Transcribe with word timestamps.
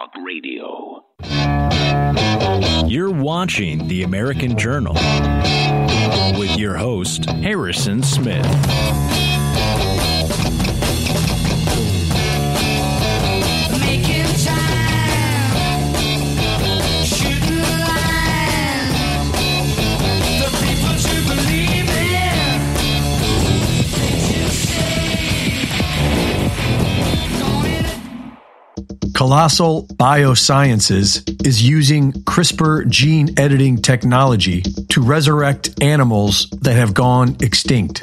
Talk 0.00 0.14
Radio. 0.24 1.04
You're 2.86 3.10
watching 3.10 3.86
The 3.86 4.02
American 4.04 4.56
Journal 4.56 4.94
with 6.38 6.56
your 6.56 6.76
host, 6.76 7.26
Harrison 7.26 8.02
Smith. 8.02 8.46
Colossal 29.20 29.86
Biosciences 29.86 31.46
is 31.46 31.62
using 31.62 32.10
CRISPR 32.10 32.88
gene 32.88 33.38
editing 33.38 33.76
technology 33.76 34.62
to 34.88 35.02
resurrect 35.02 35.82
animals 35.82 36.48
that 36.62 36.72
have 36.72 36.94
gone 36.94 37.36
extinct. 37.42 38.02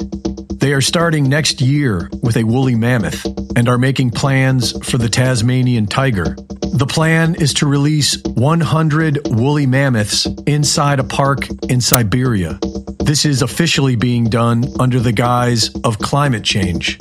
They 0.60 0.72
are 0.72 0.80
starting 0.80 1.28
next 1.28 1.60
year 1.60 2.08
with 2.22 2.36
a 2.36 2.44
woolly 2.44 2.76
mammoth 2.76 3.26
and 3.56 3.68
are 3.68 3.78
making 3.78 4.12
plans 4.12 4.70
for 4.88 4.98
the 4.98 5.08
Tasmanian 5.08 5.88
tiger. 5.88 6.36
The 6.72 6.86
plan 6.88 7.34
is 7.34 7.52
to 7.54 7.66
release 7.66 8.16
100 8.22 9.18
woolly 9.26 9.66
mammoths 9.66 10.26
inside 10.46 11.00
a 11.00 11.04
park 11.04 11.48
in 11.68 11.80
Siberia. 11.80 12.60
This 13.00 13.24
is 13.24 13.42
officially 13.42 13.96
being 13.96 14.26
done 14.26 14.66
under 14.78 15.00
the 15.00 15.10
guise 15.10 15.74
of 15.82 15.98
climate 15.98 16.44
change. 16.44 16.96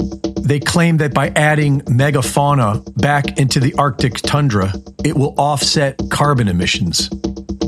They 0.47 0.61
claim 0.61 0.95
that 0.97 1.13
by 1.13 1.27
adding 1.35 1.81
megafauna 1.81 2.81
back 3.01 3.37
into 3.37 3.59
the 3.59 3.73
Arctic 3.73 4.13
tundra, 4.13 4.71
it 5.03 5.13
will 5.17 5.35
offset 5.37 5.99
carbon 6.09 6.47
emissions. 6.47 7.09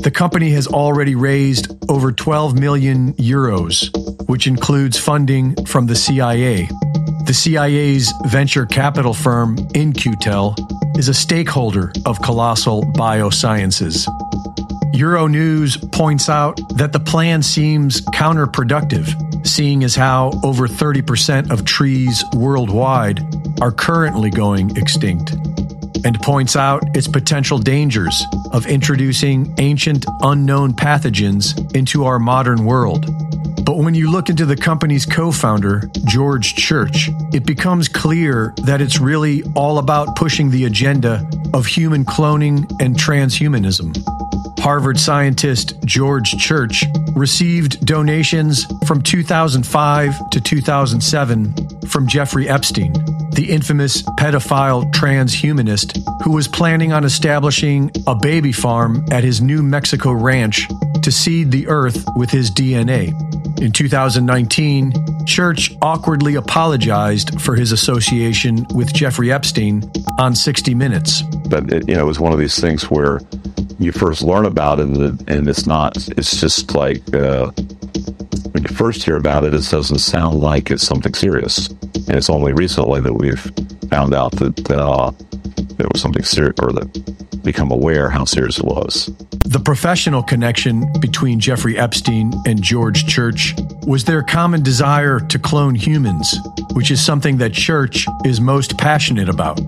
The 0.02 0.10
company 0.10 0.52
has 0.52 0.66
already 0.66 1.14
raised 1.14 1.70
over 1.90 2.10
12 2.10 2.58
million 2.58 3.12
euros, 3.14 3.90
which 4.30 4.46
includes 4.46 4.98
funding 4.98 5.62
from 5.66 5.88
the 5.88 5.94
CIA. 5.94 6.70
The 7.26 7.34
CIA's 7.34 8.14
venture 8.28 8.64
capital 8.64 9.12
firm, 9.12 9.58
In-Q-Tel, 9.74 10.56
is 10.96 11.08
a 11.08 11.14
stakeholder 11.14 11.92
of 12.06 12.22
Colossal 12.22 12.84
Biosciences. 12.94 14.06
Euronews 14.94 15.92
points 15.92 16.30
out 16.30 16.58
that 16.78 16.94
the 16.94 17.00
plan 17.00 17.42
seems 17.42 18.00
counterproductive, 18.00 19.29
seeing 19.44 19.84
as 19.84 19.94
how 19.94 20.32
over 20.42 20.66
30% 20.66 21.50
of 21.50 21.64
trees 21.64 22.24
worldwide 22.34 23.20
are 23.60 23.72
currently 23.72 24.30
going 24.30 24.76
extinct, 24.76 25.32
and 26.04 26.20
points 26.22 26.56
out 26.56 26.82
its 26.96 27.08
potential 27.08 27.58
dangers 27.58 28.24
of 28.52 28.66
introducing 28.66 29.54
ancient 29.58 30.06
unknown 30.22 30.72
pathogens 30.72 31.74
into 31.74 32.04
our 32.04 32.18
modern 32.18 32.64
world. 32.64 33.06
But 33.64 33.76
when 33.76 33.94
you 33.94 34.10
look 34.10 34.30
into 34.30 34.46
the 34.46 34.56
company's 34.56 35.06
co 35.06 35.30
founder, 35.30 35.88
George 36.06 36.54
Church, 36.54 37.08
it 37.32 37.46
becomes 37.46 37.88
clear 37.88 38.52
that 38.64 38.80
it's 38.80 38.98
really 38.98 39.44
all 39.54 39.78
about 39.78 40.16
pushing 40.16 40.50
the 40.50 40.64
agenda 40.64 41.28
of 41.54 41.66
human 41.66 42.04
cloning 42.04 42.68
and 42.80 42.96
transhumanism. 42.96 43.96
Harvard 44.58 44.98
scientist 44.98 45.74
George 45.84 46.32
Church 46.32 46.84
received 47.14 47.84
donations 47.84 48.66
from 48.86 49.02
2005 49.02 50.30
to 50.30 50.40
2007 50.40 51.54
from 51.88 52.06
Jeffrey 52.06 52.48
Epstein, 52.48 52.92
the 53.32 53.46
infamous 53.48 54.02
pedophile 54.18 54.90
transhumanist 54.92 55.98
who 56.22 56.32
was 56.32 56.48
planning 56.48 56.92
on 56.92 57.04
establishing 57.04 57.90
a 58.06 58.14
baby 58.14 58.52
farm 58.52 59.04
at 59.10 59.24
his 59.24 59.40
New 59.40 59.62
Mexico 59.62 60.12
ranch 60.12 60.66
to 61.02 61.10
seed 61.10 61.50
the 61.50 61.66
earth 61.68 62.04
with 62.16 62.30
his 62.30 62.50
DNA. 62.50 63.08
In 63.60 63.72
2019, 63.72 64.92
Church 65.26 65.70
awkwardly 65.82 66.34
apologized 66.34 67.40
for 67.40 67.54
his 67.54 67.72
association 67.72 68.66
with 68.74 68.92
Jeffrey 68.92 69.30
Epstein 69.30 69.82
on 70.18 70.34
60 70.34 70.74
Minutes. 70.74 71.22
but 71.48 71.70
it, 71.72 71.88
you 71.88 71.94
know, 71.94 72.00
it 72.00 72.06
was 72.06 72.18
one 72.18 72.32
of 72.32 72.38
these 72.38 72.58
things 72.58 72.90
where 72.90 73.20
you 73.80 73.92
first 73.92 74.22
learn 74.22 74.44
about 74.44 74.78
it, 74.78 74.88
and, 74.88 75.48
it's 75.48 75.66
not. 75.66 75.96
It's 76.10 76.38
just 76.38 76.74
like 76.74 77.02
uh, 77.14 77.50
when 78.52 78.62
you 78.62 78.68
first 78.68 79.02
hear 79.02 79.16
about 79.16 79.44
it, 79.44 79.54
it 79.54 79.68
doesn't 79.70 79.98
sound 79.98 80.38
like 80.38 80.70
it's 80.70 80.86
something 80.86 81.14
serious. 81.14 81.68
And 81.68 82.10
it's 82.10 82.28
only 82.28 82.52
recently 82.52 83.00
that 83.00 83.14
we've 83.14 83.40
found 83.88 84.12
out 84.12 84.32
that 84.32 84.70
uh, 84.70 85.12
there 85.80 85.88
was 85.92 86.02
something 86.02 86.24
serious, 86.24 86.54
or 86.62 86.72
that 86.72 87.42
become 87.42 87.70
aware 87.70 88.10
how 88.10 88.24
serious 88.24 88.58
it 88.58 88.64
was. 88.64 89.06
The 89.46 89.60
professional 89.60 90.22
connection 90.22 90.84
between 91.00 91.40
Jeffrey 91.40 91.78
Epstein 91.78 92.34
and 92.46 92.62
George 92.62 93.06
Church 93.06 93.54
was 93.86 94.04
their 94.04 94.22
common 94.22 94.62
desire 94.62 95.20
to 95.20 95.38
clone 95.38 95.74
humans, 95.74 96.36
which 96.74 96.90
is 96.90 97.02
something 97.02 97.38
that 97.38 97.54
Church 97.54 98.06
is 98.26 98.42
most 98.42 98.76
passionate 98.76 99.30
about. 99.30 99.58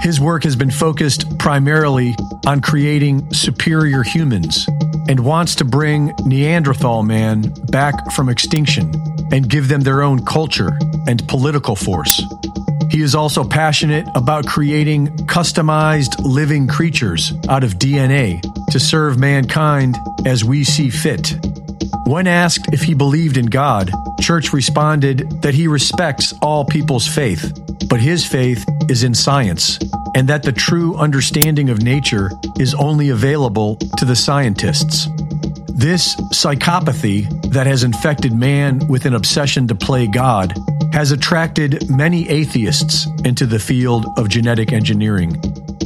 His 0.00 0.20
work 0.20 0.44
has 0.44 0.54
been 0.54 0.70
focused 0.70 1.36
primarily 1.38 2.14
on 2.46 2.60
creating 2.60 3.32
superior 3.32 4.04
humans 4.04 4.68
and 5.08 5.20
wants 5.20 5.56
to 5.56 5.64
bring 5.64 6.12
Neanderthal 6.24 7.02
man 7.02 7.52
back 7.70 8.12
from 8.12 8.28
extinction 8.28 8.92
and 9.32 9.48
give 9.48 9.66
them 9.66 9.80
their 9.80 10.02
own 10.02 10.24
culture 10.24 10.78
and 11.08 11.26
political 11.26 11.74
force. 11.74 12.22
He 12.90 13.02
is 13.02 13.14
also 13.14 13.44
passionate 13.44 14.06
about 14.14 14.46
creating 14.46 15.08
customized 15.26 16.14
living 16.24 16.66
creatures 16.66 17.32
out 17.48 17.64
of 17.64 17.74
DNA 17.74 18.40
to 18.70 18.80
serve 18.80 19.18
mankind 19.18 19.96
as 20.24 20.44
we 20.44 20.64
see 20.64 20.90
fit. 20.90 21.34
When 22.06 22.26
asked 22.26 22.72
if 22.72 22.82
he 22.82 22.94
believed 22.94 23.36
in 23.36 23.46
God, 23.46 23.90
Church 24.20 24.52
responded 24.52 25.42
that 25.42 25.54
he 25.54 25.68
respects 25.68 26.32
all 26.40 26.64
people's 26.64 27.06
faith, 27.06 27.60
but 27.88 28.00
his 28.00 28.24
faith 28.24 28.64
is 28.88 29.02
in 29.02 29.14
science, 29.14 29.78
and 30.14 30.28
that 30.28 30.42
the 30.42 30.52
true 30.52 30.96
understanding 30.96 31.70
of 31.70 31.82
nature 31.82 32.30
is 32.58 32.74
only 32.74 33.10
available 33.10 33.76
to 33.98 34.04
the 34.04 34.16
scientists. 34.16 35.08
This 35.68 36.16
psychopathy 36.32 37.28
that 37.50 37.66
has 37.66 37.84
infected 37.84 38.32
man 38.32 38.86
with 38.88 39.04
an 39.04 39.14
obsession 39.14 39.68
to 39.68 39.74
play 39.74 40.06
God 40.06 40.54
has 40.96 41.12
attracted 41.12 41.90
many 41.90 42.26
atheists 42.30 43.06
into 43.22 43.44
the 43.44 43.58
field 43.58 44.06
of 44.16 44.30
genetic 44.30 44.72
engineering. 44.72 45.38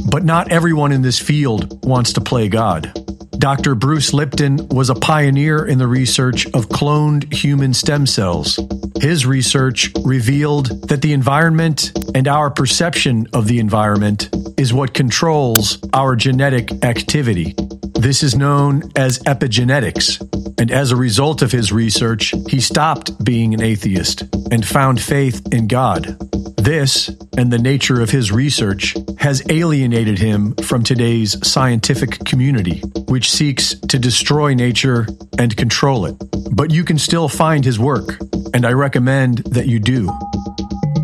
But 0.09 0.23
not 0.23 0.49
everyone 0.53 0.93
in 0.93 1.01
this 1.01 1.19
field 1.19 1.85
wants 1.85 2.13
to 2.13 2.21
play 2.21 2.47
God. 2.47 2.93
Dr. 3.37 3.75
Bruce 3.75 4.13
Lipton 4.13 4.69
was 4.69 4.89
a 4.89 4.95
pioneer 4.95 5.65
in 5.65 5.79
the 5.79 5.87
research 5.87 6.45
of 6.53 6.69
cloned 6.69 7.33
human 7.33 7.73
stem 7.73 8.07
cells. 8.07 8.57
His 9.01 9.25
research 9.25 9.91
revealed 10.05 10.87
that 10.87 11.01
the 11.01 11.11
environment 11.11 11.91
and 12.15 12.29
our 12.29 12.49
perception 12.49 13.27
of 13.33 13.47
the 13.47 13.59
environment 13.59 14.29
is 14.57 14.73
what 14.73 14.93
controls 14.93 15.77
our 15.91 16.15
genetic 16.15 16.85
activity. 16.85 17.53
This 18.01 18.23
is 18.23 18.35
known 18.35 18.81
as 18.95 19.19
epigenetics. 19.19 20.19
And 20.59 20.71
as 20.71 20.89
a 20.89 20.95
result 20.95 21.43
of 21.43 21.51
his 21.51 21.71
research, 21.71 22.33
he 22.49 22.59
stopped 22.59 23.23
being 23.23 23.53
an 23.53 23.61
atheist 23.61 24.23
and 24.51 24.65
found 24.65 24.99
faith 24.99 25.53
in 25.53 25.67
God. 25.67 26.17
This 26.57 27.11
and 27.37 27.53
the 27.53 27.59
nature 27.59 28.01
of 28.01 28.09
his 28.09 28.31
research 28.31 28.95
has 29.19 29.43
alienated 29.51 30.17
him 30.17 30.55
from 30.63 30.81
today's 30.81 31.37
scientific 31.47 32.25
community, 32.25 32.79
which 33.07 33.29
seeks 33.29 33.75
to 33.81 33.99
destroy 33.99 34.55
nature 34.55 35.05
and 35.37 35.55
control 35.55 36.07
it. 36.07 36.15
But 36.51 36.71
you 36.71 36.83
can 36.83 36.97
still 36.97 37.29
find 37.29 37.63
his 37.63 37.77
work, 37.77 38.19
and 38.55 38.65
I 38.65 38.71
recommend 38.71 39.43
that 39.51 39.67
you 39.67 39.79
do. 39.79 40.11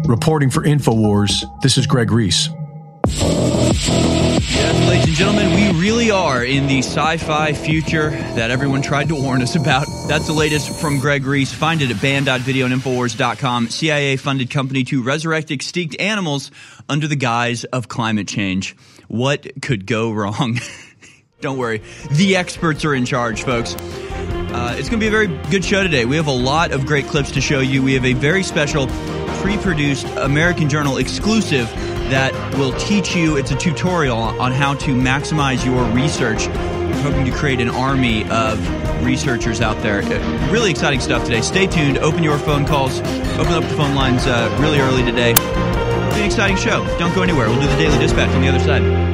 Reporting 0.07 0.49
for 0.49 0.63
InfoWars, 0.63 1.61
this 1.61 1.77
is 1.77 1.85
Greg 1.85 2.11
Reese. 2.11 2.49
Yes, 4.67 4.89
ladies 4.89 5.05
and 5.05 5.15
gentlemen, 5.15 5.53
we 5.53 5.81
really 5.81 6.11
are 6.11 6.43
in 6.43 6.67
the 6.67 6.79
sci 6.79 7.17
fi 7.17 7.53
future 7.53 8.09
that 8.09 8.51
everyone 8.51 8.81
tried 8.81 9.07
to 9.07 9.15
warn 9.15 9.41
us 9.41 9.55
about. 9.55 9.87
That's 10.09 10.27
the 10.27 10.33
latest 10.33 10.77
from 10.81 10.99
Greg 10.99 11.25
Reese. 11.25 11.53
Find 11.53 11.81
it 11.81 11.89
at 11.89 12.01
band.video 12.01 12.65
and 12.65 12.75
Infowars.com. 12.75 13.69
CIA 13.69 14.17
funded 14.17 14.49
company 14.49 14.83
to 14.83 15.01
resurrect 15.01 15.51
extinct 15.51 15.95
animals 16.01 16.51
under 16.89 17.07
the 17.07 17.15
guise 17.15 17.63
of 17.63 17.87
climate 17.87 18.27
change. 18.27 18.75
What 19.07 19.47
could 19.61 19.85
go 19.85 20.11
wrong? 20.11 20.59
Don't 21.39 21.57
worry, 21.57 21.81
the 22.11 22.35
experts 22.35 22.83
are 22.83 22.93
in 22.93 23.05
charge, 23.05 23.43
folks. 23.43 23.73
Uh, 23.73 24.75
it's 24.77 24.89
going 24.89 24.99
to 24.99 25.05
be 25.05 25.07
a 25.07 25.11
very 25.11 25.27
good 25.49 25.63
show 25.63 25.81
today. 25.81 26.03
We 26.03 26.17
have 26.17 26.27
a 26.27 26.31
lot 26.31 26.73
of 26.73 26.85
great 26.85 27.05
clips 27.05 27.31
to 27.31 27.39
show 27.39 27.61
you. 27.61 27.81
We 27.83 27.93
have 27.93 28.03
a 28.03 28.13
very 28.13 28.43
special 28.43 28.87
pre 29.37 29.55
produced 29.59 30.07
American 30.17 30.67
Journal 30.67 30.97
exclusive 30.97 31.71
that 32.09 32.33
will 32.57 32.73
teach 32.73 33.15
you. 33.15 33.37
It's 33.37 33.51
a 33.51 33.55
tutorial 33.57 34.17
on 34.17 34.51
how 34.51 34.73
to 34.75 34.95
maximize 34.95 35.65
your 35.65 35.83
research. 35.91 36.47
We're 36.47 37.01
hoping 37.01 37.25
to 37.25 37.31
create 37.31 37.59
an 37.59 37.69
army 37.69 38.27
of 38.29 38.57
researchers 39.03 39.61
out 39.61 39.81
there. 39.81 40.01
Uh, 40.01 40.51
really 40.51 40.71
exciting 40.71 40.99
stuff 40.99 41.23
today. 41.23 41.41
Stay 41.41 41.67
tuned. 41.67 41.97
Open 41.99 42.23
your 42.23 42.37
phone 42.37 42.65
calls. 42.65 42.99
Open 42.99 43.53
up 43.53 43.63
the 43.63 43.75
phone 43.75 43.95
lines 43.95 44.25
uh, 44.25 44.55
really 44.61 44.79
early 44.79 45.03
today. 45.03 45.31
It's 45.31 46.17
an 46.17 46.23
exciting 46.23 46.57
show. 46.57 46.85
Don't 46.97 47.13
go 47.13 47.21
anywhere. 47.21 47.47
We'll 47.49 47.61
do 47.61 47.67
the 47.67 47.77
Daily 47.77 47.97
Dispatch 47.99 48.29
on 48.29 48.41
the 48.41 48.47
other 48.47 48.59
side. 48.59 49.07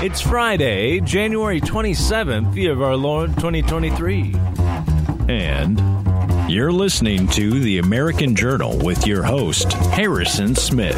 It's 0.00 0.20
Friday, 0.20 1.00
January 1.00 1.60
27th, 1.60 2.56
year 2.56 2.72
of 2.72 2.80
our 2.80 2.96
Lord 2.96 3.30
2023. 3.34 4.34
And 5.28 6.07
you're 6.48 6.72
listening 6.72 7.28
to 7.28 7.60
the 7.60 7.76
American 7.76 8.34
Journal 8.34 8.78
with 8.78 9.06
your 9.06 9.22
host, 9.22 9.70
Harrison 9.70 10.54
Smith. 10.54 10.96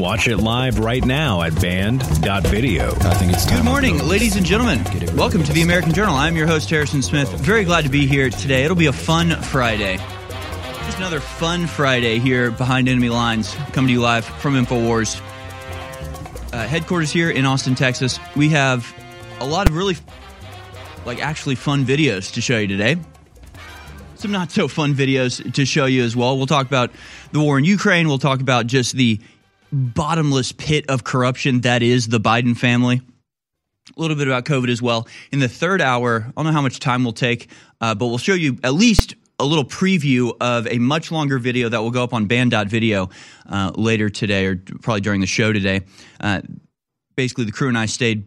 Watch 0.00 0.26
it 0.26 0.38
live 0.38 0.80
right 0.80 1.04
now 1.04 1.42
at 1.42 1.54
band.video. 1.60 2.90
I 2.90 3.14
think 3.14 3.32
it's 3.32 3.46
time 3.46 3.58
Good 3.58 3.64
morning, 3.64 3.98
ladies 4.08 4.34
and 4.34 4.44
gentlemen. 4.44 4.82
Welcome 5.14 5.44
to 5.44 5.52
the 5.52 5.62
American 5.62 5.92
Journal. 5.92 6.16
I'm 6.16 6.34
your 6.34 6.48
host, 6.48 6.68
Harrison 6.68 7.02
Smith. 7.02 7.30
Very 7.30 7.62
glad 7.62 7.84
to 7.84 7.90
be 7.90 8.08
here 8.08 8.28
today. 8.28 8.64
It'll 8.64 8.76
be 8.76 8.86
a 8.86 8.92
fun 8.92 9.40
Friday. 9.42 9.98
It's 10.88 10.96
another 10.96 11.20
fun 11.20 11.68
Friday 11.68 12.18
here 12.18 12.50
behind 12.50 12.88
enemy 12.88 13.08
lines, 13.08 13.54
coming 13.72 13.86
to 13.86 13.92
you 13.92 14.00
live 14.00 14.24
from 14.24 14.54
InfoWars. 14.54 15.20
Uh, 16.52 16.66
headquarters 16.66 17.12
here 17.12 17.30
in 17.30 17.46
Austin, 17.46 17.76
Texas. 17.76 18.18
We 18.34 18.48
have 18.48 18.92
a 19.38 19.46
lot 19.46 19.68
of 19.68 19.76
really, 19.76 19.96
like, 21.06 21.22
actually 21.22 21.54
fun 21.54 21.84
videos 21.84 22.32
to 22.32 22.40
show 22.40 22.58
you 22.58 22.66
today. 22.66 22.96
Some 24.18 24.32
not 24.32 24.50
so 24.50 24.66
fun 24.66 24.94
videos 24.94 25.54
to 25.54 25.64
show 25.64 25.84
you 25.84 26.02
as 26.02 26.16
well. 26.16 26.36
We'll 26.36 26.46
talk 26.46 26.66
about 26.66 26.90
the 27.30 27.38
war 27.38 27.56
in 27.56 27.64
Ukraine. 27.64 28.08
We'll 28.08 28.18
talk 28.18 28.40
about 28.40 28.66
just 28.66 28.96
the 28.96 29.20
bottomless 29.70 30.50
pit 30.50 30.86
of 30.88 31.04
corruption 31.04 31.60
that 31.60 31.84
is 31.84 32.08
the 32.08 32.18
Biden 32.18 32.56
family 32.56 33.00
a 33.96 34.00
little 34.00 34.16
bit 34.16 34.26
about 34.26 34.44
COVID 34.44 34.70
as 34.70 34.82
well. 34.82 35.06
In 35.32 35.38
the 35.38 35.48
third 35.48 35.80
hour, 35.80 36.26
I 36.26 36.30
don't 36.36 36.46
know 36.46 36.52
how 36.52 36.62
much 36.62 36.80
time 36.80 37.04
we'll 37.04 37.12
take, 37.12 37.48
uh, 37.80 37.94
but 37.94 38.06
we'll 38.06 38.18
show 38.18 38.34
you 38.34 38.58
at 38.64 38.74
least 38.74 39.14
a 39.38 39.44
little 39.44 39.64
preview 39.64 40.36
of 40.40 40.66
a 40.66 40.78
much 40.78 41.12
longer 41.12 41.38
video 41.38 41.68
that 41.68 41.80
will 41.80 41.92
go 41.92 42.02
up 42.02 42.12
on 42.12 42.26
band.video 42.26 43.10
uh, 43.48 43.70
later 43.76 44.10
today 44.10 44.46
or 44.46 44.56
probably 44.56 45.00
during 45.00 45.20
the 45.20 45.26
show 45.26 45.52
today. 45.52 45.82
Uh, 46.20 46.42
basically, 47.14 47.44
the 47.44 47.52
crew 47.52 47.68
and 47.68 47.78
I 47.78 47.86
stayed 47.86 48.24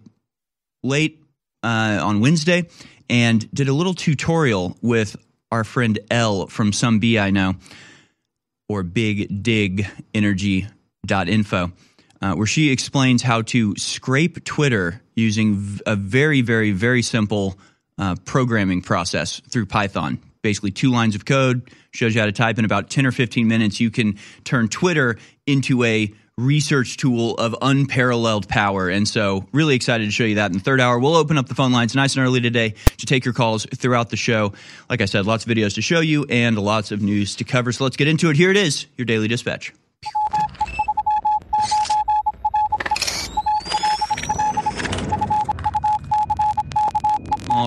late 0.84 1.22
uh, 1.64 2.00
on 2.02 2.22
Wednesday 2.22 2.70
and 3.10 3.54
did 3.54 3.68
a 3.68 3.74
little 3.74 3.94
tutorial 3.94 4.78
with 4.82 5.18
our 5.52 5.64
friend 5.64 6.00
L 6.10 6.48
from 6.48 6.74
Some 6.74 7.00
B 7.00 7.20
I 7.20 7.30
Know 7.32 7.56
or 8.70 8.84
Big 8.84 9.44
Dig 9.44 9.86
Energy.info, 10.14 11.72
uh, 12.22 12.36
where 12.36 12.48
she 12.48 12.72
explains 12.72 13.22
how 13.22 13.42
to 13.42 13.76
scrape 13.76 14.44
Twitter 14.46 15.02
using 15.16 15.80
a 15.86 15.96
very, 15.96 16.42
very, 16.42 16.72
very 16.72 17.02
simple 17.02 17.58
uh, 17.98 18.16
programming 18.26 18.82
process 18.82 19.42
through 19.50 19.66
Python. 19.66 20.20
Basically, 20.42 20.72
two 20.72 20.90
lines 20.90 21.16
of 21.16 21.26
code 21.26 21.70
shows 21.92 22.16
you 22.16 22.22
how 22.22 22.26
to 22.26 22.32
type 22.32 22.58
in 22.58 22.66
about 22.66 22.90
10 22.90 23.06
or 23.06 23.12
15 23.12 23.48
minutes. 23.48 23.80
You 23.80 23.92
can 23.92 24.18
turn 24.44 24.70
Twitter 24.70 25.18
into 25.46 25.84
a 25.84 26.12
research 26.42 26.98
tool 26.98 27.36
of 27.36 27.56
unparalleled 27.62 28.48
power. 28.48 28.90
And 28.90 29.08
so, 29.08 29.46
really 29.52 29.76
excited 29.76 30.06
to 30.06 30.12
show 30.12 30.24
you 30.24 30.36
that 30.36 30.52
in 30.52 30.58
the 30.58 30.64
third 30.64 30.82
hour. 30.82 31.00
We'll 31.00 31.16
open 31.16 31.38
up 31.38 31.48
the 31.48 31.56
phone 31.56 31.72
lines 31.72 31.96
nice 31.96 32.16
and 32.16 32.26
early 32.26 32.42
today 32.42 32.76
to 32.98 33.06
take 33.06 33.26
your 33.26 33.34
calls 33.34 33.66
throughout 33.66 34.10
the 34.10 34.18
show. 34.18 34.54
Like 34.90 35.02
I 35.02 35.06
said, 35.06 35.26
lots 35.26 35.46
of 35.46 35.52
videos 35.52 35.76
to 35.76 35.82
show 35.82 36.00
you 36.00 36.26
and 36.26 36.58
lots 36.58 36.92
of 36.92 37.02
news 37.02 37.36
to 37.38 37.44
cover. 37.44 37.72
So, 37.72 37.84
let's 37.84 37.98
get 37.98 38.08
into 38.08 38.30
it. 38.30 38.36
Here 38.36 38.52
it 38.52 38.58
is 38.58 38.88
your 38.98 39.06
daily 39.06 39.28
dispatch. 39.28 39.74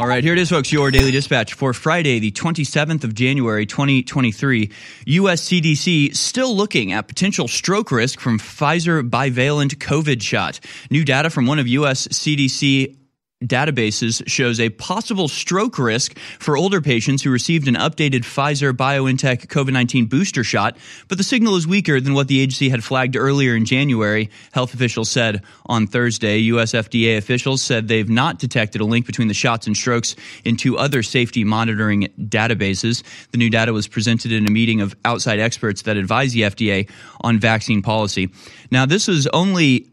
All 0.04 0.10
right, 0.10 0.22
here 0.22 0.34
it 0.34 0.38
is, 0.38 0.50
folks. 0.50 0.70
Your 0.70 0.90
daily 0.90 1.12
dispatch 1.12 1.54
for 1.54 1.72
Friday, 1.72 2.18
the 2.18 2.30
27th 2.30 3.04
of 3.04 3.14
January, 3.14 3.64
2023. 3.64 4.70
U.S. 5.06 5.48
CDC 5.48 6.14
still 6.14 6.54
looking 6.54 6.92
at 6.92 7.08
potential 7.08 7.48
stroke 7.48 7.90
risk 7.90 8.20
from 8.20 8.38
Pfizer 8.38 9.08
bivalent 9.08 9.76
COVID 9.76 10.20
shot. 10.20 10.60
New 10.90 11.06
data 11.06 11.30
from 11.30 11.46
one 11.46 11.58
of 11.58 11.66
U.S. 11.68 12.06
CDC 12.08 12.94
databases 13.42 14.26
shows 14.28 14.60
a 14.60 14.70
possible 14.70 15.28
stroke 15.28 15.78
risk 15.78 16.19
for 16.38 16.56
older 16.56 16.81
patients 16.81 17.22
who 17.22 17.31
received 17.31 17.69
an 17.69 17.75
updated 17.75 18.20
Pfizer 18.20 18.72
BioNTech 18.72 19.46
COVID 19.46 19.72
19 19.72 20.06
booster 20.06 20.44
shot, 20.44 20.76
but 21.08 21.19
the 21.19 21.25
signal 21.25 21.56
is 21.56 21.66
weaker 21.66 22.00
than 22.00 22.14
what 22.14 22.28
the 22.28 22.40
agency 22.40 22.69
had 22.69 22.82
flagged 22.82 23.16
earlier 23.16 23.54
in 23.54 23.64
January, 23.64 24.31
health 24.52 24.75
officials 24.75 25.10
said 25.10 25.42
on 25.66 25.86
Thursday. 25.86 26.38
U.S. 26.38 26.72
FDA 26.72 27.19
officials 27.19 27.62
said 27.62 27.88
they've 27.88 28.08
not 28.08 28.38
detected 28.38 28.81
a 28.81 28.84
link 28.84 29.06
between 29.06 29.28
the 29.28 29.34
shots 29.34 29.66
and 29.66 29.76
strokes 29.76 30.16
in 30.44 30.56
two 30.56 30.78
other 30.78 31.02
safety 31.02 31.44
monitoring 31.44 32.08
databases. 32.19 33.02
The 33.32 33.38
new 33.38 33.50
data 33.50 33.72
was 33.72 33.88
presented 33.88 34.32
in 34.32 34.46
a 34.46 34.50
meeting 34.50 34.80
of 34.80 34.96
outside 35.04 35.38
experts 35.38 35.82
that 35.82 35.96
advise 35.96 36.32
the 36.32 36.42
FDA 36.42 36.90
on 37.20 37.38
vaccine 37.38 37.82
policy. 37.82 38.30
Now, 38.70 38.87
this 38.87 39.08
is 39.08 39.26
only 39.28 39.90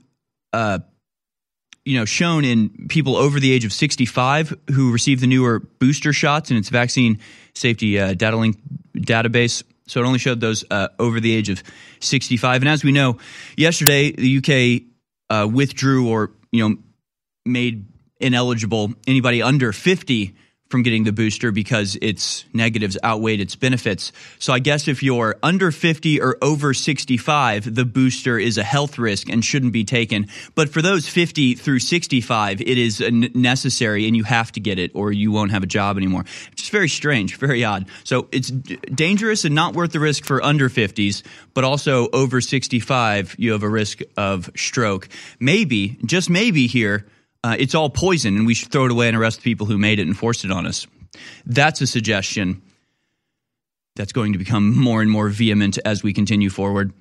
uh, 0.53 0.79
you 1.86 1.98
know 1.98 2.06
shown 2.06 2.45
in 2.45 2.88
people 2.89 3.16
over 3.16 3.39
the 3.39 3.51
age 3.51 3.66
of 3.66 3.74
65 3.74 4.54
who 4.72 4.92
received 4.92 5.22
the 5.22 5.28
newer 5.28 5.60
booster 5.60 6.13
shots 6.13 6.51
in 6.51 6.57
its 6.57 6.69
vaccine 6.69 7.19
safety 7.54 8.00
uh, 8.00 8.13
data 8.13 8.38
link 8.38 8.57
database. 8.95 9.63
So 9.88 10.01
it 10.01 10.06
only 10.06 10.19
showed 10.19 10.39
those 10.39 10.63
uh, 10.69 10.89
over 11.00 11.19
the 11.19 11.33
age 11.33 11.50
of 11.50 11.63
65 12.00 12.62
and 12.62 12.69
as 12.69 12.83
we 12.83 12.92
know 12.92 13.18
yesterday 13.57 14.12
the 14.12 14.38
uk 14.38 14.83
uh, 15.30 15.48
withdrew 15.48 16.10
or 16.10 16.31
you 16.51 16.68
know 16.68 16.78
made 17.45 17.86
ineligible 18.19 18.94
anybody 19.07 19.42
under 19.42 19.74
50 19.74 20.36
from 20.71 20.83
getting 20.83 21.03
the 21.03 21.12
booster 21.12 21.51
because 21.51 21.97
its 22.01 22.45
negatives 22.53 22.97
outweighed 23.03 23.41
its 23.41 23.56
benefits. 23.56 24.12
So 24.39 24.53
I 24.53 24.59
guess 24.59 24.88
if 24.88 25.03
you're 25.03 25.35
under 25.44 25.71
50 25.71 26.21
or 26.21 26.38
over 26.41 26.73
65, 26.73 27.75
the 27.75 27.85
booster 27.85 28.39
is 28.39 28.57
a 28.57 28.63
health 28.63 28.97
risk 28.97 29.29
and 29.29 29.44
shouldn't 29.44 29.73
be 29.73 29.83
taken. 29.83 30.27
But 30.56 30.69
for 30.69 30.81
those 30.81 31.07
50 31.07 31.56
through 31.56 31.79
65, 31.79 32.62
it 32.62 32.77
is 32.77 33.01
necessary 33.01 34.07
and 34.07 34.15
you 34.15 34.23
have 34.23 34.51
to 34.53 34.59
get 34.59 34.79
it 34.79 34.91
or 34.95 35.12
you 35.12 35.31
won't 35.31 35.51
have 35.51 35.63
a 35.63 35.68
job 35.68 35.97
anymore. 35.97 36.25
It's 36.53 36.69
very 36.69 36.89
strange, 36.89 37.38
very 37.38 37.63
odd. 37.63 37.85
So 38.03 38.27
it's 38.31 38.50
dangerous 38.50 39.45
and 39.45 39.53
not 39.53 39.75
worth 39.75 39.91
the 39.91 40.00
risk 40.00 40.25
for 40.25 40.41
under 40.44 40.69
50s, 40.69 41.23
but 41.53 41.63
also 41.63 42.09
over 42.12 42.39
65, 42.39 43.35
you 43.38 43.51
have 43.51 43.63
a 43.63 43.69
risk 43.69 44.00
of 44.15 44.50
stroke. 44.56 45.09
Maybe, 45.39 46.00
just 46.06 46.29
maybe 46.29 46.68
here, 46.68 47.06
uh, 47.43 47.55
it's 47.57 47.75
all 47.75 47.89
poison 47.89 48.38
and 48.38 48.45
we 48.45 48.53
should 48.53 48.71
throw 48.71 48.85
it 48.85 48.91
away 48.91 49.07
and 49.07 49.17
arrest 49.17 49.38
the 49.38 49.43
people 49.43 49.65
who 49.65 49.77
made 49.77 49.99
it 49.99 50.07
and 50.07 50.17
forced 50.17 50.45
it 50.45 50.51
on 50.51 50.65
us. 50.65 50.88
That's 51.45 51.81
a 51.81 51.88
suggestion 51.88 52.61
that's 53.95 54.13
going 54.13 54.33
to 54.33 54.39
become 54.39 54.77
more 54.77 55.01
and 55.01 55.11
more 55.11 55.29
vehement 55.29 55.77
as 55.83 56.03
we 56.03 56.13
continue 56.13 56.49
forward. 56.49 56.94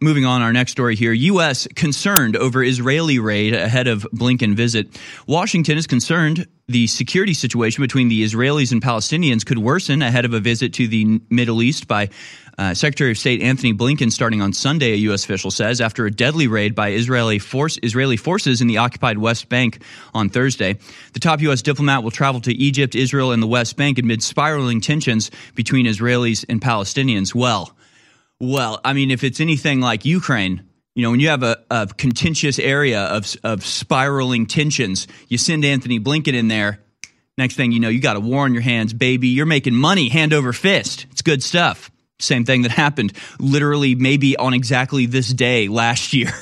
Moving 0.00 0.24
on, 0.24 0.42
our 0.42 0.52
next 0.52 0.70
story 0.70 0.94
here. 0.94 1.12
U.S. 1.12 1.66
concerned 1.74 2.36
over 2.36 2.62
Israeli 2.62 3.18
raid 3.18 3.52
ahead 3.52 3.88
of 3.88 4.06
Blinken 4.14 4.54
visit. 4.54 4.96
Washington 5.26 5.76
is 5.76 5.88
concerned 5.88 6.46
the 6.68 6.86
security 6.86 7.34
situation 7.34 7.82
between 7.82 8.08
the 8.08 8.22
Israelis 8.22 8.70
and 8.70 8.80
Palestinians 8.80 9.44
could 9.44 9.58
worsen 9.58 10.00
ahead 10.00 10.24
of 10.24 10.34
a 10.34 10.40
visit 10.40 10.74
to 10.74 10.86
the 10.86 11.20
Middle 11.30 11.62
East 11.62 11.88
by 11.88 12.10
uh, 12.58 12.74
Secretary 12.74 13.10
of 13.10 13.18
State 13.18 13.42
Antony 13.42 13.74
Blinken 13.74 14.12
starting 14.12 14.40
on 14.40 14.52
Sunday, 14.52 14.92
a 14.92 14.96
U.S. 14.96 15.24
official 15.24 15.50
says, 15.50 15.80
after 15.80 16.06
a 16.06 16.12
deadly 16.12 16.46
raid 16.46 16.76
by 16.76 16.92
Israeli, 16.92 17.40
force, 17.40 17.76
Israeli 17.82 18.16
forces 18.16 18.60
in 18.60 18.68
the 18.68 18.76
occupied 18.76 19.18
West 19.18 19.48
Bank 19.48 19.82
on 20.14 20.28
Thursday. 20.28 20.78
The 21.12 21.20
top 21.20 21.40
U.S. 21.40 21.60
diplomat 21.60 22.04
will 22.04 22.12
travel 22.12 22.40
to 22.42 22.52
Egypt, 22.52 22.94
Israel, 22.94 23.32
and 23.32 23.42
the 23.42 23.48
West 23.48 23.76
Bank 23.76 23.98
amid 23.98 24.22
spiraling 24.22 24.80
tensions 24.80 25.32
between 25.56 25.86
Israelis 25.86 26.44
and 26.48 26.60
Palestinians. 26.60 27.34
Well, 27.34 27.74
well, 28.40 28.80
I 28.84 28.92
mean, 28.92 29.10
if 29.10 29.24
it's 29.24 29.40
anything 29.40 29.80
like 29.80 30.04
Ukraine, 30.04 30.64
you 30.94 31.02
know, 31.02 31.10
when 31.10 31.20
you 31.20 31.28
have 31.28 31.42
a, 31.42 31.58
a 31.70 31.86
contentious 31.86 32.58
area 32.58 33.02
of, 33.02 33.36
of 33.44 33.64
spiraling 33.64 34.46
tensions, 34.46 35.06
you 35.28 35.38
send 35.38 35.64
Antony 35.64 36.00
Blinken 36.00 36.34
in 36.34 36.48
there. 36.48 36.80
Next 37.36 37.54
thing 37.54 37.70
you 37.70 37.78
know, 37.78 37.88
you 37.88 38.00
got 38.00 38.16
a 38.16 38.20
war 38.20 38.44
on 38.44 38.52
your 38.52 38.62
hands, 38.62 38.92
baby. 38.92 39.28
You're 39.28 39.46
making 39.46 39.74
money 39.74 40.08
hand 40.08 40.32
over 40.32 40.52
fist. 40.52 41.06
It's 41.12 41.22
good 41.22 41.42
stuff. 41.42 41.90
Same 42.18 42.44
thing 42.44 42.62
that 42.62 42.72
happened 42.72 43.12
literally 43.38 43.94
maybe 43.94 44.36
on 44.36 44.54
exactly 44.54 45.06
this 45.06 45.32
day 45.32 45.68
last 45.68 46.12
year. 46.12 46.32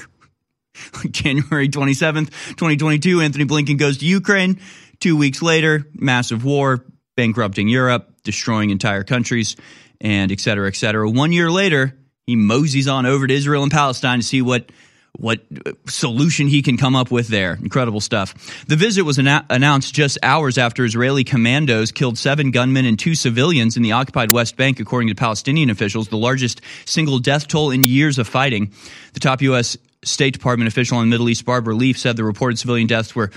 January 1.10 1.68
27th, 1.68 2.30
2022, 2.56 3.20
Antony 3.20 3.44
Blinken 3.44 3.78
goes 3.78 3.98
to 3.98 4.06
Ukraine. 4.06 4.60
Two 5.00 5.16
weeks 5.16 5.42
later, 5.42 5.86
massive 5.92 6.44
war, 6.44 6.84
bankrupting 7.16 7.68
Europe, 7.68 8.10
destroying 8.22 8.70
entire 8.70 9.04
countries, 9.04 9.56
and 10.00 10.32
et 10.32 10.40
cetera, 10.40 10.68
et 10.68 10.76
cetera. 10.76 11.08
One 11.08 11.32
year 11.32 11.50
later, 11.50 11.96
he 12.26 12.36
moseys 12.36 12.88
on 12.88 13.06
over 13.06 13.26
to 13.26 13.34
Israel 13.34 13.62
and 13.62 13.72
Palestine 13.72 14.20
to 14.20 14.24
see 14.24 14.42
what 14.42 14.70
what 15.18 15.40
solution 15.88 16.46
he 16.46 16.60
can 16.62 16.76
come 16.76 16.94
up 16.94 17.10
with 17.10 17.28
there. 17.28 17.54
Incredible 17.54 18.00
stuff. 18.00 18.34
The 18.66 18.76
visit 18.76 19.02
was 19.02 19.18
anna- 19.18 19.46
announced 19.48 19.94
just 19.94 20.18
hours 20.22 20.58
after 20.58 20.84
Israeli 20.84 21.24
commandos 21.24 21.90
killed 21.90 22.18
seven 22.18 22.50
gunmen 22.50 22.84
and 22.84 22.98
two 22.98 23.14
civilians 23.14 23.78
in 23.78 23.82
the 23.82 23.92
occupied 23.92 24.32
West 24.32 24.56
Bank, 24.56 24.78
according 24.78 25.08
to 25.08 25.14
Palestinian 25.14 25.70
officials, 25.70 26.08
the 26.08 26.18
largest 26.18 26.60
single 26.84 27.18
death 27.18 27.48
toll 27.48 27.70
in 27.70 27.84
years 27.84 28.18
of 28.18 28.28
fighting. 28.28 28.72
The 29.14 29.20
top 29.20 29.40
U.S. 29.42 29.78
State 30.04 30.34
Department 30.34 30.68
official 30.68 30.98
on 30.98 31.04
the 31.04 31.10
Middle 31.10 31.28
East, 31.30 31.44
Barbara 31.44 31.74
Leaf, 31.74 31.98
said 31.98 32.16
the 32.16 32.24
reported 32.24 32.58
civilian 32.58 32.86
deaths 32.86 33.14
were 33.14 33.30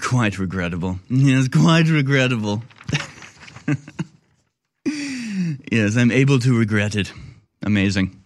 quite 0.00 0.38
regrettable. 0.38 0.98
Yes, 1.08 1.48
quite 1.48 1.88
regrettable. 1.88 2.62
yes, 5.70 5.96
I'm 5.96 6.10
able 6.10 6.38
to 6.40 6.58
regret 6.58 6.96
it. 6.96 7.12
Amazing. 7.62 8.22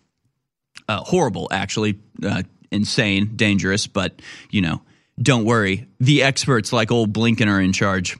Uh, 0.89 0.99
horrible, 0.99 1.49
actually. 1.51 1.99
Uh, 2.23 2.43
insane, 2.71 3.37
dangerous, 3.37 3.87
but, 3.87 4.21
you 4.51 4.61
know, 4.61 4.83
don't 5.21 5.45
worry, 5.45 5.87
the 5.99 6.23
experts 6.23 6.73
like 6.73 6.91
old 6.91 7.13
Blinken 7.13 7.47
are 7.47 7.61
in 7.61 7.73
charge. 7.73 8.17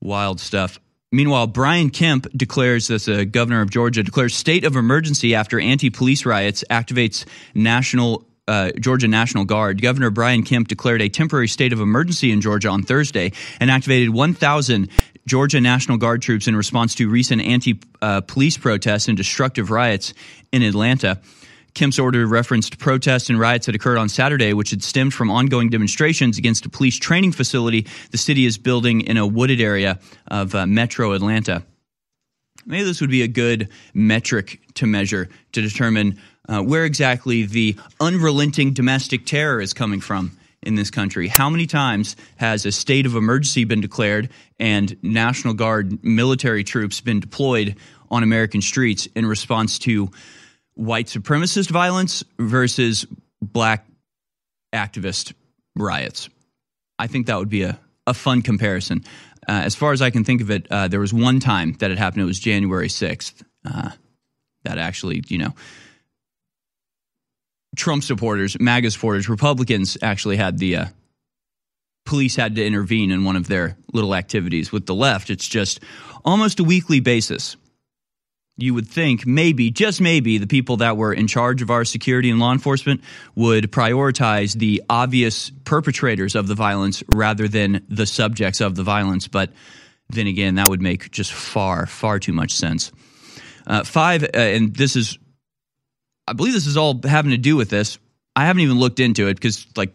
Wild 0.00 0.40
stuff. 0.40 0.80
Meanwhile, 1.12 1.46
Brian 1.46 1.90
Kemp 1.90 2.26
declares, 2.36 2.88
that's 2.88 3.06
the 3.06 3.24
governor 3.24 3.60
of 3.60 3.70
Georgia, 3.70 4.02
declares 4.02 4.34
state 4.34 4.64
of 4.64 4.76
emergency 4.76 5.34
after 5.34 5.60
anti 5.60 5.90
police 5.90 6.26
riots, 6.26 6.64
activates 6.70 7.24
national. 7.54 8.26
Uh, 8.48 8.70
Georgia 8.78 9.08
National 9.08 9.44
Guard. 9.44 9.82
Governor 9.82 10.10
Brian 10.10 10.44
Kemp 10.44 10.68
declared 10.68 11.02
a 11.02 11.08
temporary 11.08 11.48
state 11.48 11.72
of 11.72 11.80
emergency 11.80 12.30
in 12.30 12.40
Georgia 12.40 12.68
on 12.68 12.84
Thursday 12.84 13.32
and 13.58 13.72
activated 13.72 14.10
1,000 14.10 14.88
Georgia 15.26 15.60
National 15.60 15.98
Guard 15.98 16.22
troops 16.22 16.46
in 16.46 16.54
response 16.56 16.94
to 16.94 17.08
recent 17.08 17.42
anti 17.42 17.80
uh, 18.00 18.20
police 18.20 18.56
protests 18.56 19.08
and 19.08 19.16
destructive 19.16 19.70
riots 19.70 20.14
in 20.52 20.62
Atlanta. 20.62 21.20
Kemp's 21.74 21.98
order 21.98 22.26
referenced 22.26 22.78
protests 22.78 23.28
and 23.28 23.38
riots 23.38 23.66
that 23.66 23.74
occurred 23.74 23.98
on 23.98 24.08
Saturday, 24.08 24.54
which 24.54 24.70
had 24.70 24.82
stemmed 24.82 25.12
from 25.12 25.30
ongoing 25.30 25.68
demonstrations 25.68 26.38
against 26.38 26.64
a 26.64 26.70
police 26.70 26.98
training 26.98 27.32
facility 27.32 27.86
the 28.12 28.18
city 28.18 28.46
is 28.46 28.56
building 28.56 29.02
in 29.02 29.18
a 29.18 29.26
wooded 29.26 29.60
area 29.60 29.98
of 30.28 30.54
uh, 30.54 30.66
metro 30.66 31.12
Atlanta. 31.12 31.62
Maybe 32.64 32.84
this 32.84 33.00
would 33.00 33.10
be 33.10 33.22
a 33.22 33.28
good 33.28 33.68
metric 33.94 34.60
to 34.74 34.86
measure 34.86 35.28
to 35.52 35.60
determine 35.60 36.18
uh, 36.48 36.62
where 36.62 36.84
exactly 36.84 37.44
the 37.44 37.76
unrelenting 38.00 38.72
domestic 38.72 39.26
terror 39.26 39.60
is 39.60 39.72
coming 39.72 40.00
from 40.00 40.35
in 40.62 40.74
this 40.74 40.90
country. 40.90 41.28
How 41.28 41.48
many 41.48 41.66
times 41.66 42.16
has 42.36 42.66
a 42.66 42.72
state 42.72 43.06
of 43.06 43.14
emergency 43.14 43.64
been 43.64 43.80
declared 43.80 44.30
and 44.58 44.96
National 45.02 45.54
Guard 45.54 46.02
military 46.04 46.64
troops 46.64 47.00
been 47.00 47.20
deployed 47.20 47.76
on 48.10 48.22
American 48.22 48.60
streets 48.60 49.06
in 49.14 49.26
response 49.26 49.78
to 49.80 50.10
white 50.74 51.06
supremacist 51.06 51.70
violence 51.70 52.24
versus 52.38 53.06
black 53.40 53.86
activist 54.74 55.32
riots? 55.76 56.28
I 56.98 57.06
think 57.06 57.26
that 57.26 57.38
would 57.38 57.50
be 57.50 57.62
a, 57.62 57.78
a 58.06 58.14
fun 58.14 58.42
comparison. 58.42 59.04
Uh, 59.48 59.62
as 59.64 59.74
far 59.74 59.92
as 59.92 60.02
I 60.02 60.10
can 60.10 60.24
think 60.24 60.40
of 60.40 60.50
it, 60.50 60.66
uh, 60.70 60.88
there 60.88 61.00
was 61.00 61.14
one 61.14 61.38
time 61.38 61.74
that 61.74 61.90
it 61.90 61.98
happened. 61.98 62.22
It 62.22 62.26
was 62.26 62.40
January 62.40 62.88
6th. 62.88 63.42
Uh, 63.64 63.90
that 64.64 64.78
actually, 64.78 65.22
you 65.28 65.38
know, 65.38 65.54
Trump 67.76 68.02
supporters, 68.02 68.58
MAGA 68.58 68.90
supporters, 68.90 69.28
Republicans 69.28 69.96
actually 70.02 70.36
had 70.36 70.58
the 70.58 70.76
uh, 70.76 70.86
police 72.04 72.36
had 72.36 72.54
to 72.56 72.64
intervene 72.64 73.10
in 73.10 73.24
one 73.24 73.36
of 73.36 73.48
their 73.48 73.76
little 73.92 74.14
activities. 74.14 74.72
With 74.72 74.86
the 74.86 74.94
left, 74.94 75.28
it's 75.28 75.46
just 75.46 75.80
almost 76.24 76.60
a 76.60 76.64
weekly 76.64 77.00
basis. 77.00 77.56
You 78.58 78.72
would 78.72 78.88
think 78.88 79.26
maybe, 79.26 79.70
just 79.70 80.00
maybe, 80.00 80.38
the 80.38 80.46
people 80.46 80.78
that 80.78 80.96
were 80.96 81.12
in 81.12 81.26
charge 81.26 81.60
of 81.60 81.70
our 81.70 81.84
security 81.84 82.30
and 82.30 82.38
law 82.38 82.52
enforcement 82.52 83.02
would 83.34 83.70
prioritize 83.70 84.54
the 84.54 84.82
obvious 84.88 85.50
perpetrators 85.64 86.34
of 86.34 86.46
the 86.46 86.54
violence 86.54 87.02
rather 87.12 87.48
than 87.48 87.84
the 87.90 88.06
subjects 88.06 88.62
of 88.62 88.74
the 88.74 88.82
violence. 88.82 89.28
But 89.28 89.50
then 90.08 90.26
again, 90.26 90.54
that 90.54 90.70
would 90.70 90.80
make 90.80 91.10
just 91.10 91.34
far, 91.34 91.84
far 91.84 92.18
too 92.18 92.32
much 92.32 92.52
sense. 92.52 92.92
Uh, 93.66 93.84
five, 93.84 94.22
uh, 94.22 94.28
and 94.32 94.74
this 94.74 94.96
is 94.96 95.18
I 96.28 96.32
believe 96.32 96.52
this 96.52 96.66
is 96.66 96.76
all 96.76 97.00
having 97.04 97.30
to 97.30 97.38
do 97.38 97.56
with 97.56 97.70
this. 97.70 97.98
I 98.34 98.46
haven't 98.46 98.62
even 98.62 98.78
looked 98.78 99.00
into 99.00 99.28
it 99.28 99.34
because, 99.34 99.66
like, 99.76 99.94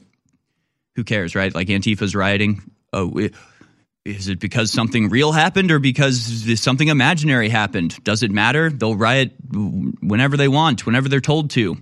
who 0.96 1.04
cares, 1.04 1.36
right? 1.36 1.54
Like, 1.54 1.70
Antifa's 1.70 2.16
rioting. 2.16 2.62
Oh, 2.94 3.30
is 4.04 4.30
it 4.30 4.40
because 4.40 4.72
something 4.72 5.10
real 5.10 5.32
happened 5.32 5.72
or 5.72 5.80
because 5.80 6.60
something 6.60 6.88
imaginary 6.88 7.50
happened? 7.50 8.04
Does 8.04 8.24
it 8.24 8.32
matter? 8.32 8.70
They'll 8.70 8.96
riot 8.96 9.34
whenever 9.52 10.38
they 10.38 10.48
want, 10.48 10.86
whenever 10.86 11.08
they're 11.08 11.22
told 11.22 11.52
to. 11.52 11.78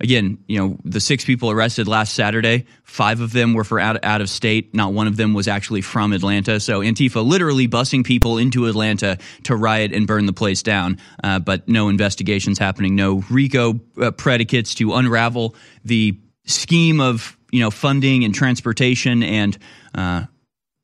Again, 0.00 0.38
you 0.46 0.58
know, 0.58 0.78
the 0.84 1.00
six 1.00 1.24
people 1.24 1.50
arrested 1.50 1.88
last 1.88 2.14
Saturday, 2.14 2.66
five 2.84 3.20
of 3.20 3.32
them 3.32 3.54
were 3.54 3.64
for 3.64 3.80
out, 3.80 4.04
out 4.04 4.20
of 4.20 4.30
state. 4.30 4.72
Not 4.72 4.92
one 4.92 5.08
of 5.08 5.16
them 5.16 5.34
was 5.34 5.48
actually 5.48 5.80
from 5.80 6.12
Atlanta. 6.12 6.60
So 6.60 6.80
Antifa 6.80 7.26
literally 7.26 7.66
busing 7.66 8.04
people 8.04 8.38
into 8.38 8.66
Atlanta 8.66 9.18
to 9.44 9.56
riot 9.56 9.92
and 9.92 10.06
burn 10.06 10.26
the 10.26 10.32
place 10.32 10.62
down. 10.62 10.98
Uh, 11.22 11.40
but 11.40 11.68
no 11.68 11.88
investigations 11.88 12.58
happening, 12.58 12.94
no 12.94 13.22
RICO 13.28 13.80
uh, 14.00 14.12
predicates 14.12 14.76
to 14.76 14.94
unravel 14.94 15.56
the 15.84 16.16
scheme 16.46 17.00
of, 17.00 17.36
you 17.50 17.60
know, 17.60 17.70
funding 17.70 18.24
and 18.24 18.34
transportation 18.34 19.22
and, 19.24 19.58
uh, 19.94 20.24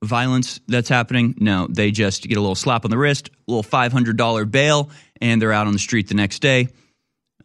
violence 0.03 0.61
that's 0.69 0.89
happening. 0.89 1.35
No, 1.39 1.67
they 1.69 1.91
just 1.91 2.29
get 2.29 2.37
a 2.37 2.41
little 2.41 2.55
slap 2.55 2.85
on 2.85 2.91
the 2.91 2.99
wrist, 2.99 3.31
a 3.49 3.51
little 3.51 3.63
$500 3.63 4.51
bail, 4.51 4.91
and 5.21 5.41
they're 5.41 5.53
out 5.53 5.67
on 5.67 5.73
the 5.73 5.79
street 5.79 6.09
the 6.09 6.15
next 6.15 6.41
day. 6.41 6.69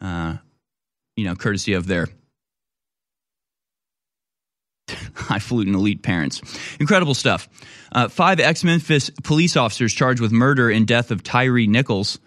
Uh, 0.00 0.36
you 1.20 1.26
know, 1.26 1.34
courtesy 1.34 1.74
of 1.74 1.86
their 1.86 2.08
highfalutin 5.14 5.74
elite 5.74 6.02
parents. 6.02 6.40
Incredible 6.80 7.12
stuff. 7.12 7.46
Uh, 7.92 8.08
five 8.08 8.40
ex 8.40 8.64
Memphis 8.64 9.10
police 9.22 9.54
officers 9.54 9.92
charged 9.92 10.22
with 10.22 10.32
murder 10.32 10.70
and 10.70 10.86
death 10.86 11.10
of 11.10 11.22
Tyree 11.22 11.66
Nichols. 11.66 12.18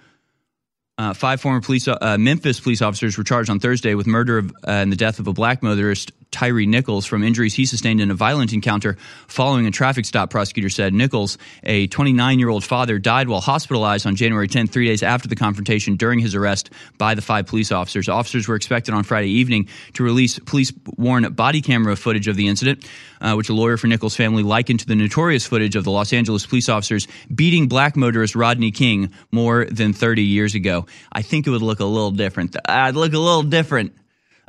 Uh, 0.99 1.13
five 1.15 1.41
former 1.41 1.59
police, 1.59 1.87
uh, 1.87 2.17
Memphis 2.19 2.59
police 2.59 2.83
officers 2.83 3.17
were 3.17 3.23
charged 3.23 3.49
on 3.49 3.59
Thursday 3.59 3.95
with 3.95 4.05
murder 4.05 4.37
of, 4.37 4.51
uh, 4.51 4.69
and 4.69 4.91
the 4.91 4.95
death 4.95 5.17
of 5.17 5.25
a 5.25 5.33
black 5.33 5.63
motorist, 5.63 6.11
Tyree 6.33 6.65
Nichols, 6.65 7.05
from 7.05 7.23
injuries 7.23 7.53
he 7.53 7.65
sustained 7.65 8.01
in 8.01 8.11
a 8.11 8.13
violent 8.13 8.51
encounter 8.51 8.97
following 9.27 9.65
a 9.67 9.71
traffic 9.71 10.03
stop. 10.03 10.29
Prosecutor 10.29 10.69
said 10.69 10.93
Nichols, 10.93 11.37
a 11.63 11.87
29 11.87 12.39
year 12.39 12.49
old 12.49 12.63
father, 12.63 12.99
died 12.99 13.29
while 13.29 13.39
hospitalized 13.39 14.05
on 14.05 14.15
January 14.15 14.47
10, 14.47 14.67
three 14.67 14.87
days 14.87 15.03
after 15.03 15.27
the 15.27 15.35
confrontation 15.35 15.95
during 15.95 16.19
his 16.19 16.35
arrest 16.35 16.71
by 16.97 17.15
the 17.15 17.21
five 17.21 17.45
police 17.45 17.71
officers. 17.71 18.09
Officers 18.09 18.47
were 18.47 18.55
expected 18.55 18.93
on 18.93 19.03
Friday 19.03 19.29
evening 19.29 19.69
to 19.93 20.03
release 20.03 20.39
police 20.39 20.73
worn 20.97 21.31
body 21.33 21.61
camera 21.61 21.95
footage 21.95 22.27
of 22.27 22.35
the 22.35 22.47
incident, 22.47 22.85
uh, 23.21 23.35
which 23.35 23.49
a 23.49 23.53
lawyer 23.53 23.77
for 23.77 23.87
Nichols' 23.87 24.15
family 24.15 24.43
likened 24.43 24.79
to 24.81 24.87
the 24.87 24.95
notorious 24.95 25.45
footage 25.45 25.75
of 25.75 25.83
the 25.83 25.91
Los 25.91 26.11
Angeles 26.11 26.45
police 26.45 26.67
officers 26.67 27.07
beating 27.33 27.67
black 27.67 27.95
motorist 27.95 28.35
Rodney 28.35 28.71
King 28.71 29.11
more 29.31 29.65
than 29.65 29.93
30 29.93 30.23
years 30.23 30.55
ago. 30.55 30.87
I 31.11 31.21
think 31.21 31.47
it 31.47 31.51
would 31.51 31.61
look 31.61 31.79
a 31.79 31.85
little 31.85 32.11
different. 32.11 32.55
I'd 32.67 32.95
look 32.95 33.13
a 33.13 33.19
little 33.19 33.43
different. 33.43 33.93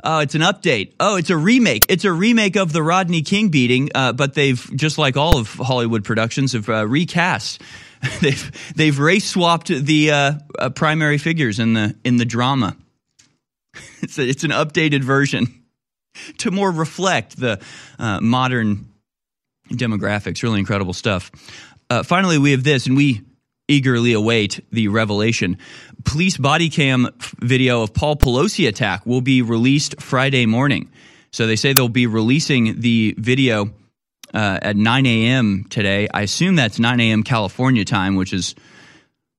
Oh, 0.07 0.19
it's 0.19 0.35
an 0.35 0.41
update. 0.41 0.93
Oh, 0.99 1.15
it's 1.15 1.31
a 1.31 1.37
remake. 1.37 1.87
It's 1.89 2.05
a 2.05 2.11
remake 2.11 2.55
of 2.55 2.71
the 2.71 2.83
Rodney 2.83 3.23
King 3.23 3.49
beating, 3.49 3.89
uh, 3.95 4.13
but 4.13 4.35
they've 4.35 4.61
just 4.75 4.99
like 4.99 5.17
all 5.17 5.39
of 5.39 5.49
Hollywood 5.49 6.03
productions 6.03 6.53
have 6.53 6.69
uh, 6.69 6.87
recast. 6.87 7.59
they've 8.21 8.73
they've 8.75 8.99
race 8.99 9.25
swapped 9.25 9.67
the 9.67 10.11
uh, 10.11 10.33
uh, 10.59 10.69
primary 10.69 11.17
figures 11.17 11.57
in 11.59 11.73
the 11.73 11.95
in 12.03 12.17
the 12.17 12.25
drama. 12.25 12.77
it's 14.01 14.19
a, 14.19 14.27
it's 14.27 14.43
an 14.43 14.51
updated 14.51 15.03
version 15.03 15.63
to 16.37 16.51
more 16.51 16.69
reflect 16.69 17.35
the 17.37 17.59
uh, 17.97 18.21
modern 18.21 18.87
demographics. 19.71 20.43
Really 20.43 20.59
incredible 20.59 20.93
stuff. 20.93 21.31
Uh, 21.89 22.03
finally, 22.03 22.37
we 22.37 22.51
have 22.51 22.63
this, 22.63 22.85
and 22.85 22.95
we 22.95 23.23
eagerly 23.67 24.13
await 24.13 24.63
the 24.71 24.87
revelation. 24.87 25.57
Police 26.03 26.37
body 26.37 26.69
cam 26.69 27.09
video 27.39 27.81
of 27.81 27.93
Paul 27.93 28.15
Pelosi 28.15 28.67
attack 28.67 29.05
will 29.05 29.21
be 29.21 29.41
released 29.41 30.01
Friday 30.01 30.45
morning. 30.45 30.91
So 31.31 31.47
they 31.47 31.55
say 31.55 31.73
they'll 31.73 31.89
be 31.89 32.07
releasing 32.07 32.79
the 32.79 33.15
video 33.17 33.71
uh, 34.33 34.59
at 34.61 34.75
9 34.75 35.05
a.m. 35.05 35.65
today. 35.69 36.07
I 36.13 36.21
assume 36.21 36.55
that's 36.55 36.79
9 36.79 36.99
a.m. 36.99 37.23
California 37.23 37.85
time, 37.85 38.15
which 38.15 38.33
is 38.33 38.55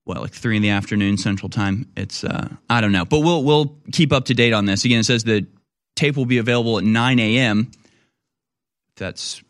well, 0.07 0.21
like 0.21 0.31
three 0.31 0.55
in 0.55 0.61
the 0.61 0.69
afternoon 0.69 1.17
Central 1.17 1.49
Time. 1.49 1.85
It's 1.97 2.23
uh, 2.23 2.47
I 2.69 2.79
don't 2.79 2.93
know, 2.93 3.03
but 3.03 3.19
we'll 3.19 3.43
we'll 3.43 3.75
keep 3.91 4.13
up 4.13 4.25
to 4.25 4.33
date 4.33 4.53
on 4.53 4.65
this. 4.65 4.85
Again, 4.85 5.01
it 5.01 5.03
says 5.03 5.25
the 5.25 5.45
tape 5.95 6.15
will 6.15 6.25
be 6.25 6.37
available 6.37 6.77
at 6.77 6.85
9 6.85 7.19
a.m. 7.19 7.71
That's 8.95 9.43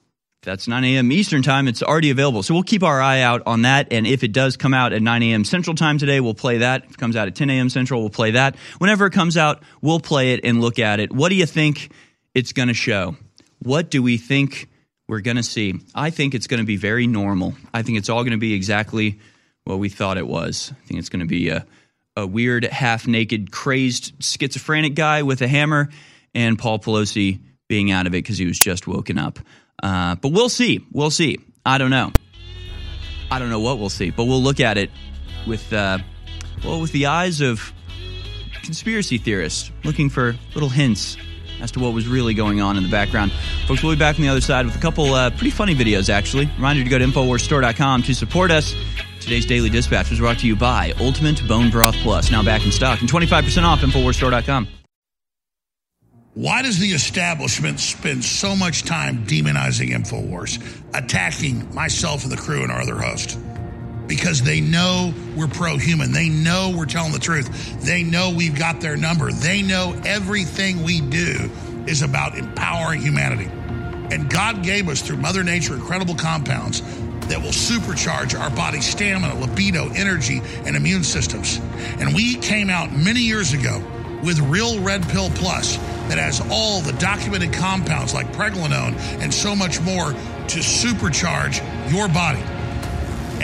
that's 0.48 0.66
9 0.66 0.84
a.m. 0.86 1.12
Eastern 1.12 1.44
time. 1.44 1.68
It's 1.68 1.84
already 1.84 2.10
available. 2.10 2.42
So 2.42 2.54
we'll 2.54 2.64
keep 2.64 2.82
our 2.82 3.02
eye 3.02 3.20
out 3.20 3.44
on 3.46 3.64
that. 3.64 3.90
And 3.92 4.08
if 4.08 4.24
it 4.24 4.32
does 4.32 4.56
come 4.56 4.74
out 4.74 4.94
at 4.94 5.02
9 5.02 5.24
a.m. 5.24 5.44
Central 5.44 5.76
time 5.76 5.98
today, 5.98 6.22
we'll 6.22 6.34
play 6.34 6.60
that. 6.60 6.86
If 6.86 6.92
it 6.92 6.98
comes 6.98 7.18
out 7.18 7.28
at 7.28 7.36
10 7.36 7.50
a.m. 7.50 7.70
Central, 7.70 8.00
we'll 8.00 8.10
play 8.10 8.32
that. 8.32 8.56
Whenever 8.78 9.06
it 9.06 9.12
comes 9.12 9.36
out, 9.36 9.62
we'll 9.82 10.00
play 10.00 10.34
it 10.34 10.40
and 10.46 10.62
look 10.62 10.80
at 10.80 11.02
it. 11.02 11.12
What 11.12 11.30
do 11.30 11.36
you 11.36 11.46
think 11.46 11.92
it's 12.34 12.54
going 12.54 12.70
to 12.70 12.74
show? 12.74 13.18
What 13.60 13.92
do 13.92 14.02
we 14.02 14.18
think 14.18 14.70
we're 15.10 15.20
going 15.20 15.36
to 15.36 15.44
see? 15.44 15.82
I 15.94 16.12
think 16.12 16.34
it's 16.34 16.48
going 16.48 16.62
to 16.62 16.66
be 16.66 16.78
very 16.78 17.08
normal. 17.08 17.54
I 17.74 17.82
think 17.82 17.98
it's 17.98 18.08
all 18.08 18.24
going 18.24 18.32
to 18.32 18.38
be 18.38 18.54
exactly 18.54 19.20
what 19.66 19.80
we 19.80 19.90
thought 19.90 20.18
it 20.18 20.28
was. 20.28 20.72
I 20.72 20.88
think 20.88 21.00
it's 21.02 21.10
going 21.10 21.20
to 21.20 21.28
be 21.28 21.50
a, 21.50 21.66
a 22.16 22.26
weird, 22.26 22.64
half 22.64 23.06
naked, 23.06 23.52
crazed, 23.52 24.24
schizophrenic 24.24 24.96
guy 24.96 25.24
with 25.24 25.42
a 25.42 25.48
hammer 25.48 25.90
and 26.34 26.58
Paul 26.58 26.80
Pelosi 26.80 27.40
being 27.68 27.92
out 27.92 28.08
of 28.08 28.14
it 28.14 28.24
because 28.24 28.38
he 28.38 28.46
was 28.46 28.58
just 28.58 28.88
woken 28.88 29.18
up. 29.18 29.40
Uh, 29.82 30.16
but 30.16 30.32
we'll 30.32 30.50
see. 30.50 30.86
We'll 30.92 31.12
see. 31.12 31.40
I 31.66 31.78
don't 31.78 31.92
know. 31.92 32.12
I 33.30 33.40
don't 33.40 33.50
know 33.50 33.60
what 33.60 33.78
we'll 33.80 33.90
see, 33.90 34.10
but 34.10 34.26
we'll 34.26 34.42
look 34.42 34.60
at 34.60 34.78
it 34.78 34.90
with 35.46 35.72
uh, 35.74 36.00
well 36.64 36.80
with 36.80 36.92
the 36.92 37.08
eyes 37.08 37.42
of 37.42 37.74
conspiracy 38.64 39.18
theorists, 39.18 39.72
looking 39.84 40.10
for 40.10 40.36
little 40.54 40.70
hints 40.70 41.18
as 41.62 41.72
to 41.72 41.80
what 41.80 41.94
was 41.94 42.08
really 42.08 42.34
going 42.34 42.62
on 42.62 42.78
in 42.78 42.84
the 42.84 42.90
background. 42.90 43.32
Folks, 43.68 43.84
we'll 43.84 43.94
be 43.94 44.00
back 44.00 44.16
on 44.16 44.22
the 44.22 44.30
other 44.30 44.42
side 44.42 44.66
with 44.66 44.76
a 44.76 44.80
couple 44.80 45.14
uh, 45.14 45.30
pretty 45.32 45.50
funny 45.50 45.76
videos, 45.76 46.10
actually. 46.10 46.46
Reminder 46.56 46.84
to 46.84 46.90
go 46.90 47.00
to 47.00 47.06
InfoWarsStore.com 47.06 48.04
to 48.04 48.14
support 48.14 48.52
us. 48.52 48.76
Today's 49.20 49.46
Daily 49.46 49.70
Dispatch 49.70 50.10
was 50.10 50.20
brought 50.20 50.40
to 50.40 50.48
you 50.48 50.56
by 50.56 50.94
Ultimate 51.00 51.46
Bone 51.48 51.70
Broth 51.70 51.96
Plus, 51.96 52.32
now 52.32 52.44
back 52.44 52.66
in 52.66 52.72
stock 52.72 53.02
and 53.02 53.10
25% 53.10 53.64
off 53.64 53.80
InfoWarsStore.com. 53.80 54.68
Why 56.38 56.62
does 56.62 56.78
the 56.78 56.90
establishment 56.90 57.80
spend 57.80 58.24
so 58.24 58.56
much 58.56 58.84
time 58.84 59.26
demonizing 59.26 59.90
InfoWars, 59.90 60.62
attacking 60.94 61.74
myself 61.74 62.22
and 62.22 62.32
the 62.32 62.38
crew 62.38 62.62
and 62.62 62.72
our 62.72 62.80
other 62.80 62.94
host? 62.94 63.40
Because 64.06 64.44
they 64.44 64.62
know 64.62 65.16
we're 65.36 65.48
pro 65.48 65.78
human. 65.78 66.12
They 66.12 66.30
know 66.30 66.76
we're 66.78 66.86
telling 66.86 67.12
the 67.12 67.18
truth. 67.18 67.82
They 67.84 68.04
know 68.04 68.30
we've 68.30 68.56
got 68.56 68.82
their 68.82 68.96
number. 68.96 69.32
They 69.32 69.64
know 69.64 70.00
everything 70.06 70.84
we 70.84 71.02
do 71.02 71.50
is 71.88 72.04
about 72.04 72.38
empowering 72.38 73.02
humanity. 73.02 73.50
And 74.14 74.30
God 74.30 74.62
gave 74.62 74.90
us 74.90 75.02
through 75.02 75.18
Mother 75.18 75.44
Nature 75.44 75.74
incredible 75.74 76.14
compounds 76.14 76.82
that 77.30 77.42
will 77.42 77.50
supercharge 77.50 78.40
our 78.40 78.52
body's 78.52 78.86
stamina, 78.86 79.34
libido, 79.40 79.90
energy, 79.96 80.44
and 80.66 80.76
immune 80.76 81.04
systems. 81.04 81.60
And 82.00 82.14
we 82.14 82.36
came 82.36 82.70
out 82.70 82.92
many 82.94 83.22
years 83.22 83.54
ago 83.54 83.82
with 84.24 84.40
Real 84.40 84.82
Red 84.82 85.08
Pill 85.10 85.30
Plus 85.32 85.78
that 86.08 86.18
has 86.18 86.42
all 86.50 86.82
the 86.82 86.94
documented 86.94 87.54
compounds 87.54 88.14
like 88.14 88.32
pregnenolone 88.34 88.96
and 89.22 89.34
so 89.34 89.56
much 89.56 89.82
more 89.82 90.12
to 90.12 90.60
supercharge 90.60 91.62
your 91.92 92.08
body 92.08 92.42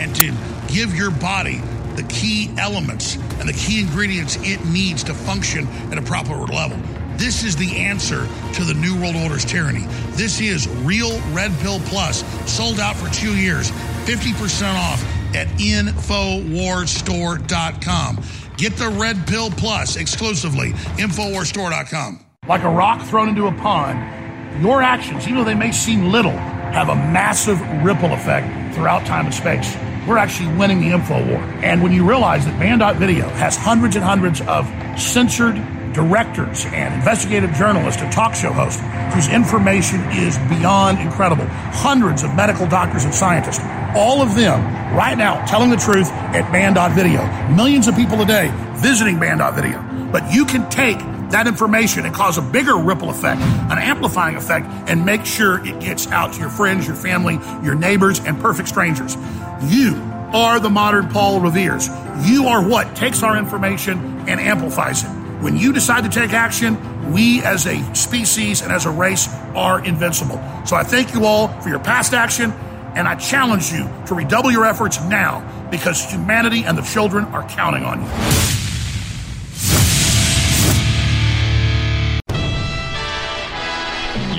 and 0.00 0.14
to 0.16 0.32
give 0.72 0.94
your 0.94 1.10
body 1.10 1.60
the 1.96 2.04
key 2.08 2.50
elements 2.58 3.16
and 3.38 3.48
the 3.48 3.52
key 3.52 3.80
ingredients 3.80 4.36
it 4.40 4.64
needs 4.64 5.04
to 5.04 5.14
function 5.14 5.66
at 5.92 5.98
a 5.98 6.02
proper 6.02 6.34
level. 6.34 6.78
This 7.16 7.44
is 7.44 7.54
the 7.56 7.76
answer 7.76 8.26
to 8.54 8.64
the 8.64 8.74
New 8.74 9.00
World 9.00 9.14
Order's 9.16 9.44
tyranny. 9.44 9.86
This 10.10 10.40
is 10.40 10.68
Real 10.68 11.20
Red 11.30 11.52
Pill 11.60 11.78
Plus, 11.80 12.24
sold 12.50 12.80
out 12.80 12.96
for 12.96 13.08
two 13.14 13.36
years, 13.36 13.70
50% 14.06 14.74
off 14.74 15.04
at 15.34 15.46
InfoWarsStore.com. 15.58 18.22
Get 18.56 18.76
the 18.76 18.88
Red 18.88 19.26
Pill 19.26 19.50
Plus 19.50 19.96
exclusively, 19.96 20.70
InfoWarsStore.com. 20.96 22.24
Like 22.46 22.62
a 22.62 22.68
rock 22.68 23.04
thrown 23.06 23.28
into 23.28 23.48
a 23.48 23.52
pond, 23.52 24.62
your 24.62 24.80
actions, 24.80 25.24
even 25.24 25.38
though 25.38 25.44
they 25.44 25.54
may 25.54 25.72
seem 25.72 26.12
little, 26.12 26.30
have 26.30 26.88
a 26.88 26.94
massive 26.94 27.60
ripple 27.82 28.12
effect 28.12 28.74
throughout 28.74 29.04
time 29.06 29.26
and 29.26 29.34
space. 29.34 29.76
We're 30.06 30.18
actually 30.18 30.56
winning 30.56 30.80
the 30.80 30.90
info 30.90 31.14
war. 31.26 31.40
And 31.64 31.82
when 31.82 31.90
you 31.92 32.08
realize 32.08 32.44
that 32.44 32.56
Band.video 32.60 33.28
has 33.30 33.56
hundreds 33.56 33.96
and 33.96 34.04
hundreds 34.04 34.40
of 34.42 34.66
censored 34.96 35.56
directors 35.92 36.66
and 36.66 36.94
investigative 36.94 37.52
journalists 37.54 38.02
and 38.02 38.12
talk 38.12 38.34
show 38.34 38.52
hosts 38.52 38.82
whose 39.14 39.28
information 39.28 40.00
is 40.10 40.36
beyond 40.48 41.00
incredible. 41.00 41.46
Hundreds 41.46 42.22
of 42.22 42.34
medical 42.34 42.66
doctors 42.68 43.04
and 43.04 43.14
scientists, 43.14 43.60
all 43.94 44.22
of 44.22 44.34
them 44.34 44.62
right 44.96 45.16
now 45.16 45.44
telling 45.46 45.70
the 45.70 45.76
truth 45.76 46.10
at 46.10 46.50
Band.video. 46.52 47.24
Millions 47.54 47.88
of 47.88 47.96
people 47.96 48.20
a 48.20 48.26
day 48.26 48.52
visiting 48.76 49.18
Band.video. 49.18 50.10
But 50.12 50.32
you 50.32 50.44
can 50.44 50.68
take 50.70 50.98
that 51.30 51.46
information 51.46 52.06
and 52.06 52.14
cause 52.14 52.38
a 52.38 52.42
bigger 52.42 52.76
ripple 52.76 53.10
effect, 53.10 53.40
an 53.40 53.78
amplifying 53.78 54.36
effect, 54.36 54.66
and 54.88 55.04
make 55.04 55.24
sure 55.24 55.66
it 55.66 55.80
gets 55.80 56.06
out 56.08 56.32
to 56.34 56.40
your 56.40 56.50
friends, 56.50 56.86
your 56.86 56.96
family, 56.96 57.34
your 57.64 57.74
neighbors, 57.74 58.20
and 58.20 58.40
perfect 58.40 58.68
strangers. 58.68 59.16
You 59.62 59.96
are 60.32 60.60
the 60.60 60.70
modern 60.70 61.08
Paul 61.08 61.40
Revere's. 61.40 61.88
You 62.24 62.46
are 62.46 62.66
what 62.66 62.94
takes 62.94 63.22
our 63.22 63.36
information 63.36 63.98
and 64.28 64.40
amplifies 64.40 65.02
it. 65.02 65.08
When 65.40 65.56
you 65.56 65.72
decide 65.72 66.04
to 66.04 66.10
take 66.10 66.32
action, 66.32 67.12
we 67.12 67.42
as 67.42 67.66
a 67.66 67.94
species 67.94 68.62
and 68.62 68.72
as 68.72 68.86
a 68.86 68.90
race 68.90 69.28
are 69.54 69.84
invincible. 69.84 70.40
So 70.64 70.76
I 70.76 70.84
thank 70.84 71.14
you 71.14 71.24
all 71.24 71.48
for 71.60 71.68
your 71.68 71.80
past 71.80 72.14
action, 72.14 72.52
and 72.96 73.08
I 73.08 73.14
challenge 73.16 73.72
you 73.72 73.88
to 74.06 74.14
redouble 74.14 74.50
your 74.50 74.64
efforts 74.64 75.02
now 75.04 75.42
because 75.70 76.04
humanity 76.10 76.64
and 76.64 76.76
the 76.78 76.82
children 76.82 77.24
are 77.26 77.48
counting 77.48 77.84
on 77.84 78.02
you. 78.02 78.08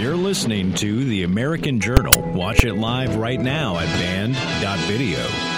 You're 0.01 0.15
listening 0.15 0.73
to 0.75 1.03
The 1.03 1.23
American 1.23 1.79
Journal. 1.79 2.13
Watch 2.33 2.63
it 2.63 2.75
live 2.75 3.15
right 3.15 3.39
now 3.39 3.77
at 3.77 3.87
band.video. 3.97 5.54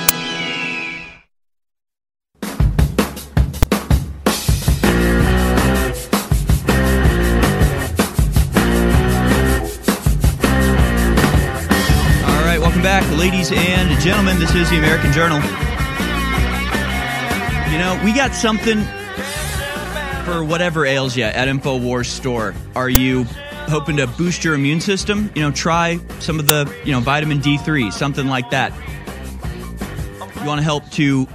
ladies 13.28 13.52
and 13.52 14.00
gentlemen. 14.00 14.40
This 14.40 14.56
is 14.56 14.70
the 14.70 14.78
American 14.78 15.12
Journal. 15.12 15.36
You 17.70 17.78
know, 17.78 18.02
we 18.06 18.14
got 18.14 18.34
something 18.34 18.80
for 20.24 20.46
whatever 20.46 20.86
ails 20.86 21.18
you 21.18 21.26
at 21.26 21.50
InfoWars 21.50 22.06
store. 22.06 22.56
Are 22.74 22.88
you 22.88 23.26
hoping 23.68 23.98
to 23.98 24.08
boost 24.08 24.46
your 24.46 24.54
immune 24.54 24.80
system? 24.80 25.30
You 25.36 25.42
know, 25.42 25.52
try 25.52 26.00
some 26.20 26.40
of 26.40 26.48
the, 26.48 26.74
you 26.86 26.94
know, 26.94 27.02
vitamin 27.02 27.40
D3, 27.40 27.92
something 27.92 28.28
like 28.28 28.50
that. 28.52 28.72
You 30.40 30.46
want 30.48 30.60
to 30.60 30.64
help 30.64 30.90
to 30.92 31.28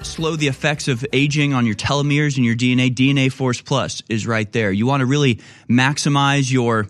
slow 0.00 0.36
the 0.36 0.48
effects 0.48 0.88
of 0.88 1.04
aging 1.12 1.52
on 1.52 1.66
your 1.66 1.74
telomeres 1.74 2.36
and 2.36 2.46
your 2.46 2.56
DNA? 2.56 2.94
DNA 2.94 3.30
Force 3.30 3.60
Plus 3.60 4.02
is 4.08 4.26
right 4.26 4.50
there. 4.52 4.72
You 4.72 4.86
want 4.86 5.02
to 5.02 5.06
really 5.06 5.40
maximize 5.68 6.50
your 6.50 6.88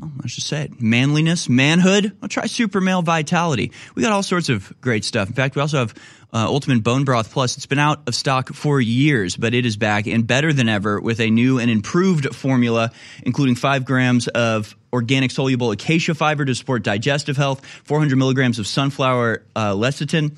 well, 0.00 0.12
let's 0.20 0.34
just 0.34 0.46
say 0.46 0.62
it. 0.62 0.80
Manliness, 0.80 1.48
manhood. 1.48 2.16
I'll 2.22 2.28
try 2.28 2.46
Super 2.46 2.80
Male 2.80 3.02
Vitality. 3.02 3.72
We 3.94 4.02
got 4.02 4.12
all 4.12 4.22
sorts 4.22 4.48
of 4.48 4.72
great 4.80 5.04
stuff. 5.04 5.28
In 5.28 5.34
fact, 5.34 5.56
we 5.56 5.62
also 5.62 5.78
have 5.78 5.94
uh, 6.32 6.46
Ultimate 6.46 6.84
Bone 6.84 7.04
Broth 7.04 7.32
Plus. 7.32 7.56
It's 7.56 7.66
been 7.66 7.80
out 7.80 8.06
of 8.06 8.14
stock 8.14 8.52
for 8.52 8.80
years, 8.80 9.36
but 9.36 9.54
it 9.54 9.66
is 9.66 9.76
back 9.76 10.06
and 10.06 10.26
better 10.26 10.52
than 10.52 10.68
ever 10.68 11.00
with 11.00 11.20
a 11.20 11.30
new 11.30 11.58
and 11.58 11.70
improved 11.70 12.34
formula, 12.34 12.92
including 13.24 13.56
five 13.56 13.84
grams 13.84 14.28
of 14.28 14.76
organic 14.92 15.30
soluble 15.30 15.72
acacia 15.72 16.14
fiber 16.14 16.44
to 16.44 16.54
support 16.54 16.82
digestive 16.82 17.36
health, 17.36 17.64
400 17.84 18.16
milligrams 18.16 18.58
of 18.58 18.66
sunflower 18.66 19.42
uh, 19.56 19.72
lecithin 19.72 20.36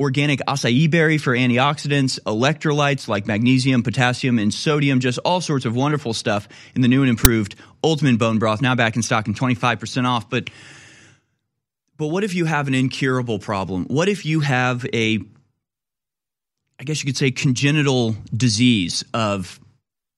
organic 0.00 0.40
acai 0.40 0.90
berry 0.90 1.18
for 1.18 1.34
antioxidants, 1.34 2.18
electrolytes 2.20 3.08
like 3.08 3.26
magnesium, 3.26 3.82
potassium, 3.82 4.38
and 4.38 4.52
sodium, 4.52 5.00
just 5.00 5.18
all 5.24 5.40
sorts 5.40 5.64
of 5.64 5.76
wonderful 5.76 6.12
stuff 6.12 6.48
in 6.74 6.82
the 6.82 6.88
new 6.88 7.02
and 7.02 7.10
improved 7.10 7.54
Ultimate 7.82 8.18
Bone 8.18 8.38
Broth, 8.38 8.62
now 8.62 8.74
back 8.74 8.96
in 8.96 9.02
stock 9.02 9.26
and 9.26 9.38
25% 9.38 10.06
off. 10.06 10.28
But 10.28 10.50
but 11.96 12.08
what 12.08 12.24
if 12.24 12.34
you 12.34 12.44
have 12.44 12.66
an 12.66 12.74
incurable 12.74 13.38
problem? 13.38 13.84
What 13.84 14.08
if 14.08 14.26
you 14.26 14.40
have 14.40 14.84
a 14.92 15.20
I 16.78 16.82
guess 16.84 17.02
you 17.02 17.06
could 17.06 17.16
say 17.16 17.30
congenital 17.30 18.16
disease 18.34 19.04
of 19.14 19.60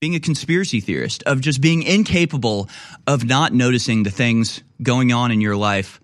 being 0.01 0.15
a 0.15 0.21
conspiracy 0.21 0.81
theorist, 0.81 1.23
of 1.25 1.41
just 1.41 1.61
being 1.61 1.83
incapable 1.83 2.69
of 3.07 3.25
not 3.25 3.53
noticing 3.53 4.03
the 4.03 4.11
things 4.11 4.63
going 4.83 5.13
on 5.13 5.31
in 5.31 5.41
your 5.41 5.57
life 5.57 6.01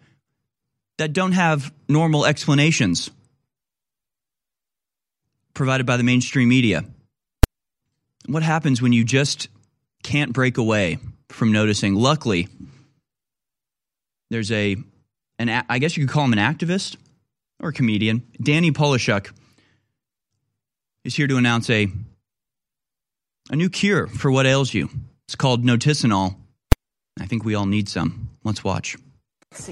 that 0.98 1.12
don't 1.12 1.32
have 1.32 1.72
normal 1.88 2.26
explanations 2.26 3.10
provided 5.54 5.86
by 5.86 5.96
the 5.96 6.02
mainstream 6.02 6.48
media. 6.48 6.84
What 8.26 8.42
happens 8.42 8.80
when 8.80 8.92
you 8.92 9.04
just 9.04 9.48
can't 10.02 10.32
break 10.32 10.58
away 10.58 10.98
from 11.28 11.52
noticing? 11.52 11.94
Luckily, 11.94 12.48
there's 14.30 14.52
a 14.52 14.76
an 15.38 15.64
I 15.68 15.78
guess 15.78 15.96
you 15.96 16.06
could 16.06 16.12
call 16.12 16.24
him 16.24 16.32
an 16.32 16.38
activist 16.38 16.96
or 17.60 17.70
a 17.70 17.72
comedian. 17.72 18.22
Danny 18.40 18.72
Polishchuk 18.72 19.32
is 21.04 21.16
here 21.16 21.26
to 21.26 21.36
announce 21.36 21.68
a 21.70 21.88
a 23.50 23.56
new 23.56 23.68
cure 23.68 24.06
for 24.06 24.30
what 24.30 24.46
ails 24.46 24.72
you. 24.72 24.88
It's 25.26 25.34
called 25.34 25.64
noticinol. 25.64 26.36
I 27.20 27.26
think 27.26 27.44
we 27.44 27.54
all 27.54 27.66
need 27.66 27.88
some. 27.88 28.30
Let's 28.44 28.64
watch. 28.64 28.96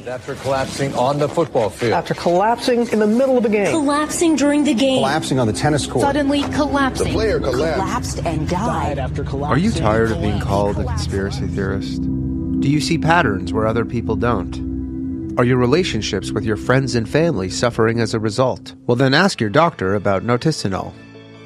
After 0.07 0.35
collapsing 0.35 0.95
on 0.95 1.19
the 1.19 1.29
football 1.29 1.71
field. 1.71 1.95
After 1.95 2.13
collapsing 2.13 2.87
in 2.89 2.99
the 2.99 3.07
middle 3.07 3.39
of 3.39 3.47
a 3.47 3.49
game. 3.49 3.71
Collapsing 3.71 4.37
during 4.37 4.65
the 4.65 4.75
game. 4.75 4.99
collapsing 4.99 5.39
on 5.39 5.47
the 5.47 5.55
tennis 5.55 5.87
court. 5.87 6.05
Suddenly 6.05 6.43
collapsing. 6.43 7.07
The 7.07 7.13
player 7.15 7.41
collapsed. 7.41 8.19
and 8.27 8.47
died. 8.47 8.99
after 8.99 9.25
collapsing. 9.25 9.57
Are 9.57 9.59
you 9.59 9.73
tired 9.73 10.11
of 10.11 10.21
being 10.21 10.39
called 10.39 10.79
a 10.79 10.85
conspiracy 10.85 11.47
theorist? 11.47 12.03
Do 12.03 12.69
you 12.69 12.79
see 12.79 12.99
patterns 12.99 13.55
where 13.55 13.67
other 13.67 13.87
people 13.87 14.17
don't? 14.17 14.55
Are 15.39 15.45
your 15.45 15.57
relationships 15.57 16.31
with 16.31 16.45
your 16.45 16.59
friends 16.59 16.95
and 16.95 17.09
family 17.09 17.49
suffering 17.49 18.01
as 18.01 18.13
a 18.13 18.21
result? 18.21 18.75
Well, 18.87 18.97
then 18.97 19.15
ask 19.15 19.41
your 19.41 19.51
doctor 19.51 19.95
about 19.95 20.25
noticinol. 20.25 20.93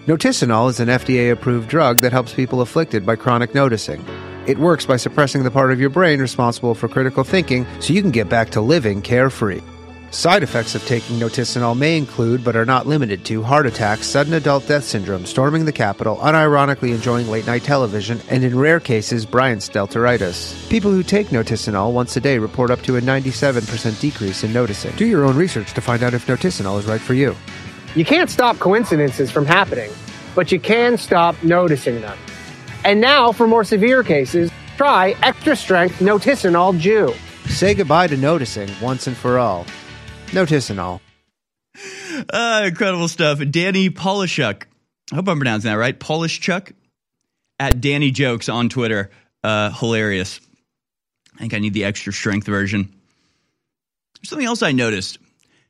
Noticinol 0.06 0.70
is 0.70 0.80
an 0.80 0.88
FDA 0.88 1.30
approved 1.30 1.68
drug 1.68 2.00
that 2.00 2.10
helps 2.12 2.34
people 2.34 2.60
afflicted 2.62 3.06
by 3.06 3.14
chronic 3.14 3.54
noticing. 3.54 4.04
It 4.46 4.58
works 4.58 4.84
by 4.84 4.98
suppressing 4.98 5.42
the 5.42 5.50
part 5.50 5.72
of 5.72 5.80
your 5.80 5.88
brain 5.88 6.20
responsible 6.20 6.74
for 6.74 6.86
critical 6.86 7.24
thinking 7.24 7.66
so 7.80 7.94
you 7.94 8.02
can 8.02 8.10
get 8.10 8.28
back 8.28 8.50
to 8.50 8.60
living 8.60 9.00
carefree. 9.00 9.62
Side 10.10 10.42
effects 10.42 10.74
of 10.74 10.84
taking 10.84 11.18
noticinol 11.18 11.76
may 11.76 11.96
include, 11.96 12.44
but 12.44 12.54
are 12.54 12.66
not 12.66 12.86
limited 12.86 13.24
to, 13.24 13.42
heart 13.42 13.66
attacks, 13.66 14.06
sudden 14.06 14.34
adult 14.34 14.68
death 14.68 14.84
syndrome, 14.84 15.24
storming 15.24 15.64
the 15.64 15.72
Capitol, 15.72 16.16
unironically 16.18 16.90
enjoying 16.90 17.28
late 17.28 17.46
night 17.46 17.64
television, 17.64 18.20
and 18.28 18.44
in 18.44 18.56
rare 18.56 18.78
cases, 18.78 19.24
Bryant's 19.24 19.68
deltoritis. 19.68 20.68
People 20.68 20.90
who 20.90 21.02
take 21.02 21.28
noticinol 21.28 21.92
once 21.92 22.14
a 22.16 22.20
day 22.20 22.38
report 22.38 22.70
up 22.70 22.82
to 22.82 22.96
a 22.96 23.00
97% 23.00 23.98
decrease 23.98 24.44
in 24.44 24.52
noticing. 24.52 24.94
Do 24.96 25.06
your 25.06 25.24
own 25.24 25.36
research 25.36 25.72
to 25.72 25.80
find 25.80 26.02
out 26.02 26.12
if 26.12 26.26
noticinol 26.26 26.78
is 26.78 26.84
right 26.84 27.00
for 27.00 27.14
you. 27.14 27.34
You 27.96 28.04
can't 28.04 28.28
stop 28.28 28.58
coincidences 28.58 29.30
from 29.30 29.46
happening, 29.46 29.90
but 30.34 30.52
you 30.52 30.60
can 30.60 30.98
stop 30.98 31.42
noticing 31.42 32.02
them. 32.02 32.18
And 32.84 33.00
now, 33.00 33.32
for 33.32 33.46
more 33.46 33.64
severe 33.64 34.02
cases, 34.02 34.50
try 34.76 35.16
extra 35.22 35.56
strength 35.56 36.00
noticinol 36.00 36.78
Jew. 36.78 37.14
Say 37.48 37.74
goodbye 37.74 38.08
to 38.08 38.16
noticing 38.16 38.70
once 38.80 39.06
and 39.06 39.16
for 39.16 39.38
all. 39.38 39.66
Noticinol. 40.28 41.00
Uh, 42.30 42.64
incredible 42.66 43.08
stuff. 43.08 43.40
Danny 43.50 43.90
Polishchuk. 43.90 44.64
I 45.12 45.14
hope 45.14 45.28
I'm 45.28 45.38
pronouncing 45.38 45.70
that 45.70 45.78
right. 45.78 45.98
Polishchuk 45.98 46.72
at 47.58 47.80
Danny 47.80 48.10
Jokes 48.10 48.48
on 48.48 48.68
Twitter. 48.68 49.10
Uh, 49.42 49.70
hilarious. 49.70 50.40
I 51.34 51.40
think 51.40 51.54
I 51.54 51.58
need 51.58 51.74
the 51.74 51.84
extra 51.84 52.12
strength 52.12 52.46
version. 52.46 52.94
There's 54.20 54.30
something 54.30 54.46
else 54.46 54.62
I 54.62 54.72
noticed. 54.72 55.18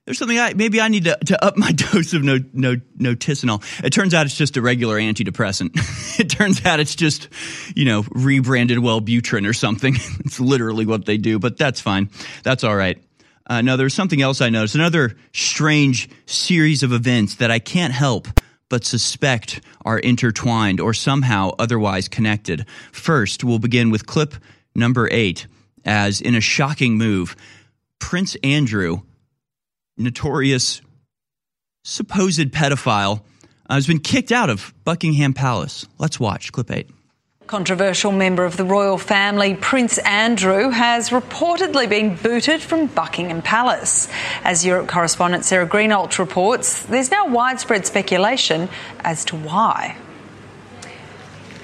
There's 0.05 0.19
something 0.19 0.39
I 0.39 0.53
maybe 0.53 0.81
I 0.81 0.89
need 0.89 1.05
to, 1.05 1.17
to 1.27 1.45
up 1.45 1.57
my 1.57 1.73
dose 1.73 2.13
of 2.13 2.23
no, 2.23 2.39
no, 2.53 2.77
noticinol. 2.99 3.63
It 3.83 3.91
turns 3.91 4.13
out 4.13 4.27
it's 4.27 4.37
just 4.37 4.57
a 4.57 4.63
regular 4.63 4.99
antidepressant. 4.99 6.19
it 6.21 6.29
turns 6.29 6.65
out 6.67 6.79
it's 6.81 6.95
just, 6.95 7.29
you 7.75 7.87
know, 7.87 8.05
rebranded 8.11 8.79
Wellbutrin 8.79 9.49
or 9.49 9.55
something. 9.55 9.95
it's 10.21 10.39
literally 10.39 10.85
what 10.85 11.07
they 11.07 11.17
do, 11.17 11.39
but 11.39 11.57
that's 11.57 11.81
fine. 11.81 12.11
That's 12.43 12.65
all 12.65 12.77
right. 12.77 13.03
Uh, 13.47 13.77
there's 13.77 13.95
something 13.95 14.23
else 14.23 14.41
I 14.41 14.49
noticed. 14.51 14.75
Another 14.75 15.17
strange 15.33 16.09
series 16.27 16.83
of 16.83 16.93
events 16.93 17.37
that 17.37 17.51
I 17.51 17.59
can't 17.59 17.93
help 17.93 18.29
but 18.71 18.85
suspect 18.85 19.61
are 19.85 19.99
intertwined 19.99 20.81
or 20.81 20.95
somehow 20.95 21.51
otherwise 21.59 22.09
connected. 22.09 22.67
First, 22.93 23.45
we'll 23.45 23.59
begin 23.59 23.91
with 23.91 24.07
clip 24.07 24.35
number 24.75 25.09
eight, 25.11 25.47
as 25.85 26.21
in 26.21 26.35
a 26.35 26.41
shocking 26.41 26.97
move, 26.97 27.37
Prince 27.99 28.37
Andrew, 28.43 29.03
notorious 29.97 30.81
supposed 31.85 32.51
pedophile, 32.51 33.21
uh, 33.69 33.75
has 33.75 33.87
been 33.87 34.01
kicked 34.01 34.33
out 34.33 34.51
of 34.51 34.75
Buckingham 34.85 35.35
Palace. 35.35 35.87
Let's 35.99 36.19
watch 36.19 36.53
clip 36.53 36.71
eight. 36.71 36.91
Controversial 37.47 38.11
member 38.11 38.47
of 38.47 38.57
the 38.57 38.65
royal 38.65 38.97
family, 38.97 39.55
Prince 39.55 39.99
Andrew, 39.99 40.71
has 40.71 41.11
reportedly 41.11 41.87
been 41.87 42.17
booted 42.17 42.63
from 42.63 42.87
Buckingham 42.87 43.43
Palace. 43.43 44.09
As 44.45 44.65
Europe 44.65 44.89
correspondent 44.89 45.45
Sarah 45.45 45.69
Greenalt 45.69 46.19
reports, 46.19 46.85
there's 46.85 47.11
now 47.11 47.27
widespread 47.27 47.85
speculation 47.85 48.71
as 49.01 49.27
to 49.27 49.37
why. 49.37 49.95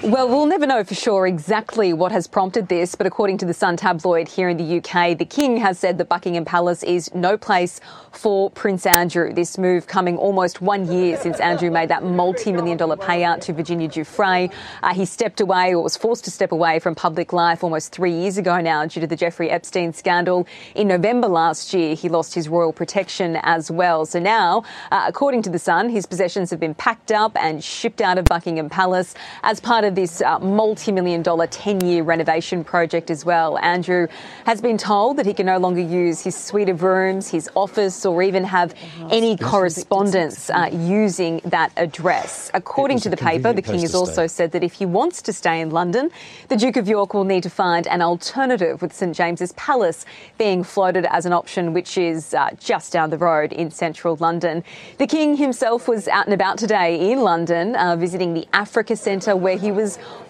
Well, 0.03 0.27
we'll 0.27 0.47
never 0.47 0.65
know 0.65 0.83
for 0.83 0.95
sure 0.95 1.27
exactly 1.27 1.93
what 1.93 2.11
has 2.11 2.25
prompted 2.25 2.69
this, 2.69 2.95
but 2.95 3.05
according 3.05 3.37
to 3.37 3.45
the 3.45 3.53
Sun 3.53 3.77
tabloid 3.77 4.27
here 4.27 4.49
in 4.49 4.57
the 4.57 4.77
UK, 4.77 5.15
the 5.15 5.25
King 5.25 5.57
has 5.57 5.77
said 5.77 5.99
that 5.99 6.09
Buckingham 6.09 6.43
Palace 6.43 6.81
is 6.81 7.13
no 7.13 7.37
place 7.37 7.79
for 8.11 8.49
Prince 8.49 8.87
Andrew. 8.87 9.31
This 9.31 9.59
move 9.59 9.85
coming 9.85 10.17
almost 10.17 10.59
one 10.59 10.91
year 10.91 11.17
since 11.17 11.39
Andrew 11.39 11.69
made 11.69 11.89
that 11.89 12.03
multi 12.03 12.51
million 12.51 12.77
dollar 12.77 12.97
payout 12.97 13.41
to 13.41 13.53
Virginia 13.53 13.87
Giuffre. 13.87 14.51
Uh, 14.81 14.93
he 14.95 15.05
stepped 15.05 15.39
away 15.39 15.75
or 15.75 15.83
was 15.83 15.95
forced 15.95 16.25
to 16.25 16.31
step 16.31 16.51
away 16.51 16.79
from 16.79 16.95
public 16.95 17.31
life 17.31 17.63
almost 17.63 17.91
three 17.91 18.11
years 18.11 18.39
ago 18.39 18.59
now 18.59 18.83
due 18.87 19.01
to 19.01 19.07
the 19.07 19.15
Jeffrey 19.15 19.51
Epstein 19.51 19.93
scandal. 19.93 20.47
In 20.73 20.87
November 20.87 21.27
last 21.27 21.75
year, 21.75 21.93
he 21.93 22.09
lost 22.09 22.33
his 22.33 22.49
royal 22.49 22.73
protection 22.73 23.35
as 23.43 23.69
well. 23.69 24.07
So 24.07 24.19
now, 24.19 24.63
uh, 24.91 25.05
according 25.07 25.43
to 25.43 25.51
The 25.51 25.59
Sun, 25.59 25.89
his 25.89 26.07
possessions 26.07 26.49
have 26.49 26.59
been 26.59 26.73
packed 26.73 27.11
up 27.11 27.37
and 27.37 27.63
shipped 27.63 28.01
out 28.01 28.17
of 28.17 28.25
Buckingham 28.25 28.67
Palace 28.67 29.13
as 29.43 29.59
part 29.59 29.83
of 29.83 29.90
this 29.95 30.21
uh, 30.21 30.39
multi 30.39 30.91
million 30.91 31.21
dollar 31.21 31.47
10 31.47 31.85
year 31.85 32.03
renovation 32.03 32.63
project 32.63 33.09
as 33.09 33.25
well. 33.25 33.57
Andrew 33.59 34.07
has 34.45 34.61
been 34.61 34.77
told 34.77 35.17
that 35.17 35.25
he 35.25 35.33
can 35.33 35.45
no 35.45 35.57
longer 35.57 35.81
use 35.81 36.21
his 36.21 36.35
suite 36.35 36.69
of 36.69 36.83
rooms, 36.83 37.29
his 37.29 37.49
office, 37.55 38.05
or 38.05 38.23
even 38.23 38.43
have 38.43 38.73
any 39.11 39.37
correspondence 39.37 40.49
uh, 40.49 40.69
using 40.71 41.41
that 41.45 41.71
address. 41.77 42.51
According 42.53 42.99
to 42.99 43.09
the 43.09 43.17
paper, 43.17 43.53
the 43.53 43.61
King 43.61 43.81
has 43.81 43.95
also 43.95 44.27
said 44.27 44.51
that 44.51 44.63
if 44.63 44.73
he 44.73 44.85
wants 44.85 45.21
to 45.23 45.33
stay 45.33 45.59
in 45.61 45.71
London, 45.71 46.09
the 46.47 46.57
Duke 46.57 46.77
of 46.77 46.87
York 46.87 47.13
will 47.13 47.23
need 47.23 47.43
to 47.43 47.49
find 47.49 47.87
an 47.87 48.01
alternative, 48.01 48.81
with 48.81 48.93
St 48.93 49.15
James's 49.15 49.51
Palace 49.53 50.05
being 50.37 50.63
floated 50.63 51.05
as 51.05 51.25
an 51.25 51.33
option, 51.33 51.73
which 51.73 51.97
is 51.97 52.33
uh, 52.33 52.51
just 52.59 52.93
down 52.93 53.09
the 53.09 53.17
road 53.17 53.51
in 53.51 53.71
central 53.71 54.15
London. 54.17 54.63
The 54.97 55.07
King 55.07 55.35
himself 55.37 55.87
was 55.87 56.07
out 56.07 56.25
and 56.25 56.33
about 56.33 56.57
today 56.57 57.11
in 57.11 57.21
London, 57.21 57.75
uh, 57.75 57.95
visiting 57.95 58.33
the 58.33 58.47
Africa 58.53 58.95
Centre, 58.95 59.35
where 59.35 59.57
he 59.57 59.71
was 59.71 59.80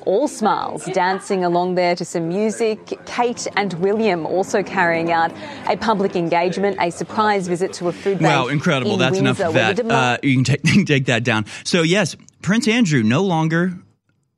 all 0.06 0.28
smiles, 0.28 0.86
dancing 0.86 1.44
along 1.44 1.76
there 1.76 1.96
to 1.96 2.06
some 2.06 2.28
music. 2.28 3.00
Kate 3.06 3.48
and 3.56 3.74
William 3.74 4.26
also 4.26 4.64
carrying 4.64 5.12
out 5.12 5.32
a 5.68 5.78
public 5.78 6.16
engagement, 6.16 6.78
a 6.80 6.92
surprise 6.92 7.48
visit 7.48 7.74
to 7.74 7.88
a 7.88 7.92
food 7.92 8.20
bank. 8.20 8.34
Wow, 8.34 8.48
incredible. 8.48 8.94
in 8.94 9.00
That's 9.00 9.18
enough 9.18 9.40
of 9.40 9.54
that. 9.54 9.80
Uh, 9.80 10.18
you 10.24 10.36
can 10.36 10.44
take, 10.44 10.64
take 10.86 11.06
that 11.06 11.24
down. 11.24 11.46
So, 11.64 11.82
yes, 11.82 12.16
Prince 12.42 12.68
Andrew 12.68 13.04
no 13.04 13.24
longer 13.24 13.74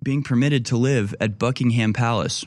being 0.03 0.23
permitted 0.23 0.65
to 0.67 0.77
live 0.77 1.15
at 1.21 1.39
Buckingham 1.39 1.93
Palace. 1.93 2.43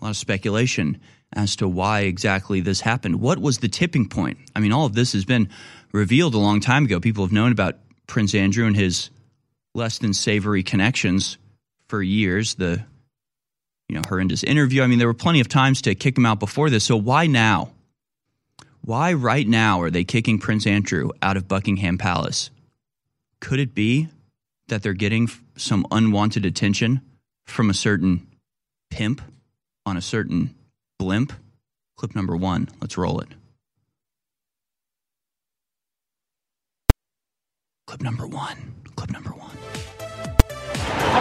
A 0.00 0.04
lot 0.04 0.10
of 0.10 0.16
speculation 0.16 1.00
as 1.32 1.56
to 1.56 1.68
why 1.68 2.00
exactly 2.00 2.60
this 2.60 2.80
happened. 2.80 3.20
What 3.20 3.38
was 3.38 3.58
the 3.58 3.68
tipping 3.68 4.08
point? 4.08 4.38
I 4.56 4.60
mean, 4.60 4.72
all 4.72 4.86
of 4.86 4.94
this 4.94 5.12
has 5.12 5.24
been 5.24 5.48
revealed 5.92 6.34
a 6.34 6.38
long 6.38 6.60
time 6.60 6.84
ago. 6.84 7.00
People 7.00 7.24
have 7.24 7.32
known 7.32 7.52
about 7.52 7.76
Prince 8.06 8.34
Andrew 8.34 8.66
and 8.66 8.76
his 8.76 9.10
less 9.74 9.98
than 9.98 10.12
savory 10.12 10.62
connections 10.62 11.38
for 11.88 12.02
years. 12.02 12.54
The 12.54 12.84
you 13.88 13.96
know 13.96 14.02
horrendous 14.06 14.44
interview. 14.44 14.82
I 14.82 14.86
mean, 14.86 14.98
there 14.98 15.08
were 15.08 15.14
plenty 15.14 15.40
of 15.40 15.48
times 15.48 15.82
to 15.82 15.94
kick 15.94 16.16
him 16.16 16.26
out 16.26 16.40
before 16.40 16.70
this. 16.70 16.84
So 16.84 16.96
why 16.96 17.26
now? 17.26 17.70
Why 18.82 19.12
right 19.12 19.46
now 19.46 19.82
are 19.82 19.90
they 19.90 20.04
kicking 20.04 20.38
Prince 20.38 20.66
Andrew 20.66 21.10
out 21.20 21.36
of 21.36 21.48
Buckingham 21.48 21.98
Palace? 21.98 22.50
Could 23.40 23.60
it 23.60 23.74
be 23.74 24.08
that 24.68 24.82
they're 24.82 24.94
getting 24.94 25.28
some 25.56 25.86
unwanted 25.90 26.46
attention 26.46 27.02
from 27.44 27.70
a 27.70 27.74
certain 27.74 28.26
pimp 28.90 29.20
on 29.84 29.96
a 29.96 30.02
certain 30.02 30.54
blimp? 30.98 31.32
Clip 31.96 32.14
number 32.14 32.36
one. 32.36 32.68
Let's 32.80 32.96
roll 32.96 33.20
it. 33.20 33.28
Clip 37.86 38.02
number 38.02 38.26
one. 38.26 38.74
Clip 38.96 39.10
number 39.10 39.30
one. 39.30 39.67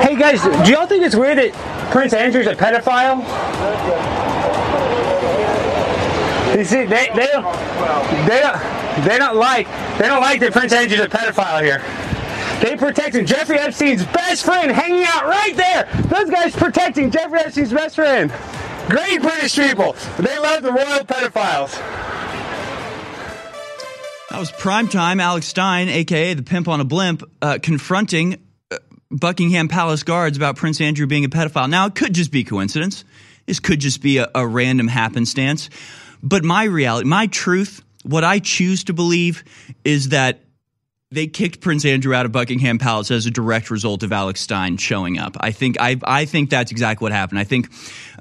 Hey 0.02 0.16
guys, 0.16 0.42
do 0.42 0.72
y'all 0.72 0.88
think 0.88 1.04
it's 1.04 1.16
weird 1.16 1.38
that 1.38 1.54
Prince 1.92 2.14
Andrew's 2.14 2.48
a 2.48 2.56
pedophile? 2.56 3.18
You 6.58 6.64
see, 6.64 6.86
they, 6.86 7.10
they 7.14 7.28
don't 7.28 7.46
they 8.28 8.42
don't 8.42 9.06
they 9.06 9.18
don't 9.18 9.36
like 9.36 9.68
they 9.98 10.08
don't 10.08 10.22
like 10.22 10.40
that 10.40 10.54
Prince 10.54 10.74
Andrew's 10.74 11.02
a 11.02 11.08
pedophile 11.08 11.62
here. 11.62 11.84
They 12.62 12.76
protecting 12.76 13.26
Jeffrey 13.26 13.60
Epstein's 13.60 14.04
best 14.08 14.44
friend 14.44 14.72
hanging 14.72 15.04
out 15.04 15.26
right 15.26 15.56
there. 15.56 15.88
Those 16.08 16.30
guys 16.32 16.56
protecting 16.56 17.12
Jeffrey 17.12 17.40
Epstein's 17.40 17.72
best 17.72 17.96
friend. 17.96 18.34
Great 18.90 19.22
British 19.22 19.56
people. 19.56 19.96
They 20.18 20.40
love 20.40 20.64
the 20.64 20.72
royal 20.72 21.06
pedophiles. 21.06 21.74
That 24.32 24.40
was 24.40 24.52
primetime 24.52 25.22
Alex 25.22 25.48
Stein, 25.48 25.90
aka 25.90 26.34
the 26.34 26.44
pimp 26.44 26.68
on 26.68 26.82
a 26.82 26.86
blimp, 26.86 27.24
uh, 27.42 27.60
confronting 27.62 28.47
Buckingham 29.10 29.68
Palace 29.68 30.04
guards 30.04 30.38
about 30.38 30.58
Prince 30.58 30.82
Andrew 30.82 31.08
being 31.08 31.26
a 31.26 31.30
pedophile. 31.30 31.70
Now, 31.70 31.86
it 31.88 31.96
could 31.96 32.14
just 32.14 32.32
be 32.32 32.44
coincidence. 32.44 33.06
This 33.46 33.60
could 33.60 33.80
just 33.80 34.02
be 34.02 34.18
a, 34.18 34.30
a 34.36 34.46
random 34.46 34.88
happenstance. 34.88 35.70
But 36.22 36.44
my 36.44 36.66
reality, 36.66 37.08
my 37.08 37.28
truth, 37.28 37.84
what 38.04 38.24
I 38.24 38.40
choose 38.40 38.86
to 38.86 38.94
believe 38.94 39.44
is 39.86 40.10
that 40.10 40.40
they 41.10 41.28
kicked 41.28 41.62
Prince 41.62 41.86
Andrew 41.86 42.14
out 42.14 42.26
of 42.26 42.34
Buckingham 42.34 42.80
Palace 42.80 43.12
as 43.12 43.26
a 43.26 43.32
direct 43.32 43.72
result 43.72 44.04
of 44.04 44.12
Alex 44.12 44.42
Stein 44.42 44.76
showing 44.76 45.18
up. 45.18 45.38
I 45.40 45.52
think 45.52 45.78
I, 45.80 45.98
I 46.04 46.26
think 46.26 46.50
that's 46.50 46.72
exactly 46.72 47.06
what 47.06 47.14
happened. 47.14 47.40
I 47.40 47.46
think 47.46 47.70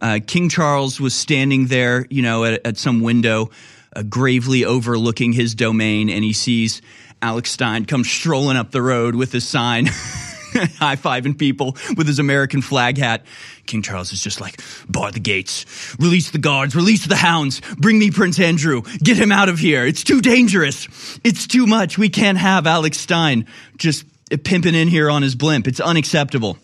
uh, 0.01 0.21
King 0.25 0.49
Charles 0.49 1.01
was 1.01 1.15
standing 1.15 1.67
there, 1.67 2.07
you 2.11 2.23
know, 2.23 2.45
at, 2.45 2.65
at 2.65 2.77
some 2.77 3.01
window, 3.01 3.51
uh, 3.95 4.03
gravely 4.03 4.65
overlooking 4.65 5.33
his 5.33 5.57
domain, 5.57 6.09
and 6.09 6.23
he 6.23 6.33
sees 6.33 6.81
Alex 7.21 7.51
Stein 7.51 7.87
come 7.87 8.05
strolling 8.05 8.57
up 8.57 8.71
the 8.71 8.83
road 8.83 9.17
with 9.17 9.33
his 9.33 9.49
sign. 9.49 9.89
High 10.79 10.97
fiving 10.97 11.39
people 11.39 11.77
with 11.97 12.07
his 12.07 12.19
American 12.19 12.63
flag 12.63 12.99
hat. 12.99 13.25
King 13.67 13.83
Charles 13.83 14.13
is 14.13 14.23
just 14.23 14.41
like, 14.41 14.61
bar 14.89 15.11
the 15.11 15.21
gates, 15.21 15.67
release 15.99 16.31
the 16.31 16.39
guards, 16.39 16.75
release 16.75 17.07
the 17.07 17.17
hounds, 17.17 17.61
bring 17.79 17.99
me 17.99 18.11
Prince 18.11 18.39
Andrew, 18.41 18.83
get 18.99 19.17
him 19.17 19.33
out 19.33 19.49
of 19.49 19.59
here. 19.59 19.85
It's 19.85 20.05
too 20.05 20.21
dangerous. 20.21 20.89
It's 21.25 21.47
too 21.47 21.67
much. 21.67 21.99
We 21.99 22.09
can't 22.09 22.39
have 22.39 22.67
Alex 22.67 22.99
Stein 22.99 23.47
just 23.77 24.05
pimping 24.45 24.75
in 24.75 24.89
here 24.89 25.11
on 25.11 25.23
his 25.23 25.35
blimp. 25.35 25.67
It's 25.67 25.81
unacceptable. 25.81 26.59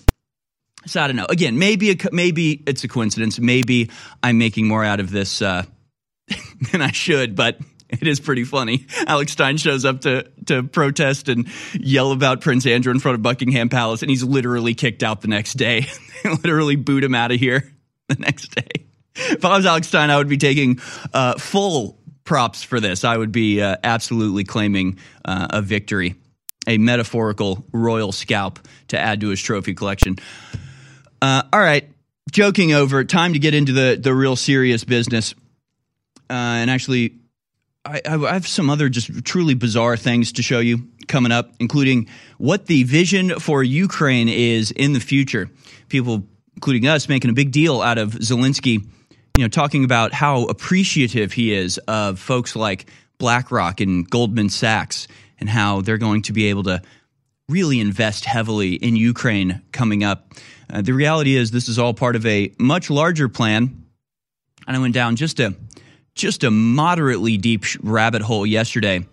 So 0.86 1.00
I 1.00 1.06
don't 1.06 1.16
know. 1.16 1.26
Again, 1.28 1.58
maybe 1.58 1.90
a, 1.92 1.96
maybe 2.10 2.62
it's 2.66 2.82
a 2.84 2.88
coincidence. 2.88 3.38
Maybe 3.38 3.90
I'm 4.22 4.38
making 4.38 4.66
more 4.66 4.84
out 4.84 5.00
of 5.00 5.10
this 5.10 5.40
uh, 5.42 5.64
than 6.72 6.82
I 6.82 6.90
should, 6.90 7.36
but 7.36 7.58
it 8.00 8.08
is 8.08 8.20
pretty 8.20 8.44
funny. 8.44 8.86
Alex 9.06 9.32
Stein 9.32 9.58
shows 9.58 9.84
up 9.84 10.00
to 10.02 10.24
to 10.46 10.62
protest 10.62 11.28
and 11.28 11.48
yell 11.74 12.12
about 12.12 12.40
Prince 12.40 12.66
Andrew 12.66 12.90
in 12.90 12.98
front 12.98 13.16
of 13.16 13.22
Buckingham 13.22 13.68
Palace, 13.68 14.02
and 14.02 14.10
he's 14.10 14.24
literally 14.24 14.74
kicked 14.74 15.02
out 15.02 15.20
the 15.20 15.28
next 15.28 15.54
day. 15.54 15.86
They 16.22 16.30
literally 16.30 16.76
boot 16.76 17.02
him 17.02 17.16
out 17.16 17.32
of 17.32 17.40
here 17.40 17.72
the 18.08 18.14
next 18.14 18.54
day. 18.54 18.86
If 19.16 19.44
I 19.44 19.56
was 19.56 19.66
Alex 19.66 19.88
Stein, 19.88 20.08
I 20.08 20.16
would 20.16 20.28
be 20.28 20.36
taking 20.36 20.78
uh, 21.12 21.36
full 21.36 21.98
props 22.22 22.62
for 22.62 22.78
this. 22.78 23.02
I 23.02 23.16
would 23.16 23.32
be 23.32 23.60
uh, 23.60 23.74
absolutely 23.82 24.44
claiming 24.44 24.98
uh, 25.24 25.48
a 25.50 25.60
victory, 25.60 26.14
a 26.68 26.78
metaphorical 26.78 27.64
royal 27.72 28.12
scalp 28.12 28.60
to 28.88 28.98
add 29.00 29.22
to 29.22 29.30
his 29.30 29.42
trophy 29.42 29.74
collection. 29.74 30.14
Uh, 31.20 31.42
all 31.52 31.58
right, 31.58 31.90
joking 32.30 32.72
over. 32.72 33.02
Time 33.02 33.32
to 33.32 33.40
get 33.40 33.52
into 33.52 33.72
the 33.72 33.98
the 34.00 34.14
real 34.14 34.36
serious 34.36 34.84
business. 34.84 35.34
Uh, 36.30 36.62
and 36.62 36.70
actually, 36.70 37.18
I, 37.84 38.00
I 38.06 38.32
have 38.32 38.46
some 38.46 38.70
other 38.70 38.88
just 38.88 39.24
truly 39.24 39.54
bizarre 39.54 39.96
things 39.96 40.32
to 40.32 40.42
show 40.42 40.60
you 40.60 40.88
coming 41.08 41.32
up, 41.32 41.52
including 41.58 42.08
what 42.38 42.66
the 42.66 42.84
vision 42.84 43.40
for 43.40 43.62
Ukraine 43.62 44.28
is 44.28 44.70
in 44.70 44.92
the 44.92 45.00
future. 45.00 45.50
People, 45.88 46.24
including 46.54 46.86
us, 46.86 47.08
making 47.08 47.30
a 47.30 47.34
big 47.34 47.50
deal 47.50 47.82
out 47.82 47.98
of 47.98 48.12
Zelensky. 48.12 48.86
You 49.36 49.44
know, 49.44 49.48
talking 49.48 49.84
about 49.84 50.12
how 50.12 50.44
appreciative 50.44 51.32
he 51.32 51.54
is 51.54 51.78
of 51.88 52.18
folks 52.18 52.54
like 52.54 52.86
BlackRock 53.18 53.80
and 53.80 54.08
Goldman 54.08 54.48
Sachs, 54.48 55.08
and 55.40 55.48
how 55.48 55.80
they're 55.80 55.98
going 55.98 56.22
to 56.22 56.32
be 56.32 56.46
able 56.46 56.62
to 56.64 56.82
really 57.48 57.80
invest 57.80 58.24
heavily 58.24 58.74
in 58.74 58.94
Ukraine 58.94 59.62
coming 59.72 60.04
up. 60.04 60.34
Uh, 60.72 60.82
the 60.82 60.92
reality 60.92 61.34
is, 61.34 61.50
this 61.50 61.68
is 61.68 61.78
all 61.78 61.94
part 61.94 62.14
of 62.14 62.24
a 62.26 62.52
much 62.58 62.90
larger 62.90 63.28
plan. 63.28 63.84
And 64.66 64.76
I 64.76 64.80
went 64.80 64.94
down 64.94 65.16
just 65.16 65.40
a 65.40 65.54
just 66.14 66.44
a 66.44 66.50
moderately 66.50 67.36
deep 67.36 67.64
rabbit 67.82 68.22
hole 68.22 68.46
yesterday, 68.46 69.06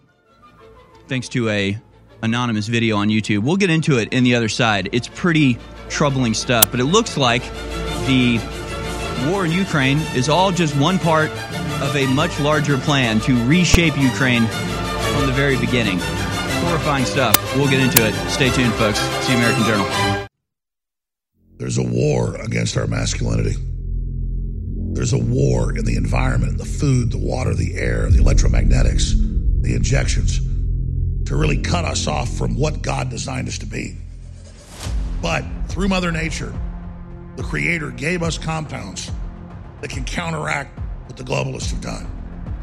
thanks 1.07 1.29
to 1.29 1.49
a 1.49 1.77
anonymous 2.21 2.67
video 2.67 2.97
on 2.97 3.07
YouTube. 3.09 3.39
We'll 3.39 3.57
get 3.57 3.69
into 3.69 3.97
it 3.97 4.13
in 4.13 4.23
the 4.23 4.35
other 4.35 4.49
side. 4.49 4.89
It's 4.91 5.07
pretty 5.07 5.57
troubling 5.89 6.33
stuff, 6.33 6.69
but 6.71 6.79
it 6.79 6.85
looks 6.85 7.17
like 7.17 7.43
the 8.05 8.39
war 9.29 9.45
in 9.45 9.51
Ukraine 9.51 9.99
is 10.15 10.29
all 10.29 10.51
just 10.51 10.75
one 10.75 10.99
part 10.99 11.29
of 11.81 11.95
a 11.95 12.05
much 12.07 12.39
larger 12.39 12.77
plan 12.77 13.19
to 13.21 13.45
reshape 13.45 13.97
Ukraine 13.97 14.45
from 14.47 15.25
the 15.25 15.33
very 15.33 15.57
beginning. 15.57 15.99
Horrifying 15.99 17.05
stuff. 17.05 17.35
We'll 17.55 17.69
get 17.69 17.79
into 17.79 18.05
it. 18.05 18.13
Stay 18.29 18.49
tuned, 18.49 18.73
folks. 18.73 18.99
See 19.25 19.33
American 19.33 19.63
Journal. 19.63 20.27
There's 21.57 21.77
a 21.77 21.83
war 21.83 22.35
against 22.35 22.77
our 22.77 22.87
masculinity. 22.87 23.55
There's 24.93 25.13
a 25.13 25.17
war 25.17 25.77
in 25.77 25.85
the 25.85 25.95
environment, 25.95 26.57
the 26.57 26.65
food, 26.65 27.11
the 27.11 27.17
water, 27.17 27.53
the 27.53 27.75
air, 27.75 28.09
the 28.09 28.17
electromagnetics, 28.17 29.13
the 29.61 29.75
injections 29.75 30.39
to 31.25 31.35
really 31.35 31.61
cut 31.61 31.85
us 31.85 32.07
off 32.07 32.27
from 32.29 32.55
what 32.55 32.81
God 32.81 33.09
designed 33.09 33.47
us 33.47 33.59
to 33.59 33.67
be. 33.67 33.95
But 35.21 35.45
through 35.67 35.89
Mother 35.89 36.11
Nature, 36.11 36.53
the 37.35 37.43
Creator 37.43 37.91
gave 37.91 38.23
us 38.23 38.37
compounds 38.37 39.11
that 39.81 39.91
can 39.91 40.03
counteract 40.03 40.77
what 41.05 41.17
the 41.17 41.23
globalists 41.23 41.69
have 41.69 41.81
done. 41.81 42.07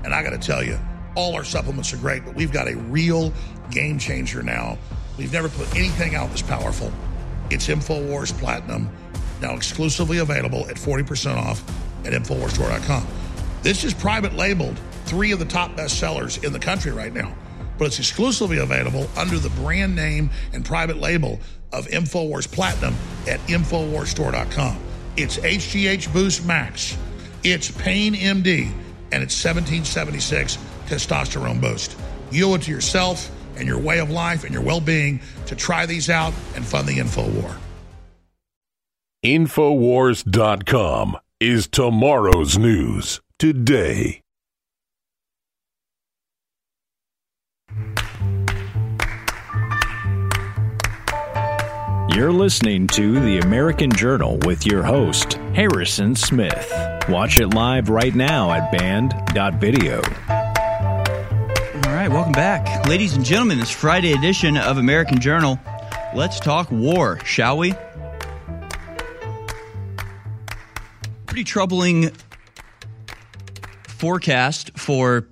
And 0.04 0.12
I 0.12 0.22
got 0.22 0.30
to 0.30 0.38
tell 0.38 0.62
you, 0.62 0.78
all 1.14 1.34
our 1.36 1.44
supplements 1.44 1.92
are 1.92 1.98
great, 1.98 2.24
but 2.24 2.34
we've 2.34 2.52
got 2.52 2.68
a 2.68 2.76
real 2.76 3.32
game 3.70 3.98
changer 3.98 4.42
now. 4.42 4.78
We've 5.16 5.32
never 5.32 5.48
put 5.48 5.74
anything 5.76 6.16
out 6.16 6.30
this 6.32 6.42
powerful. 6.42 6.92
It's 7.50 7.68
InfoWars 7.68 8.36
Platinum, 8.38 8.90
now 9.40 9.54
exclusively 9.54 10.18
available 10.18 10.68
at 10.68 10.76
40% 10.76 11.36
off 11.36 11.62
at 12.06 12.12
InfoWarsStore.com. 12.12 13.06
This 13.62 13.84
is 13.84 13.92
private 13.92 14.34
labeled, 14.34 14.78
three 15.06 15.32
of 15.32 15.38
the 15.38 15.44
top 15.44 15.72
bestsellers 15.72 16.42
in 16.44 16.52
the 16.52 16.58
country 16.58 16.92
right 16.92 17.12
now, 17.12 17.34
but 17.78 17.86
it's 17.86 17.98
exclusively 17.98 18.58
available 18.58 19.08
under 19.16 19.38
the 19.38 19.50
brand 19.50 19.96
name 19.96 20.30
and 20.52 20.64
private 20.64 20.98
label 20.98 21.40
of 21.72 21.86
InfoWars 21.88 22.50
Platinum 22.50 22.94
at 23.28 23.40
InfoWarsStore.com. 23.40 24.78
It's 25.16 25.38
HGH 25.38 26.12
Boost 26.12 26.46
Max, 26.46 26.96
it's 27.42 27.70
Pain 27.70 28.14
MD, 28.14 28.70
and 29.12 29.22
it's 29.22 29.44
1776 29.44 30.58
Testosterone 30.86 31.60
Boost. 31.60 31.96
You 32.30 32.50
owe 32.50 32.54
it 32.54 32.62
to 32.62 32.70
yourself 32.70 33.30
and 33.56 33.66
your 33.66 33.78
way 33.78 33.98
of 33.98 34.10
life 34.10 34.44
and 34.44 34.52
your 34.52 34.62
well 34.62 34.80
being 34.80 35.20
to 35.46 35.56
try 35.56 35.86
these 35.86 36.10
out 36.10 36.34
and 36.54 36.64
fund 36.64 36.86
the 36.86 36.98
info 36.98 37.28
war. 37.28 37.56
Infowars.com 39.24 41.16
is 41.38 41.68
tomorrow's 41.68 42.57
news 42.57 43.20
today. 43.38 44.22
You're 52.14 52.33
listening 52.33 52.87
to 52.88 53.20
The 53.20 53.40
American 53.42 53.92
Journal 53.92 54.38
with 54.46 54.64
your 54.64 54.83
host, 54.83 55.35
Harrison 55.55 56.16
Smith. 56.16 56.72
Watch 57.11 57.38
it 57.38 57.49
live 57.49 57.90
right 57.90 58.14
now 58.14 58.51
at 58.53 58.72
band.video. 58.72 59.96
All 59.96 61.92
right, 61.92 62.09
welcome 62.09 62.33
back. 62.33 62.87
Ladies 62.87 63.14
and 63.14 63.22
gentlemen, 63.22 63.59
this 63.59 63.70
Friday 63.70 64.14
edition 64.14 64.57
of 64.57 64.79
American 64.79 65.20
Journal. 65.20 65.59
Let's 66.14 66.40
talk 66.40 66.70
war, 66.70 67.20
shall 67.27 67.59
we? 67.59 67.75
Pretty 71.37 71.51
troubling 71.53 72.12
forecast 73.88 74.70
for 74.79 75.29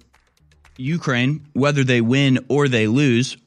Ukraine, 0.76 1.46
whether 1.54 1.82
they 1.82 2.02
win 2.02 2.44
or 2.50 2.68
they 2.68 2.88
lose. 2.88 3.38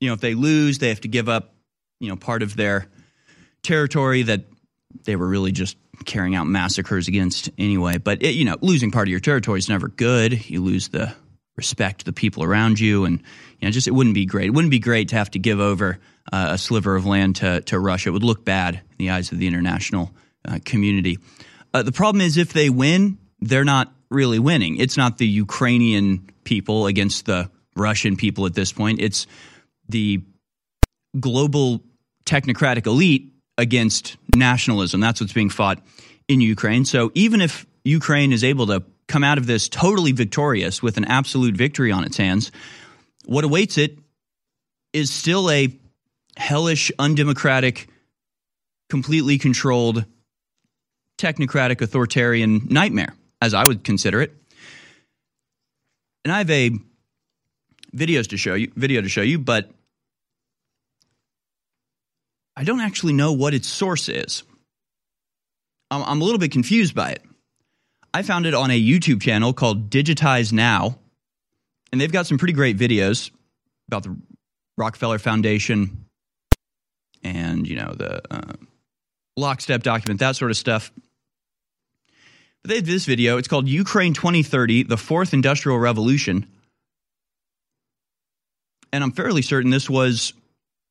You 0.00 0.08
know, 0.08 0.14
if 0.14 0.20
they 0.20 0.34
lose, 0.34 0.78
they 0.78 0.88
have 0.88 1.02
to 1.02 1.08
give 1.08 1.28
up, 1.28 1.54
you 2.00 2.08
know, 2.08 2.16
part 2.16 2.42
of 2.42 2.56
their 2.56 2.88
territory 3.62 4.24
that 4.24 4.46
they 5.04 5.14
were 5.14 5.28
really 5.28 5.52
just 5.52 5.76
carrying 6.04 6.34
out 6.34 6.48
massacres 6.48 7.06
against 7.06 7.50
anyway. 7.58 7.98
But, 7.98 8.24
it, 8.24 8.34
you 8.34 8.44
know, 8.44 8.56
losing 8.60 8.90
part 8.90 9.06
of 9.06 9.12
your 9.12 9.20
territory 9.20 9.60
is 9.60 9.68
never 9.68 9.86
good. 9.86 10.50
You 10.50 10.64
lose 10.64 10.88
the 10.88 11.14
respect 11.56 12.06
the 12.06 12.12
people 12.12 12.42
around 12.42 12.80
you. 12.80 13.04
And, 13.04 13.20
you 13.60 13.68
know, 13.68 13.70
just 13.70 13.86
it 13.86 13.92
wouldn't 13.92 14.16
be 14.16 14.26
great. 14.26 14.46
It 14.46 14.50
wouldn't 14.52 14.72
be 14.72 14.80
great 14.80 15.10
to 15.10 15.16
have 15.16 15.30
to 15.30 15.38
give 15.38 15.60
over 15.60 16.00
uh, 16.32 16.48
a 16.50 16.58
sliver 16.58 16.96
of 16.96 17.06
land 17.06 17.36
to, 17.36 17.60
to 17.60 17.78
Russia. 17.78 18.08
It 18.08 18.14
would 18.14 18.24
look 18.24 18.44
bad 18.44 18.74
in 18.74 18.96
the 18.98 19.10
eyes 19.10 19.30
of 19.30 19.38
the 19.38 19.46
international 19.46 20.10
uh, 20.44 20.58
community. 20.64 21.18
Uh, 21.74 21.82
the 21.82 21.92
problem 21.92 22.20
is 22.20 22.36
if 22.36 22.52
they 22.52 22.70
win, 22.70 23.18
they're 23.40 23.64
not 23.64 23.92
really 24.08 24.38
winning. 24.38 24.76
It's 24.78 24.96
not 24.96 25.18
the 25.18 25.26
Ukrainian 25.26 26.30
people 26.44 26.86
against 26.86 27.26
the 27.26 27.50
Russian 27.74 28.16
people 28.16 28.46
at 28.46 28.54
this 28.54 28.72
point. 28.72 29.00
It's 29.00 29.26
the 29.88 30.22
global 31.18 31.82
technocratic 32.24 32.86
elite 32.86 33.32
against 33.58 34.16
nationalism. 34.36 35.00
That's 35.00 35.20
what's 35.20 35.32
being 35.32 35.50
fought 35.50 35.82
in 36.28 36.40
Ukraine. 36.40 36.84
So 36.84 37.10
even 37.14 37.40
if 37.40 37.66
Ukraine 37.84 38.32
is 38.32 38.44
able 38.44 38.68
to 38.68 38.84
come 39.08 39.24
out 39.24 39.38
of 39.38 39.46
this 39.46 39.68
totally 39.68 40.12
victorious 40.12 40.82
with 40.82 40.96
an 40.96 41.04
absolute 41.04 41.56
victory 41.56 41.90
on 41.90 42.04
its 42.04 42.16
hands, 42.16 42.52
what 43.26 43.44
awaits 43.44 43.78
it 43.78 43.98
is 44.92 45.10
still 45.10 45.50
a 45.50 45.76
hellish, 46.36 46.92
undemocratic, 46.98 47.88
completely 48.88 49.38
controlled, 49.38 50.04
technocratic, 51.24 51.80
authoritarian 51.80 52.66
nightmare, 52.68 53.14
as 53.40 53.54
I 53.54 53.64
would 53.64 53.82
consider 53.82 54.20
it. 54.20 54.34
And 56.24 56.32
I 56.32 56.38
have 56.38 56.50
a 56.50 56.70
videos 57.94 58.28
to 58.28 58.36
show 58.36 58.54
you, 58.54 58.70
video 58.76 59.00
to 59.00 59.08
show 59.08 59.22
you, 59.22 59.38
but 59.38 59.70
I 62.56 62.64
don't 62.64 62.80
actually 62.80 63.14
know 63.14 63.32
what 63.32 63.54
its 63.54 63.68
source 63.68 64.08
is. 64.08 64.42
I'm, 65.90 66.02
I'm 66.02 66.20
a 66.20 66.24
little 66.24 66.38
bit 66.38 66.52
confused 66.52 66.94
by 66.94 67.10
it. 67.10 67.22
I 68.12 68.22
found 68.22 68.46
it 68.46 68.54
on 68.54 68.70
a 68.70 68.80
YouTube 68.80 69.22
channel 69.22 69.52
called 69.52 69.90
Digitize 69.90 70.52
Now, 70.52 70.98
and 71.90 72.00
they've 72.00 72.12
got 72.12 72.26
some 72.26 72.38
pretty 72.38 72.52
great 72.52 72.76
videos 72.76 73.30
about 73.88 74.04
the 74.04 74.16
Rockefeller 74.76 75.18
Foundation 75.18 76.04
and 77.22 77.66
you 77.66 77.76
know 77.76 77.94
the 77.96 78.22
uh, 78.30 78.52
lockstep 79.36 79.82
document, 79.82 80.20
that 80.20 80.36
sort 80.36 80.50
of 80.50 80.56
stuff. 80.56 80.92
They 82.66 82.76
have 82.76 82.86
this 82.86 83.04
video. 83.04 83.36
It's 83.36 83.48
called 83.48 83.68
Ukraine 83.68 84.14
2030: 84.14 84.84
The 84.84 84.96
Fourth 84.96 85.34
Industrial 85.34 85.78
Revolution, 85.78 86.46
and 88.92 89.04
I'm 89.04 89.12
fairly 89.12 89.42
certain 89.42 89.70
this 89.70 89.90
was 89.90 90.32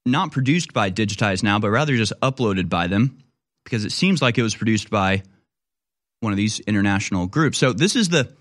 not 0.05 0.31
produced 0.31 0.73
by 0.73 0.91
Digitize 0.91 1.41
Now, 1.41 1.57
but 1.57 1.69
rather 1.69 1.95
just 1.95 2.13
uploaded 2.21 2.69
by 2.69 2.87
them 2.87 3.23
because 3.63 3.85
it 3.85 3.91
seems 3.91 4.21
like 4.21 4.37
it 4.37 4.43
was 4.43 4.55
produced 4.55 4.89
by 4.89 5.23
one 6.19 6.31
of 6.31 6.37
these 6.37 6.59
international 6.61 7.27
groups. 7.27 7.57
So 7.57 7.73
this 7.73 7.95
is 7.95 8.09
the 8.09 8.31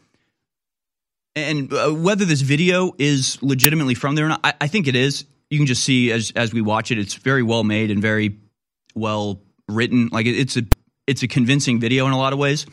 and 1.35 1.73
uh, 1.73 1.91
whether 1.91 2.27
this 2.27 2.43
video 2.43 2.93
is 2.99 3.43
legitimately 3.43 3.95
from 3.95 4.15
there 4.15 4.27
or 4.27 4.29
not, 4.29 4.41
I, 4.45 4.55
I 4.63 4.67
think 4.67 4.87
it 4.87 4.95
is. 4.95 5.25
You 5.49 5.59
can 5.59 5.67
just 5.67 5.85
see 5.85 6.13
as 6.13 6.33
as 6.37 6.53
we 6.53 6.61
watch 6.61 6.91
it, 6.91 6.99
it's 6.99 7.15
very 7.15 7.43
well 7.43 7.65
made 7.65 7.91
and 7.91 8.03
very 8.03 8.39
well 8.95 9.41
written. 9.69 10.09
Like 10.13 10.27
it, 10.27 10.39
it's 10.39 10.59
a 10.59 10.65
it's 11.07 11.23
a 11.23 11.29
convincing 11.29 11.81
video 11.81 12.07
in 12.07 12.13
a 12.13 12.19
lot 12.19 12.35
of 12.35 12.39
ways. 12.39 12.67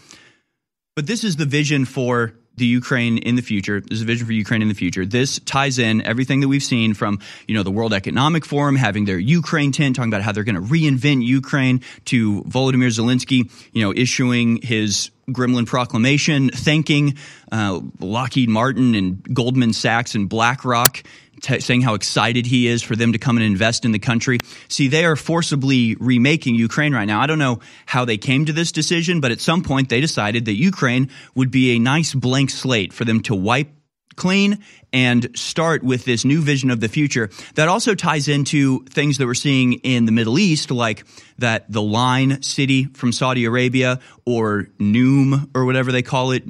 But 0.96 1.08
this 1.08 1.24
is 1.24 1.36
the 1.36 1.46
vision 1.46 1.86
for 1.86 2.34
the 2.60 2.66
Ukraine 2.66 3.18
in 3.18 3.36
the 3.36 3.42
future. 3.42 3.82
This 3.82 3.98
is 3.98 4.02
a 4.04 4.06
vision 4.06 4.28
for 4.28 4.34
Ukraine 4.34 4.62
in 4.62 4.68
the 4.68 4.76
future. 4.76 5.06
This 5.06 5.40
ties 5.40 5.80
in 5.80 6.02
everything 6.02 6.42
that 6.42 6.48
we've 6.48 6.64
seen 6.64 6.94
from, 6.94 7.20
you 7.48 7.56
know, 7.56 7.64
the 7.64 7.72
World 7.72 7.94
Economic 7.94 8.46
Forum 8.46 8.76
having 8.76 9.06
their 9.06 9.18
Ukraine 9.18 9.72
tent, 9.72 9.96
talking 9.96 10.12
about 10.12 10.22
how 10.22 10.34
they're 10.34 10.44
going 10.44 10.56
to 10.56 10.62
reinvent 10.62 11.26
Ukraine, 11.26 11.82
to 12.06 12.44
Volodymyr 12.44 12.90
Zelensky, 12.90 13.50
you 13.72 13.82
know, 13.82 13.94
issuing 13.96 14.62
his 14.62 15.10
Gremlin 15.30 15.66
proclamation, 15.66 16.50
thanking 16.50 17.18
uh, 17.52 17.80
Lockheed 18.00 18.50
Martin 18.50 18.94
and 18.96 19.24
Goldman 19.34 19.74
Sachs 19.74 20.16
and 20.16 20.28
BlackRock, 20.28 21.04
t- 21.42 21.60
saying 21.60 21.82
how 21.82 21.94
excited 21.94 22.46
he 22.46 22.68
is 22.68 22.82
for 22.82 22.96
them 22.96 23.14
to 23.14 23.20
come 23.20 23.38
and 23.38 23.46
invest 23.46 23.86
in 23.86 23.92
the 23.92 24.00
country. 24.00 24.38
See, 24.68 24.88
they 24.88 25.06
are 25.06 25.16
forcibly 25.16 25.96
remaking 25.96 26.56
Ukraine 26.56 26.94
right 26.94 27.06
now. 27.06 27.22
I 27.22 27.28
don't 27.28 27.40
know 27.40 27.60
how 27.86 28.06
they 28.06 28.18
came 28.18 28.46
to 28.46 28.54
this 28.54 28.72
decision, 28.72 29.22
but 29.22 29.32
at 29.32 29.42
some 29.42 29.64
point 29.64 29.90
they 29.90 30.02
decided 30.02 30.46
that 30.46 30.56
Ukraine 30.56 31.10
would 31.36 31.52
be 31.52 31.76
a 31.76 31.80
nice 31.80 32.14
blank 32.14 32.50
slate 32.50 32.94
for 32.94 33.06
them 33.06 33.22
to 33.22 33.36
wipe 33.36 33.70
clean 34.20 34.60
and 34.92 35.30
start 35.36 35.82
with 35.82 36.06
this 36.06 36.26
new 36.26 36.42
vision 36.42 36.70
of 36.70 36.80
the 36.80 36.90
future 36.90 37.30
that 37.56 37.68
also 37.68 37.96
ties 37.96 38.28
into 38.28 38.84
things 38.86 39.18
that 39.18 39.26
we're 39.26 39.34
seeing 39.34 39.74
in 39.74 40.06
the 40.06 40.12
Middle 40.12 40.38
East, 40.38 40.70
like 40.70 41.06
that 41.38 41.72
the 41.72 41.82
line 41.82 42.42
city 42.42 42.86
from 42.94 43.12
Saudi 43.12 43.46
Arabia 43.46 44.00
or 44.26 44.68
NEOM 44.78 45.50
or 45.56 45.66
whatever 45.66 45.92
they 45.92 46.02
call 46.02 46.32
it, 46.32 46.44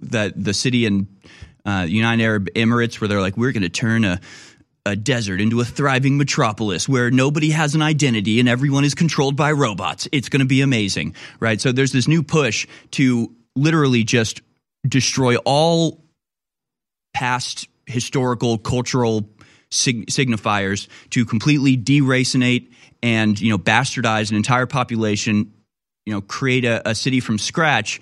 that 0.00 0.32
the 0.36 0.52
city 0.52 0.84
in 0.84 1.06
uh, 1.64 1.86
United 1.88 2.22
Arab 2.22 2.48
Emirates 2.54 3.00
where 3.00 3.08
they're 3.08 3.20
like, 3.20 3.36
we're 3.36 3.52
going 3.52 3.62
to 3.62 3.68
turn 3.68 4.04
a 4.04 4.20
a 4.86 4.94
desert 4.94 5.40
into 5.40 5.60
a 5.60 5.64
thriving 5.64 6.18
metropolis 6.18 6.86
where 6.86 7.10
nobody 7.10 7.50
has 7.50 7.74
an 7.74 7.80
identity 7.80 8.38
and 8.38 8.48
everyone 8.48 8.84
is 8.84 8.94
controlled 8.94 9.34
by 9.34 9.50
robots. 9.50 10.06
It's 10.12 10.28
going 10.28 10.40
to 10.40 10.46
be 10.46 10.60
amazing, 10.60 11.14
right? 11.40 11.58
So 11.58 11.72
there's 11.72 11.92
this 11.92 12.06
new 12.06 12.22
push 12.22 12.66
to 12.92 13.34
literally 13.56 14.04
just 14.04 14.42
destroy 14.86 15.36
all 15.36 16.04
past 17.14 17.68
historical 17.86 18.58
cultural 18.58 19.28
sig- 19.70 20.06
signifiers 20.06 20.88
to 21.10 21.24
completely 21.24 21.76
deracinate 21.76 22.70
and 23.02 23.40
you 23.40 23.50
know 23.50 23.58
bastardize 23.58 24.30
an 24.30 24.36
entire 24.36 24.66
population 24.66 25.52
you 26.06 26.12
know 26.12 26.20
create 26.20 26.64
a, 26.64 26.88
a 26.88 26.94
city 26.94 27.20
from 27.20 27.38
scratch 27.38 28.00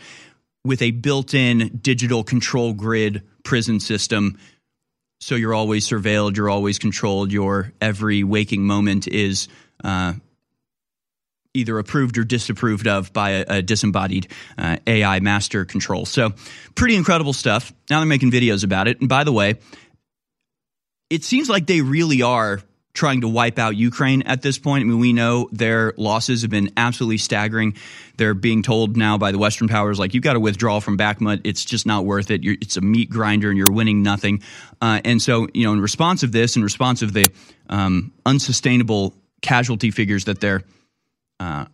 with 0.64 0.80
a 0.82 0.92
built-in 0.92 1.80
digital 1.82 2.22
control 2.22 2.72
grid 2.72 3.22
prison 3.44 3.80
system 3.80 4.38
so 5.20 5.34
you're 5.34 5.54
always 5.54 5.88
surveilled 5.88 6.36
you're 6.36 6.50
always 6.50 6.78
controlled 6.78 7.32
your 7.32 7.72
every 7.80 8.24
waking 8.24 8.64
moment 8.64 9.08
is 9.08 9.48
uh, 9.84 10.12
either 11.54 11.78
approved 11.78 12.16
or 12.18 12.24
disapproved 12.24 12.86
of 12.86 13.12
by 13.12 13.30
a, 13.30 13.44
a 13.48 13.62
disembodied 13.62 14.28
uh, 14.56 14.78
AI 14.86 15.20
master 15.20 15.64
control. 15.64 16.06
So, 16.06 16.32
pretty 16.74 16.96
incredible 16.96 17.32
stuff. 17.32 17.72
Now 17.90 18.00
they're 18.00 18.06
making 18.06 18.30
videos 18.30 18.64
about 18.64 18.88
it. 18.88 19.00
And 19.00 19.08
by 19.08 19.24
the 19.24 19.32
way, 19.32 19.58
it 21.10 21.24
seems 21.24 21.48
like 21.50 21.66
they 21.66 21.82
really 21.82 22.22
are 22.22 22.60
trying 22.94 23.22
to 23.22 23.28
wipe 23.28 23.58
out 23.58 23.74
Ukraine 23.74 24.22
at 24.22 24.42
this 24.42 24.58
point. 24.58 24.82
I 24.82 24.84
mean, 24.84 24.98
we 24.98 25.12
know 25.12 25.48
their 25.50 25.94
losses 25.96 26.42
have 26.42 26.50
been 26.50 26.70
absolutely 26.76 27.18
staggering. 27.18 27.74
They're 28.18 28.34
being 28.34 28.62
told 28.62 28.96
now 28.96 29.16
by 29.16 29.32
the 29.32 29.38
Western 29.38 29.66
powers, 29.66 29.98
like, 29.98 30.12
you've 30.12 30.22
got 30.22 30.34
to 30.34 30.40
withdraw 30.40 30.78
from 30.80 30.98
Bakhmut. 30.98 31.40
It's 31.44 31.64
just 31.64 31.86
not 31.86 32.04
worth 32.04 32.30
it. 32.30 32.42
You're, 32.42 32.56
it's 32.60 32.76
a 32.76 32.82
meat 32.82 33.08
grinder 33.08 33.48
and 33.48 33.56
you're 33.56 33.72
winning 33.72 34.02
nothing. 34.02 34.42
Uh, 34.80 35.00
and 35.04 35.22
so, 35.22 35.48
you 35.54 35.64
know, 35.64 35.72
in 35.72 35.80
response 35.80 36.22
of 36.22 36.32
this, 36.32 36.56
in 36.56 36.62
response 36.62 37.00
of 37.00 37.14
the 37.14 37.26
um, 37.70 38.12
unsustainable 38.26 39.14
casualty 39.40 39.90
figures 39.90 40.26
that 40.26 40.40
they're 40.40 40.62
uh, 41.40 41.64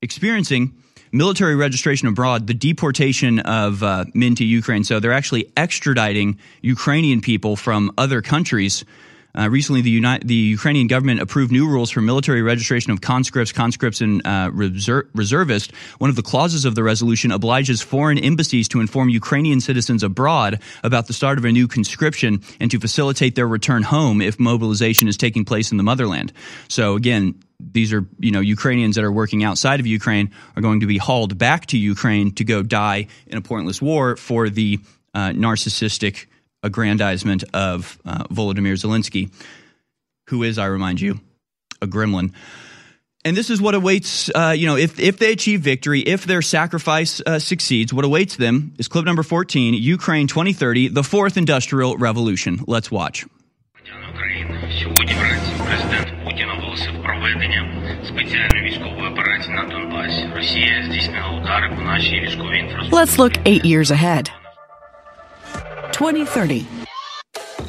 experiencing 0.00 0.74
military 1.12 1.54
registration 1.54 2.08
abroad, 2.08 2.46
the 2.46 2.54
deportation 2.54 3.38
of 3.40 3.82
uh, 3.82 4.06
men 4.14 4.34
to 4.36 4.44
Ukraine. 4.44 4.84
So 4.84 4.98
they're 4.98 5.12
actually 5.12 5.44
extraditing 5.54 6.38
Ukrainian 6.62 7.20
people 7.20 7.56
from 7.56 7.92
other 7.98 8.22
countries. 8.22 8.84
Uh, 9.34 9.48
recently, 9.48 9.80
the, 9.80 10.18
the 10.24 10.34
Ukrainian 10.34 10.86
government 10.86 11.20
approved 11.20 11.52
new 11.52 11.68
rules 11.68 11.90
for 11.90 12.00
military 12.00 12.42
registration 12.42 12.92
of 12.92 13.00
conscripts, 13.00 13.52
conscripts, 13.52 14.00
and 14.00 14.20
uh, 14.26 14.50
reser- 14.50 15.08
reservists. 15.14 15.74
One 15.98 16.10
of 16.10 16.16
the 16.16 16.22
clauses 16.22 16.64
of 16.64 16.74
the 16.74 16.82
resolution 16.82 17.32
obliges 17.32 17.80
foreign 17.80 18.18
embassies 18.18 18.68
to 18.68 18.80
inform 18.80 19.08
Ukrainian 19.08 19.60
citizens 19.60 20.02
abroad 20.02 20.60
about 20.82 21.06
the 21.06 21.14
start 21.14 21.38
of 21.38 21.44
a 21.44 21.52
new 21.52 21.66
conscription 21.66 22.42
and 22.60 22.70
to 22.70 22.78
facilitate 22.78 23.34
their 23.34 23.48
return 23.48 23.82
home 23.82 24.20
if 24.20 24.38
mobilization 24.38 25.08
is 25.08 25.16
taking 25.16 25.44
place 25.44 25.70
in 25.70 25.78
the 25.78 25.82
motherland. 25.82 26.32
So 26.68 26.96
again, 26.96 27.40
these 27.58 27.92
are 27.92 28.04
you 28.18 28.32
know 28.32 28.40
Ukrainians 28.40 28.96
that 28.96 29.04
are 29.04 29.12
working 29.12 29.44
outside 29.44 29.80
of 29.80 29.86
Ukraine 29.86 30.30
are 30.56 30.62
going 30.62 30.80
to 30.80 30.86
be 30.86 30.98
hauled 30.98 31.38
back 31.38 31.66
to 31.66 31.78
Ukraine 31.78 32.32
to 32.32 32.44
go 32.44 32.62
die 32.62 33.06
in 33.26 33.38
a 33.38 33.40
pointless 33.40 33.80
war 33.80 34.16
for 34.16 34.48
the 34.50 34.80
uh, 35.14 35.30
narcissistic 35.30 36.26
aggrandizement 36.62 37.44
of 37.52 37.98
uh, 38.04 38.24
Volodymyr 38.24 38.74
Zelensky, 38.74 39.30
who 40.28 40.42
is, 40.42 40.58
I 40.58 40.66
remind 40.66 41.00
you, 41.00 41.20
a 41.80 41.86
gremlin. 41.86 42.32
And 43.24 43.36
this 43.36 43.50
is 43.50 43.62
what 43.62 43.74
awaits, 43.74 44.30
uh, 44.34 44.54
you 44.56 44.66
know, 44.66 44.76
if, 44.76 44.98
if 44.98 45.18
they 45.18 45.30
achieve 45.30 45.60
victory, 45.60 46.00
if 46.00 46.24
their 46.24 46.42
sacrifice 46.42 47.20
uh, 47.24 47.38
succeeds, 47.38 47.94
what 47.94 48.04
awaits 48.04 48.36
them 48.36 48.74
is 48.78 48.88
clip 48.88 49.04
number 49.04 49.22
14 49.22 49.74
Ukraine 49.74 50.26
2030, 50.26 50.88
the 50.88 51.04
fourth 51.04 51.36
industrial 51.36 51.96
revolution. 51.96 52.64
Let's 52.66 52.90
watch. 52.90 53.24
Let's 62.90 63.18
look 63.18 63.34
eight 63.46 63.64
years 63.64 63.90
ahead. 63.90 64.30
2030. 65.92 66.66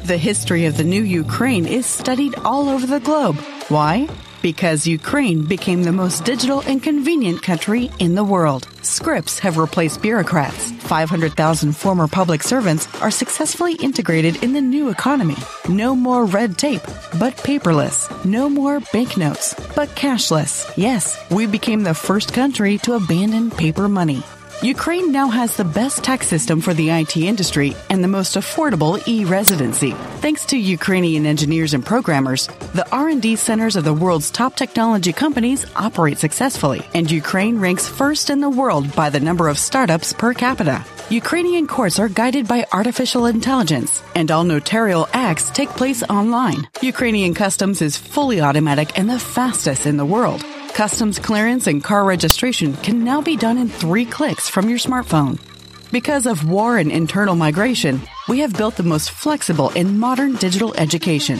The 0.04 0.16
history 0.18 0.66
of 0.66 0.76
the 0.76 0.84
new 0.84 1.02
Ukraine 1.02 1.66
is 1.66 1.86
studied 1.86 2.34
all 2.44 2.68
over 2.68 2.86
the 2.86 3.00
globe. 3.00 3.36
Why? 3.68 4.08
Because 4.42 4.86
Ukraine 4.86 5.46
became 5.46 5.82
the 5.82 5.92
most 5.92 6.24
digital 6.24 6.60
and 6.60 6.82
convenient 6.82 7.42
country 7.42 7.90
in 7.98 8.14
the 8.14 8.24
world. 8.24 8.68
Scripts 8.82 9.38
have 9.38 9.56
replaced 9.56 10.02
bureaucrats. 10.02 10.72
500,000 10.72 11.72
former 11.72 12.06
public 12.06 12.42
servants 12.42 12.86
are 13.00 13.10
successfully 13.10 13.74
integrated 13.76 14.42
in 14.44 14.52
the 14.52 14.60
new 14.60 14.90
economy. 14.90 15.36
No 15.68 15.96
more 15.96 16.26
red 16.26 16.58
tape, 16.58 16.82
but 17.18 17.34
paperless. 17.38 17.96
No 18.26 18.50
more 18.50 18.80
banknotes, 18.92 19.54
but 19.74 19.88
cashless. 19.96 20.70
Yes, 20.76 21.18
we 21.30 21.46
became 21.46 21.82
the 21.82 21.94
first 21.94 22.34
country 22.34 22.76
to 22.78 22.94
abandon 22.94 23.50
paper 23.50 23.88
money. 23.88 24.22
Ukraine 24.64 25.12
now 25.12 25.28
has 25.28 25.58
the 25.58 25.70
best 25.80 26.02
tax 26.02 26.26
system 26.26 26.62
for 26.62 26.72
the 26.72 26.88
IT 26.88 27.18
industry 27.18 27.76
and 27.90 28.02
the 28.02 28.08
most 28.08 28.34
affordable 28.34 28.96
e-residency. 29.06 29.90
Thanks 30.22 30.46
to 30.46 30.56
Ukrainian 30.56 31.26
engineers 31.26 31.74
and 31.74 31.84
programmers, 31.84 32.46
the 32.72 32.88
R&D 32.90 33.36
centers 33.36 33.76
of 33.76 33.84
the 33.84 33.92
world's 33.92 34.30
top 34.30 34.56
technology 34.56 35.12
companies 35.12 35.66
operate 35.76 36.16
successfully, 36.16 36.80
and 36.94 37.10
Ukraine 37.10 37.60
ranks 37.60 37.86
first 37.86 38.30
in 38.30 38.40
the 38.40 38.48
world 38.48 38.90
by 38.96 39.10
the 39.10 39.20
number 39.20 39.50
of 39.50 39.58
startups 39.58 40.14
per 40.14 40.32
capita. 40.32 40.82
Ukrainian 41.10 41.66
courts 41.66 41.98
are 41.98 42.08
guided 42.08 42.48
by 42.48 42.64
artificial 42.72 43.26
intelligence, 43.26 44.02
and 44.14 44.30
all 44.30 44.44
notarial 44.44 45.06
acts 45.12 45.50
take 45.50 45.68
place 45.68 46.02
online. 46.04 46.66
Ukrainian 46.80 47.34
customs 47.34 47.82
is 47.82 47.98
fully 47.98 48.40
automatic 48.40 48.98
and 48.98 49.10
the 49.10 49.18
fastest 49.18 49.84
in 49.84 49.98
the 49.98 50.06
world. 50.06 50.42
Customs 50.74 51.20
clearance 51.20 51.68
and 51.68 51.84
car 51.84 52.04
registration 52.04 52.74
can 52.74 53.04
now 53.04 53.22
be 53.22 53.36
done 53.36 53.58
in 53.58 53.68
three 53.68 54.04
clicks 54.04 54.48
from 54.48 54.68
your 54.68 54.78
smartphone. 54.78 55.38
Because 55.92 56.26
of 56.26 56.48
war 56.48 56.78
and 56.78 56.90
internal 56.90 57.36
migration, 57.36 58.00
we 58.28 58.40
have 58.40 58.52
built 58.52 58.74
the 58.74 58.82
most 58.82 59.12
flexible 59.12 59.70
and 59.76 60.00
modern 60.00 60.34
digital 60.34 60.74
education. 60.74 61.38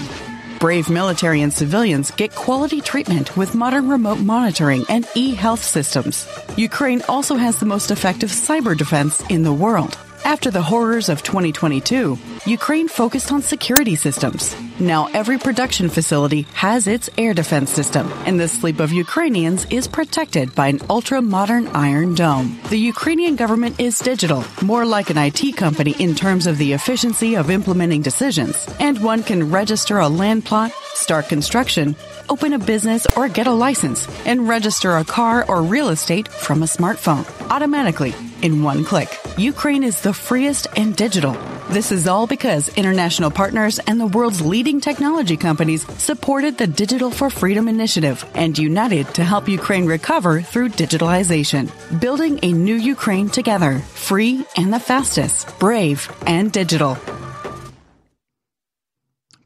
Brave 0.61 0.89
military 0.89 1.43
and 1.43 1.53
civilians 1.53 2.13
get 2.13 2.37
quality 2.37 2.81
treatment 2.81 3.37
with 3.37 3.57
modern 3.57 3.89
remote 3.89 4.21
monitoring 4.21 4.85
and 4.89 5.05
e 5.17 5.35
health 5.35 5.65
systems. 5.65 6.29
Ukraine 6.57 7.03
also 7.09 7.35
has 7.35 7.59
the 7.59 7.67
most 7.67 7.91
effective 7.91 8.31
cyber 8.31 8.79
defense 8.79 9.21
in 9.31 9.43
the 9.43 9.53
world. 9.53 9.99
After 10.25 10.51
the 10.51 10.63
horrors 10.63 11.11
of 11.11 11.23
2022, 11.23 12.19
Ukraine 12.47 12.89
focused 12.89 13.31
on 13.31 13.43
security 13.43 13.95
systems. 13.95 14.57
Now 14.81 15.09
every 15.13 15.37
production 15.39 15.91
facility 15.91 16.47
has 16.55 16.87
its 16.87 17.11
air 17.19 17.35
defense 17.35 17.71
system, 17.71 18.11
and 18.25 18.41
the 18.41 18.49
sleep 18.49 18.81
of 18.81 18.91
Ukrainians 18.91 19.67
is 19.67 19.87
protected 19.87 20.55
by 20.55 20.69
an 20.69 20.81
ultra 20.89 21.21
modern 21.21 21.69
iron 21.69 22.15
dome. 22.15 22.59
The 22.71 22.79
Ukrainian 22.79 23.37
government 23.37 23.79
is 23.79 23.99
digital, 23.99 24.43
more 24.63 24.87
like 24.87 25.11
an 25.11 25.19
IT 25.19 25.59
company 25.59 25.95
in 25.99 26.15
terms 26.15 26.47
of 26.47 26.57
the 26.57 26.73
efficiency 26.73 27.37
of 27.37 27.51
implementing 27.51 28.01
decisions, 28.01 28.67
and 28.81 28.99
one 29.03 29.23
can 29.23 29.51
register 29.51 29.99
a 29.99 30.09
land 30.09 30.47
plot, 30.47 30.73
start 30.95 31.29
construction, 31.29 31.95
open 32.31 32.55
a 32.55 32.59
business 32.59 33.07
or 33.15 33.29
get 33.29 33.47
a 33.47 33.53
license, 33.53 34.09
and 34.25 34.49
register 34.49 34.97
a 34.97 35.05
car 35.05 35.45
or 35.49 35.63
real 35.63 35.91
estate 35.91 36.29
from 36.29 36.63
a 36.63 36.67
smartphone 36.67 37.25
automatically 37.51 38.15
in 38.43 38.63
one 38.63 38.85
click. 38.85 39.09
Ukraine 39.39 39.83
is 39.83 40.01
the 40.01 40.14
freest 40.15 40.67
and 40.77 40.97
digital. 40.97 41.37
This 41.69 41.93
is 41.93 42.07
all 42.07 42.27
because 42.27 42.69
international 42.77 43.31
partners 43.31 43.79
and 43.79 44.01
the 44.01 44.07
world's 44.07 44.41
leading 44.41 44.81
technology 44.81 45.37
companies 45.37 45.87
supported 46.01 46.57
the 46.57 46.67
Digital 46.67 47.11
for 47.11 47.31
Freedom 47.31 47.69
initiative 47.69 48.25
and 48.35 48.57
united 48.57 49.07
to 49.15 49.25
help 49.25 49.49
Ukraine 49.49 49.87
recover 49.87 50.41
through 50.41 50.71
digitalization. 50.71 51.71
Building 52.01 52.39
a 52.43 52.53
new 52.53 52.75
Ukraine 52.75 53.29
together, 53.29 53.81
free 53.81 54.45
and 54.57 54.73
the 54.73 54.81
fastest, 54.81 55.59
brave 55.59 56.11
and 56.27 56.53
digital. 56.53 56.97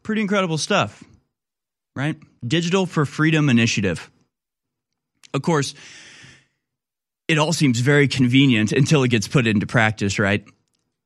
Pretty 0.02 0.20
incredible 0.20 0.58
stuff, 0.58 1.02
right? 1.96 2.16
Digital 2.46 2.86
for 2.86 3.04
Freedom 3.04 3.48
initiative. 3.48 4.10
Of 5.34 5.42
course, 5.42 5.74
it 7.28 7.38
all 7.38 7.52
seems 7.52 7.80
very 7.80 8.08
convenient 8.08 8.72
until 8.72 9.02
it 9.02 9.08
gets 9.08 9.28
put 9.28 9.46
into 9.46 9.66
practice, 9.66 10.18
right? 10.18 10.44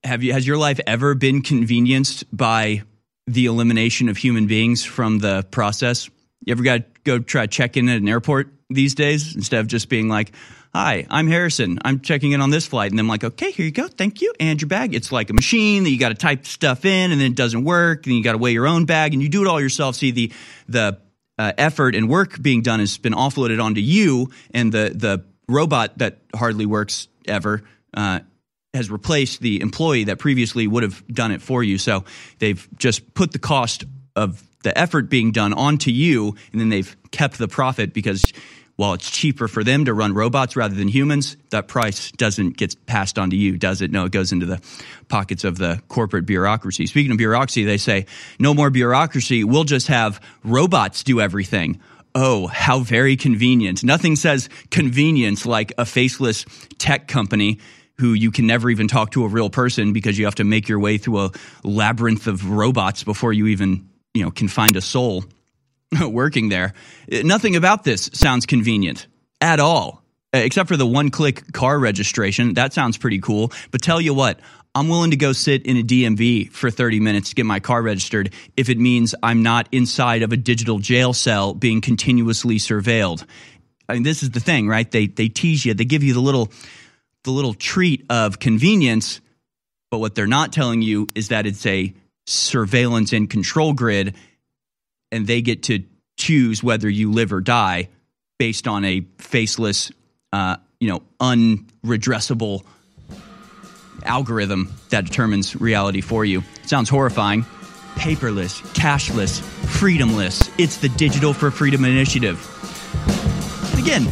Have 0.05 0.23
you 0.23 0.33
has 0.33 0.47
your 0.47 0.57
life 0.57 0.81
ever 0.87 1.15
been 1.15 1.43
convenienced 1.43 2.25
by 2.37 2.83
the 3.27 3.47
elimination 3.47 4.09
of 4.09 4.17
human 4.17 4.47
beings 4.47 4.85
from 4.85 5.19
the 5.19 5.47
process. 5.51 6.11
You 6.45 6.53
ever 6.53 6.63
got 6.63 6.79
to 6.79 6.85
go 7.05 7.19
try 7.19 7.47
check 7.47 7.77
in 7.77 7.89
at 7.89 8.01
an 8.01 8.09
airport 8.09 8.53
these 8.69 8.95
days 8.95 9.37
instead 9.37 9.61
of 9.61 9.67
just 9.67 9.89
being 9.89 10.09
like, 10.09 10.33
Hi, 10.75 11.07
I'm 11.11 11.29
Harrison. 11.29 11.79
I'm 11.85 12.01
checking 12.01 12.33
in 12.33 12.41
on 12.41 12.49
this 12.49 12.67
flight. 12.67 12.93
And 12.93 12.99
I'm 12.99 13.07
like, 13.07 13.23
okay, 13.23 13.51
here 13.51 13.67
you 13.67 13.73
go. 13.73 13.89
Thank 13.89 14.23
you. 14.23 14.33
And 14.41 14.59
your 14.59 14.71
bag. 14.71 14.95
It's 14.95 15.13
like 15.13 15.29
a 15.29 15.35
machine 15.35 15.85
that 15.85 15.91
you 15.91 15.99
got 15.99 16.09
to 16.09 16.15
type 16.15 16.47
stuff 16.47 16.87
in 16.87 17.13
and 17.13 17.21
then 17.21 17.33
it 17.33 17.37
doesn't 17.37 17.63
work. 17.65 18.07
And 18.07 18.17
you 18.17 18.25
got 18.25 18.33
to 18.33 18.39
weigh 18.39 18.53
your 18.53 18.67
own 18.67 18.87
bag 18.87 19.13
and 19.13 19.23
you 19.23 19.29
do 19.29 19.43
it 19.43 19.49
all 19.49 19.61
yourself. 19.61 19.97
See, 19.97 20.13
the, 20.13 20.33
the 20.71 20.99
uh, 21.39 21.53
effort 21.59 21.95
and 21.95 22.09
work 22.09 22.41
being 22.41 22.63
done 22.63 22.81
has 22.81 22.97
been 22.97 23.13
offloaded 23.13 23.63
onto 23.63 23.83
you 23.83 24.31
and 24.55 24.73
the, 24.73 24.93
the 24.95 25.27
robot 25.47 25.99
that 25.99 26.21
hardly 26.35 26.65
works 26.65 27.07
ever, 27.27 27.65
uh, 27.93 28.21
has 28.75 28.91
replaced 28.91 29.41
the 29.41 29.61
employee 29.61 30.05
that 30.05 30.19
previously 30.19 30.67
would 30.67 30.83
have 30.83 31.07
done 31.09 31.31
it 31.31 31.43
for 31.43 31.63
you. 31.63 31.77
So 31.79 32.05
they've 32.39 32.67
just 32.79 33.15
put 33.15 33.33
the 33.33 33.39
cost 33.39 33.85
of 34.17 34.43
the 34.63 34.77
effort 34.77 35.11
being 35.11 35.33
done 35.33 35.53
onto 35.53 35.91
you, 35.91 36.37
and 36.53 36.61
then 36.61 36.69
they've 36.69 36.97
kept 37.11 37.39
the 37.39 37.49
profit 37.49 37.93
because 37.93 38.33
while 38.77 38.95
it's 38.95 39.11
cheaper 39.11 39.49
for 39.49 39.63
them 39.63 39.85
to 39.85 39.93
run 39.93 40.15
robots 40.15 40.57
rather 40.57 40.75
than 40.75 40.89
humans, 40.89 41.37
that 41.51 41.69
price 41.69 42.11
doesn't 42.13 42.57
get 42.57 42.75
passed 42.87 43.19
on 43.19 43.31
to 43.31 43.37
you, 43.37 43.59
does 43.59 43.83
it? 43.83 43.91
No, 43.91 44.07
it 44.07 44.13
goes 44.13 44.33
into 44.33 44.47
the 44.47 44.61
pockets 45.09 45.45
of 45.45 45.59
the 45.59 45.83
corporate 45.89 46.25
bureaucracy. 46.25 46.87
Speaking 46.87 47.13
of 47.13 47.19
bureaucracy, 47.19 47.65
they 47.65 47.77
say 47.77 48.07
no 48.39 48.55
more 48.55 48.71
bureaucracy. 48.71 49.45
We'll 49.45 49.65
just 49.65 49.89
have 49.89 50.21
robots 50.43 51.03
do 51.05 51.21
everything. 51.21 51.81
Oh, 52.15 52.47
how 52.47 52.81
very 52.81 53.17
convenient. 53.17 53.85
Nothing 53.85 54.17
says 54.17 54.49
convenience 54.71 55.45
like 55.45 55.73
a 55.77 55.85
faceless 55.85 56.47
tech 56.79 57.09
company 57.09 57.59
who 57.99 58.13
you 58.15 58.31
can 58.31 58.47
never 58.47 58.71
even 58.71 58.89
talk 58.89 59.13
to 59.13 59.25
a 59.25 59.29
real 59.29 59.51
person 59.51 59.93
because 59.93 60.19
you 60.19 60.25
have 60.25 60.37
to 60.37 60.45
make 60.45 60.69
your 60.69 60.79
way 60.79 60.99
through 60.99 61.21
a 61.21 61.31
labyrinth 61.63 62.27
of 62.27 62.51
robots 62.51 63.05
before 63.05 63.33
you 63.33 63.49
even, 63.49 63.89
you 64.15 64.25
know, 64.25 64.31
can 64.31 64.49
find 64.49 64.77
a 64.77 64.81
soul 64.81 65.25
working 66.09 66.49
there. 66.49 66.75
Nothing 67.09 67.57
about 67.57 67.85
this 67.85 68.11
sounds 68.13 68.47
convenient 68.47 69.07
at 69.41 69.61
all, 69.61 70.03
except 70.33 70.69
for 70.69 70.77
the 70.77 70.87
one 70.87 71.11
click 71.11 71.53
car 71.53 71.79
registration. 71.79 72.55
That 72.55 72.73
sounds 72.73 72.97
pretty 72.97 73.21
cool. 73.21 73.53
But 73.71 73.83
tell 73.83 74.01
you 74.01 74.15
what, 74.15 74.41
I'm 74.75 74.89
willing 74.89 75.11
to 75.11 75.17
go 75.17 75.33
sit 75.33 75.67
in 75.67 75.77
a 75.77 75.83
DMV 75.83 76.51
for 76.51 76.71
30 76.71 77.01
minutes 77.01 77.29
to 77.31 77.35
get 77.35 77.45
my 77.45 77.61
car 77.61 77.83
registered 77.83 78.33
if 78.57 78.71
it 78.71 78.79
means 78.79 79.15
I'm 79.23 79.43
not 79.43 79.69
inside 79.71 80.23
of 80.23 80.33
a 80.33 80.37
digital 80.37 80.79
jail 80.79 81.13
cell 81.13 81.53
being 81.53 81.83
continuously 81.83 82.57
surveilled. 82.57 83.27
I 83.89 83.95
mean, 83.95 84.03
this 84.03 84.23
is 84.23 84.31
the 84.31 84.41
thing, 84.41 84.69
right? 84.69 84.91
They 84.91 85.09
they 85.09 85.29
tease 85.29 85.67
you, 85.67 85.75
they 85.75 85.85
give 85.85 86.03
you 86.03 86.15
the 86.15 86.21
little 86.21 86.51
the 87.25 87.31
little 87.31 87.55
treat 87.55 88.05
of 88.11 88.39
convenience, 88.39 89.21
but 89.91 89.99
what 89.99 90.15
they're 90.15 90.27
not 90.27 90.53
telling 90.53 90.83
you 90.83 91.09
is 91.15 91.29
that 91.29 91.47
it's 91.47 91.65
a 91.67 91.95
surveillance 92.27 93.13
and 93.13 93.29
control 93.29 93.73
grid, 93.73 94.15
and 95.11 95.27
they 95.27 95.43
get 95.43 95.65
to 95.65 95.85
choose 96.19 96.63
whether 96.63 96.89
you 96.89 97.13
live 97.13 97.33
or 97.33 97.41
die 97.41 97.89
based 98.39 98.67
on 98.67 98.85
a 98.85 99.05
faceless, 99.19 99.93
uh, 100.33 100.57
you 100.81 100.89
know, 100.89 101.03
unredressable 101.21 102.65
algorithm 104.05 104.73
that 104.91 105.05
determines 105.05 105.55
reality 105.61 106.01
for 106.01 106.25
you. 106.25 106.43
sounds 106.67 106.89
horrifying. 106.89 107.45
Paperless, 107.95 108.63
cashless, 108.75 109.41
freedomless. 109.67 110.51
It's 110.59 110.79
the 110.79 110.89
Digital 110.89 111.33
for 111.33 111.51
Freedom 111.51 111.85
Initiative. 111.85 112.41
Again, 113.79 114.09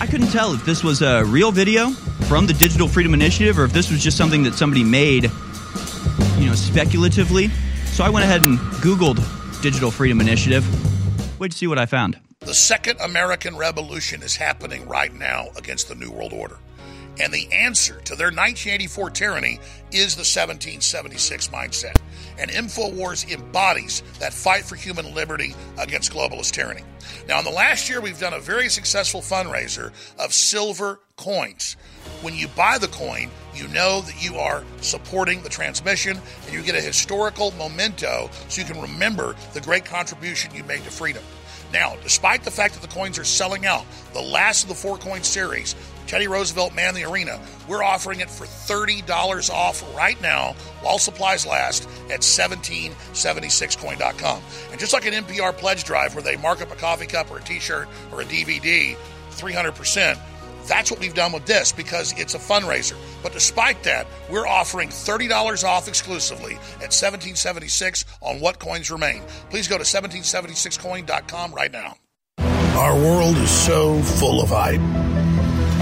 I 0.00 0.06
couldn't 0.06 0.28
tell 0.28 0.52
if 0.52 0.64
this 0.66 0.82
was 0.82 1.02
a 1.02 1.24
real 1.24 1.52
video 1.52 1.90
from 2.26 2.46
the 2.46 2.52
Digital 2.54 2.88
Freedom 2.88 3.14
Initiative 3.14 3.56
or 3.56 3.64
if 3.64 3.72
this 3.72 3.90
was 3.90 4.02
just 4.02 4.16
something 4.16 4.42
that 4.42 4.54
somebody 4.54 4.82
made, 4.82 5.30
you 6.38 6.46
know, 6.46 6.54
speculatively. 6.54 7.48
So 7.86 8.02
I 8.02 8.08
went 8.08 8.24
ahead 8.24 8.44
and 8.44 8.58
Googled 8.82 9.22
Digital 9.62 9.92
Freedom 9.92 10.20
Initiative. 10.20 10.66
Wait 11.38 11.52
to 11.52 11.56
see 11.56 11.68
what 11.68 11.78
I 11.78 11.86
found. 11.86 12.18
The 12.40 12.54
second 12.54 13.00
American 13.00 13.56
Revolution 13.56 14.22
is 14.22 14.36
happening 14.36 14.86
right 14.88 15.14
now 15.14 15.48
against 15.56 15.88
the 15.88 15.94
New 15.94 16.10
World 16.10 16.32
Order. 16.32 16.58
And 17.18 17.32
the 17.32 17.50
answer 17.52 18.00
to 18.04 18.14
their 18.14 18.26
1984 18.26 19.10
tyranny 19.10 19.58
is 19.90 20.14
the 20.14 20.20
1776 20.20 21.48
mindset. 21.48 21.96
And 22.38 22.50
InfoWars 22.50 23.30
embodies 23.32 24.02
that 24.18 24.34
fight 24.34 24.64
for 24.64 24.76
human 24.76 25.14
liberty 25.14 25.54
against 25.78 26.12
globalist 26.12 26.52
tyranny. 26.52 26.82
Now, 27.26 27.38
in 27.38 27.44
the 27.44 27.50
last 27.50 27.88
year, 27.88 28.00
we've 28.00 28.18
done 28.18 28.34
a 28.34 28.40
very 28.40 28.68
successful 28.68 29.20
fundraiser 29.20 29.92
of 30.18 30.34
silver 30.34 31.00
coins. 31.16 31.76
When 32.20 32.34
you 32.34 32.48
buy 32.48 32.78
the 32.78 32.88
coin, 32.88 33.30
you 33.54 33.68
know 33.68 34.02
that 34.02 34.22
you 34.22 34.36
are 34.36 34.64
supporting 34.82 35.42
the 35.42 35.48
transmission 35.48 36.20
and 36.44 36.54
you 36.54 36.62
get 36.62 36.74
a 36.74 36.80
historical 36.80 37.52
memento 37.52 38.28
so 38.48 38.60
you 38.60 38.66
can 38.66 38.80
remember 38.80 39.34
the 39.54 39.60
great 39.60 39.84
contribution 39.84 40.54
you 40.54 40.64
made 40.64 40.84
to 40.84 40.90
freedom. 40.90 41.22
Now, 41.72 41.96
despite 42.02 42.44
the 42.44 42.50
fact 42.50 42.74
that 42.74 42.82
the 42.82 42.94
coins 42.94 43.18
are 43.18 43.24
selling 43.24 43.66
out, 43.66 43.84
the 44.12 44.20
last 44.20 44.64
of 44.64 44.68
the 44.68 44.74
four 44.74 44.98
coin 44.98 45.22
series, 45.22 45.74
Teddy 46.06 46.28
Roosevelt 46.28 46.74
Man 46.74 46.94
the 46.94 47.04
Arena, 47.04 47.38
we're 47.68 47.82
offering 47.82 48.20
it 48.20 48.30
for 48.30 48.44
$30 48.44 49.50
off 49.50 49.82
right 49.96 50.20
now 50.22 50.54
while 50.80 50.98
supplies 50.98 51.44
last 51.46 51.88
at 52.10 52.20
1776coin.com. 52.20 54.42
And 54.70 54.80
just 54.80 54.92
like 54.92 55.06
an 55.06 55.24
NPR 55.24 55.56
pledge 55.56 55.84
drive 55.84 56.14
where 56.14 56.22
they 56.22 56.36
mark 56.36 56.60
up 56.62 56.70
a 56.70 56.76
coffee 56.76 57.06
cup 57.06 57.30
or 57.30 57.38
a 57.38 57.42
t 57.42 57.58
shirt 57.58 57.88
or 58.12 58.20
a 58.20 58.24
DVD 58.24 58.94
300%, 59.32 60.18
that's 60.66 60.90
what 60.90 61.00
we've 61.00 61.14
done 61.14 61.32
with 61.32 61.46
this 61.46 61.72
because 61.72 62.12
it's 62.18 62.34
a 62.34 62.38
fundraiser. 62.38 62.96
But 63.22 63.32
despite 63.32 63.82
that, 63.84 64.06
we're 64.30 64.46
offering 64.46 64.88
$30 64.88 65.64
off 65.64 65.88
exclusively 65.88 66.54
at 66.76 66.92
1776 66.92 68.04
on 68.20 68.40
what 68.40 68.58
coins 68.58 68.90
remain. 68.90 69.22
Please 69.50 69.68
go 69.68 69.78
to 69.78 69.84
1776coin.com 69.84 71.52
right 71.52 71.72
now. 71.72 71.96
Our 72.76 72.94
world 72.94 73.38
is 73.38 73.50
so 73.50 74.02
full 74.02 74.42
of 74.42 74.50
hype. 74.50 74.82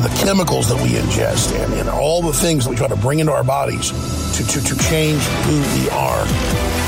The 0.00 0.08
chemicals 0.24 0.68
that 0.68 0.82
we 0.82 0.90
ingest 0.90 1.54
and, 1.62 1.72
and 1.74 1.88
all 1.88 2.22
the 2.22 2.32
things 2.32 2.64
that 2.64 2.70
we 2.70 2.76
try 2.76 2.88
to 2.88 2.96
bring 2.96 3.20
into 3.20 3.30
our 3.32 3.44
bodies 3.44 3.90
to, 4.36 4.44
to, 4.44 4.64
to 4.64 4.78
change 4.88 5.22
who 5.22 5.60
we 5.80 5.90
are 5.90 6.26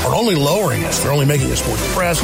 are 0.05 0.15
only 0.15 0.35
lowering 0.35 0.83
us. 0.83 1.01
They're 1.01 1.11
only 1.13 1.25
making 1.25 1.51
us 1.51 1.65
more 1.67 1.77
depressed. 1.77 2.23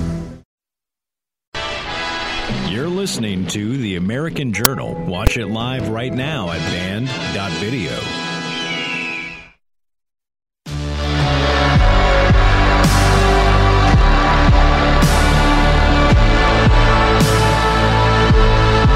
listening 3.01 3.47
to 3.47 3.77
The 3.77 3.95
American 3.95 4.53
Journal. 4.53 4.93
Watch 4.93 5.35
it 5.35 5.47
live 5.47 5.89
right 5.89 6.13
now 6.13 6.51
at 6.51 6.59
band.video. 6.69 7.89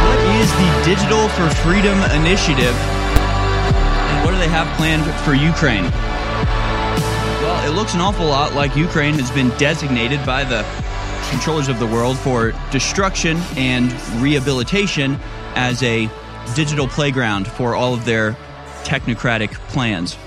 What 0.04 0.20
is 0.36 0.52
the 0.52 0.70
Digital 0.86 1.28
for 1.30 1.50
Freedom 1.64 1.98
Initiative? 2.12 2.76
And 2.76 4.24
what 4.24 4.30
do 4.30 4.38
they 4.38 4.50
have 4.50 4.68
planned 4.78 5.04
for 5.22 5.34
Ukraine? 5.34 5.86
Well, 7.42 7.68
it 7.68 7.76
looks 7.76 7.96
an 7.96 8.02
awful 8.02 8.28
lot 8.28 8.54
like 8.54 8.76
Ukraine 8.76 9.16
has 9.16 9.32
been 9.32 9.50
designated 9.58 10.24
by 10.28 10.44
the 10.44 10.64
controllers 11.30 11.68
of 11.68 11.80
the 11.80 11.88
world 11.88 12.18
for 12.18 12.54
destruction 12.72 13.38
and 13.56 13.92
rehabilitation 14.22 15.18
as 15.56 15.82
a 15.84 16.10
digital 16.56 16.88
playground 16.88 17.48
for 17.48 17.76
all 17.76 17.94
of 17.94 18.06
their 18.06 18.34
technocratic 18.84 19.54
plans. 19.70 20.18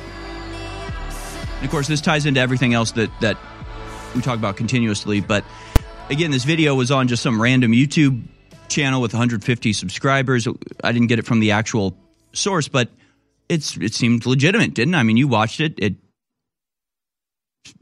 And 1.56 1.64
of 1.64 1.70
course, 1.70 1.86
this 1.86 2.00
ties 2.00 2.26
into 2.26 2.40
everything 2.40 2.74
else 2.74 2.92
that, 2.92 3.10
that 3.20 3.38
we 4.14 4.22
talk 4.22 4.38
about 4.38 4.56
continuously. 4.56 5.20
But 5.20 5.44
again, 6.10 6.30
this 6.30 6.44
video 6.44 6.74
was 6.74 6.90
on 6.90 7.08
just 7.08 7.22
some 7.22 7.40
random 7.40 7.72
YouTube 7.72 8.22
channel 8.68 9.00
with 9.00 9.12
150 9.12 9.72
subscribers. 9.72 10.46
I 10.84 10.92
didn't 10.92 11.08
get 11.08 11.18
it 11.18 11.26
from 11.26 11.40
the 11.40 11.52
actual 11.52 11.96
source, 12.32 12.68
but 12.68 12.90
it's 13.48 13.76
it 13.76 13.94
seemed 13.94 14.26
legitimate, 14.26 14.74
didn't 14.74 14.94
it? 14.94 14.98
I 14.98 15.02
mean, 15.02 15.16
you 15.16 15.28
watched 15.28 15.60
it. 15.60 15.74
It 15.78 15.94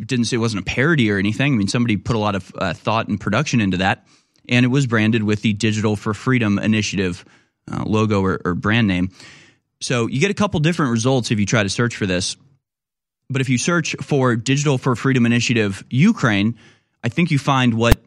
didn't 0.04 0.26
say 0.26 0.36
it 0.36 0.40
wasn't 0.40 0.62
a 0.62 0.64
parody 0.64 1.10
or 1.10 1.18
anything. 1.18 1.54
I 1.54 1.56
mean, 1.56 1.68
somebody 1.68 1.96
put 1.96 2.16
a 2.16 2.18
lot 2.18 2.34
of 2.34 2.52
uh, 2.56 2.74
thought 2.74 3.08
and 3.08 3.20
production 3.20 3.60
into 3.60 3.78
that, 3.78 4.06
and 4.48 4.64
it 4.64 4.68
was 4.68 4.86
branded 4.86 5.22
with 5.22 5.42
the 5.42 5.52
Digital 5.52 5.96
for 5.96 6.14
Freedom 6.14 6.58
Initiative 6.58 7.24
uh, 7.70 7.84
logo 7.84 8.22
or, 8.22 8.40
or 8.44 8.54
brand 8.54 8.86
name. 8.86 9.10
So 9.80 10.06
you 10.06 10.20
get 10.20 10.30
a 10.30 10.34
couple 10.34 10.60
different 10.60 10.92
results 10.92 11.30
if 11.30 11.38
you 11.38 11.46
try 11.46 11.62
to 11.62 11.68
search 11.68 11.96
for 11.96 12.06
this. 12.06 12.36
But 13.28 13.40
if 13.40 13.48
you 13.48 13.58
search 13.58 13.96
for 14.02 14.36
Digital 14.36 14.78
for 14.78 14.94
Freedom 14.94 15.26
Initiative 15.26 15.84
Ukraine, 15.90 16.56
I 17.02 17.08
think 17.08 17.30
you 17.30 17.38
find 17.38 17.74
what 17.74 17.98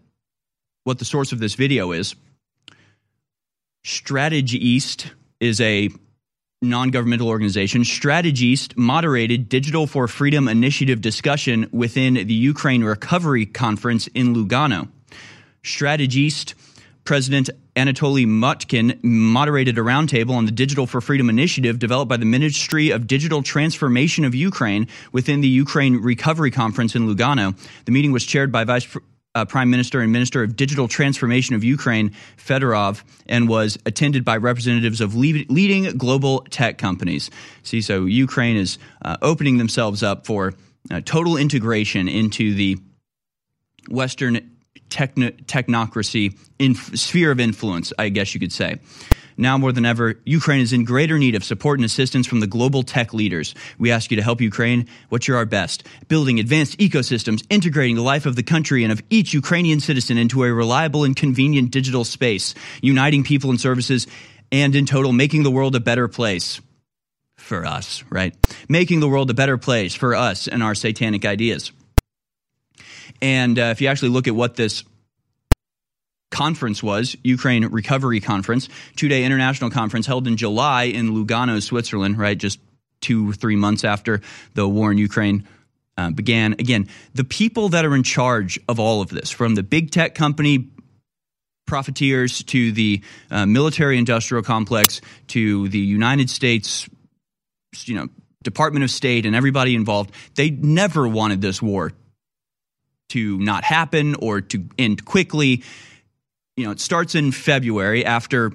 what 0.84 0.98
the 0.98 1.06
source 1.06 1.32
of 1.32 1.40
this 1.40 1.56
video 1.56 1.92
is. 1.92 2.16
Strategy 3.84 4.66
East 4.66 5.14
is 5.40 5.62
a 5.62 5.90
non-governmental 6.62 7.30
organization. 7.30 7.86
Strategy 7.86 8.48
East 8.48 8.78
moderated 8.78 9.48
Digital 9.48 9.88
for 9.88 10.10
Freedom 10.10 10.50
Initiative 10.50 11.00
discussion 11.00 11.70
within 11.72 12.16
the 12.16 12.34
Ukraine 12.34 12.84
Recovery 12.84 13.46
Conference 13.46 14.08
in 14.08 14.36
Lugano. 14.36 14.90
Strategy 15.64 16.20
East 16.20 16.56
President 17.06 17.50
Anatoly 17.78 18.26
Motkin 18.28 19.02
moderated 19.02 19.78
a 19.78 19.82
roundtable 19.82 20.32
on 20.32 20.46
the 20.46 20.52
Digital 20.52 20.86
for 20.86 21.00
Freedom 21.00 21.30
initiative 21.30 21.80
developed 21.80 22.10
by 22.10 22.18
the 22.18 22.26
Ministry 22.26 22.90
of 22.90 23.08
Digital 23.08 23.42
Transformation 23.42 24.26
of 24.26 24.36
Ukraine 24.36 24.86
within 25.14 25.40
the 25.40 25.48
Ukraine 25.48 26.02
Recovery 26.02 26.52
Conference 26.52 26.94
in 26.94 27.08
Lugano. 27.08 27.58
The 27.86 27.94
meeting 27.94 28.12
was 28.12 28.26
chaired 28.26 28.52
by 28.52 28.66
Vice 28.66 28.98
uh, 29.40 29.46
Prime 29.46 29.70
Minister 29.70 30.02
and 30.02 30.12
Minister 30.12 30.44
of 30.44 30.56
Digital 30.56 30.88
Transformation 30.88 31.56
of 31.56 31.64
Ukraine, 31.64 32.12
Fedorov, 32.38 33.04
and 33.28 33.48
was 33.48 33.78
attended 33.86 34.26
by 34.26 34.36
representatives 34.38 35.00
of 35.00 35.16
le- 35.16 35.46
leading 35.48 35.98
global 35.98 36.46
tech 36.50 36.78
companies. 36.78 37.32
See, 37.64 37.82
so 37.82 38.06
Ukraine 38.06 38.58
is 38.58 38.78
uh, 39.02 39.16
opening 39.22 39.58
themselves 39.58 40.04
up 40.04 40.26
for 40.26 40.54
uh, 40.92 41.02
total 41.06 41.38
integration 41.38 42.10
into 42.10 42.54
the 42.54 42.80
Western 43.90 44.58
techno- 44.90 45.32
technocracy 45.32 46.36
sphere 46.98 47.32
of 47.32 47.40
influence, 47.40 47.94
I 47.98 48.10
guess 48.10 48.34
you 48.34 48.40
could 48.40 48.52
say. 48.52 48.80
Now 49.40 49.58
more 49.58 49.72
than 49.72 49.86
ever, 49.86 50.20
Ukraine 50.26 50.60
is 50.60 50.74
in 50.74 50.84
greater 50.84 51.18
need 51.18 51.34
of 51.34 51.46
support 51.46 51.80
and 51.80 51.86
assistance 51.86 52.28
from 52.28 52.42
the 52.42 52.46
global 52.46 52.84
tech 52.84 53.14
leaders. 53.14 53.56
We 53.78 53.90
ask 53.90 54.12
you 54.12 54.18
to 54.18 54.22
help 54.22 54.42
Ukraine 54.42 54.90
what 55.08 55.30
you're 55.30 55.38
our 55.38 55.46
best, 55.46 55.88
building 56.10 56.42
advanced 56.42 56.78
ecosystems, 56.78 57.46
integrating 57.50 57.96
the 57.96 58.02
life 58.02 58.26
of 58.26 58.36
the 58.36 58.44
country 58.44 58.84
and 58.84 58.92
of 58.92 59.02
each 59.10 59.34
Ukrainian 59.34 59.80
citizen 59.80 60.18
into 60.18 60.44
a 60.44 60.54
reliable 60.54 61.06
and 61.06 61.16
convenient 61.16 61.72
digital 61.72 62.04
space, 62.04 62.54
uniting 62.82 63.24
people 63.24 63.50
and 63.50 63.62
services, 63.62 64.08
and 64.52 64.76
in 64.76 64.86
total, 64.86 65.14
making 65.14 65.44
the 65.44 65.52
world 65.52 65.74
a 65.74 65.80
better 65.80 66.10
place 66.10 66.60
for 67.38 67.66
us, 67.66 68.04
right? 68.10 68.36
Making 68.68 69.00
the 69.00 69.08
world 69.08 69.30
a 69.30 69.34
better 69.34 69.58
place 69.58 69.96
for 69.96 70.16
us 70.16 70.50
and 70.50 70.62
our 70.62 70.76
satanic 70.76 71.24
ideas. 71.24 71.72
And 73.22 73.58
uh, 73.58 73.72
if 73.72 73.80
you 73.80 73.88
actually 73.88 74.10
look 74.10 74.28
at 74.28 74.36
what 74.36 74.58
this 74.58 74.84
conference 76.32 76.84
was, 76.84 77.16
Ukraine 77.24 77.66
Recovery 77.66 78.20
Conference, 78.20 78.70
two 78.96 79.08
day 79.08 79.24
international 79.24 79.70
conference 79.70 80.06
held 80.06 80.28
in 80.28 80.38
July 80.38 80.84
in 80.84 81.12
Lugano, 81.12 81.62
Switzerland, 81.62 82.18
right? 82.18 82.38
Just 82.38 82.60
two, 83.02 83.34
three 83.34 83.56
months 83.56 83.84
after 83.84 84.22
the 84.54 84.68
war 84.68 84.92
in 84.92 84.98
Ukraine 84.98 85.48
uh, 85.98 86.12
began. 86.12 86.54
Again, 86.54 86.88
the 87.14 87.24
people 87.24 87.70
that 87.70 87.86
are 87.86 87.96
in 87.96 88.04
charge 88.04 88.60
of 88.68 88.80
all 88.80 89.02
of 89.02 89.10
this, 89.10 89.30
from 89.30 89.56
the 89.56 89.64
big 89.64 89.92
tech 89.92 90.16
company 90.16 90.70
profiteers 91.66 92.44
to 92.44 92.72
the 92.72 93.02
uh, 93.30 93.46
military 93.46 93.98
industrial 93.98 94.44
complex 94.44 95.02
to 95.28 95.70
the 95.70 95.80
United 95.80 96.30
States, 96.30 96.90
you 97.86 97.96
know, 97.96 98.08
Department 98.44 98.84
of 98.84 98.90
State 98.90 99.26
and 99.26 99.36
everybody 99.36 99.76
involved, 99.76 100.12
they 100.36 100.50
never 100.50 101.08
wanted 101.08 101.42
this 101.42 101.62
war 101.62 101.92
to 103.10 103.38
not 103.40 103.64
happen 103.64 104.16
or 104.16 104.42
to 104.42 104.66
end 104.78 105.04
quickly. 105.04 105.64
You 106.60 106.66
know, 106.66 106.72
it 106.72 106.82
starts 106.82 107.16
in 107.16 107.32
February 107.32 108.06
after 108.06 108.52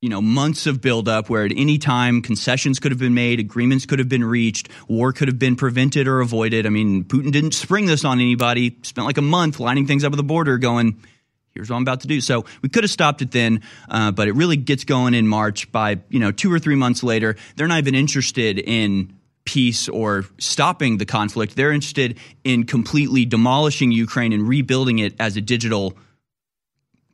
you 0.00 0.08
know 0.08 0.22
months 0.22 0.66
of 0.66 0.80
buildup 0.80 1.28
where 1.28 1.44
at 1.44 1.52
any 1.54 1.76
time 1.76 2.22
concessions 2.22 2.80
could 2.80 2.90
have 2.90 2.98
been 2.98 3.12
made 3.12 3.38
agreements 3.38 3.84
could 3.84 3.98
have 3.98 4.08
been 4.08 4.24
reached 4.24 4.70
war 4.88 5.12
could 5.12 5.28
have 5.28 5.38
been 5.38 5.54
prevented 5.54 6.08
or 6.08 6.20
avoided. 6.20 6.64
I 6.64 6.70
mean 6.70 7.04
putin 7.04 7.30
didn't 7.30 7.52
spring 7.52 7.84
this 7.84 8.02
on 8.02 8.18
anybody 8.18 8.78
spent 8.80 9.06
like 9.06 9.18
a 9.18 9.22
month 9.22 9.60
lining 9.60 9.86
things 9.86 10.04
up 10.04 10.12
at 10.14 10.16
the 10.16 10.22
border 10.22 10.56
going 10.56 11.02
here's 11.50 11.68
what 11.68 11.76
i'm 11.76 11.82
about 11.82 12.00
to 12.00 12.08
do. 12.08 12.22
So 12.22 12.46
we 12.62 12.70
could 12.70 12.84
have 12.84 12.90
stopped 12.90 13.20
it 13.20 13.30
then 13.30 13.60
uh, 13.90 14.10
but 14.10 14.26
it 14.26 14.32
really 14.32 14.56
gets 14.56 14.84
going 14.84 15.12
in 15.12 15.28
march 15.28 15.70
by 15.70 15.98
you 16.08 16.20
know 16.20 16.32
two 16.32 16.50
or 16.50 16.58
three 16.58 16.76
months 16.76 17.02
later. 17.02 17.36
They're 17.56 17.68
not 17.68 17.78
even 17.78 17.94
interested 17.94 18.58
in 18.58 19.12
peace 19.44 19.86
or 19.86 20.24
stopping 20.38 20.96
the 20.96 21.04
conflict. 21.04 21.56
They're 21.56 21.72
interested 21.72 22.16
in 22.42 22.64
completely 22.64 23.26
demolishing 23.26 23.92
ukraine 23.92 24.32
and 24.32 24.48
rebuilding 24.48 25.00
it 25.00 25.14
as 25.20 25.36
a 25.36 25.42
digital 25.42 25.94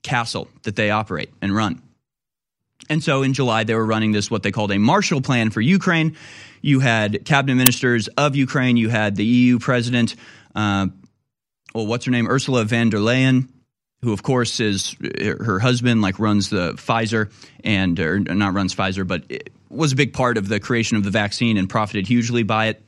castle 0.05 0.49
that 0.63 0.77
they 0.77 0.91
operate 0.91 1.31
and 1.43 1.55
run 1.55 1.83
and 2.89 3.03
so 3.03 3.23
in 3.23 3.33
July, 3.33 3.65
they 3.65 3.75
were 3.75 3.85
running 3.85 4.13
this, 4.13 4.31
what 4.31 4.43
they 4.43 4.51
called 4.51 4.73
a 4.73 4.79
Marshall 4.79 5.21
Plan 5.21 5.51
for 5.51 5.61
Ukraine. 5.61 6.17
You 6.61 6.81
had 6.81 7.25
cabinet 7.25 7.55
ministers 7.55 8.09
of 8.09 8.37
Ukraine. 8.37 8.77
You 8.77 8.89
had 8.89 9.17
the 9.17 9.25
EU 9.25 9.59
president, 9.59 10.17
uh, 10.55 10.89
well, 11.75 11.87
what's 11.87 12.05
her 12.05 12.11
name? 12.11 12.29
Ursula 12.29 12.65
von 12.65 12.91
der 12.91 12.99
Leyen, 12.99 13.49
who, 14.03 14.13
of 14.13 14.23
course, 14.23 14.61
is 14.61 14.97
her 15.21 15.59
husband, 15.59 16.03
like 16.03 16.19
runs 16.19 16.51
the 16.51 16.73
Pfizer 16.75 17.31
and, 17.63 17.99
or 17.99 18.19
not 18.21 18.55
runs 18.55 18.75
Pfizer, 18.75 19.07
but 19.07 19.25
was 19.71 19.93
a 19.93 19.97
big 19.97 20.13
part 20.13 20.37
of 20.37 20.49
the 20.49 20.61
creation 20.61 20.97
of 20.97 21.05
the 21.05 21.11
vaccine 21.11 21.57
and 21.57 21.69
profited 21.69 22.07
hugely 22.07 22.43
by 22.43 22.67
it. 22.67 22.83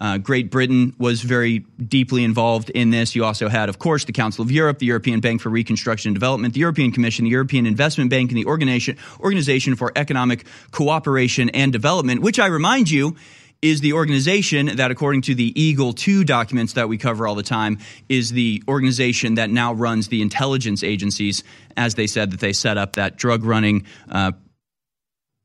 Uh, 0.00 0.18
Great 0.18 0.50
Britain 0.50 0.94
was 0.98 1.20
very 1.20 1.58
deeply 1.58 2.24
involved 2.24 2.70
in 2.70 2.90
this. 2.90 3.14
You 3.14 3.24
also 3.24 3.48
had, 3.48 3.68
of 3.68 3.78
course, 3.78 4.04
the 4.04 4.12
Council 4.12 4.42
of 4.42 4.50
Europe, 4.50 4.78
the 4.78 4.86
European 4.86 5.20
Bank 5.20 5.42
for 5.42 5.50
Reconstruction 5.50 6.08
and 6.08 6.14
Development, 6.14 6.54
the 6.54 6.60
European 6.60 6.90
Commission, 6.90 7.24
the 7.24 7.30
European 7.30 7.66
Investment 7.66 8.10
Bank, 8.10 8.30
and 8.30 8.38
the 8.38 8.46
Organization, 8.46 8.96
Organization 9.20 9.76
for 9.76 9.92
Economic 9.94 10.46
Cooperation 10.70 11.50
and 11.50 11.72
Development, 11.72 12.22
which 12.22 12.38
I 12.38 12.46
remind 12.46 12.90
you 12.90 13.16
is 13.62 13.80
the 13.80 13.92
organization 13.92 14.76
that, 14.76 14.90
according 14.90 15.20
to 15.22 15.34
the 15.34 15.60
Eagle 15.60 15.92
2 15.92 16.24
documents 16.24 16.72
that 16.74 16.88
we 16.88 16.96
cover 16.96 17.28
all 17.28 17.34
the 17.34 17.42
time, 17.42 17.78
is 18.08 18.30
the 18.30 18.62
organization 18.66 19.34
that 19.34 19.50
now 19.50 19.74
runs 19.74 20.08
the 20.08 20.22
intelligence 20.22 20.82
agencies, 20.82 21.44
as 21.76 21.94
they 21.94 22.06
said 22.06 22.30
that 22.30 22.40
they 22.40 22.54
set 22.54 22.78
up 22.78 22.94
that 22.94 23.16
drug 23.16 23.44
running 23.44 23.84
uh, 24.08 24.32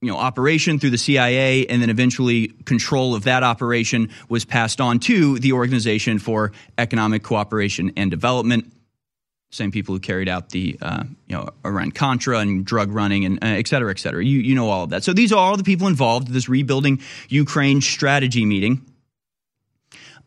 you 0.06 0.12
know 0.12 0.18
operation 0.18 0.80
through 0.80 0.92
the 0.92 0.98
CIA 0.98 1.66
and 1.68 1.82
then 1.82 1.90
eventually 1.90 2.50
control 2.66 3.16
of 3.16 3.24
that 3.24 3.44
operation 3.44 4.10
was 4.30 4.46
passed 4.46 4.80
on 4.80 5.00
to 5.00 5.40
the 5.40 5.54
Organization 5.54 6.20
for 6.20 6.52
Economic 6.78 7.24
Cooperation 7.24 7.92
and 7.98 8.12
Development 8.12 8.72
same 9.56 9.72
people 9.72 9.96
who 9.96 10.00
carried 10.00 10.28
out 10.28 10.50
the 10.50 10.78
uh, 10.82 11.04
you 11.28 11.36
know 11.36 11.50
Iran 11.66 11.92
Contra 11.92 12.40
and 12.40 12.66
drug 12.66 12.92
running 12.92 13.26
and 13.26 13.44
uh, 13.44 13.48
et 13.48 13.68
cetera, 13.68 13.90
et 13.90 14.00
cetera. 14.00 14.24
You 14.24 14.40
you 14.40 14.54
know 14.54 14.70
all 14.70 14.84
of 14.84 14.90
that. 14.92 15.04
So 15.04 15.14
these 15.14 15.32
are 15.32 15.38
all 15.38 15.58
the 15.58 15.64
people 15.64 15.88
involved 15.88 16.28
in 16.28 16.34
this 16.34 16.50
rebuilding 16.50 17.02
Ukraine 17.30 17.82
strategy 17.82 18.46
meeting 18.46 18.86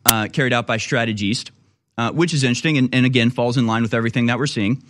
uh, 0.05 0.27
carried 0.33 0.53
out 0.53 0.65
by 0.65 0.77
Strategy 0.77 1.27
East, 1.27 1.51
uh, 1.97 2.11
which 2.11 2.33
is 2.33 2.43
interesting 2.43 2.77
and, 2.77 2.93
and 2.93 3.05
again 3.05 3.29
falls 3.29 3.57
in 3.57 3.67
line 3.67 3.83
with 3.83 3.93
everything 3.93 4.25
that 4.27 4.39
we're 4.39 4.47
seeing. 4.47 4.83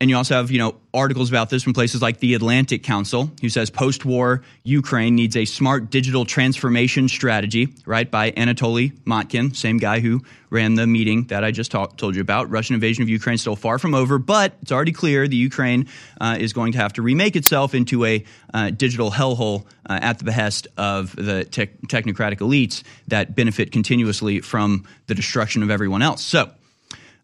And 0.00 0.08
you 0.08 0.16
also 0.16 0.34
have, 0.34 0.50
you 0.50 0.58
know, 0.58 0.76
articles 0.94 1.28
about 1.28 1.50
this 1.50 1.62
from 1.62 1.74
places 1.74 2.00
like 2.00 2.20
the 2.20 2.32
Atlantic 2.32 2.82
Council, 2.82 3.30
who 3.42 3.50
says 3.50 3.68
post-war 3.68 4.42
Ukraine 4.64 5.14
needs 5.14 5.36
a 5.36 5.44
smart 5.44 5.90
digital 5.90 6.24
transformation 6.24 7.06
strategy, 7.06 7.74
right? 7.84 8.10
By 8.10 8.30
Anatoly 8.30 8.98
Motkin, 9.04 9.54
same 9.54 9.76
guy 9.76 10.00
who 10.00 10.22
ran 10.48 10.74
the 10.74 10.86
meeting 10.86 11.24
that 11.24 11.44
I 11.44 11.50
just 11.50 11.70
talk, 11.70 11.98
told 11.98 12.14
you 12.14 12.22
about. 12.22 12.50
Russian 12.50 12.72
invasion 12.74 13.02
of 13.02 13.10
Ukraine 13.10 13.36
still 13.36 13.56
far 13.56 13.78
from 13.78 13.94
over, 13.94 14.18
but 14.18 14.54
it's 14.62 14.72
already 14.72 14.92
clear 14.92 15.28
the 15.28 15.36
Ukraine 15.36 15.86
uh, 16.18 16.38
is 16.40 16.54
going 16.54 16.72
to 16.72 16.78
have 16.78 16.94
to 16.94 17.02
remake 17.02 17.36
itself 17.36 17.74
into 17.74 18.06
a 18.06 18.24
uh, 18.54 18.70
digital 18.70 19.10
hellhole 19.10 19.66
uh, 19.88 19.98
at 20.00 20.18
the 20.18 20.24
behest 20.24 20.66
of 20.78 21.14
the 21.14 21.44
te- 21.44 21.66
technocratic 21.88 22.38
elites 22.38 22.82
that 23.08 23.36
benefit 23.36 23.70
continuously 23.70 24.40
from 24.40 24.86
the 25.08 25.14
destruction 25.14 25.62
of 25.62 25.70
everyone 25.70 26.00
else. 26.00 26.24
So 26.24 26.50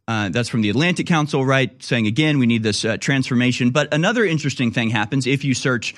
uh, 0.08 0.28
that's 0.28 0.48
from 0.48 0.62
the 0.62 0.70
Atlantic 0.70 1.06
Council, 1.06 1.44
right? 1.44 1.82
Saying 1.82 2.06
again, 2.06 2.38
we 2.38 2.46
need 2.46 2.62
this 2.62 2.84
uh, 2.84 2.96
transformation. 2.96 3.70
But 3.70 3.92
another 3.92 4.24
interesting 4.24 4.70
thing 4.70 4.90
happens 4.90 5.26
if 5.26 5.44
you 5.44 5.54
search 5.54 5.94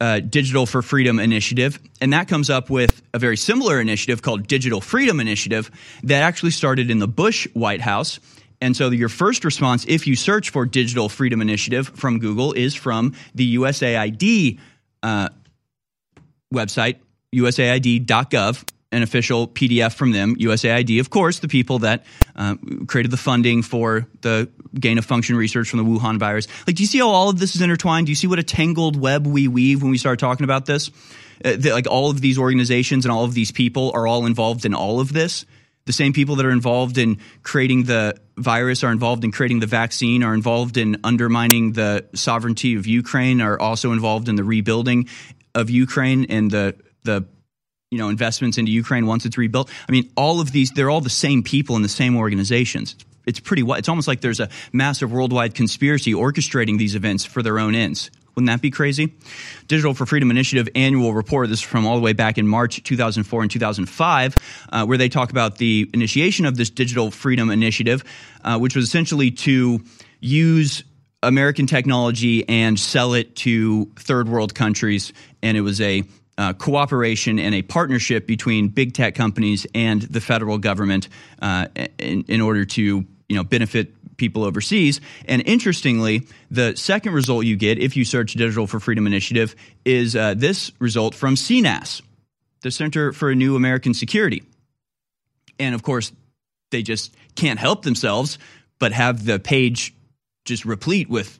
uh, 0.00 0.20
Digital 0.20 0.66
for 0.66 0.82
Freedom 0.82 1.18
Initiative, 1.18 1.78
and 2.00 2.12
that 2.12 2.26
comes 2.26 2.50
up 2.50 2.70
with 2.70 3.02
a 3.12 3.18
very 3.18 3.36
similar 3.36 3.80
initiative 3.80 4.22
called 4.22 4.46
Digital 4.46 4.80
Freedom 4.80 5.20
Initiative 5.20 5.70
that 6.04 6.22
actually 6.22 6.50
started 6.50 6.90
in 6.90 6.98
the 6.98 7.08
Bush 7.08 7.46
White 7.52 7.80
House. 7.80 8.18
And 8.60 8.76
so 8.76 8.90
your 8.90 9.08
first 9.08 9.44
response, 9.44 9.84
if 9.86 10.06
you 10.06 10.16
search 10.16 10.50
for 10.50 10.64
Digital 10.64 11.08
Freedom 11.08 11.42
Initiative 11.42 11.88
from 11.88 12.18
Google, 12.18 12.52
is 12.54 12.74
from 12.74 13.14
the 13.34 13.56
USAID 13.56 14.58
uh, 15.02 15.28
website, 16.52 16.96
usaid.gov 17.34 18.64
an 18.92 19.02
official 19.02 19.48
PDF 19.48 19.94
from 19.94 20.12
them, 20.12 20.36
USAID, 20.36 21.00
of 21.00 21.10
course, 21.10 21.40
the 21.40 21.48
people 21.48 21.80
that 21.80 22.04
uh, 22.36 22.54
created 22.86 23.10
the 23.10 23.16
funding 23.16 23.62
for 23.62 24.06
the 24.20 24.48
gain 24.78 24.98
of 24.98 25.04
function 25.04 25.36
research 25.36 25.68
from 25.68 25.78
the 25.78 25.84
Wuhan 25.84 26.18
virus. 26.18 26.46
Like, 26.66 26.76
do 26.76 26.82
you 26.82 26.86
see 26.86 26.98
how 26.98 27.08
all 27.08 27.28
of 27.28 27.38
this 27.38 27.56
is 27.56 27.60
intertwined? 27.60 28.06
Do 28.06 28.12
you 28.12 28.16
see 28.16 28.26
what 28.26 28.38
a 28.38 28.44
tangled 28.44 29.00
web 29.00 29.26
we 29.26 29.48
weave 29.48 29.82
when 29.82 29.90
we 29.90 29.98
start 29.98 30.18
talking 30.20 30.44
about 30.44 30.66
this? 30.66 30.90
Uh, 31.44 31.56
like, 31.62 31.88
all 31.88 32.10
of 32.10 32.20
these 32.20 32.38
organizations 32.38 33.04
and 33.04 33.10
all 33.10 33.24
of 33.24 33.34
these 33.34 33.50
people 33.50 33.90
are 33.94 34.06
all 34.06 34.26
involved 34.26 34.64
in 34.64 34.74
all 34.74 35.00
of 35.00 35.12
this. 35.12 35.44
the 35.86 35.92
same 35.92 36.12
people 36.12 36.36
that 36.36 36.46
are 36.46 36.50
involved 36.50 36.96
in 36.96 37.18
creating 37.42 37.84
the 37.84 38.16
virus 38.36 38.82
are 38.82 38.90
involved 38.90 39.24
in 39.24 39.30
creating 39.30 39.60
the 39.60 39.66
vaccine, 39.66 40.22
are 40.22 40.34
involved 40.34 40.76
in 40.76 40.96
undermining 41.04 41.72
the 41.72 42.04
sovereignty 42.14 42.74
of 42.74 42.86
Ukraine, 42.86 43.40
are 43.40 43.58
also 43.60 43.92
involved 43.92 44.28
in 44.28 44.36
the 44.36 44.44
rebuilding 44.44 45.08
of 45.54 45.70
Ukraine 45.70 46.26
and 46.30 46.50
the 46.50 46.74
the 47.04 47.26
you 47.94 48.00
know 48.00 48.08
investments 48.08 48.58
into 48.58 48.72
Ukraine 48.72 49.06
once 49.06 49.24
it's 49.24 49.38
rebuilt. 49.38 49.70
I 49.88 49.92
mean, 49.92 50.10
all 50.16 50.40
of 50.40 50.50
these 50.50 50.72
they're 50.72 50.90
all 50.90 51.00
the 51.00 51.08
same 51.08 51.42
people 51.44 51.76
in 51.76 51.82
the 51.82 51.88
same 51.88 52.16
organizations. 52.16 52.96
It's 53.24 53.40
pretty. 53.40 53.62
It's 53.66 53.88
almost 53.88 54.08
like 54.08 54.20
there's 54.20 54.40
a 54.40 54.48
massive 54.72 55.12
worldwide 55.12 55.54
conspiracy 55.54 56.12
orchestrating 56.12 56.76
these 56.76 56.94
events 56.94 57.24
for 57.24 57.42
their 57.42 57.58
own 57.58 57.74
ends. 57.74 58.10
Wouldn't 58.34 58.48
that 58.48 58.60
be 58.60 58.72
crazy? 58.72 59.14
Digital 59.68 59.94
for 59.94 60.06
Freedom 60.06 60.28
Initiative 60.28 60.68
annual 60.74 61.14
report. 61.14 61.48
This 61.48 61.60
is 61.60 61.64
from 61.64 61.86
all 61.86 61.94
the 61.94 62.02
way 62.02 62.14
back 62.14 62.36
in 62.36 62.48
March 62.48 62.82
2004 62.82 63.42
and 63.42 63.50
2005, 63.50 64.66
uh, 64.72 64.84
where 64.86 64.98
they 64.98 65.08
talk 65.08 65.30
about 65.30 65.58
the 65.58 65.88
initiation 65.94 66.44
of 66.44 66.56
this 66.56 66.68
Digital 66.68 67.12
Freedom 67.12 67.48
Initiative, 67.48 68.02
uh, 68.42 68.58
which 68.58 68.74
was 68.74 68.86
essentially 68.86 69.30
to 69.30 69.84
use 70.18 70.82
American 71.22 71.66
technology 71.66 72.46
and 72.48 72.78
sell 72.78 73.14
it 73.14 73.36
to 73.36 73.86
third 73.96 74.28
world 74.28 74.54
countries. 74.54 75.12
And 75.42 75.56
it 75.56 75.62
was 75.62 75.80
a 75.80 76.02
uh, 76.36 76.52
cooperation 76.52 77.38
and 77.38 77.54
a 77.54 77.62
partnership 77.62 78.26
between 78.26 78.68
big 78.68 78.94
tech 78.94 79.14
companies 79.14 79.66
and 79.74 80.02
the 80.02 80.20
federal 80.20 80.58
government 80.58 81.08
uh, 81.40 81.66
in, 81.98 82.24
in 82.28 82.40
order 82.40 82.64
to 82.64 82.82
you 82.82 83.36
know 83.36 83.44
benefit 83.44 83.92
people 84.16 84.44
overseas. 84.44 85.00
And 85.26 85.42
interestingly, 85.46 86.26
the 86.50 86.76
second 86.76 87.14
result 87.14 87.44
you 87.44 87.56
get 87.56 87.78
if 87.78 87.96
you 87.96 88.04
search 88.04 88.34
Digital 88.34 88.66
for 88.66 88.80
Freedom 88.80 89.06
Initiative 89.06 89.54
is 89.84 90.14
uh, 90.14 90.34
this 90.34 90.72
result 90.78 91.14
from 91.14 91.34
CNAS, 91.34 92.02
the 92.60 92.70
Center 92.70 93.12
for 93.12 93.30
a 93.30 93.34
New 93.34 93.56
American 93.56 93.94
Security. 93.94 94.42
And 95.58 95.74
of 95.74 95.82
course, 95.82 96.12
they 96.70 96.82
just 96.82 97.14
can't 97.34 97.58
help 97.58 97.82
themselves 97.82 98.38
but 98.78 98.92
have 98.92 99.24
the 99.24 99.38
page 99.38 99.94
just 100.44 100.64
replete 100.64 101.08
with 101.08 101.38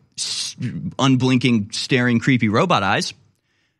unblinking, 0.98 1.70
staring, 1.72 2.20
creepy 2.20 2.48
robot 2.48 2.82
eyes. 2.82 3.12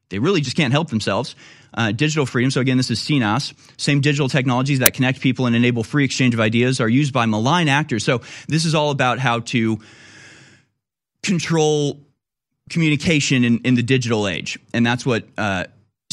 They 0.09 0.19
really 0.19 0.41
just 0.41 0.57
can't 0.57 0.73
help 0.73 0.91
themselves. 0.91 1.35
Uh, 1.73 1.91
digital 1.91 2.25
freedom. 2.25 2.51
So 2.51 2.61
again, 2.61 2.77
this 2.77 2.91
is 2.91 3.01
CNAS. 3.01 3.53
Same 3.77 4.01
digital 4.01 4.29
technologies 4.29 4.79
that 4.79 4.95
connect 4.95 5.21
people 5.21 5.47
and 5.47 5.57
enable 5.57 5.83
free 5.83 6.05
exchange 6.05 6.33
of 6.33 6.41
ideas 6.41 6.81
are 6.81 6.89
used 6.89 7.13
by 7.13 7.27
malign 7.27 7.69
actors. 7.69 8.05
So 8.05 8.23
this 8.47 8.65
is 8.65 8.75
all 8.75 8.91
about 8.91 9.19
how 9.19 9.41
to 9.41 9.81
control 11.23 12.01
communication 12.71 13.45
in, 13.45 13.59
in 13.61 13.75
the 13.75 13.83
digital 13.83 14.29
age, 14.29 14.59
and 14.73 14.87
that's 14.87 15.05
what 15.05 15.25
uh, 15.37 15.65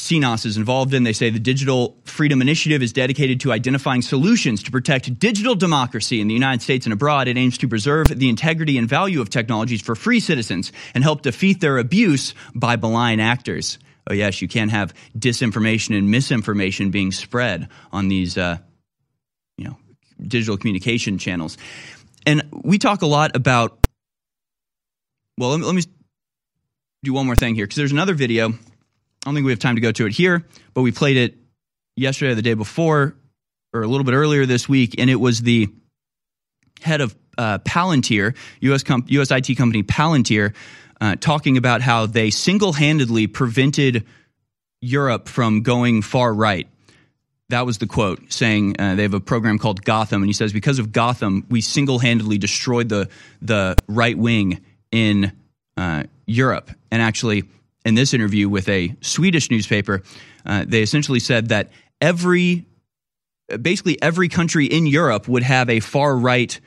CNAS 0.02 0.47
is 0.47 0.58
involved 0.58 0.95
in. 0.95 1.04
They 1.04 1.14
say 1.14 1.30
the 1.30 1.39
Digital 1.39 1.95
Freedom 2.06 2.41
Initiative 2.41 2.82
is 2.82 2.91
dedicated 2.91 3.39
to 3.41 3.52
identifying 3.52 4.02
solutions 4.02 4.64
to 4.64 4.72
protect 4.72 5.20
digital 5.20 5.54
democracy 5.54 6.20
in 6.20 6.28
the 6.28 6.34
United 6.34 6.64
States 6.64 6.88
and 6.88 6.93
abroad. 6.93 7.28
It 7.28 7.38
aims 7.38 7.60
to 7.60 7.68
preserve 7.68 8.08
the 8.08 8.28
integrity 8.28 8.80
and 8.80 8.89
value 8.89 9.22
of 9.22 9.30
technologies 9.30 9.84
for 9.84 9.95
free 9.95 10.20
citizens 10.20 10.72
and 10.95 11.04
help 11.04 11.22
defeat 11.22 11.62
their 11.62 11.78
abuse 11.78 12.34
by 12.56 12.78
malign 12.78 13.20
actors. 13.20 13.78
Oh, 14.10 14.14
yes, 14.14 14.41
you 14.41 14.47
can't 14.47 14.72
have 14.72 14.91
disinformation 15.16 15.95
and 15.95 16.10
misinformation 16.10 16.89
being 16.89 17.12
spread 17.12 17.70
on 17.91 18.08
these, 18.08 18.39
uh, 18.39 18.58
you 19.58 19.66
know, 19.66 19.78
digital 20.20 20.58
communication 20.58 21.20
channels. 21.20 21.60
And 22.26 22.41
we 22.52 22.80
talk 22.80 23.04
a 23.04 23.08
lot 23.08 23.36
about. 23.36 23.78
Well, 25.38 25.52
let 25.52 25.60
me, 25.60 25.66
let 25.68 25.76
me 25.76 25.84
do 27.04 27.14
one 27.14 27.28
more 27.28 27.36
thing 27.36 27.54
here 27.54 27.66
because 27.66 27.78
there's 27.78 27.91
another 27.91 28.16
video. 28.16 28.56
I 29.24 29.28
don't 29.30 29.36
think 29.36 29.45
we 29.45 29.51
have 29.51 29.59
time 29.59 29.76
to 29.76 29.82
go 29.82 29.91
to 29.91 30.07
it 30.07 30.13
here, 30.13 30.45
but 30.74 30.82
we 30.82 30.91
played 30.91 31.17
it 31.17 31.36
yesterday 31.95 32.32
or 32.32 32.36
the 32.36 32.41
day 32.41 32.55
before, 32.55 33.15
or 33.72 33.84
a 33.84 33.88
little 33.88 34.03
bit 34.03 34.15
earlier 34.15 34.47
this 34.47 34.67
week, 34.67 34.95
and 34.97 35.09
it 35.09 35.15
was 35.15 35.41
the 35.41 35.69
head 36.82 37.01
of 37.01 37.15
uh, 37.38 37.59
Palantir, 37.59 38.36
US, 38.61 38.84
US 39.07 39.32
IT 39.32 39.55
company 39.57 39.84
Palantir, 39.84 40.55
uh, 40.99 41.15
talking 41.19 41.57
about 41.57 41.82
how 41.82 42.07
they 42.07 42.32
single 42.32 42.74
handedly 42.74 43.28
prevented 43.28 44.05
Europe 44.82 45.30
from 45.30 45.61
going 45.61 46.01
far 46.01 46.34
right. 46.34 46.67
That 47.49 47.65
was 47.65 47.78
the 47.78 47.88
quote, 47.88 48.32
saying 48.32 48.78
uh, 48.80 48.95
they 48.95 49.03
have 49.03 49.13
a 49.13 49.19
program 49.19 49.59
called 49.59 49.84
Gotham, 49.84 50.24
and 50.24 50.30
he 50.30 50.34
says 50.34 50.51
because 50.51 50.80
of 50.80 50.91
Gotham, 50.91 51.45
we 51.49 51.61
single 51.61 51.99
handedly 51.99 52.38
destroyed 52.38 52.89
the 52.89 53.09
the 53.41 53.76
right 53.88 54.17
wing 54.17 54.61
in 54.91 55.32
uh, 55.78 56.03
Europe. 56.26 56.72
And 56.91 57.01
actually, 57.01 57.43
in 57.86 57.95
this 57.95 58.13
interview 58.13 58.49
with 58.49 58.69
a 58.69 58.95
Swedish 59.01 59.49
newspaper, 59.49 60.03
uh, 60.45 60.65
they 60.67 60.82
essentially 60.82 61.19
said 61.19 61.49
that 61.49 61.71
every 61.99 62.65
basically 63.61 64.01
every 64.01 64.29
country 64.29 64.65
in 64.65 64.88
Europe 64.88 65.27
would 65.27 65.43
have 65.43 65.69
a 65.69 65.79
far 65.79 66.15
right 66.15 66.59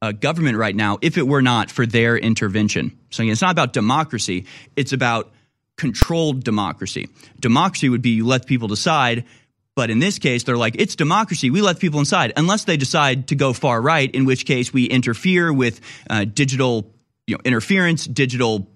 uh, 0.00 0.12
government 0.12 0.58
right 0.58 0.74
now 0.74 0.98
if 1.00 1.16
it 1.16 1.26
were 1.26 1.42
not 1.42 1.70
for 1.70 1.86
their 1.86 2.16
intervention. 2.16 2.98
So 3.10 3.22
again, 3.22 3.32
it's 3.32 3.42
not 3.42 3.52
about 3.52 3.72
democracy; 3.72 4.46
it's 4.76 4.92
about 4.92 5.32
controlled 5.76 6.44
democracy. 6.44 7.08
Democracy 7.38 7.88
would 7.88 8.02
be 8.02 8.10
you 8.10 8.26
let 8.26 8.46
people 8.46 8.68
decide. 8.68 9.24
But 9.74 9.88
in 9.88 10.00
this 10.00 10.18
case, 10.18 10.42
they're 10.42 10.58
like, 10.58 10.76
it's 10.78 10.96
democracy. 10.96 11.48
We 11.48 11.62
let 11.62 11.78
people 11.78 11.98
inside, 11.98 12.34
unless 12.36 12.64
they 12.64 12.76
decide 12.76 13.28
to 13.28 13.34
go 13.34 13.54
far 13.54 13.80
right, 13.80 14.10
in 14.14 14.26
which 14.26 14.44
case 14.44 14.70
we 14.70 14.84
interfere 14.84 15.50
with 15.50 15.80
uh, 16.10 16.26
digital 16.26 16.92
you 17.26 17.36
know, 17.36 17.40
interference, 17.44 18.04
digital 18.04 18.68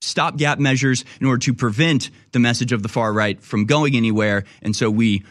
stopgap 0.00 0.58
measures 0.58 1.04
in 1.20 1.26
order 1.26 1.38
to 1.38 1.54
prevent 1.54 2.10
the 2.32 2.38
message 2.38 2.72
of 2.72 2.82
the 2.82 2.88
far 2.88 3.12
right 3.12 3.40
from 3.40 3.64
going 3.64 3.96
anywhere. 3.96 4.44
And 4.62 4.74
so 4.74 4.90
we, 4.90 5.24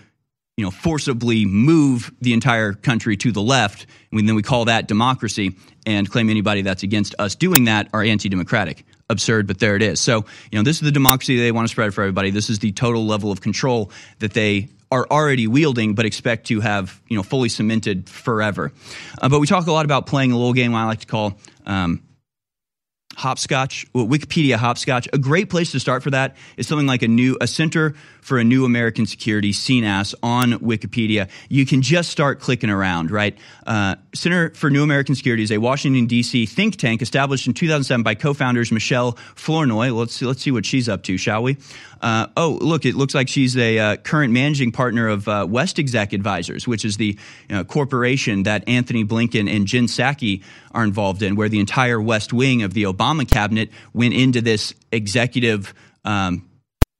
you 0.57 0.65
know, 0.65 0.71
forcibly 0.71 1.45
move 1.45 2.11
the 2.21 2.33
entire 2.33 2.73
country 2.73 3.17
to 3.17 3.31
the 3.31 3.41
left. 3.41 3.85
And 4.11 4.27
then 4.27 4.35
we 4.35 4.43
call 4.43 4.65
that 4.65 4.87
democracy 4.87 5.55
and 5.85 6.09
claim 6.09 6.29
anybody 6.29 6.61
that's 6.61 6.83
against 6.83 7.15
us 7.19 7.35
doing 7.35 7.65
that 7.65 7.89
are 7.93 8.03
anti-democratic. 8.03 8.85
Absurd, 9.07 9.45
but 9.45 9.59
there 9.59 9.75
it 9.75 9.83
is. 9.83 9.99
So, 9.99 10.25
you 10.51 10.57
know, 10.57 10.63
this 10.63 10.77
is 10.77 10.81
the 10.81 10.91
democracy 10.91 11.37
they 11.37 11.51
want 11.51 11.67
to 11.67 11.71
spread 11.71 11.93
for 11.93 12.01
everybody. 12.01 12.31
This 12.31 12.49
is 12.49 12.57
the 12.57 12.71
total 12.71 13.05
level 13.05 13.31
of 13.31 13.39
control 13.39 13.91
that 14.17 14.33
they 14.33 14.69
are 14.91 15.05
already 15.11 15.45
wielding, 15.45 15.93
but 15.93 16.05
expect 16.05 16.47
to 16.47 16.59
have, 16.61 16.99
you 17.07 17.15
know, 17.15 17.21
fully 17.21 17.49
cemented 17.49 18.09
forever. 18.09 18.71
Uh, 19.21 19.29
but 19.29 19.39
we 19.39 19.45
talk 19.45 19.67
a 19.67 19.71
lot 19.71 19.85
about 19.85 20.07
playing 20.07 20.31
a 20.31 20.37
little 20.37 20.53
game 20.53 20.73
I 20.73 20.85
like 20.85 21.01
to 21.01 21.07
call 21.07 21.37
um, 21.67 22.01
hopscotch 23.15 23.85
wikipedia 23.93 24.55
hopscotch. 24.55 25.07
A 25.13 25.17
great 25.17 25.49
place 25.49 25.71
to 25.71 25.79
start 25.79 26.03
for 26.03 26.11
that 26.11 26.35
is 26.57 26.67
something 26.67 26.87
like 26.87 27.01
a 27.01 27.07
new 27.07 27.37
a 27.39 27.47
center 27.47 27.95
for 28.21 28.37
a 28.37 28.43
new 28.43 28.65
american 28.65 29.05
security 29.05 29.51
cnas 29.51 30.13
on 30.21 30.53
wikipedia. 30.53 31.29
You 31.49 31.65
can 31.65 31.81
just 31.81 32.09
start 32.09 32.39
clicking 32.39 32.69
around 32.69 33.11
right? 33.11 33.37
Uh, 33.65 33.95
center 34.13 34.49
for 34.51 34.69
new 34.69 34.83
american 34.83 35.15
security 35.15 35.43
is 35.43 35.51
a 35.51 35.57
washington 35.57 36.07
d.c 36.07 36.45
think 36.45 36.75
tank 36.75 37.01
established 37.01 37.47
in 37.47 37.53
2007 37.53 38.03
by 38.03 38.15
co-founders 38.15 38.71
michelle 38.71 39.13
flournoy. 39.35 39.91
Let's 39.91 40.13
see, 40.13 40.25
let's 40.25 40.41
see 40.41 40.51
what 40.51 40.65
she's 40.65 40.89
up 40.89 41.03
to 41.03 41.17
shall 41.17 41.41
we? 41.41 41.57
Uh, 42.01 42.27
oh 42.35 42.59
look 42.61 42.85
it 42.85 42.95
looks 42.95 43.15
like 43.15 43.29
she's 43.29 43.55
a 43.55 43.79
uh, 43.79 43.95
current 43.97 44.33
managing 44.33 44.71
partner 44.71 45.07
of 45.07 45.27
uh, 45.27 45.45
west 45.49 45.79
exec 45.79 46.11
advisors 46.11 46.67
which 46.67 46.83
is 46.83 46.97
the 46.97 47.17
you 47.49 47.55
know, 47.55 47.63
corporation 47.63 48.43
that 48.43 48.67
antony 48.67 49.05
blinken 49.05 49.49
and 49.49 49.65
jen 49.65 49.85
psaki 49.85 50.43
are 50.75 50.83
involved 50.83 51.23
in 51.23 51.35
where 51.35 51.49
the 51.49 51.59
entire 51.59 51.99
west 51.99 52.33
wing 52.33 52.61
of 52.61 52.73
the 52.73 52.83
obama 52.83 53.27
cabinet 53.27 53.69
went 53.93 54.13
into 54.13 54.41
this 54.41 54.75
executive 54.91 55.73
um, 56.03 56.47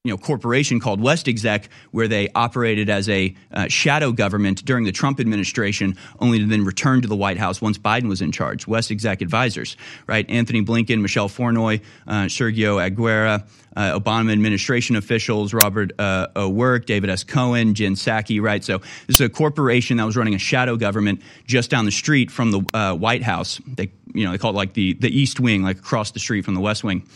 you 0.05 0.11
know, 0.11 0.17
corporation 0.17 0.79
called 0.79 1.01
West 1.01 1.27
Exec, 1.27 1.67
where 1.89 2.07
they 2.07 2.29
operated 2.35 2.91
as 2.91 3.09
a 3.09 3.33
uh, 3.51 3.67
shadow 3.67 4.11
government 4.11 4.63
during 4.63 4.85
the 4.85 4.91
Trump 4.91 5.19
administration, 5.19 5.97
only 6.19 6.37
to 6.37 6.45
then 6.45 6.63
return 6.63 7.01
to 7.01 7.07
the 7.07 7.15
White 7.15 7.39
House 7.39 7.59
once 7.59 7.79
Biden 7.79 8.07
was 8.07 8.21
in 8.21 8.31
charge. 8.31 8.67
West 8.67 8.91
Exec 8.91 9.23
advisors, 9.23 9.75
right? 10.05 10.29
Antony 10.29 10.63
Blinken, 10.63 11.01
Michelle 11.01 11.27
Flournoy, 11.27 11.79
uh, 12.07 12.25
Sergio 12.25 12.79
Aguirre, 12.79 13.43
uh, 13.75 13.99
Obama 13.99 14.31
administration 14.31 14.95
officials, 14.95 15.55
Robert 15.55 15.91
uh, 15.99 16.27
O'Rourke, 16.35 16.85
David 16.85 17.09
S. 17.09 17.23
Cohen, 17.23 17.73
Jen 17.73 17.95
Psaki, 17.95 18.39
right? 18.39 18.63
So 18.63 18.77
this 19.07 19.15
is 19.15 19.21
a 19.21 19.29
corporation 19.29 19.97
that 19.97 20.05
was 20.05 20.15
running 20.15 20.35
a 20.35 20.39
shadow 20.39 20.77
government 20.77 21.23
just 21.47 21.71
down 21.71 21.85
the 21.85 21.91
street 21.91 22.29
from 22.29 22.51
the 22.51 22.61
uh, 22.75 22.93
White 22.93 23.23
House. 23.23 23.59
They, 23.65 23.91
you 24.13 24.23
know, 24.23 24.31
they 24.31 24.37
call 24.37 24.51
it 24.51 24.55
like 24.55 24.73
the 24.73 24.93
the 24.93 25.09
East 25.09 25.39
Wing, 25.39 25.63
like 25.63 25.79
across 25.79 26.11
the 26.11 26.19
street 26.19 26.45
from 26.45 26.53
the 26.53 26.61
West 26.61 26.83
Wing. 26.83 27.07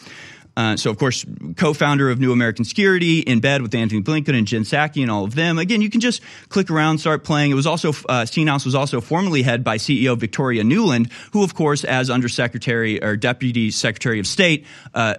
Uh, 0.59 0.75
so, 0.75 0.89
of 0.89 0.97
course, 0.97 1.25
co-founder 1.55 2.09
of 2.09 2.19
New 2.19 2.33
American 2.33 2.65
Security, 2.65 3.19
in 3.19 3.39
bed 3.39 3.61
with 3.61 3.73
Antony 3.73 4.01
Blinken 4.01 4.37
and 4.37 4.45
Jen 4.45 4.63
Psaki 4.63 5.01
and 5.01 5.09
all 5.09 5.23
of 5.23 5.33
them. 5.33 5.57
Again, 5.57 5.81
you 5.81 5.89
can 5.89 6.01
just 6.01 6.21
click 6.49 6.69
around, 6.69 6.97
start 6.97 7.23
playing. 7.23 7.51
It 7.51 7.53
was 7.53 7.65
also 7.65 7.91
uh, 7.91 8.25
CNAS 8.25 8.65
was 8.65 8.75
also 8.75 8.99
formerly 8.99 9.41
head 9.41 9.63
by 9.63 9.77
CEO 9.77 10.17
Victoria 10.17 10.63
Nuland, 10.63 11.13
who, 11.31 11.45
of 11.45 11.55
course, 11.55 11.85
as 11.85 12.09
Undersecretary 12.09 13.01
or 13.01 13.15
Deputy 13.15 13.71
Secretary 13.71 14.19
of 14.19 14.27
State. 14.27 14.65
Uh, 14.93 15.13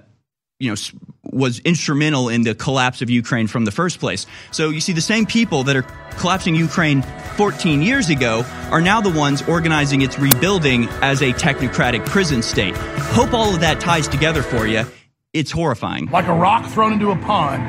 you 0.59 0.69
know, 0.69 0.77
was 1.23 1.59
instrumental 1.61 2.29
in 2.29 2.43
the 2.43 2.55
collapse 2.55 3.01
of 3.01 3.09
Ukraine 3.09 3.47
from 3.47 3.65
the 3.65 3.71
first 3.71 3.99
place. 3.99 4.27
So 4.51 4.69
you 4.69 4.83
see, 4.83 4.93
the 4.93 5.01
same 5.01 5.25
people 5.25 5.65
that 5.65 5.75
are 5.75 5.87
collapsing 6.19 6.55
Ukraine 6.55 7.01
14 7.37 7.81
years 7.81 8.11
ago 8.11 8.45
are 8.71 8.83
now 8.83 9.01
the 9.01 9.09
ones 9.09 9.41
organizing 9.49 10.03
its 10.03 10.19
rebuilding 10.19 10.87
as 11.01 11.23
a 11.23 11.33
technocratic 11.33 12.05
prison 12.05 12.43
state. 12.43 12.77
Hope 12.77 13.33
all 13.33 13.55
of 13.55 13.61
that 13.61 13.81
ties 13.81 14.07
together 14.07 14.43
for 14.43 14.67
you. 14.67 14.85
It's 15.33 15.53
horrifying. 15.53 16.07
Like 16.07 16.27
a 16.27 16.35
rock 16.35 16.69
thrown 16.73 16.93
into 16.93 17.13
a 17.13 17.17
pond, 17.17 17.63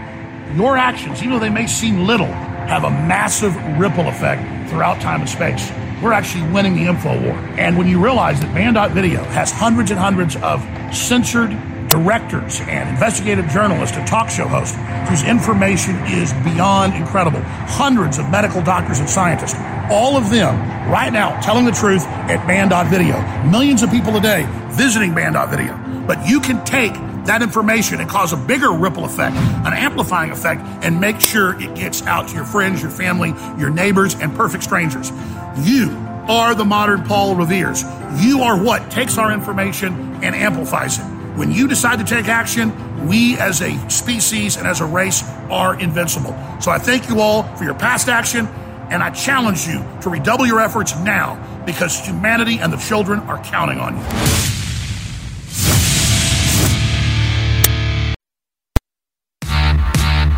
your 0.57 0.77
actions, 0.77 1.19
even 1.19 1.33
though 1.33 1.39
they 1.39 1.51
may 1.51 1.67
seem 1.67 2.07
little, 2.07 2.25
have 2.25 2.85
a 2.85 2.89
massive 2.89 3.55
ripple 3.77 4.07
effect 4.07 4.67
throughout 4.67 4.99
time 4.99 5.21
and 5.21 5.29
space. 5.29 5.71
We're 6.01 6.11
actually 6.11 6.51
winning 6.51 6.73
the 6.73 6.87
info 6.87 7.09
war. 7.21 7.37
And 7.59 7.77
when 7.77 7.87
you 7.87 8.03
realize 8.03 8.39
that 8.39 8.51
Band.video 8.55 9.23
has 9.25 9.51
hundreds 9.51 9.91
and 9.91 9.99
hundreds 9.99 10.37
of 10.37 10.59
censored 10.91 11.51
directors 11.87 12.61
and 12.61 12.89
investigative 12.89 13.47
journalists 13.49 13.95
and 13.95 14.07
talk 14.07 14.31
show 14.31 14.47
hosts 14.47 14.75
whose 15.07 15.21
information 15.21 15.95
is 16.07 16.33
beyond 16.43 16.95
incredible, 16.95 17.41
hundreds 17.41 18.17
of 18.17 18.27
medical 18.31 18.63
doctors 18.63 18.97
and 18.97 19.07
scientists, 19.07 19.53
all 19.91 20.17
of 20.17 20.31
them 20.31 20.57
right 20.89 21.13
now 21.13 21.39
telling 21.41 21.65
the 21.65 21.71
truth 21.71 22.07
at 22.07 22.43
Band.video. 22.47 23.21
Millions 23.51 23.83
of 23.83 23.91
people 23.91 24.15
a 24.15 24.19
day 24.19 24.47
visiting 24.71 25.13
Band.video. 25.13 25.77
But 26.07 26.27
you 26.27 26.39
can 26.39 26.65
take 26.65 26.93
that 27.25 27.41
information 27.41 27.99
and 27.99 28.09
cause 28.09 28.33
a 28.33 28.37
bigger 28.37 28.71
ripple 28.71 29.05
effect, 29.05 29.35
an 29.35 29.73
amplifying 29.73 30.31
effect, 30.31 30.61
and 30.83 30.99
make 30.99 31.19
sure 31.21 31.59
it 31.61 31.75
gets 31.75 32.01
out 32.03 32.27
to 32.29 32.35
your 32.35 32.45
friends, 32.45 32.81
your 32.81 32.91
family, 32.91 33.29
your 33.57 33.69
neighbors, 33.69 34.15
and 34.15 34.35
perfect 34.35 34.63
strangers. 34.63 35.11
You 35.59 35.91
are 36.27 36.55
the 36.55 36.65
modern 36.65 37.03
Paul 37.03 37.35
Revere's. 37.35 37.83
You 38.19 38.41
are 38.41 38.61
what 38.61 38.89
takes 38.91 39.17
our 39.17 39.31
information 39.31 39.93
and 40.23 40.35
amplifies 40.35 40.99
it. 40.99 41.03
When 41.35 41.51
you 41.51 41.67
decide 41.67 41.99
to 41.99 42.05
take 42.05 42.27
action, 42.27 43.07
we 43.07 43.37
as 43.37 43.61
a 43.61 43.89
species 43.89 44.57
and 44.57 44.67
as 44.67 44.81
a 44.81 44.85
race 44.85 45.23
are 45.49 45.79
invincible. 45.79 46.37
So 46.59 46.71
I 46.71 46.77
thank 46.77 47.09
you 47.09 47.19
all 47.19 47.43
for 47.55 47.63
your 47.63 47.73
past 47.73 48.09
action, 48.09 48.47
and 48.89 49.01
I 49.01 49.09
challenge 49.11 49.65
you 49.67 49.83
to 50.01 50.09
redouble 50.09 50.45
your 50.45 50.59
efforts 50.59 50.95
now 50.97 51.37
because 51.65 51.99
humanity 51.99 52.59
and 52.59 52.71
the 52.71 52.77
children 52.77 53.19
are 53.21 53.41
counting 53.43 53.79
on 53.79 53.97
you. 53.97 54.60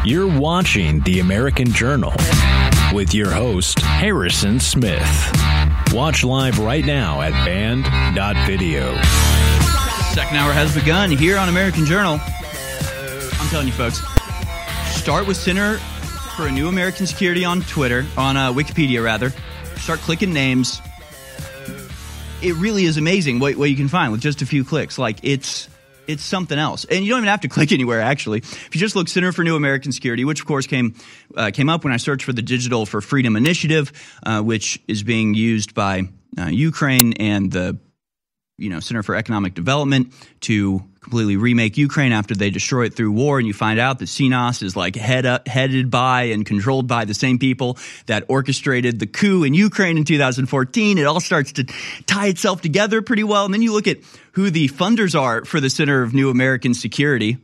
You're 0.06 0.38
watching 0.38 1.00
The 1.04 1.22
American 1.22 1.72
Journal 1.72 2.12
with 2.92 3.14
your 3.14 3.32
host, 3.32 3.80
Harrison 3.80 4.60
Smith. 4.60 5.02
Watch 5.94 6.26
live 6.26 6.60
right 6.60 6.84
now 6.84 7.22
at 7.22 7.32
band.video. 7.46 9.02
Second 10.14 10.36
hour 10.36 10.52
has 10.52 10.76
begun 10.76 11.10
here 11.10 11.38
on 11.38 11.48
American 11.48 11.86
Journal. 11.86 12.20
I'm 12.22 13.48
telling 13.48 13.68
you, 13.68 13.72
folks, 13.72 14.02
start 14.94 15.26
with 15.26 15.38
Center 15.38 15.78
for 16.36 16.48
a 16.48 16.52
New 16.52 16.68
American 16.68 17.08
Security 17.08 17.46
on 17.46 17.62
Twitter, 17.62 18.06
on 18.18 18.36
uh, 18.36 18.52
Wikipedia, 18.52 19.02
rather. 19.02 19.30
Start 19.78 20.02
clicking 20.02 20.34
names. 20.34 20.82
It 22.42 22.56
really 22.56 22.84
is 22.84 22.98
amazing 22.98 23.40
what, 23.40 23.56
what 23.56 23.70
you 23.70 23.78
can 23.78 23.88
find 23.88 24.12
with 24.12 24.20
just 24.20 24.42
a 24.42 24.46
few 24.46 24.66
clicks. 24.66 24.98
Like, 24.98 25.20
it's 25.24 25.70
it's 26.08 26.24
something 26.24 26.58
else. 26.58 26.86
And 26.86 27.04
you 27.04 27.12
don't 27.12 27.20
even 27.20 27.30
have 27.30 27.42
to 27.42 27.48
click 27.48 27.72
anywhere, 27.72 28.02
actually. 28.02 28.40
If 28.40 28.70
you 28.74 28.80
just 28.80 28.96
look 28.96 29.08
Center 29.08 29.32
for 29.32 29.44
New 29.44 29.56
American 29.56 29.92
Security, 29.92 30.26
which 30.26 30.40
of 30.40 30.46
course 30.46 30.68
came 30.68 30.96
uh, 31.36 31.52
came 31.54 31.70
up 31.70 31.84
when 31.84 31.94
I 31.94 31.98
searched 31.98 32.26
for 32.26 32.34
the 32.34 32.42
Digital 32.42 32.86
for 32.86 33.02
Freedom 33.02 33.36
Initiative, 33.36 33.92
uh, 34.26 34.42
which 34.42 34.82
is 34.88 35.04
being 35.04 35.34
used 35.34 35.74
by 35.74 36.04
uh, 36.38 36.46
Ukraine 36.46 37.14
and 37.14 37.52
the 37.52 37.78
you 38.58 38.70
know 38.70 38.80
Center 38.80 39.04
for 39.04 39.16
Economic 39.16 39.54
Development 39.54 40.14
to 40.42 40.84
completely 41.02 41.36
remake 41.36 41.78
Ukraine 41.78 42.12
after 42.12 42.34
they 42.34 42.50
destroy 42.50 42.86
it 42.86 42.96
through 42.96 43.12
war, 43.12 43.38
and 43.38 43.48
you 43.48 43.54
find 43.54 43.80
out 43.80 44.00
that 44.00 44.06
CNAS 44.06 44.64
is 44.64 44.76
like 44.76 44.96
head 44.96 45.26
up, 45.26 45.48
headed 45.48 45.92
by 45.92 46.24
and 46.24 46.46
controlled 46.46 46.88
by 46.88 47.06
the 47.06 47.14
same 47.14 47.40
people 47.40 47.78
that 48.06 48.24
orchestrated 48.30 49.00
the 49.00 49.08
coup 49.08 49.44
in 49.44 49.54
Ukraine 49.54 49.98
in 49.98 50.06
2014. 50.06 50.98
It 50.98 51.04
all 51.04 51.20
starts 51.20 51.54
to 51.54 51.66
tie 52.06 52.28
itself 52.28 52.62
together 52.62 53.02
pretty 53.02 53.24
well, 53.24 53.46
and 53.46 53.54
then 53.54 53.62
you 53.62 53.74
look 53.74 53.88
at 53.88 54.00
who 54.34 54.50
the 54.50 54.70
funders 54.70 55.20
are 55.20 55.46
for 55.46 55.60
the 55.60 55.70
Center 55.70 56.02
of 56.02 56.14
New 56.14 56.30
American 56.30 56.74
Security. 56.74 57.38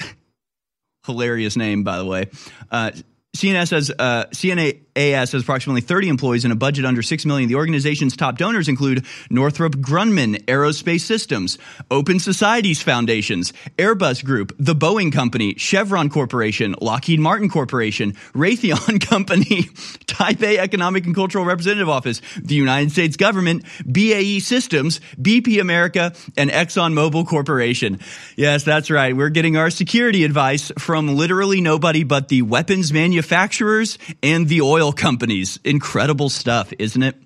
Hilarious 1.06 1.56
name, 1.56 1.84
by 1.84 1.98
the 1.98 2.06
way. 2.06 2.26
Uh, 2.70 2.92
CNS 3.34 3.70
has 3.72 3.90
uh, 3.90 4.26
CNAS 4.30 5.32
has 5.32 5.34
approximately 5.34 5.80
30 5.80 6.08
employees 6.08 6.44
and 6.44 6.52
a 6.52 6.56
budget 6.56 6.84
under 6.84 7.02
6 7.02 7.26
million. 7.26 7.48
The 7.48 7.56
organization's 7.56 8.16
top 8.16 8.38
donors 8.38 8.68
include 8.68 9.04
Northrop 9.28 9.74
Grumman 9.74 10.44
Aerospace 10.44 11.00
Systems, 11.00 11.58
Open 11.90 12.20
Societies 12.20 12.80
Foundations, 12.80 13.52
Airbus 13.76 14.24
Group, 14.24 14.54
the 14.58 14.74
Boeing 14.74 15.12
Company, 15.12 15.54
Chevron 15.56 16.10
Corporation, 16.10 16.76
Lockheed 16.80 17.18
Martin 17.18 17.48
Corporation, 17.48 18.12
Raytheon 18.34 19.00
Company, 19.08 19.64
Taipei 20.06 20.58
Economic 20.58 21.04
and 21.04 21.14
Cultural 21.14 21.44
Representative 21.44 21.88
Office, 21.88 22.22
the 22.40 22.54
United 22.54 22.92
States 22.92 23.16
Government, 23.16 23.64
BAE 23.90 24.38
Systems, 24.38 25.00
BP 25.20 25.60
America, 25.60 26.12
and 26.36 26.50
ExxonMobil 26.50 27.26
Corporation. 27.26 27.98
Yes, 28.36 28.62
that's 28.62 28.92
right. 28.92 29.16
We're 29.16 29.30
getting 29.30 29.56
our 29.56 29.70
security 29.70 30.22
advice 30.22 30.70
from 30.78 31.16
literally 31.16 31.60
nobody 31.60 32.04
but 32.04 32.28
the 32.28 32.42
weapons 32.42 32.92
manufacturers 33.24 33.98
and 34.22 34.48
the 34.48 34.60
oil 34.60 34.92
companies. 34.92 35.58
Incredible 35.64 36.28
stuff, 36.28 36.72
isn't 36.78 37.02
it? 37.02 37.16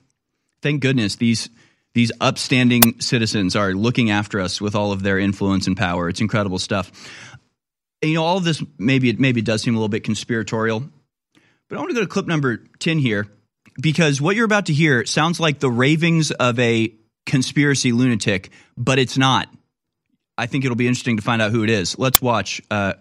Thank 0.62 0.80
goodness 0.80 1.16
these 1.16 1.51
these 1.94 2.12
upstanding 2.20 3.01
citizens 3.01 3.57
are 3.57 3.72
looking 3.72 4.11
after 4.11 4.40
us 4.40 4.61
with 4.61 4.76
all 4.76 4.92
of 4.92 5.03
their 5.03 5.18
influence 5.18 5.66
and 5.66 5.76
power. 5.76 6.09
It's 6.09 6.20
incredible 6.20 6.59
stuff. 6.59 6.92
And, 8.03 8.11
you 8.11 8.16
know, 8.16 8.24
all 8.24 8.36
of 8.36 8.44
this 8.44 8.62
maybe 8.78 9.09
it 9.09 9.18
maybe 9.18 9.40
it 9.40 9.46
does 9.46 9.62
seem 9.62 9.74
a 9.74 9.78
little 9.78 9.88
bit 9.88 10.05
conspiratorial, 10.05 10.84
but 11.68 11.76
I 11.76 11.80
want 11.80 11.90
to 11.90 11.94
go 11.94 12.01
to 12.01 12.07
clip 12.07 12.26
number 12.26 12.62
ten 12.78 12.99
here 12.99 13.26
because 13.80 14.20
what 14.20 14.36
you're 14.36 14.44
about 14.44 14.66
to 14.66 14.72
hear 14.72 15.05
sounds 15.05 15.40
like 15.40 15.59
the 15.59 15.70
ravings 15.70 16.30
of 16.30 16.59
a 16.59 16.94
conspiracy 17.26 17.92
lunatic, 17.92 18.51
but 18.76 18.99
it's 18.99 19.18
not. 19.18 19.49
I 20.36 20.46
think 20.46 20.64
it'll 20.64 20.76
be 20.76 20.86
interesting 20.86 21.16
to 21.16 21.22
find 21.22 21.42
out 21.42 21.51
who 21.51 21.64
it 21.64 21.70
is. 21.70 21.99
Let's 21.99 22.22
watch 22.22 22.62
uh, 22.70 22.94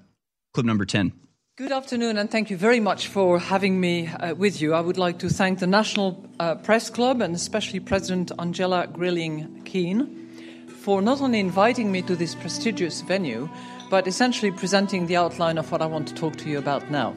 clip 0.53 0.65
number 0.65 0.85
ten. 0.85 1.13
Good 1.57 1.71
afternoon, 1.71 2.19
and 2.19 2.29
thank 2.29 2.51
you 2.51 2.55
very 2.55 2.79
much 2.79 3.07
for 3.07 3.39
having 3.39 3.79
me 3.79 4.07
uh, 4.09 4.35
with 4.35 4.61
you. 4.61 4.75
I 4.75 4.79
would 4.79 4.99
like 4.99 5.17
to 5.17 5.27
thank 5.27 5.57
the 5.57 5.65
National 5.65 6.23
uh, 6.39 6.53
Press 6.53 6.91
Club 6.91 7.19
and 7.19 7.33
especially 7.33 7.79
President 7.79 8.31
Angela 8.37 8.85
Greiling 8.85 9.65
Keane 9.65 10.29
for 10.67 11.01
not 11.01 11.19
only 11.19 11.39
inviting 11.39 11.91
me 11.91 12.03
to 12.03 12.15
this 12.15 12.35
prestigious 12.35 13.01
venue, 13.01 13.49
but 13.89 14.05
essentially 14.07 14.51
presenting 14.51 15.07
the 15.07 15.15
outline 15.17 15.57
of 15.57 15.71
what 15.71 15.81
I 15.81 15.87
want 15.87 16.07
to 16.09 16.13
talk 16.13 16.35
to 16.35 16.47
you 16.47 16.59
about 16.59 16.91
now. 16.91 17.15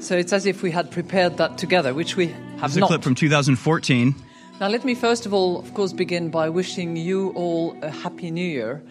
So 0.00 0.16
it's 0.16 0.32
as 0.32 0.46
if 0.46 0.64
we 0.64 0.72
had 0.72 0.90
prepared 0.90 1.36
that 1.36 1.56
together, 1.56 1.94
which 1.94 2.16
we 2.16 2.34
have 2.58 2.62
This 2.62 2.70
is 2.72 2.76
a 2.78 2.80
not. 2.80 2.86
clip 2.88 3.02
from 3.04 3.14
2014. 3.14 4.16
Now, 4.60 4.66
let 4.66 4.84
me 4.84 4.96
first 4.96 5.26
of 5.26 5.32
all, 5.32 5.60
of 5.60 5.72
course, 5.74 5.92
begin 5.92 6.28
by 6.28 6.48
wishing 6.48 6.96
you 6.96 7.30
all 7.36 7.76
a 7.82 7.90
happy 7.90 8.32
new 8.32 8.44
year. 8.44 8.82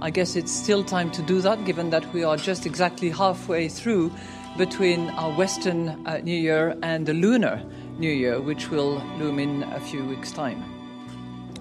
I 0.00 0.10
guess 0.10 0.36
it's 0.36 0.52
still 0.52 0.84
time 0.84 1.10
to 1.10 1.22
do 1.22 1.40
that, 1.40 1.64
given 1.64 1.90
that 1.90 2.12
we 2.12 2.22
are 2.22 2.36
just 2.36 2.66
exactly 2.66 3.10
halfway 3.10 3.68
through 3.68 4.12
between 4.56 5.10
our 5.10 5.36
Western 5.36 5.88
uh, 6.06 6.18
New 6.18 6.38
Year 6.38 6.76
and 6.82 7.04
the 7.04 7.14
Lunar 7.14 7.60
New 7.98 8.10
Year, 8.10 8.40
which 8.40 8.70
will 8.70 9.02
loom 9.18 9.40
in 9.40 9.64
a 9.64 9.80
few 9.80 10.04
weeks' 10.04 10.30
time. 10.30 10.62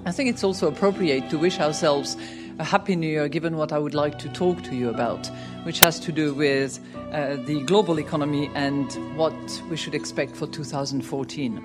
I 0.05 0.11
think 0.11 0.29
it's 0.29 0.43
also 0.43 0.67
appropriate 0.67 1.31
to 1.31 1.39
wish 1.39 1.59
ourselves 1.59 2.15
a 2.59 2.63
happy 2.63 2.95
new 2.95 3.07
year 3.07 3.27
given 3.27 3.57
what 3.57 3.71
I 3.71 3.79
would 3.79 3.95
like 3.95 4.19
to 4.19 4.29
talk 4.29 4.61
to 4.63 4.75
you 4.75 4.89
about, 4.89 5.27
which 5.63 5.79
has 5.79 5.99
to 6.01 6.11
do 6.11 6.33
with 6.33 6.79
uh, 7.11 7.37
the 7.37 7.61
global 7.63 7.99
economy 7.99 8.51
and 8.53 8.91
what 9.17 9.33
we 9.69 9.77
should 9.77 9.95
expect 9.95 10.35
for 10.35 10.45
2014. 10.45 11.55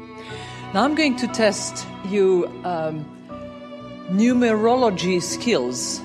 Now, 0.73 0.85
I'm 0.85 0.95
going 0.95 1.17
to 1.17 1.27
test 1.29 1.87
you 2.07 2.47
um, 2.65 3.05
numerology 4.11 5.23
skills 5.23 6.01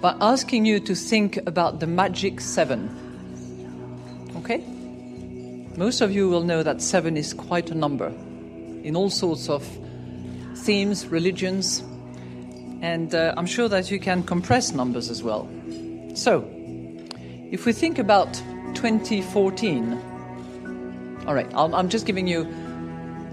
by 0.00 0.16
asking 0.20 0.64
you 0.64 0.80
to 0.80 0.94
think 0.94 1.38
about 1.46 1.80
the 1.80 1.86
magic 1.86 2.40
seven. 2.40 2.88
Okay? 4.36 4.64
Most 5.76 6.00
of 6.00 6.12
you 6.12 6.28
will 6.28 6.42
know 6.42 6.62
that 6.62 6.80
seven 6.80 7.16
is 7.16 7.34
quite 7.34 7.70
a 7.70 7.74
number 7.74 8.12
in 8.82 8.96
all 8.96 9.10
sorts 9.10 9.48
of 9.48 9.66
themes, 10.54 11.06
religions, 11.06 11.82
and 12.80 13.14
uh, 13.14 13.34
I'm 13.36 13.46
sure 13.46 13.68
that 13.68 13.90
you 13.90 13.98
can 13.98 14.22
compress 14.22 14.72
numbers 14.72 15.10
as 15.10 15.22
well. 15.22 15.48
So, 16.14 16.48
if 17.50 17.66
we 17.66 17.72
think 17.72 17.98
about 17.98 18.34
2014, 18.74 21.24
all 21.26 21.34
right, 21.34 21.50
I'm, 21.54 21.74
I'm 21.74 21.88
just 21.88 22.06
giving 22.06 22.28
you 22.28 22.44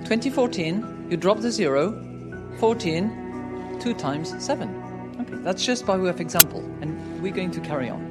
2014, 0.06 1.08
you 1.10 1.18
drop 1.18 1.40
the 1.40 1.52
zero, 1.52 1.92
14, 2.60 3.78
2 3.80 3.94
times 3.94 4.34
7. 4.44 4.75
That's 5.46 5.64
just 5.64 5.86
by 5.86 5.96
way 5.96 6.10
of 6.10 6.20
example, 6.20 6.62
and 6.82 7.22
we're 7.22 7.32
going 7.32 7.52
to 7.52 7.62
carry 7.62 7.88
on. 7.88 8.02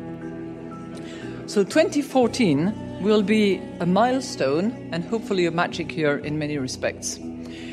So 1.48 1.64
2014 1.64 3.02
will 3.02 3.22
be 3.22 3.60
a 3.80 3.86
milestone 3.86 4.88
and 4.92 5.02
hopefully 5.02 5.44
a 5.44 5.50
magic 5.50 5.96
year 5.96 6.16
in 6.18 6.38
many 6.38 6.58
respects. 6.58 7.18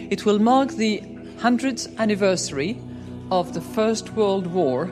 It 0.09 0.25
will 0.25 0.39
mark 0.39 0.71
the 0.71 1.01
100th 1.37 1.95
anniversary 1.99 2.81
of 3.29 3.53
the 3.53 3.61
First 3.61 4.13
World 4.13 4.47
War 4.47 4.87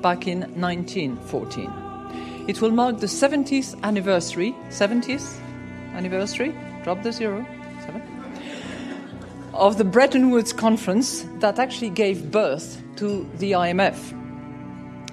back 0.00 0.26
in 0.26 0.40
1914. 0.58 1.70
It 2.48 2.62
will 2.62 2.70
mark 2.70 3.00
the 3.00 3.06
70th 3.06 3.78
anniversary, 3.82 4.54
70th 4.70 5.38
anniversary, 5.92 6.56
drop 6.82 7.02
the 7.02 7.12
zero, 7.12 7.46
of 9.54 9.78
the 9.78 9.84
Bretton 9.84 10.30
Woods 10.30 10.52
Conference 10.52 11.24
that 11.38 11.58
actually 11.58 11.90
gave 11.90 12.30
birth 12.30 12.82
to 12.96 13.28
the 13.38 13.52
IMF. 13.52 14.12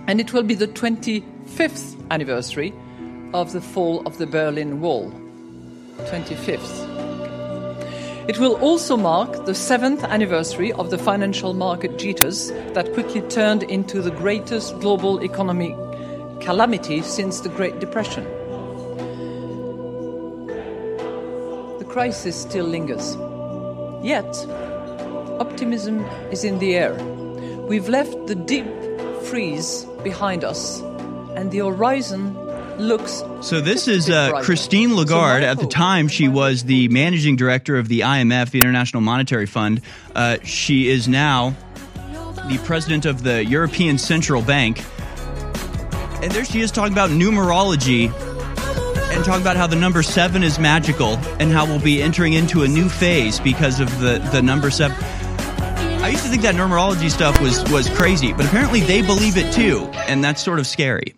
And 0.08 0.20
it 0.20 0.34
will 0.34 0.44
be 0.44 0.56
the 0.56 0.68
25th 0.68 1.96
anniversary 2.10 2.74
of 3.34 3.54
the 3.54 3.62
fall 3.62 4.02
of 4.08 4.18
the 4.18 4.26
Berlin 4.26 4.82
Wall. 4.82 5.12
25th. 5.98 6.88
It 8.28 8.40
will 8.40 8.56
also 8.56 8.98
mark 8.98 9.46
the 9.46 9.54
seventh 9.54 10.04
anniversary 10.04 10.74
of 10.74 10.90
the 10.90 10.98
financial 10.98 11.54
market 11.54 12.00
jitters 12.00 12.52
that 12.74 12.94
quickly 12.94 13.22
turned 13.22 13.64
into 13.64 14.02
the 14.02 14.12
greatest 14.12 14.80
global 14.80 15.24
economic 15.24 15.76
calamity 16.42 17.04
since 17.04 17.42
the 17.42 17.50
Great 17.50 17.80
Depression. 17.80 18.24
The 21.78 21.86
crisis 21.88 22.36
still 22.36 22.66
lingers. 22.66 23.16
Yet, 24.04 24.26
optimism 25.40 26.04
is 26.32 26.44
in 26.44 26.60
the 26.60 26.76
air. 26.76 26.94
We've 27.68 27.88
left 27.88 28.28
the 28.28 28.36
deep 28.36 28.66
freeze 29.26 29.86
behind 30.04 30.44
us, 30.44 30.82
and 31.36 31.52
the 31.52 31.60
horizon 31.60 32.36
looks. 32.80 33.24
So 33.42 33.62
this 33.62 33.88
is 33.88 34.10
uh, 34.10 34.42
Christine 34.42 34.96
Lagarde. 34.96 35.46
At 35.46 35.60
the 35.60 35.68
time, 35.68 36.08
she 36.08 36.28
was 36.28 36.64
the 36.64 36.88
managing 36.88 37.36
director 37.36 37.78
of 37.78 37.88
the 37.88 38.00
IMF, 38.00 38.50
the 38.50 38.60
International 38.60 39.02
Monetary 39.02 39.46
Fund. 39.46 39.82
Uh, 40.16 40.38
she 40.44 40.90
is 40.90 41.08
now 41.08 41.56
the 42.50 42.60
president 42.66 43.06
of 43.06 43.24
the 43.24 43.46
European 43.46 43.98
Central 43.98 44.42
Bank. 44.42 44.84
And 46.24 46.32
there 46.32 46.46
she 46.46 46.62
is 46.62 46.72
talking 46.72 46.94
about 46.94 47.10
numerology 47.10 48.12
and 49.22 49.28
talking 49.28 49.44
about 49.44 49.56
how 49.56 49.68
the 49.68 49.76
number 49.76 50.02
seven 50.02 50.42
is 50.42 50.58
magical 50.58 51.16
and 51.40 51.52
how 51.52 51.64
we'll 51.64 51.80
be 51.80 52.02
entering 52.02 52.34
into 52.34 52.64
a 52.64 52.68
new 52.68 52.90
phase 52.90 53.40
because 53.40 53.80
of 53.80 54.00
the, 54.00 54.18
the 54.32 54.42
number 54.42 54.72
seven. 54.72 54.98
I 56.02 56.10
used 56.10 56.24
to 56.24 56.30
think 56.30 56.42
that 56.42 56.56
numerology 56.56 57.12
stuff 57.12 57.40
was, 57.40 57.64
was 57.72 57.88
crazy, 57.90 58.34
but 58.34 58.48
apparently 58.48 58.80
they 58.80 59.04
believe 59.04 59.38
it 59.38 59.54
too, 59.54 59.86
and 60.08 60.24
that's 60.24 60.42
sort 60.42 60.58
of 60.58 60.66
scary. 60.66 61.14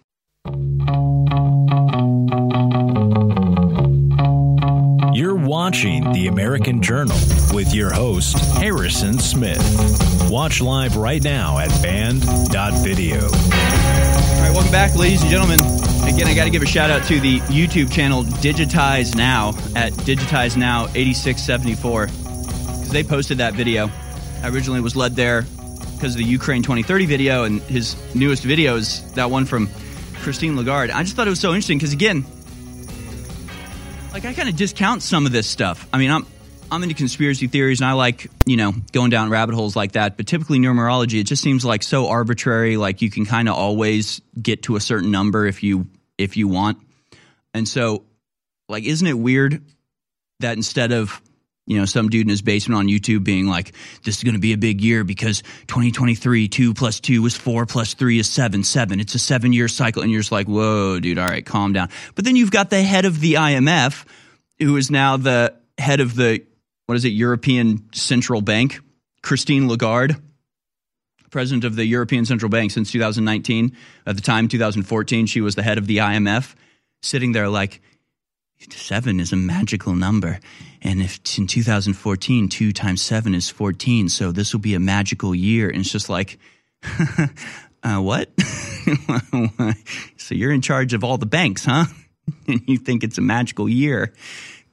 You're 5.16 5.36
watching 5.36 6.12
The 6.12 6.28
American 6.28 6.82
Journal 6.82 7.18
with 7.54 7.74
your 7.74 7.94
host, 7.94 8.38
Harrison 8.56 9.18
Smith. 9.18 10.30
Watch 10.30 10.60
live 10.60 10.98
right 10.98 11.24
now 11.24 11.58
at 11.58 11.70
band.video. 11.82 13.22
All 13.22 13.30
right, 13.30 14.52
welcome 14.52 14.72
back, 14.74 14.94
ladies 14.98 15.22
and 15.22 15.32
gentlemen. 15.32 15.93
Again, 16.06 16.28
I 16.28 16.36
got 16.36 16.44
to 16.44 16.50
give 16.50 16.62
a 16.62 16.68
shout 16.68 16.92
out 16.92 17.04
to 17.08 17.20
the 17.20 17.40
YouTube 17.42 17.92
channel 17.92 18.24
Digitize 18.24 19.16
Now 19.16 19.50
at 19.76 19.94
Digitize 19.94 20.58
Now 20.58 20.88
8674 20.94 22.08
because 22.08 22.90
they 22.92 23.04
posted 23.04 23.38
that 23.40 23.54
video. 23.54 23.90
I 24.44 24.50
originally 24.50 24.82
was 24.82 24.96
led 24.96 25.16
there 25.16 25.44
because 25.94 26.14
of 26.14 26.18
the 26.18 26.26
Ukraine 26.26 26.62
2030 26.62 27.06
video, 27.06 27.46
and 27.46 27.62
his 27.62 27.96
newest 28.14 28.44
video 28.44 28.76
is 28.76 29.10
that 29.14 29.32
one 29.32 29.46
from 29.46 29.70
Christine 30.16 30.58
Lagarde. 30.58 30.92
I 30.92 31.04
just 31.04 31.16
thought 31.16 31.28
it 31.28 31.32
was 31.32 31.40
so 31.40 31.50
interesting 31.52 31.78
because, 31.78 31.94
again, 31.94 32.26
like 34.12 34.26
I 34.26 34.34
kind 34.34 34.50
of 34.50 34.56
discount 34.56 35.02
some 35.02 35.26
of 35.26 35.32
this 35.32 35.48
stuff. 35.48 35.88
I 35.94 35.98
mean, 35.98 36.12
I'm 36.12 36.26
I'm 36.74 36.82
into 36.82 36.96
conspiracy 36.96 37.48
theories 37.48 37.82
and 37.82 37.88
I 37.88 37.94
like, 37.94 38.32
you 38.46 38.58
know, 38.58 38.74
going 38.92 39.12
down 39.12 39.30
rabbit 39.30 39.54
holes 39.54 39.76
like 39.76 39.92
that, 39.92 40.18
but 40.18 40.26
typically 40.26 40.58
numerology 40.58 41.22
it 41.22 41.26
just 41.26 41.44
seems 41.44 41.64
like 41.64 41.84
so 41.84 42.08
arbitrary 42.08 42.78
like 42.78 43.02
you 43.02 43.12
can 43.12 43.26
kind 43.26 43.48
of 43.48 43.56
always 43.56 44.22
get 44.42 44.64
to 44.64 44.76
a 44.76 44.80
certain 44.80 45.12
number 45.12 45.46
if 45.46 45.62
you 45.62 45.88
if 46.18 46.38
you 46.38 46.48
want. 46.48 46.80
And 47.54 47.68
so 47.68 48.06
like 48.70 48.84
isn't 48.84 49.08
it 49.08 49.18
weird 49.18 49.64
that 50.40 50.58
instead 50.58 50.92
of 50.92 51.22
you 51.66 51.78
know, 51.78 51.86
some 51.86 52.10
dude 52.10 52.26
in 52.26 52.30
his 52.30 52.42
basement 52.42 52.78
on 52.78 52.88
YouTube 52.88 53.24
being 53.24 53.48
like, 53.48 53.74
this 54.04 54.18
is 54.18 54.24
going 54.24 54.34
to 54.36 54.40
be 54.40 54.54
a 54.54 54.58
big 54.58 54.82
year 54.82 55.04
because 55.04 55.42
2023, 55.68 56.50
2 56.50 56.74
plus 56.74 57.00
2 57.00 57.26
is 57.26 57.38
4 57.38 57.66
plus 57.66 57.94
3 57.94 58.20
is 58.20 58.30
7, 58.30 58.64
7. 58.64 59.00
It's 59.00 59.16
a 59.16 59.20
seven 59.20 59.54
year 59.54 59.68
cycle. 59.68 60.02
And 60.02 60.12
you're 60.12 60.22
just 60.22 60.32
like, 60.32 60.48
whoa, 60.48 61.00
dude, 61.00 61.18
all 61.18 61.28
right, 61.28 61.46
calm 61.46 61.74
down. 61.74 61.90
But 62.16 62.26
then 62.26 62.36
you've 62.36 62.52
got 62.52 62.70
the 62.70 62.84
head 62.84 63.06
of 63.06 63.20
the 63.22 63.36
IMF, 63.36 64.06
who 64.60 64.76
is 64.76 64.92
now 64.92 65.16
the 65.16 65.56
head 65.78 66.02
of 66.02 66.16
the, 66.16 66.44
what 66.86 66.96
is 66.96 67.06
it, 67.06 67.10
European 67.10 67.88
Central 67.94 68.42
Bank, 68.42 68.80
Christine 69.22 69.70
Lagarde, 69.70 70.18
president 71.34 71.66
of 71.66 71.76
the 71.76 71.86
European 71.86 72.26
Central 72.26 72.48
Bank 72.48 72.72
since 72.72 72.92
2019. 72.92 73.76
At 74.06 74.16
the 74.16 74.22
time, 74.22 74.48
2014, 74.48 75.26
she 75.26 75.42
was 75.42 75.56
the 75.56 75.64
head 75.64 75.80
of 75.80 75.88
the 75.88 75.98
IMF, 75.98 76.54
sitting 77.02 77.34
there 77.34 77.50
like, 77.50 77.82
seven 78.70 79.20
is 79.20 79.34
a 79.34 79.36
magical 79.36 79.96
number. 79.96 80.40
And 80.82 81.02
if 81.02 81.20
in 81.38 81.48
2014, 81.48 82.48
two 82.48 82.72
times 82.72 83.02
seven 83.02 83.34
is 83.34 83.50
14, 83.50 84.08
so 84.10 84.32
this 84.32 84.54
will 84.54 84.62
be 84.62 84.76
a 84.76 84.80
magical 84.80 85.34
year. 85.34 85.70
And 85.70 85.80
it's 85.80 85.92
just 85.92 86.08
like, 86.08 86.38
uh, 87.84 87.98
what? 87.98 88.30
so 90.18 90.36
you're 90.36 90.52
in 90.52 90.62
charge 90.62 90.94
of 90.94 91.04
all 91.04 91.18
the 91.18 91.26
banks, 91.26 91.66
huh? 91.66 91.86
and 92.48 92.62
you 92.68 92.78
think 92.78 93.04
it's 93.04 93.18
a 93.18 93.22
magical 93.22 93.68
year 93.68 94.14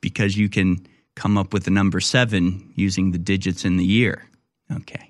because 0.01 0.37
you 0.37 0.49
can 0.49 0.87
come 1.17 1.39
up 1.39 1.53
with 1.53 1.65
the 1.65 1.71
number 1.71 2.01
seven 2.01 2.73
using 2.77 3.13
the 3.13 3.19
digits 3.19 3.65
in 3.65 3.77
the 3.79 3.85
year. 3.85 4.27
Okay. 4.71 5.10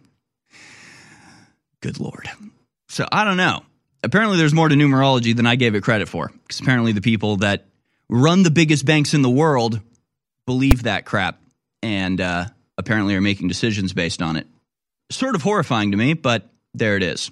Good 1.81 2.01
Lord. 2.01 2.29
So 2.89 3.07
I 3.11 3.25
don't 3.25 3.37
know. 3.37 3.63
Apparently, 4.03 4.39
there's 4.39 4.55
more 4.55 4.69
to 4.69 4.75
numerology 4.75 5.37
than 5.37 5.47
I 5.47 5.57
gave 5.57 5.75
it 5.75 5.83
credit 5.83 6.09
for. 6.09 6.29
Because 6.29 6.61
apparently, 6.61 6.93
the 6.93 7.01
people 7.01 7.37
that 7.39 7.67
run 8.09 8.43
the 8.43 8.51
biggest 8.51 8.85
banks 8.85 9.15
in 9.15 9.23
the 9.23 9.31
world 9.31 9.81
believe 10.47 10.85
that 10.85 11.05
crap 11.05 11.41
and 11.83 12.21
uh, 12.21 12.47
apparently 12.79 13.15
are 13.15 13.21
making 13.21 13.49
decisions 13.49 13.93
based 13.93 14.23
on 14.23 14.37
it. 14.37 14.47
Sort 15.11 15.35
of 15.35 15.43
horrifying 15.43 15.91
to 15.91 15.97
me, 15.97 16.15
but 16.15 16.49
there 16.75 16.97
it 16.97 17.03
is. 17.03 17.31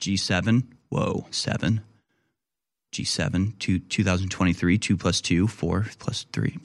G7, 0.00 0.64
whoa, 0.88 1.26
seven. 1.30 1.82
G7, 2.92 3.58
two, 3.58 3.80
2023, 3.80 4.78
2 4.78 4.96
plus 4.96 5.20
2, 5.20 5.48
4 5.48 5.86
plus 5.98 6.26
3, 6.32 6.58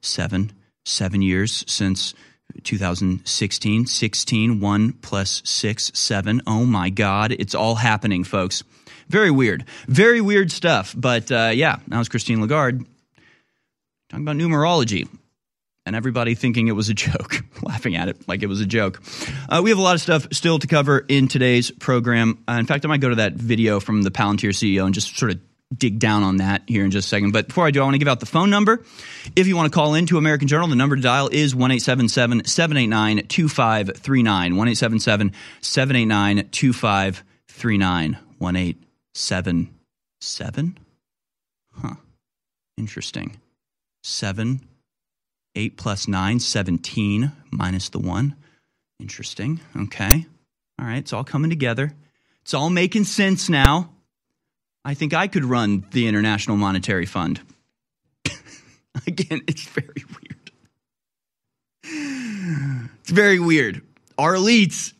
7. 0.00 0.52
Seven 0.86 1.22
years 1.22 1.64
since 1.66 2.14
2016, 2.62 3.86
16, 3.86 4.60
1 4.60 4.92
plus 4.94 5.42
6, 5.44 5.92
7. 5.94 6.42
Oh 6.46 6.64
my 6.64 6.90
God, 6.90 7.32
it's 7.32 7.54
all 7.54 7.76
happening, 7.76 8.24
folks. 8.24 8.62
Very 9.08 9.30
weird. 9.30 9.64
Very 9.86 10.20
weird 10.20 10.50
stuff. 10.50 10.94
But 10.96 11.30
uh, 11.30 11.50
yeah, 11.54 11.76
that 11.88 11.98
was 11.98 12.08
Christine 12.08 12.40
Lagarde 12.40 12.84
talking 14.08 14.24
about 14.24 14.36
numerology 14.36 15.08
and 15.86 15.94
everybody 15.94 16.34
thinking 16.34 16.68
it 16.68 16.72
was 16.72 16.88
a 16.88 16.94
joke, 16.94 17.44
laughing 17.62 17.96
at 17.96 18.08
it 18.08 18.26
like 18.28 18.42
it 18.42 18.46
was 18.46 18.60
a 18.60 18.66
joke. 18.66 19.02
Uh, 19.48 19.60
we 19.62 19.70
have 19.70 19.78
a 19.78 19.82
lot 19.82 19.94
of 19.94 20.00
stuff 20.00 20.26
still 20.32 20.58
to 20.58 20.66
cover 20.66 21.04
in 21.08 21.28
today's 21.28 21.70
program. 21.70 22.42
Uh, 22.48 22.52
in 22.52 22.66
fact, 22.66 22.84
I 22.84 22.88
might 22.88 23.00
go 23.00 23.10
to 23.10 23.16
that 23.16 23.34
video 23.34 23.80
from 23.80 24.02
the 24.02 24.10
Palantir 24.10 24.50
CEO 24.50 24.84
and 24.84 24.94
just 24.94 25.16
sort 25.16 25.32
of 25.32 25.40
dig 25.76 25.98
down 25.98 26.22
on 26.22 26.38
that 26.38 26.62
here 26.66 26.84
in 26.84 26.90
just 26.90 27.06
a 27.06 27.08
second. 27.08 27.32
But 27.32 27.48
before 27.48 27.66
I 27.66 27.70
do, 27.70 27.80
I 27.80 27.84
want 27.84 27.94
to 27.94 27.98
give 27.98 28.08
out 28.08 28.20
the 28.20 28.26
phone 28.26 28.50
number. 28.50 28.84
If 29.34 29.46
you 29.46 29.56
want 29.56 29.72
to 29.72 29.74
call 29.74 29.94
in 29.94 30.06
to 30.06 30.18
American 30.18 30.48
Journal, 30.48 30.68
the 30.68 30.76
number 30.76 30.96
to 30.96 31.02
dial 31.02 31.28
is 31.32 31.54
1 31.54 31.80
789 31.80 33.26
2539. 33.26 34.56
1 34.56 34.74
789 34.74 36.48
2539. 36.50 38.18
1 38.38 38.56
877? 38.56 40.78
Huh. 41.72 41.94
Interesting. 42.76 43.40
7, 44.02 44.60
8 45.54 45.76
plus 45.76 46.08
9, 46.08 46.40
17 46.40 47.32
minus 47.50 47.88
the 47.88 47.98
1. 47.98 48.34
Interesting. 49.00 49.60
Okay. 49.76 50.26
All 50.78 50.86
right. 50.86 50.98
It's 50.98 51.12
all 51.12 51.24
coming 51.24 51.50
together. 51.50 51.92
It's 52.42 52.52
all 52.52 52.70
making 52.70 53.04
sense 53.04 53.48
now. 53.48 53.93
I 54.84 54.94
think 54.94 55.14
I 55.14 55.28
could 55.28 55.44
run 55.44 55.86
the 55.92 56.06
International 56.06 56.56
Monetary 56.56 57.06
Fund. 57.06 57.40
Again, 59.06 59.42
it's 59.46 59.64
very 59.64 60.04
weird. 60.08 60.34
It's 63.00 63.10
very 63.10 63.38
weird. 63.38 63.82
Our 64.18 64.34
elites 64.34 64.92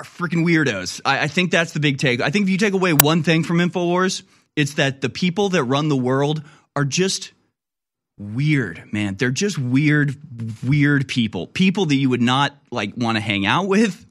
are 0.00 0.04
freaking 0.04 0.44
weirdos. 0.44 1.00
I, 1.04 1.24
I, 1.24 1.28
think 1.28 1.50
that's 1.50 1.72
the 1.72 1.80
big 1.80 1.98
take. 1.98 2.20
I 2.20 2.30
think 2.30 2.44
if 2.44 2.50
you 2.50 2.58
take 2.58 2.72
away 2.72 2.92
one 2.92 3.22
thing 3.22 3.44
from 3.44 3.58
InfoWars, 3.58 4.22
it's 4.56 4.74
that 4.74 5.00
the 5.00 5.08
people 5.08 5.50
that 5.50 5.64
run 5.64 5.88
the 5.88 5.96
world 5.96 6.42
are 6.74 6.84
just 6.84 7.32
weird, 8.18 8.92
man. 8.92 9.16
They're 9.16 9.30
just 9.30 9.58
weird, 9.58 10.16
weird 10.62 11.08
people. 11.08 11.46
People 11.46 11.86
that 11.86 11.94
you 11.94 12.10
would 12.10 12.22
not 12.22 12.54
like 12.70 12.94
want 12.96 13.16
to 13.16 13.20
hang 13.20 13.46
out 13.46 13.66
with. 13.66 14.06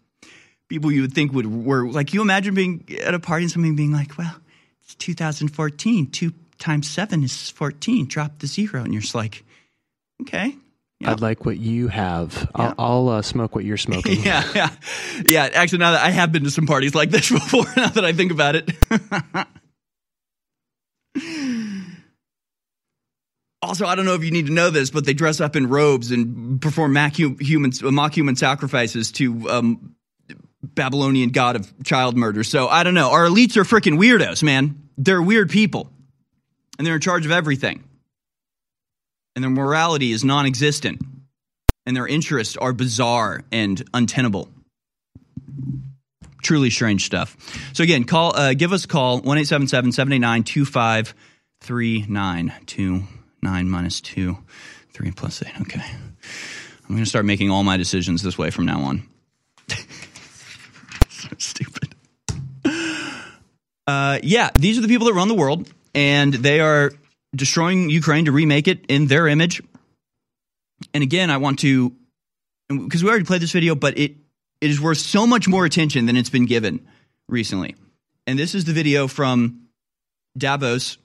People 0.70 0.92
you 0.92 1.02
would 1.02 1.14
think 1.14 1.34
would 1.34 1.48
were 1.48 1.90
like 1.90 2.14
you 2.14 2.22
imagine 2.22 2.54
being 2.54 2.86
at 3.04 3.14
a 3.14 3.20
party 3.20 3.44
and 3.44 3.52
something 3.52 3.76
being 3.76 3.92
like, 3.92 4.18
well, 4.18 4.36
it's 4.84 4.96
2014. 4.96 6.12
Two 6.12 6.32
times 6.60 6.88
seven 6.88 7.24
is 7.24 7.50
14. 7.50 8.08
Drop 8.08 8.40
the 8.40 8.48
zero, 8.48 8.84
and 8.84 8.94
you're 8.94 9.02
just 9.02 9.16
like, 9.16 9.44
okay. 10.22 10.56
Yeah. 11.00 11.12
I'd 11.12 11.22
like 11.22 11.46
what 11.46 11.58
you 11.58 11.88
have. 11.88 12.52
I'll, 12.54 12.76
I'll 12.78 13.08
uh, 13.10 13.22
smoke 13.22 13.56
what 13.56 13.64
you're 13.64 13.78
smoking. 13.78 14.22
yeah, 14.24 14.44
yeah, 14.54 14.70
yeah. 15.26 15.50
Actually, 15.54 15.80
now 15.80 15.92
that 15.94 16.04
I 16.04 16.10
have 16.10 16.34
been 16.34 16.44
to 16.44 16.52
some 16.52 16.68
parties 16.68 16.94
like 16.94 17.10
this 17.10 17.32
before, 17.32 17.66
now 17.78 17.88
that 17.88 18.04
I 18.04 18.12
think 18.12 18.34
about 18.34 18.56
it. 18.58 18.70
also, 23.62 23.86
I 23.86 23.96
don't 23.96 24.06
know 24.06 24.16
if 24.16 24.26
you 24.26 24.32
need 24.32 24.48
to 24.48 24.52
know 24.52 24.72
this, 24.72 24.90
but 24.90 25.06
they 25.06 25.14
dress 25.14 25.40
up 25.40 25.56
in 25.56 25.70
robes 25.70 26.12
and 26.12 26.62
perform 26.62 26.92
mock 26.92 27.14
human, 27.16 27.72
mock 27.82 28.14
human 28.16 28.36
sacrifices 28.36 29.14
to 29.14 29.50
um, 29.50 29.96
Babylonian 30.64 31.30
god 31.30 31.56
of 31.56 31.84
child 31.84 32.18
murder. 32.18 32.44
So 32.44 32.68
I 32.68 32.84
don't 32.84 32.94
know. 32.94 33.12
Our 33.12 33.26
elites 33.26 33.58
are 33.58 33.64
freaking 33.64 33.98
weirdos, 33.98 34.44
man. 34.44 34.90
They're 34.98 35.22
weird 35.22 35.50
people, 35.50 35.90
and 36.78 36.86
they're 36.86 36.96
in 36.96 37.02
charge 37.02 37.26
of 37.26 37.32
everything 37.32 37.84
and 39.40 39.44
their 39.44 39.50
morality 39.50 40.12
is 40.12 40.24
non 40.26 40.46
existent, 40.46 41.02
and 41.86 41.96
their 41.96 42.06
interests 42.06 42.58
are 42.58 42.74
bizarre 42.74 43.42
and 43.54 43.82
untenable. 43.94 44.50
Truly 46.44 46.70
strange 46.70 47.06
stuff. 47.06 47.38
So, 47.74 47.84
again, 47.84 48.04
call, 48.04 48.36
uh, 48.36 48.54
give 48.54 48.74
us 48.74 48.84
a 48.84 48.88
call 48.90 49.22
1 49.22 49.24
877 49.24 49.94
789 49.94 50.44
2539. 50.44 52.54
2 52.66 53.04
9 53.42 53.70
minus 53.70 54.02
2, 54.02 54.38
3 54.92 55.12
plus 55.12 55.42
8. 55.42 55.62
Okay. 55.62 55.80
I'm 55.80 56.90
going 56.90 57.04
to 57.04 57.10
start 57.10 57.24
making 57.24 57.50
all 57.50 57.64
my 57.64 57.78
decisions 57.78 58.22
this 58.22 58.38
way 58.38 58.50
from 58.50 58.66
now 58.66 58.82
on. 58.82 59.08
stupid. 61.38 61.96
Uh, 63.88 64.20
yeah, 64.22 64.50
these 64.56 64.78
are 64.78 64.82
the 64.82 64.88
people 64.88 65.08
that 65.08 65.14
run 65.14 65.28
the 65.28 65.36
world, 65.36 65.72
and 65.96 66.34
they 66.34 66.60
are 66.60 66.92
destroying 67.36 67.90
Ukraine 67.90 68.26
to 68.26 68.32
remake 68.32 68.68
it 68.68 68.86
in 68.88 69.08
their 69.08 69.28
image. 69.28 69.62
And 70.94 71.04
again, 71.04 71.30
I 71.30 71.38
want 71.38 71.60
to, 71.60 71.94
because 72.70 73.04
we 73.04 73.10
already 73.10 73.26
played 73.26 73.42
this 73.42 73.52
video, 73.52 73.76
but 73.76 73.98
it 73.98 74.16
it 74.62 74.70
is 74.70 74.82
worth 74.82 74.98
so 74.98 75.26
much 75.26 75.48
more 75.48 75.66
attention 75.66 76.06
than 76.06 76.18
it's 76.18 76.30
been 76.30 76.46
given 76.46 76.86
recently. 77.28 77.76
And 78.28 78.38
this 78.38 78.54
is 78.54 78.66
the 78.66 78.74
video 78.74 79.08
from 79.08 79.70
Davos, 80.38 80.98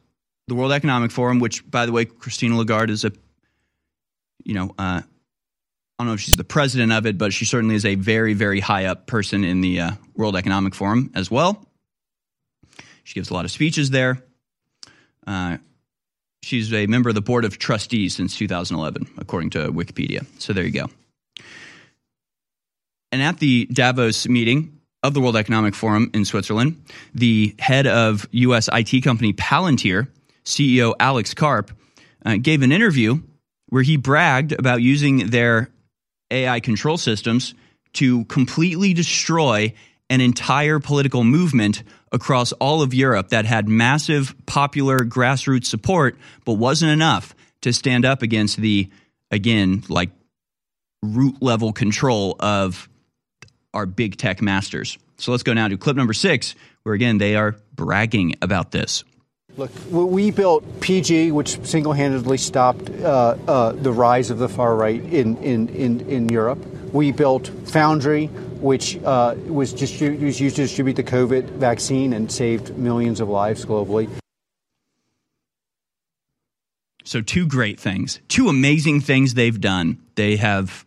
the 0.49 0.55
World 0.55 0.72
Economic 0.72 1.11
Forum, 1.11 1.39
which, 1.39 1.68
by 1.70 1.87
the 1.87 1.93
way, 1.93 2.05
Christina 2.05 2.57
Lagarde 2.57 2.91
is 2.91 3.05
a, 3.05 3.12
you 4.45 4.55
know, 4.55 4.75
uh, 4.77 5.03
I 5.99 6.03
don't 6.03 6.09
know 6.09 6.14
if 6.14 6.20
she's 6.20 6.36
the 6.36 6.45
president 6.45 6.92
of 6.92 7.07
it, 7.07 7.18
but 7.18 7.32
she 7.32 7.45
certainly 7.45 7.76
is 7.76 7.84
a 7.84 7.95
very, 7.95 8.34
very 8.34 8.59
high 8.59 8.86
up 8.86 9.07
person 9.07 9.45
in 9.45 9.61
the 9.61 9.80
uh, 9.80 9.90
World 10.16 10.34
Economic 10.34 10.74
Forum 10.74 11.12
as 11.14 11.30
well. 11.30 11.64
She 13.05 13.14
gives 13.14 13.30
a 13.30 13.34
lot 13.34 13.45
of 13.45 13.53
speeches 13.53 13.90
there. 13.90 14.20
Uh, 15.24 15.59
she's 16.42 16.72
a 16.72 16.86
member 16.86 17.11
of 17.11 17.14
the 17.14 17.20
board 17.20 17.45
of 17.45 17.59
trustees 17.59 18.16
since 18.16 18.36
2011, 18.36 19.09
according 19.18 19.51
to 19.51 19.70
Wikipedia. 19.70 20.26
So 20.40 20.53
there 20.53 20.64
you 20.64 20.72
go. 20.72 20.86
And 23.12 23.22
at 23.22 23.38
the 23.38 23.66
Davos 23.66 24.26
meeting 24.26 24.80
of 25.05 25.14
the 25.14 25.20
World 25.20 25.36
Economic 25.36 25.76
Forum 25.76 26.11
in 26.12 26.24
Switzerland, 26.24 26.82
the 27.14 27.55
head 27.61 27.86
of 27.86 28.26
U.S. 28.32 28.68
IT 28.72 29.05
company 29.05 29.32
Palantir, 29.32 30.09
CEO 30.45 30.95
Alex 30.99 31.34
Karp, 31.34 31.70
uh, 32.26 32.36
gave 32.40 32.62
an 32.62 32.72
interview 32.72 33.20
where 33.68 33.82
he 33.82 33.97
bragged 33.97 34.53
about 34.53 34.82
using 34.82 35.28
their 35.28 35.70
AI 36.31 36.61
control 36.61 36.97
systems 36.97 37.55
to 37.95 38.25
completely 38.25 38.93
destroy 38.93 39.72
an 40.11 40.20
entire 40.20 40.79
political 40.81 41.25
movement 41.25 41.83
across 42.12 42.53
all 42.53 42.83
of 42.83 42.93
Europe 42.93 43.31
that 43.31 43.47
had 43.47 43.68
massive 43.68 44.35
popular 44.47 45.01
grassroots 45.01 45.66
support, 45.66 46.18
but 46.45 46.55
wasn't 46.55 46.91
enough 46.91 47.35
to 47.62 47.72
stand 47.72 48.05
up 48.05 48.22
against 48.22 48.59
the, 48.59 48.91
again, 49.31 49.83
like 49.89 50.11
root 51.03 51.43
level 51.43 51.72
control 51.72 52.37
of 52.41 52.89
our 53.72 53.87
big 53.87 54.16
tech 54.16 54.43
masters. 54.43 54.99
So 55.16 55.31
let's 55.31 55.43
go 55.43 55.53
now 55.53 55.68
to 55.68 55.77
clip 55.79 55.97
number 55.97 56.12
six, 56.12 56.55
where 56.83 56.95
again, 56.95 57.18
they 57.18 57.37
are 57.37 57.57
bragging 57.75 58.37
about 58.43 58.70
this. 58.70 59.05
Look, 59.57 59.70
we 59.88 60.32
built 60.32 60.64
PG, 60.80 61.30
which 61.30 61.64
single-handedly 61.64 62.38
stopped 62.38 62.90
uh, 62.90 63.36
uh, 63.46 63.72
the 63.72 63.92
rise 63.92 64.30
of 64.30 64.38
the 64.38 64.48
far 64.48 64.74
right 64.74 65.00
in, 65.00 65.36
in, 65.36 65.68
in, 65.68 66.00
in 66.09 66.28
Europe. 66.28 66.59
We 66.92 67.12
built 67.12 67.48
Foundry, 67.66 68.26
which 68.26 69.00
uh, 69.05 69.36
was, 69.46 69.72
distribu- 69.72 70.20
was 70.20 70.40
used 70.40 70.57
to 70.57 70.62
distribute 70.62 70.94
the 70.94 71.05
COVID 71.05 71.50
vaccine 71.50 72.12
and 72.12 72.30
saved 72.32 72.76
millions 72.76 73.20
of 73.20 73.28
lives 73.28 73.64
globally. 73.64 74.09
So, 77.05 77.20
two 77.20 77.46
great 77.46 77.78
things, 77.78 78.18
two 78.28 78.48
amazing 78.48 79.02
things 79.02 79.34
they've 79.34 79.61
done. 79.61 79.98
They 80.16 80.36
have, 80.36 80.84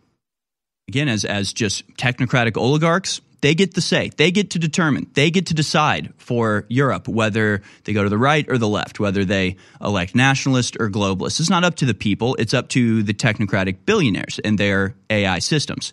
again, 0.88 1.08
as, 1.08 1.24
as 1.24 1.54
just 1.54 1.88
technocratic 1.96 2.58
oligarchs, 2.58 3.22
they 3.40 3.54
get 3.54 3.74
the 3.74 3.80
say. 3.80 4.10
They 4.16 4.30
get 4.30 4.50
to 4.50 4.58
determine. 4.58 5.10
They 5.14 5.30
get 5.30 5.46
to 5.46 5.54
decide 5.54 6.12
for 6.16 6.64
Europe 6.68 7.06
whether 7.06 7.62
they 7.84 7.92
go 7.92 8.02
to 8.02 8.08
the 8.08 8.18
right 8.18 8.44
or 8.48 8.58
the 8.58 8.68
left, 8.68 8.98
whether 8.98 9.24
they 9.24 9.56
elect 9.80 10.14
nationalist 10.14 10.76
or 10.80 10.90
globalist. 10.90 11.40
It's 11.40 11.50
not 11.50 11.64
up 11.64 11.76
to 11.76 11.86
the 11.86 11.94
people, 11.94 12.34
it's 12.36 12.54
up 12.54 12.68
to 12.70 13.02
the 13.02 13.14
technocratic 13.14 13.78
billionaires 13.86 14.40
and 14.40 14.58
their 14.58 14.94
AI 15.10 15.38
systems. 15.38 15.92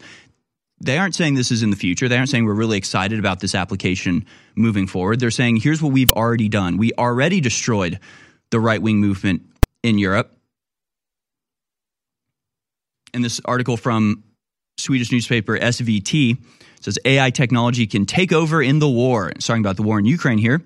They 0.82 0.98
aren't 0.98 1.16
saying 1.16 1.36
this 1.36 1.52
is 1.52 1.64
in 1.64 1.70
the 1.70 1.78
future. 1.78 2.10
They 2.10 2.18
aren't 2.18 2.30
saying 2.30 2.46
we're 2.46 2.54
really 2.54 2.78
excited 2.78 3.18
about 3.18 3.39
this 3.39 3.56
application 3.56 4.26
moving 4.56 4.88
forward. 4.88 5.20
They're 5.20 5.32
saying 5.32 5.58
here's 5.58 5.82
what 5.82 5.93
we've 5.93 6.12
already 6.12 6.50
done. 6.50 6.78
We 6.78 6.91
already 6.93 7.39
destroyed 7.39 8.00
the 8.50 8.60
right 8.60 8.82
wing 8.82 8.98
movement 8.98 9.43
in 9.84 9.98
Europe. 9.98 10.36
In 13.14 13.22
this 13.22 13.39
article 13.46 13.78
from 13.78 14.24
Swedish 14.78 15.12
newspaper 15.12 15.58
SVT, 15.58 16.38
says 16.86 17.00
AI 17.04 17.32
technology 17.32 17.88
can 17.88 18.06
take 18.06 18.32
over 18.32 18.62
in 18.62 18.80
the 18.80 18.90
war. 18.90 19.30
It's 19.30 19.48
talking 19.48 19.62
about 19.62 19.76
the 19.76 19.84
war 19.84 20.00
in 20.00 20.06
Ukraine 20.06 20.38
here. 20.38 20.62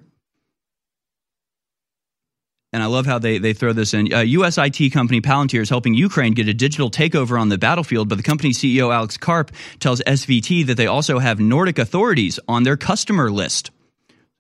And 2.72 2.84
I 2.84 2.86
love 2.86 3.08
how 3.08 3.18
they, 3.18 3.40
they 3.40 3.54
throw 3.54 3.74
this 3.74 3.96
in. 3.96 4.14
Uh, 4.14 4.20
U.S. 4.20 4.60
IT 4.60 4.92
company 4.94 5.22
Palantir 5.22 5.62
is 5.62 5.70
helping 5.70 5.96
Ukraine 5.96 6.34
get 6.34 6.48
a 6.48 6.54
digital 6.54 6.92
takeover 6.92 7.40
on 7.40 7.50
the 7.50 7.58
battlefield, 7.58 8.10
but 8.10 8.18
the 8.18 8.24
company's 8.24 8.60
CEO 8.60 8.94
Alex 8.94 9.18
Karp 9.18 9.52
tells 9.80 10.02
SVT 10.02 10.68
that 10.68 10.76
they 10.76 10.86
also 10.86 11.18
have 11.18 11.40
Nordic 11.40 11.80
authorities 11.80 12.40
on 12.48 12.64
their 12.64 12.78
customer 12.78 13.32
list. 13.32 13.72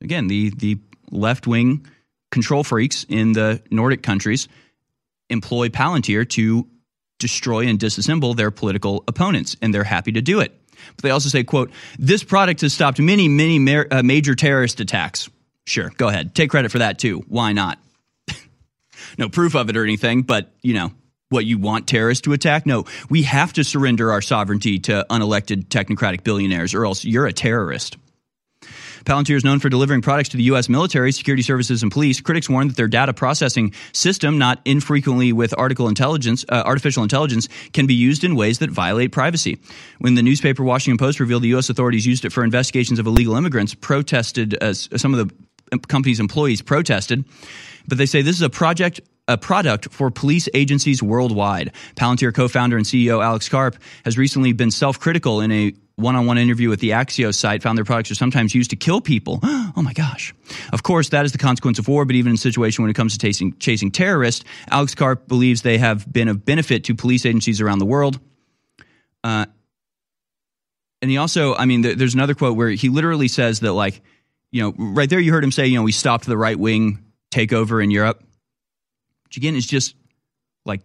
Again, 0.02 0.28
the, 0.28 0.52
the 0.52 0.78
left 1.10 1.48
wing 1.48 1.88
control 2.30 2.64
freaks 2.64 3.04
in 3.10 3.32
the 3.32 3.64
Nordic 3.72 4.04
countries 4.04 4.48
employ 5.30 5.70
Palantir 5.70 6.30
to 6.30 6.68
destroy 7.18 7.66
and 7.66 7.80
disassemble 7.80 8.36
their 8.36 8.52
political 8.52 9.04
opponents, 9.08 9.56
and 9.62 9.74
they're 9.74 9.84
happy 9.84 10.12
to 10.12 10.22
do 10.22 10.40
it. 10.40 10.56
But 10.96 11.04
they 11.04 11.10
also 11.12 11.30
say, 11.30 11.44
quote, 11.44 11.72
this 11.98 12.24
product 12.24 12.62
has 12.62 12.74
stopped 12.74 13.00
many, 13.00 13.28
many 13.28 13.60
ma- 13.60 13.84
uh, 13.90 14.04
major 14.04 14.36
terrorist 14.36 14.80
attacks. 14.80 15.30
Sure, 15.66 15.92
go 15.98 16.08
ahead. 16.08 16.34
Take 16.34 16.50
credit 16.50 16.72
for 16.72 16.80
that 16.80 17.00
too. 17.00 17.24
Why 17.28 17.54
not? 17.54 17.80
no 19.18 19.30
proof 19.30 19.56
of 19.56 19.70
it 19.70 19.78
or 19.78 19.84
anything, 19.84 20.24
but, 20.24 20.52
you 20.62 20.74
know, 20.74 20.92
what 21.30 21.46
you 21.46 21.60
want 21.60 21.88
terrorists 21.88 22.24
to 22.24 22.34
attack? 22.34 22.66
No, 22.66 22.86
we 23.10 23.24
have 23.24 23.54
to 23.54 23.64
surrender 23.64 24.12
our 24.12 24.22
sovereignty 24.22 24.80
to 24.80 25.06
unelected 25.10 25.66
technocratic 25.68 26.24
billionaires, 26.24 26.74
or 26.74 26.86
else 26.86 27.06
you're 27.06 27.28
a 27.28 27.34
terrorist. 27.34 27.98
Palantir 29.06 29.36
is 29.36 29.44
known 29.44 29.60
for 29.60 29.70
delivering 29.70 30.02
products 30.02 30.30
to 30.30 30.38
the 30.38 30.44
U.S. 30.44 30.70
military, 30.70 31.12
security 31.12 31.44
services, 31.44 31.84
and 31.84 31.92
police. 31.92 32.22
Critics 32.22 32.50
warn 32.50 32.68
that 32.68 32.78
their 32.78 32.88
data 32.88 33.14
processing 33.14 33.74
system, 33.94 34.38
not 34.38 34.60
infrequently 34.66 35.34
with 35.34 35.54
intelligence, 35.58 36.46
uh, 36.50 36.64
artificial 36.66 37.04
intelligence, 37.04 37.48
can 37.74 37.88
be 37.88 37.94
used 37.94 38.24
in 38.24 38.36
ways 38.36 38.60
that 38.60 38.70
violate 38.70 39.12
privacy. 39.12 39.60
When 40.00 40.16
the 40.16 40.24
newspaper 40.24 40.64
Washington 40.64 40.98
Post 40.98 41.20
revealed 41.20 41.44
the 41.44 41.50
U.S. 41.50 41.70
authorities 41.70 42.06
used 42.06 42.26
it 42.26 42.32
for 42.32 42.44
investigations 42.44 43.00
of 43.00 43.08
illegal 43.08 43.36
immigrants, 43.36 43.74
protested 43.76 44.56
as 44.56 44.90
some 44.96 45.14
of 45.14 45.28
the 45.28 45.80
company's 45.88 46.20
employees 46.20 46.62
protested. 46.62 47.26
But 47.88 47.98
they 47.98 48.06
say 48.06 48.22
this 48.22 48.36
is 48.36 48.42
a 48.42 48.50
project 48.50 49.02
a 49.28 49.38
product 49.38 49.94
for 49.94 50.10
police 50.10 50.50
agencies 50.56 51.04
worldwide. 51.04 51.72
Palantir 51.96 52.34
co-founder 52.34 52.76
and 52.76 52.86
CEO 52.86 53.24
Alex 53.24 53.48
Karp 53.48 53.76
has 54.04 54.18
recently 54.18 54.54
been 54.54 54.72
self-critical 54.72 55.40
in 55.42 55.52
a 55.52 55.74
one-on-one 56.00 56.38
interview 56.38 56.70
with 56.70 56.80
the 56.80 56.92
Axios 56.92 57.36
site 57.36 57.62
found 57.62 57.78
their 57.78 57.86
products 57.86 58.12
are 58.12 58.16
sometimes 58.16 58.56
used 58.56 58.70
to 58.70 58.76
kill 58.76 59.02
people. 59.02 59.40
oh 59.44 59.82
my 59.82 59.94
gosh. 59.94 60.34
Of 60.72 60.84
course, 60.84 61.10
that 61.10 61.26
is 61.26 61.32
the 61.32 61.38
consequence 61.38 61.80
of 61.80 61.88
war, 61.88 62.06
but 62.06 62.16
even 62.16 62.32
in 62.32 62.36
a 62.36 62.38
situation 62.38 62.84
when 62.84 62.92
it 62.92 62.96
comes 62.96 63.14
to 63.14 63.20
chasing, 63.20 63.58
chasing 63.58 63.92
terrorists, 63.92 64.44
Alex 64.70 64.96
Karp 64.96 65.28
believes 65.28 65.62
they 65.62 65.78
have 65.78 66.12
been 66.12 66.28
of 66.28 66.46
benefit 66.46 66.86
to 66.86 66.96
police 66.96 67.26
agencies 67.26 67.62
around 67.62 67.80
the 67.80 67.86
world. 67.86 68.20
Uh, 69.24 69.46
and 71.02 71.12
he 71.12 71.18
also, 71.18 71.56
I 71.56 71.66
mean, 71.66 71.82
there's 71.82 72.14
another 72.14 72.36
quote 72.36 72.58
where 72.58 72.70
he 72.70 72.90
literally 72.90 73.28
says 73.28 73.62
that, 73.62 73.74
like, 73.74 74.02
you 74.52 74.62
know, 74.62 74.74
right 74.78 75.10
there 75.10 75.20
you 75.20 75.32
heard 75.32 75.44
him 75.44 75.52
say, 75.52 75.68
you 75.68 75.78
know, 75.78 75.84
we 75.84 75.92
stopped 75.92 76.26
the 76.26 76.38
right 76.38 76.58
wing 76.58 77.04
takeover 77.32 77.84
in 77.84 77.92
Europe 77.92 78.24
which 79.30 79.38
again 79.38 79.56
is 79.56 79.68
just 79.68 79.96
like 80.66 80.82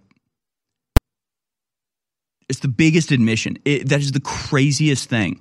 it's 2.49 2.61
the 2.61 2.69
biggest 2.69 3.11
admission. 3.13 3.59
It, 3.65 3.89
that 3.89 4.01
is 4.01 4.13
the 4.13 4.21
craziest 4.21 5.09
thing 5.09 5.41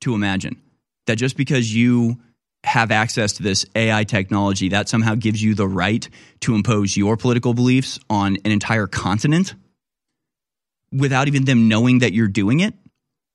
to 0.00 0.14
imagine. 0.14 0.60
That 1.06 1.16
just 1.16 1.36
because 1.36 1.74
you 1.74 2.18
have 2.64 2.90
access 2.90 3.34
to 3.34 3.42
this 3.42 3.64
AI 3.74 4.04
technology, 4.04 4.70
that 4.70 4.88
somehow 4.88 5.14
gives 5.14 5.42
you 5.42 5.54
the 5.54 5.68
right 5.68 6.08
to 6.40 6.54
impose 6.54 6.96
your 6.96 7.16
political 7.16 7.54
beliefs 7.54 7.98
on 8.10 8.36
an 8.44 8.50
entire 8.50 8.86
continent 8.86 9.54
without 10.92 11.28
even 11.28 11.44
them 11.44 11.68
knowing 11.68 12.00
that 12.00 12.12
you're 12.12 12.28
doing 12.28 12.60
it 12.60 12.74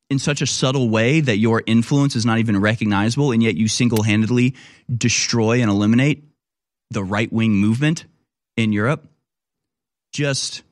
in 0.09 0.19
such 0.19 0.41
a 0.41 0.47
subtle 0.47 0.89
way 0.89 1.21
that 1.21 1.37
your 1.37 1.63
influence 1.65 2.17
is 2.17 2.25
not 2.25 2.39
even 2.39 2.59
recognizable, 2.59 3.31
and 3.31 3.41
yet 3.41 3.55
you 3.55 3.69
single 3.69 4.03
handedly 4.03 4.55
destroy 4.93 5.61
and 5.61 5.71
eliminate 5.71 6.23
the 6.89 7.03
right 7.03 7.31
wing 7.31 7.53
movement 7.53 8.05
in 8.57 8.73
Europe 8.73 9.07
just 10.11 10.63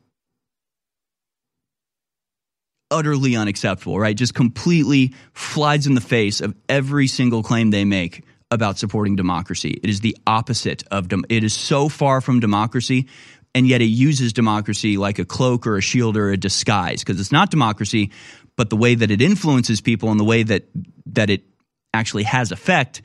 utterly 2.91 3.35
unacceptable, 3.35 3.99
right? 3.99 4.15
Just 4.15 4.33
completely 4.33 5.13
flies 5.33 5.87
in 5.87 5.95
the 5.95 6.01
face 6.01 6.41
of 6.41 6.55
every 6.67 7.07
single 7.07 7.43
claim 7.43 7.71
they 7.71 7.85
make 7.85 8.23
about 8.51 8.79
supporting 8.79 9.15
democracy. 9.15 9.79
It 9.83 9.89
is 9.89 10.01
the 10.01 10.17
opposite 10.25 10.83
of 10.89 11.07
dem- 11.07 11.25
it 11.29 11.43
is 11.43 11.53
so 11.53 11.87
far 11.89 12.21
from 12.21 12.39
democracy. 12.39 13.07
and 13.55 13.67
yet 13.67 13.81
it 13.81 13.85
uses 13.85 14.31
democracy 14.31 14.97
like 14.97 15.17
a 15.17 15.25
cloak 15.25 15.65
or 15.65 15.75
a 15.77 15.81
shield 15.81 16.15
or 16.15 16.29
a 16.29 16.37
disguise 16.37 16.99
because 17.03 17.19
it's 17.19 17.31
not 17.31 17.49
democracy, 17.49 18.11
but 18.55 18.69
the 18.69 18.75
way 18.75 18.93
that 18.93 19.09
it 19.09 19.21
influences 19.21 19.81
people 19.81 20.11
and 20.11 20.19
the 20.19 20.23
way 20.23 20.43
that 20.43 20.65
that 21.07 21.29
it 21.31 21.43
actually 21.91 22.23
has 22.23 22.51
effect, 22.51 23.01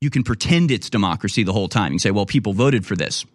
you 0.00 0.08
can 0.08 0.22
pretend 0.22 0.70
it's 0.70 0.88
democracy 0.88 1.42
the 1.42 1.52
whole 1.52 1.68
time. 1.68 1.92
You 1.92 1.98
say, 1.98 2.12
well, 2.12 2.26
people 2.26 2.52
voted 2.52 2.86
for 2.86 2.94
this, 2.94 3.26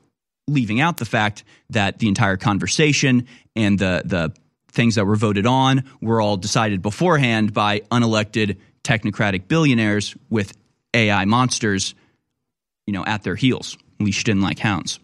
leaving 0.48 0.80
out 0.80 0.98
the 0.98 1.06
fact 1.06 1.44
that 1.72 2.00
the 2.00 2.08
entire 2.08 2.38
conversation 2.38 3.28
and 3.56 3.78
the 3.78 4.02
the 4.06 4.34
things 4.76 4.96
that 4.96 5.06
were 5.06 5.16
voted 5.16 5.46
on 5.46 5.84
were 6.02 6.22
all 6.22 6.38
decided 6.38 6.82
beforehand 6.82 7.54
by 7.54 7.80
unelected 7.92 8.58
technocratic 8.84 9.48
billionaires 9.48 10.16
with 10.30 10.56
AI 10.94 11.26
monsters, 11.26 11.96
you 12.86 12.94
know, 12.94 13.04
at 13.06 13.24
their 13.24 13.36
heels, 13.36 13.78
leashed 14.00 14.30
in 14.30 14.42
like 14.42 14.60
hounds. 14.60 15.00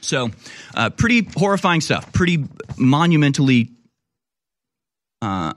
So, 0.00 0.30
uh, 0.74 0.90
pretty 0.90 1.28
horrifying 1.36 1.80
stuff. 1.80 2.12
Pretty 2.12 2.44
monumentally 2.76 3.70
uh, 5.20 5.52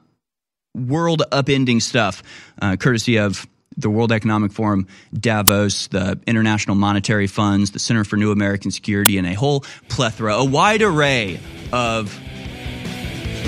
world 0.76 1.24
upending 1.32 1.82
stuff, 1.82 2.24
uh, 2.62 2.76
courtesy 2.76 3.18
of 3.18 3.48
the 3.78 3.90
World 3.90 4.12
Economic 4.12 4.52
Forum, 4.52 4.88
Davos, 5.14 5.88
the 5.88 6.20
International 6.28 6.76
Monetary 6.76 7.28
Funds, 7.28 7.72
the 7.72 7.80
Center 7.80 8.04
for 8.04 8.18
New 8.18 8.32
American 8.32 8.72
Security, 8.72 9.18
and 9.18 9.26
a 9.26 9.34
whole 9.34 9.62
plethora, 9.88 10.36
a 10.36 10.44
wide 10.44 10.82
array 10.82 11.40
of 11.72 12.20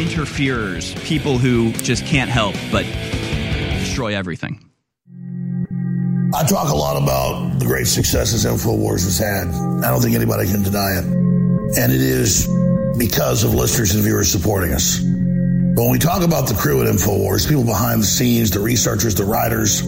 interferers, 0.01 0.93
people 1.03 1.37
who 1.37 1.71
just 1.73 2.05
can't 2.05 2.29
help 2.29 2.55
but 2.71 2.85
destroy 3.79 4.15
everything. 4.15 4.59
I 6.33 6.43
talk 6.45 6.69
a 6.69 6.75
lot 6.75 7.01
about 7.01 7.59
the 7.59 7.65
great 7.65 7.87
successes 7.87 8.45
InfoWars 8.45 9.03
has 9.03 9.19
had. 9.19 9.47
I 9.83 9.91
don't 9.91 10.01
think 10.01 10.15
anybody 10.15 10.49
can 10.49 10.63
deny 10.63 10.97
it. 10.97 11.05
And 11.77 11.91
it 11.91 12.01
is 12.01 12.47
because 12.97 13.43
of 13.43 13.53
listeners 13.53 13.93
and 13.93 14.03
viewers 14.03 14.31
supporting 14.31 14.73
us. 14.73 14.99
But 14.99 15.83
when 15.83 15.91
we 15.91 15.99
talk 15.99 16.23
about 16.23 16.47
the 16.47 16.55
crew 16.55 16.81
at 16.81 16.87
InfoWars, 16.87 17.47
people 17.47 17.63
behind 17.63 18.01
the 18.01 18.07
scenes, 18.07 18.51
the 18.51 18.59
researchers, 18.59 19.15
the 19.15 19.25
writers, 19.25 19.81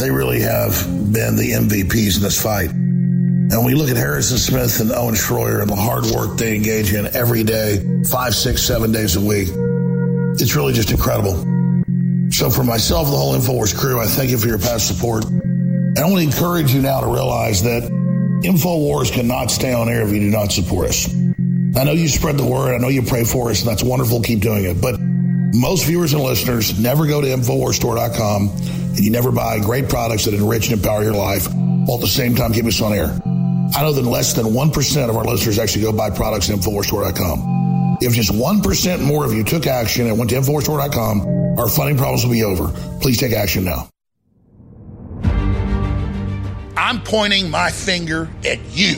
they 0.00 0.10
really 0.10 0.40
have 0.40 0.72
been 1.12 1.36
the 1.36 1.52
MVPs 1.52 2.16
in 2.16 2.22
this 2.22 2.40
fight. 2.40 2.70
And 3.50 3.64
when 3.64 3.64
we 3.64 3.74
look 3.74 3.88
at 3.88 3.96
Harrison 3.96 4.36
Smith 4.36 4.78
and 4.80 4.92
Owen 4.92 5.14
Schroyer 5.14 5.62
and 5.62 5.70
the 5.70 5.76
hard 5.76 6.04
work 6.06 6.36
they 6.36 6.54
engage 6.54 6.92
in 6.92 7.06
every 7.16 7.44
day, 7.44 7.82
five, 8.04 8.34
six, 8.34 8.62
seven 8.62 8.92
days 8.92 9.16
a 9.16 9.20
week, 9.20 9.48
it's 10.38 10.54
really 10.54 10.74
just 10.74 10.90
incredible. 10.90 11.32
So 12.30 12.50
for 12.50 12.62
myself 12.62 13.08
the 13.08 13.16
whole 13.16 13.34
InfoWars 13.34 13.74
crew, 13.74 14.00
I 14.00 14.06
thank 14.06 14.30
you 14.30 14.36
for 14.36 14.48
your 14.48 14.58
past 14.58 14.86
support. 14.86 15.24
I 15.24 16.04
want 16.04 16.16
to 16.16 16.22
encourage 16.22 16.74
you 16.74 16.82
now 16.82 17.00
to 17.00 17.06
realize 17.06 17.62
that 17.62 17.84
InfoWars 18.42 19.12
cannot 19.12 19.50
stay 19.50 19.72
on 19.72 19.88
air 19.88 20.02
if 20.02 20.12
you 20.12 20.20
do 20.20 20.30
not 20.30 20.52
support 20.52 20.90
us. 20.90 21.08
I 21.74 21.84
know 21.84 21.92
you 21.92 22.08
spread 22.08 22.36
the 22.36 22.46
word. 22.46 22.74
I 22.74 22.78
know 22.78 22.88
you 22.88 23.02
pray 23.02 23.24
for 23.24 23.50
us, 23.50 23.60
and 23.60 23.70
that's 23.70 23.82
wonderful. 23.82 24.20
Keep 24.20 24.40
doing 24.40 24.64
it. 24.64 24.80
But 24.80 25.00
most 25.54 25.86
viewers 25.86 26.12
and 26.12 26.22
listeners 26.22 26.78
never 26.78 27.06
go 27.06 27.22
to 27.22 27.26
InfoWarsStore.com 27.26 28.48
and 28.48 29.00
you 29.00 29.10
never 29.10 29.32
buy 29.32 29.58
great 29.58 29.88
products 29.88 30.26
that 30.26 30.34
enrich 30.34 30.68
and 30.68 30.74
empower 30.74 31.02
your 31.02 31.14
life 31.14 31.48
while 31.52 31.96
at 31.96 32.00
the 32.02 32.06
same 32.06 32.34
time 32.34 32.52
keep 32.52 32.66
us 32.66 32.80
on 32.82 32.92
air. 32.92 33.18
I 33.76 33.82
know 33.82 33.92
that 33.92 34.02
less 34.02 34.32
than 34.32 34.46
1% 34.46 35.08
of 35.08 35.16
our 35.16 35.24
listeners 35.24 35.58
actually 35.58 35.82
go 35.82 35.92
buy 35.92 36.10
products 36.10 36.50
at 36.50 36.56
InfoWarsStore.com. 36.56 37.98
If 38.00 38.12
just 38.14 38.32
1% 38.32 39.02
more 39.04 39.24
of 39.24 39.32
you 39.32 39.44
took 39.44 39.66
action 39.66 40.06
and 40.06 40.18
went 40.18 40.30
to 40.30 40.36
InfoWarsStore.com, 40.36 41.58
our 41.58 41.68
funding 41.68 41.96
problems 41.96 42.24
will 42.24 42.32
be 42.32 42.44
over. 42.44 42.68
Please 43.00 43.18
take 43.18 43.32
action 43.32 43.64
now. 43.64 43.88
I'm 46.76 47.02
pointing 47.02 47.50
my 47.50 47.70
finger 47.70 48.30
at 48.46 48.58
you. 48.70 48.96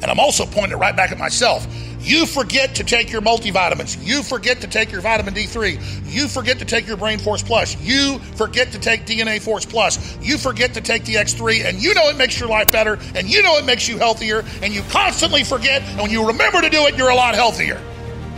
And 0.00 0.10
I'm 0.10 0.20
also 0.20 0.46
pointing 0.46 0.72
it 0.72 0.80
right 0.80 0.96
back 0.96 1.12
at 1.12 1.18
myself. 1.18 1.66
You 2.00 2.24
forget 2.24 2.76
to 2.76 2.84
take 2.84 3.12
your 3.12 3.20
multivitamins. 3.20 4.02
You 4.04 4.22
forget 4.22 4.62
to 4.62 4.66
take 4.66 4.90
your 4.90 5.02
vitamin 5.02 5.34
D3. 5.34 6.10
You 6.10 6.28
forget 6.28 6.58
to 6.60 6.64
take 6.64 6.86
your 6.86 6.96
Brain 6.96 7.18
Force 7.18 7.42
Plus. 7.42 7.78
You 7.80 8.18
forget 8.36 8.72
to 8.72 8.78
take 8.78 9.04
DNA 9.04 9.38
Force 9.40 9.66
Plus. 9.66 10.16
You 10.22 10.38
forget 10.38 10.72
to 10.74 10.80
take 10.80 11.04
the 11.04 11.16
X3. 11.16 11.66
And 11.66 11.82
you 11.82 11.92
know 11.92 12.08
it 12.08 12.16
makes 12.16 12.40
your 12.40 12.48
life 12.48 12.72
better. 12.72 12.98
And 13.14 13.28
you 13.28 13.42
know 13.42 13.58
it 13.58 13.66
makes 13.66 13.86
you 13.86 13.98
healthier. 13.98 14.42
And 14.62 14.72
you 14.72 14.80
constantly 14.90 15.44
forget. 15.44 15.82
And 15.82 16.00
when 16.00 16.10
you 16.10 16.26
remember 16.26 16.62
to 16.62 16.70
do 16.70 16.86
it, 16.86 16.96
you're 16.96 17.10
a 17.10 17.14
lot 17.14 17.34
healthier. 17.34 17.78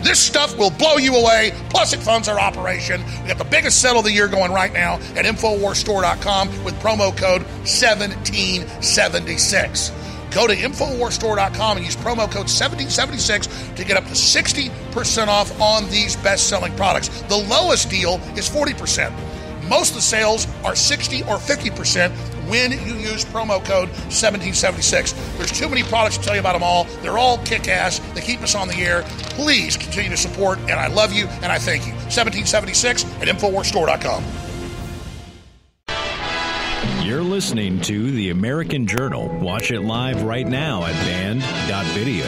This 0.02 0.18
stuff 0.18 0.58
will 0.58 0.70
blow 0.70 0.96
you 0.96 1.14
away. 1.14 1.52
Plus, 1.70 1.92
it 1.92 2.00
funds 2.00 2.26
our 2.26 2.40
operation. 2.40 3.00
We 3.22 3.28
got 3.28 3.38
the 3.38 3.44
biggest 3.44 3.80
sale 3.80 3.98
of 3.98 4.04
the 4.04 4.10
year 4.10 4.26
going 4.26 4.50
right 4.50 4.72
now 4.72 4.94
at 5.14 5.24
InfoWarsStore.com 5.24 6.64
with 6.64 6.74
promo 6.80 7.16
code 7.16 7.42
1776. 7.42 9.92
Go 10.34 10.46
to 10.46 10.54
InfoWarsStore.com 10.56 11.76
and 11.76 11.84
use 11.84 11.96
promo 11.96 12.24
code 12.30 12.48
1776 12.48 13.46
to 13.76 13.84
get 13.84 13.96
up 13.96 14.04
to 14.04 14.12
60% 14.12 15.28
off 15.28 15.60
on 15.60 15.88
these 15.90 16.16
best 16.16 16.48
selling 16.48 16.74
products. 16.76 17.08
The 17.22 17.36
lowest 17.36 17.90
deal 17.90 18.14
is 18.36 18.48
40%. 18.48 19.12
Most 19.68 19.90
of 19.90 19.96
the 19.96 20.02
sales 20.02 20.46
are 20.64 20.74
60 20.74 21.22
or 21.22 21.36
50% 21.36 22.10
when 22.48 22.72
you 22.72 22.94
use 22.96 23.24
promo 23.24 23.64
code 23.64 23.88
1776. 24.10 25.12
There's 25.36 25.52
too 25.52 25.68
many 25.68 25.82
products 25.84 26.18
to 26.18 26.24
tell 26.24 26.34
you 26.34 26.40
about 26.40 26.54
them 26.54 26.62
all. 26.62 26.84
They're 27.02 27.18
all 27.18 27.38
kick 27.38 27.68
ass. 27.68 28.00
They 28.14 28.20
keep 28.20 28.40
us 28.42 28.54
on 28.54 28.68
the 28.68 28.76
air. 28.76 29.02
Please 29.36 29.76
continue 29.76 30.10
to 30.10 30.16
support, 30.16 30.58
and 30.60 30.72
I 30.72 30.88
love 30.88 31.12
you 31.12 31.26
and 31.26 31.46
I 31.46 31.58
thank 31.58 31.86
you. 31.86 31.92
1776 31.92 33.04
at 33.04 33.28
InfoWarsStore.com. 33.28 34.51
You're 37.12 37.22
listening 37.22 37.78
to 37.82 38.10
The 38.10 38.30
American 38.30 38.86
Journal. 38.86 39.28
Watch 39.28 39.70
it 39.70 39.82
live 39.82 40.22
right 40.22 40.46
now 40.46 40.86
at 40.86 40.94
band.video. 41.04 42.24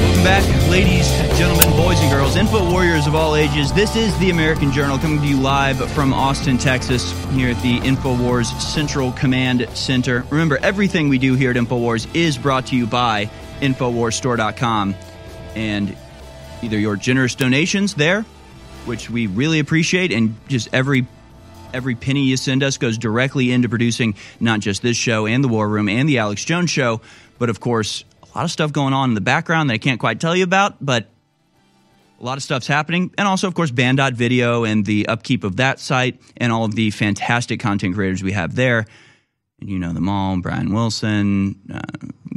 Welcome 0.00 0.24
back, 0.24 0.68
ladies, 0.68 1.08
gentlemen, 1.38 1.70
boys, 1.76 2.00
and 2.00 2.10
girls, 2.10 2.34
info 2.34 2.68
warriors 2.68 3.06
of 3.06 3.14
all 3.14 3.36
ages. 3.36 3.72
This 3.72 3.94
is 3.94 4.18
the 4.18 4.30
American 4.30 4.72
Journal 4.72 4.98
coming 4.98 5.20
to 5.20 5.26
you 5.28 5.40
live 5.40 5.78
from 5.92 6.12
Austin, 6.12 6.58
Texas, 6.58 7.12
here 7.30 7.50
at 7.50 7.62
the 7.62 7.78
InfoWars 7.78 8.60
Central 8.60 9.12
Command 9.12 9.68
Center. 9.74 10.26
Remember, 10.30 10.58
everything 10.62 11.10
we 11.10 11.18
do 11.18 11.34
here 11.34 11.52
at 11.52 11.56
InfoWars 11.56 12.12
is 12.12 12.36
brought 12.36 12.66
to 12.66 12.76
you 12.76 12.88
by 12.88 13.30
InfoWarsStore.com. 13.60 14.96
And 15.54 15.96
either 16.62 16.78
your 16.78 16.96
generous 16.96 17.34
donations 17.34 17.94
there, 17.94 18.22
which 18.84 19.10
we 19.10 19.26
really 19.26 19.58
appreciate, 19.58 20.12
and 20.12 20.36
just 20.48 20.68
every 20.72 21.06
every 21.72 21.94
penny 21.94 22.24
you 22.24 22.36
send 22.36 22.62
us 22.62 22.78
goes 22.78 22.98
directly 22.98 23.52
into 23.52 23.68
producing 23.68 24.14
not 24.40 24.60
just 24.60 24.82
this 24.82 24.96
show 24.96 25.26
and 25.26 25.44
the 25.44 25.48
War 25.48 25.68
Room 25.68 25.88
and 25.88 26.08
the 26.08 26.18
Alex 26.18 26.44
Jones 26.44 26.70
Show, 26.70 27.00
but 27.38 27.48
of 27.48 27.60
course 27.60 28.04
a 28.22 28.38
lot 28.38 28.44
of 28.44 28.50
stuff 28.50 28.72
going 28.72 28.92
on 28.92 29.10
in 29.10 29.14
the 29.14 29.20
background 29.20 29.70
that 29.70 29.74
I 29.74 29.78
can't 29.78 30.00
quite 30.00 30.20
tell 30.20 30.36
you 30.36 30.44
about, 30.44 30.84
but 30.84 31.08
a 32.20 32.24
lot 32.24 32.36
of 32.36 32.42
stuff's 32.42 32.66
happening. 32.66 33.12
And 33.16 33.26
also, 33.26 33.48
of 33.48 33.54
course, 33.54 33.70
Band.video 33.70 34.64
and 34.64 34.84
the 34.84 35.08
upkeep 35.08 35.42
of 35.42 35.56
that 35.56 35.80
site 35.80 36.20
and 36.36 36.52
all 36.52 36.64
of 36.64 36.74
the 36.74 36.90
fantastic 36.90 37.60
content 37.60 37.94
creators 37.94 38.22
we 38.22 38.32
have 38.32 38.54
there. 38.54 38.86
And 39.60 39.70
you 39.70 39.78
know 39.78 39.92
them 39.92 40.08
all 40.08 40.38
Brian 40.38 40.72
Wilson, 40.72 41.60
uh, 41.72 41.80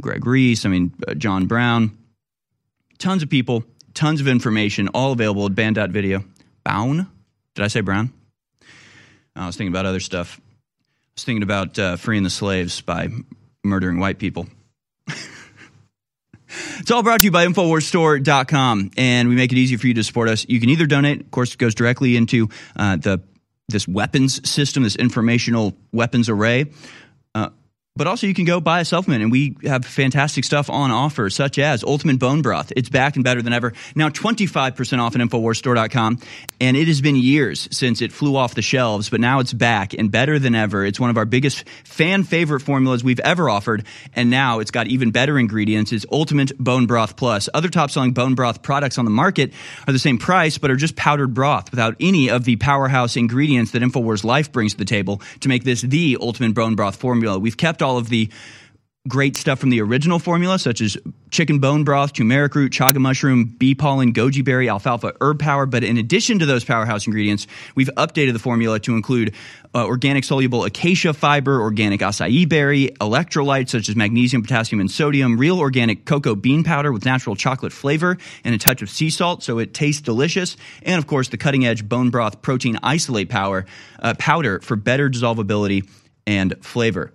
Greg 0.00 0.26
Reese, 0.26 0.64
I 0.64 0.68
mean, 0.68 0.94
uh, 1.06 1.14
John 1.14 1.46
Brown. 1.46 1.96
Tons 2.98 3.22
of 3.22 3.28
people, 3.28 3.64
tons 3.94 4.20
of 4.20 4.28
information, 4.28 4.88
all 4.88 5.12
available 5.12 5.46
at 5.46 5.54
Band.video. 5.54 6.24
Bown? 6.64 7.08
Did 7.54 7.64
I 7.64 7.68
say 7.68 7.80
Brown? 7.80 8.12
I 9.36 9.46
was 9.46 9.56
thinking 9.56 9.72
about 9.72 9.86
other 9.86 10.00
stuff. 10.00 10.40
I 10.40 11.16
was 11.16 11.24
thinking 11.24 11.42
about 11.42 11.78
uh, 11.78 11.96
freeing 11.96 12.22
the 12.22 12.30
slaves 12.30 12.80
by 12.80 13.08
murdering 13.62 13.98
white 13.98 14.18
people. 14.18 14.46
It's 16.78 16.90
all 16.90 17.02
brought 17.02 17.20
to 17.20 17.24
you 17.24 17.30
by 17.30 17.46
InfoWarsStore.com, 17.46 18.90
and 18.96 19.28
we 19.28 19.34
make 19.34 19.50
it 19.50 19.58
easy 19.58 19.76
for 19.76 19.86
you 19.86 19.94
to 19.94 20.04
support 20.04 20.28
us. 20.28 20.46
You 20.48 20.60
can 20.60 20.68
either 20.68 20.86
donate, 20.86 21.20
of 21.20 21.30
course, 21.30 21.52
it 21.52 21.58
goes 21.58 21.74
directly 21.74 22.16
into 22.16 22.48
uh, 22.76 22.96
the 22.96 23.22
this 23.68 23.88
weapons 23.88 24.48
system, 24.48 24.82
this 24.82 24.94
informational 24.94 25.74
weapons 25.92 26.28
array. 26.28 26.66
But 27.96 28.08
also, 28.08 28.26
you 28.26 28.34
can 28.34 28.44
go 28.44 28.60
buy 28.60 28.80
a 28.80 28.84
supplement, 28.84 29.22
and 29.22 29.30
we 29.30 29.54
have 29.62 29.84
fantastic 29.84 30.42
stuff 30.42 30.68
on 30.68 30.90
offer, 30.90 31.30
such 31.30 31.60
as 31.60 31.84
Ultimate 31.84 32.18
Bone 32.18 32.42
Broth. 32.42 32.72
It's 32.74 32.88
back 32.88 33.14
and 33.14 33.22
better 33.22 33.40
than 33.40 33.52
ever. 33.52 33.72
Now, 33.94 34.08
25% 34.08 34.98
off 34.98 35.14
at 35.14 35.20
InfoWarsStore.com. 35.20 36.18
And 36.60 36.76
it 36.76 36.88
has 36.88 37.00
been 37.00 37.14
years 37.14 37.68
since 37.70 38.02
it 38.02 38.10
flew 38.10 38.34
off 38.34 38.56
the 38.56 38.62
shelves, 38.62 39.10
but 39.10 39.20
now 39.20 39.38
it's 39.38 39.52
back 39.52 39.94
and 39.94 40.10
better 40.10 40.40
than 40.40 40.56
ever. 40.56 40.84
It's 40.84 40.98
one 40.98 41.10
of 41.10 41.16
our 41.16 41.24
biggest 41.24 41.68
fan 41.84 42.24
favorite 42.24 42.60
formulas 42.60 43.04
we've 43.04 43.20
ever 43.20 43.48
offered. 43.48 43.86
And 44.16 44.28
now 44.28 44.58
it's 44.58 44.72
got 44.72 44.88
even 44.88 45.12
better 45.12 45.38
ingredients. 45.38 45.92
It's 45.92 46.04
Ultimate 46.10 46.58
Bone 46.58 46.86
Broth 46.86 47.14
Plus. 47.16 47.48
Other 47.54 47.68
top 47.68 47.92
selling 47.92 48.12
bone 48.12 48.34
broth 48.34 48.62
products 48.62 48.98
on 48.98 49.04
the 49.04 49.12
market 49.12 49.52
are 49.86 49.92
the 49.92 50.00
same 50.00 50.18
price, 50.18 50.58
but 50.58 50.72
are 50.72 50.76
just 50.76 50.96
powdered 50.96 51.32
broth 51.32 51.70
without 51.70 51.94
any 52.00 52.28
of 52.28 52.42
the 52.42 52.56
powerhouse 52.56 53.14
ingredients 53.16 53.70
that 53.70 53.82
InfoWars 53.82 54.24
Life 54.24 54.50
brings 54.50 54.72
to 54.72 54.78
the 54.78 54.84
table 54.84 55.22
to 55.40 55.48
make 55.48 55.62
this 55.62 55.82
the 55.82 56.16
Ultimate 56.20 56.54
Bone 56.54 56.74
Broth 56.74 56.96
formula. 56.96 57.38
We've 57.38 57.56
kept 57.56 57.83
all 57.84 57.98
of 57.98 58.08
the 58.08 58.30
great 59.06 59.36
stuff 59.36 59.58
from 59.58 59.68
the 59.68 59.82
original 59.82 60.18
formula, 60.18 60.58
such 60.58 60.80
as 60.80 60.96
chicken 61.30 61.58
bone 61.58 61.84
broth, 61.84 62.14
turmeric 62.14 62.54
root, 62.54 62.72
chaga 62.72 62.96
mushroom, 62.96 63.44
bee 63.44 63.74
pollen, 63.74 64.14
goji 64.14 64.42
berry, 64.42 64.66
alfalfa, 64.66 65.12
herb 65.20 65.38
power. 65.38 65.66
But 65.66 65.84
in 65.84 65.98
addition 65.98 66.38
to 66.38 66.46
those 66.46 66.64
powerhouse 66.64 67.06
ingredients, 67.06 67.46
we've 67.74 67.90
updated 67.98 68.32
the 68.32 68.38
formula 68.38 68.80
to 68.80 68.94
include 68.94 69.34
uh, 69.74 69.84
organic 69.84 70.24
soluble 70.24 70.64
acacia 70.64 71.12
fiber, 71.12 71.60
organic 71.60 72.00
acai 72.00 72.48
berry, 72.48 72.92
electrolytes 72.98 73.68
such 73.68 73.90
as 73.90 73.96
magnesium, 73.96 74.40
potassium, 74.40 74.80
and 74.80 74.90
sodium, 74.90 75.36
real 75.36 75.60
organic 75.60 76.06
cocoa 76.06 76.34
bean 76.34 76.64
powder 76.64 76.90
with 76.90 77.04
natural 77.04 77.36
chocolate 77.36 77.74
flavor, 77.74 78.16
and 78.42 78.54
a 78.54 78.58
touch 78.58 78.80
of 78.80 78.88
sea 78.88 79.10
salt 79.10 79.42
so 79.42 79.58
it 79.58 79.74
tastes 79.74 80.00
delicious. 80.00 80.56
And 80.82 80.98
of 80.98 81.06
course, 81.06 81.28
the 81.28 81.36
cutting 81.36 81.66
edge 81.66 81.86
bone 81.86 82.08
broth 82.08 82.40
protein 82.40 82.78
isolate 82.82 83.28
power, 83.28 83.66
uh, 83.98 84.14
powder 84.18 84.60
for 84.60 84.76
better 84.76 85.10
dissolvability 85.10 85.86
and 86.26 86.54
flavor. 86.64 87.12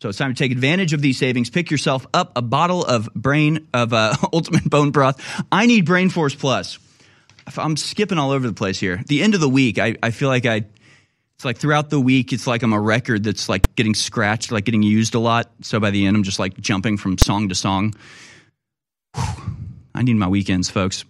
So 0.00 0.08
it's 0.08 0.18
time 0.18 0.32
to 0.32 0.38
take 0.38 0.52
advantage 0.52 0.92
of 0.92 1.02
these 1.02 1.18
savings. 1.18 1.50
Pick 1.50 1.72
yourself 1.72 2.06
up 2.14 2.32
a 2.36 2.42
bottle 2.42 2.84
of 2.84 3.12
brain 3.14 3.66
of 3.74 3.92
uh, 3.92 4.14
Ultimate 4.32 4.68
Bone 4.70 4.92
Broth. 4.92 5.20
I 5.50 5.66
need 5.66 5.86
Brain 5.86 6.08
Force 6.08 6.34
Plus. 6.34 6.78
I'm 7.56 7.76
skipping 7.76 8.18
all 8.18 8.30
over 8.30 8.46
the 8.46 8.54
place 8.54 8.78
here. 8.78 9.02
The 9.06 9.22
end 9.22 9.34
of 9.34 9.40
the 9.40 9.48
week, 9.48 9.78
I, 9.78 9.96
I 10.02 10.10
feel 10.10 10.28
like 10.28 10.46
I. 10.46 10.64
It's 11.34 11.44
like 11.44 11.58
throughout 11.58 11.88
the 11.88 12.00
week, 12.00 12.32
it's 12.32 12.48
like 12.48 12.64
I'm 12.64 12.72
a 12.72 12.80
record 12.80 13.22
that's 13.22 13.48
like 13.48 13.74
getting 13.76 13.94
scratched, 13.94 14.50
like 14.50 14.64
getting 14.64 14.82
used 14.82 15.14
a 15.14 15.20
lot. 15.20 15.48
So 15.62 15.78
by 15.78 15.90
the 15.90 16.04
end, 16.04 16.16
I'm 16.16 16.24
just 16.24 16.40
like 16.40 16.60
jumping 16.60 16.96
from 16.96 17.16
song 17.16 17.48
to 17.48 17.54
song. 17.54 17.94
Whew. 19.14 19.22
I 19.94 20.02
need 20.02 20.14
my 20.14 20.26
weekends, 20.26 20.68
folks. 20.68 21.04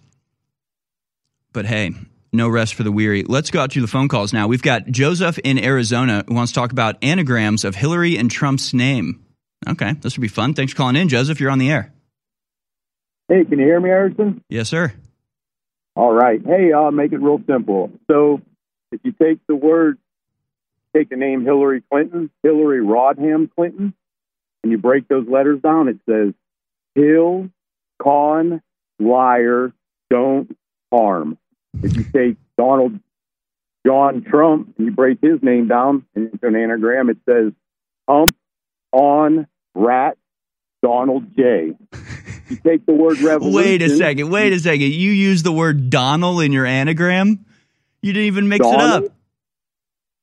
But 1.51 1.65
hey, 1.65 1.93
no 2.31 2.47
rest 2.47 2.75
for 2.75 2.83
the 2.83 2.91
weary. 2.91 3.23
Let's 3.23 3.51
go 3.51 3.61
out 3.61 3.71
to 3.71 3.81
the 3.81 3.87
phone 3.87 4.07
calls 4.07 4.33
now. 4.33 4.47
We've 4.47 4.61
got 4.61 4.87
Joseph 4.87 5.37
in 5.39 5.57
Arizona 5.63 6.23
who 6.27 6.35
wants 6.35 6.51
to 6.51 6.59
talk 6.59 6.71
about 6.71 6.97
anagrams 7.03 7.65
of 7.65 7.75
Hillary 7.75 8.17
and 8.17 8.29
Trump's 8.29 8.73
name. 8.73 9.25
Okay, 9.67 9.93
this 9.93 10.15
would 10.15 10.21
be 10.21 10.27
fun. 10.27 10.53
Thanks 10.53 10.73
for 10.73 10.77
calling 10.77 10.95
in, 10.95 11.09
Joseph. 11.09 11.39
You're 11.39 11.51
on 11.51 11.59
the 11.59 11.71
air. 11.71 11.91
Hey, 13.27 13.43
can 13.45 13.59
you 13.59 13.65
hear 13.65 13.79
me, 13.79 13.89
Harrison? 13.89 14.43
Yes, 14.49 14.69
sir. 14.69 14.93
All 15.95 16.13
right. 16.13 16.41
Hey, 16.45 16.71
I'll 16.73 16.91
make 16.91 17.11
it 17.11 17.19
real 17.19 17.41
simple. 17.45 17.91
So, 18.09 18.41
if 18.91 19.01
you 19.03 19.11
take 19.11 19.39
the 19.47 19.55
word, 19.55 19.97
take 20.95 21.09
the 21.09 21.15
name 21.15 21.43
Hillary 21.43 21.83
Clinton, 21.91 22.31
Hillary 22.41 22.83
Rodham 22.83 23.49
Clinton, 23.53 23.93
and 24.63 24.71
you 24.71 24.77
break 24.77 25.07
those 25.07 25.27
letters 25.27 25.61
down, 25.61 25.89
it 25.89 25.97
says 26.09 26.33
Hill, 26.95 27.49
Con, 28.01 28.61
Liar, 28.99 29.73
Don't 30.09 30.55
Harm. 30.91 31.37
If 31.81 31.95
you 31.95 32.03
take 32.03 32.37
Donald 32.57 32.99
John 33.85 34.23
Trump 34.23 34.75
and 34.77 34.87
you 34.87 34.91
break 34.91 35.19
his 35.21 35.41
name 35.41 35.67
down 35.67 36.05
into 36.15 36.45
an 36.45 36.55
anagram, 36.55 37.09
it 37.09 37.17
says 37.27 37.53
Hump 38.07 38.35
on 38.91 39.47
Rat 39.75 40.17
Donald 40.81 41.35
J. 41.35 41.75
You 42.49 42.55
take 42.57 42.85
the 42.85 42.93
word 42.93 43.19
revolution. 43.19 43.53
Wait 43.53 43.81
a 43.81 43.89
second. 43.89 44.29
Wait 44.29 44.53
a 44.53 44.59
second. 44.59 44.91
You 44.91 45.11
use 45.11 45.43
the 45.43 45.51
word 45.51 45.89
Donald 45.89 46.41
in 46.41 46.51
your 46.51 46.65
anagram? 46.65 47.45
You 48.01 48.13
didn't 48.13 48.27
even 48.27 48.49
mix 48.49 48.65
it 48.65 48.79
up. 48.79 49.03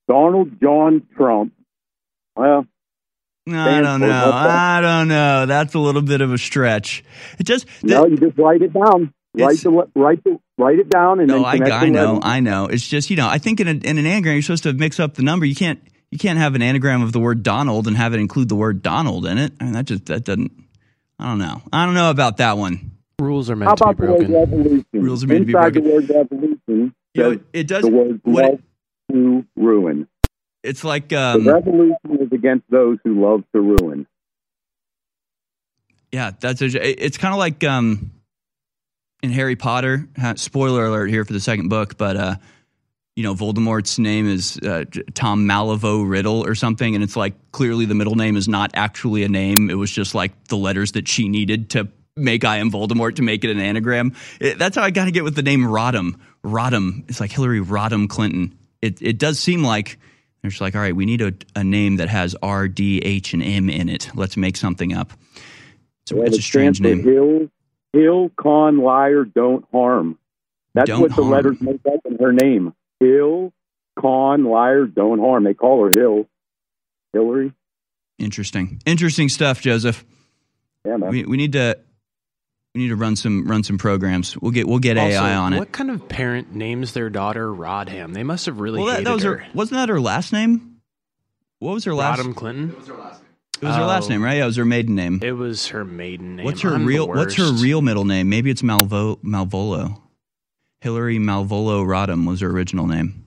Donald 0.09 0.61
John 0.61 1.07
Trump. 1.17 1.53
Well, 2.35 2.67
I 3.49 3.81
don't 3.81 4.01
know. 4.01 4.31
I 4.33 4.81
don't 4.81 5.09
know. 5.09 5.47
That's 5.47 5.75
a 5.75 5.79
little 5.79 6.03
bit 6.03 6.21
of 6.21 6.33
a 6.33 6.39
stretch. 6.39 7.05
It 7.39 7.45
just 7.45 7.67
no, 7.83 8.07
you 8.07 8.17
just 8.17 8.37
write 8.39 8.63
it 8.63 8.73
down. 8.73 9.13
Write 9.35 9.59
the 9.59 9.89
write 9.95 10.25
the 10.25 10.39
write 10.59 10.79
it 10.79 10.89
down 10.89 11.21
and 11.21 11.29
then 11.31 11.37
No, 11.39 11.43
then 11.43 11.45
I, 11.45 11.53
connect 11.59 11.73
I 11.73 11.85
the 11.87 11.91
know. 11.91 12.21
I 12.23 12.41
know. 12.41 12.67
It's 12.67 12.87
just 12.87 13.11
you 13.11 13.17
know, 13.17 13.29
I 13.29 13.39
think 13.39 13.61
in, 13.61 13.69
a, 13.69 13.73
in 13.73 13.99
an 13.99 14.07
anagram 14.07 14.35
you're 14.35 14.43
supposed 14.43 14.63
to 14.65 14.73
mix 14.73 14.99
up 15.01 15.15
the 15.15 15.23
number. 15.23 15.45
You 15.47 15.55
can't 15.55 15.81
you 16.11 16.19
can't 16.19 16.39
have 16.39 16.55
an 16.55 16.63
anagram 16.63 17.03
of 17.03 17.13
the 17.13 17.21
word 17.21 17.43
Donald 17.43 17.87
and 17.87 17.97
have 17.97 18.15
it 18.15 18.21
include 18.21 18.49
the 18.49 18.55
word 18.57 18.83
Donald 18.83 19.27
in 19.27 19.39
it. 19.39 19.53
I 19.61 19.65
mean, 19.65 19.73
that 19.75 19.85
just 19.87 20.07
that 20.07 20.25
doesn't. 20.25 20.53
I 21.19 21.27
don't 21.29 21.39
know. 21.39 21.63
I 21.73 21.85
don't 21.87 21.95
know 21.95 22.11
about 22.11 22.37
that 22.39 22.59
one. 22.59 22.93
Rules 23.19 23.49
are 23.49 23.57
How 23.57 23.73
about 23.73 23.97
the 23.97 24.07
word 24.07 24.29
revolution? 24.29 24.85
Rules 24.93 25.25
are 25.25 25.27
meant 25.27 25.41
to 25.41 25.47
be 25.47 25.53
broken. 25.53 25.85
the 25.85 25.91
word 25.91 26.11
revolution, 26.11 26.95
You 27.15 27.23
know, 27.23 27.41
it 27.55 27.67
does- 27.67 27.83
the 27.85 27.91
word 27.91 28.21
what 28.25 28.45
it- 28.45 28.51
love 28.51 28.61
to 29.13 29.47
ruin. 29.57 30.09
It's 30.63 30.83
like 30.85 31.13
um, 31.13 31.45
the 31.45 31.53
revolution 31.55 31.97
is 32.21 32.33
against 32.33 32.65
those 32.71 32.99
who 33.05 33.23
love 33.25 33.45
to 33.55 33.61
ruin. 33.61 34.07
Yeah, 36.13 36.33
that's 36.39 36.61
a, 36.63 36.67
it's 37.05 37.19
kind 37.19 37.33
of 37.35 37.39
like 37.39 37.63
um, 37.65 38.11
in 39.27 39.33
Harry 39.33 39.57
Potter. 39.57 40.09
Spoiler 40.37 40.87
alert 40.87 41.11
here 41.11 41.25
for 41.25 41.33
the 41.33 41.41
second 41.41 41.69
book, 41.69 41.99
but 41.99 42.17
uh, 42.17 42.37
you 43.17 43.23
know 43.23 43.35
Voldemort's 43.35 43.99
name 43.99 44.29
is 44.29 44.57
uh, 44.59 44.85
Tom 45.15 45.47
Marvolo 45.47 46.09
Riddle 46.09 46.47
or 46.47 46.55
something, 46.55 46.95
and 46.95 47.05
it's 47.05 47.17
like 47.17 47.35
clearly 47.53 47.85
the 47.85 47.95
middle 47.95 48.15
name 48.15 48.37
is 48.37 48.49
not 48.49 48.71
actually 48.75 49.25
a 49.25 49.29
name. 49.29 49.69
It 49.69 49.75
was 49.75 49.91
just 49.91 50.15
like 50.15 50.45
the 50.45 50.57
letters 50.57 50.93
that 50.93 51.09
she 51.09 51.29
needed 51.29 51.71
to 51.71 51.89
make 52.17 52.45
I 52.45 52.59
am 52.59 52.71
Voldemort 52.71 53.17
to 53.17 53.23
make 53.23 53.45
it 53.45 53.51
an 53.51 53.61
anagram. 53.61 54.15
It, 54.41 54.59
that's 54.59 54.77
how 54.77 54.83
I 54.83 54.91
got 54.91 55.05
to 55.05 55.11
get 55.11 55.25
with 55.25 55.35
the 55.35 55.43
name 55.43 55.63
Rodham. 55.63 56.19
Rodham. 56.43 57.05
It's 57.09 57.21
like 57.21 57.33
Hillary 57.33 57.61
Rodham 57.61 58.09
Clinton. 58.09 58.57
It 58.81 59.03
it 59.03 59.19
does 59.19 59.39
seem 59.39 59.63
like. 59.63 59.99
They're 60.43 60.51
just 60.51 60.61
like, 60.61 60.77
all 60.77 60.81
right, 60.81 60.95
we 60.95 61.07
need 61.07 61.23
a, 61.23 61.33
a 61.57 61.65
name 61.65 61.97
that 61.97 62.09
has 62.09 62.37
R, 62.41 62.69
D, 62.69 63.01
H, 63.01 63.35
and 63.35 63.43
M 63.43 63.69
in 63.69 63.89
it. 63.89 64.11
Let's 64.15 64.37
make 64.37 64.57
something 64.57 64.93
up. 64.93 65.13
It's, 66.03 66.13
it's 66.13 66.39
a 66.39 66.43
strange 66.43 66.81
name. 66.81 67.03
Hill, 67.03 67.49
Hill, 67.97 68.31
con, 68.37 68.79
liar, 68.79 69.25
don't 69.25 69.65
harm. 69.73 70.19
That's 70.75 70.89
Don't 70.89 71.01
what 71.01 71.11
the 71.11 71.23
harm. 71.23 71.31
letters 71.31 71.61
make 71.61 71.81
up 71.87 72.01
in 72.05 72.19
her 72.19 72.33
name. 72.33 72.75
Hill, 73.01 73.53
con, 73.99 74.45
liar, 74.45 74.85
don't 74.87 75.19
harm. 75.19 75.45
They 75.45 75.55
call 75.55 75.85
her 75.87 75.91
Hill. 75.91 76.27
Hillary. 77.13 77.53
Interesting, 78.19 78.81
interesting 78.85 79.29
stuff, 79.29 79.61
Joseph. 79.61 80.05
Yeah, 80.85 80.97
man. 80.99 81.11
We, 81.11 81.25
we 81.25 81.37
need 81.37 81.53
to 81.53 81.79
we 82.75 82.83
need 82.83 82.89
to 82.89 82.97
run 82.97 83.17
some 83.17 83.47
run 83.47 83.63
some 83.63 83.79
programs. 83.79 84.37
We'll 84.37 84.53
get 84.53 84.69
we'll 84.69 84.79
get 84.79 84.99
Also, 84.99 85.17
AI 85.17 85.35
on 85.35 85.55
it. 85.55 85.59
What 85.59 85.73
kind 85.73 85.91
of 85.91 86.09
parent 86.09 86.55
names 86.55 86.93
their 86.93 87.09
daughter 87.09 87.49
Rodham? 87.49 88.13
They 88.13 88.23
must 88.23 88.47
have 88.47 88.61
really 88.61 88.79
well, 88.79 88.87
that, 88.89 88.93
hated 88.99 89.07
that 89.07 89.15
was 89.15 89.23
her. 89.23 89.37
her. 89.39 89.47
Wasn't 89.55 89.79
that 89.79 89.89
her 89.89 90.01
last 90.01 90.33
name? 90.33 90.81
What 91.59 91.73
was 91.73 91.85
her 91.85 91.95
last? 91.95 92.21
Rodham 92.21 92.35
Clinton. 92.37 92.75
It 93.61 93.67
was 93.67 93.77
her 93.77 93.85
last 93.85 94.09
name, 94.09 94.23
right? 94.23 94.37
Yeah, 94.37 94.45
it 94.45 94.47
was 94.47 94.57
her 94.57 94.65
maiden 94.65 94.95
name. 94.95 95.21
It 95.23 95.33
was 95.33 95.69
her 95.69 95.85
maiden 95.85 96.37
name. 96.37 96.45
What's 96.45 96.61
her 96.63 96.75
I'm 96.75 96.83
the 96.83 96.87
real 96.87 97.09
What's 97.09 97.35
her 97.37 97.51
worst. 97.51 97.63
real 97.63 97.83
middle 97.83 98.05
name? 98.05 98.29
Maybe 98.29 98.51
it's 98.51 98.63
Malvo 98.63 99.19
Malvolo. 99.23 100.03
Hillary 100.81 101.19
Malvolo 101.19 101.83
Rodham 101.83 102.27
was 102.27 102.41
her 102.41 102.51
original 102.51 102.87
name. 102.87 103.27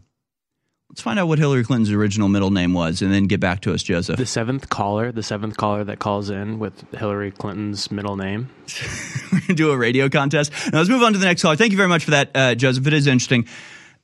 Let's 0.89 1.01
find 1.01 1.19
out 1.19 1.27
what 1.27 1.37
Hillary 1.37 1.63
Clinton's 1.63 1.91
original 1.91 2.29
middle 2.29 2.49
name 2.49 2.73
was, 2.73 3.03
and 3.03 3.13
then 3.13 3.25
get 3.27 3.39
back 3.39 3.61
to 3.61 3.73
us, 3.73 3.83
Joseph. 3.83 4.17
The 4.17 4.25
seventh 4.25 4.69
caller, 4.69 5.11
the 5.11 5.21
seventh 5.21 5.55
caller 5.55 5.83
that 5.83 5.99
calls 5.99 6.31
in 6.31 6.57
with 6.57 6.73
Hillary 6.93 7.29
Clinton's 7.31 7.91
middle 7.91 8.15
name. 8.15 8.49
We're 9.31 9.39
gonna 9.41 9.53
do 9.53 9.71
a 9.71 9.77
radio 9.77 10.09
contest. 10.09 10.51
Now 10.71 10.79
let's 10.79 10.89
move 10.89 11.03
on 11.03 11.13
to 11.13 11.19
the 11.19 11.25
next 11.25 11.43
caller. 11.43 11.55
Thank 11.55 11.71
you 11.71 11.77
very 11.77 11.89
much 11.89 12.05
for 12.05 12.11
that, 12.11 12.31
uh, 12.33 12.55
Joseph. 12.55 12.87
It 12.87 12.93
is 12.93 13.05
interesting. 13.05 13.45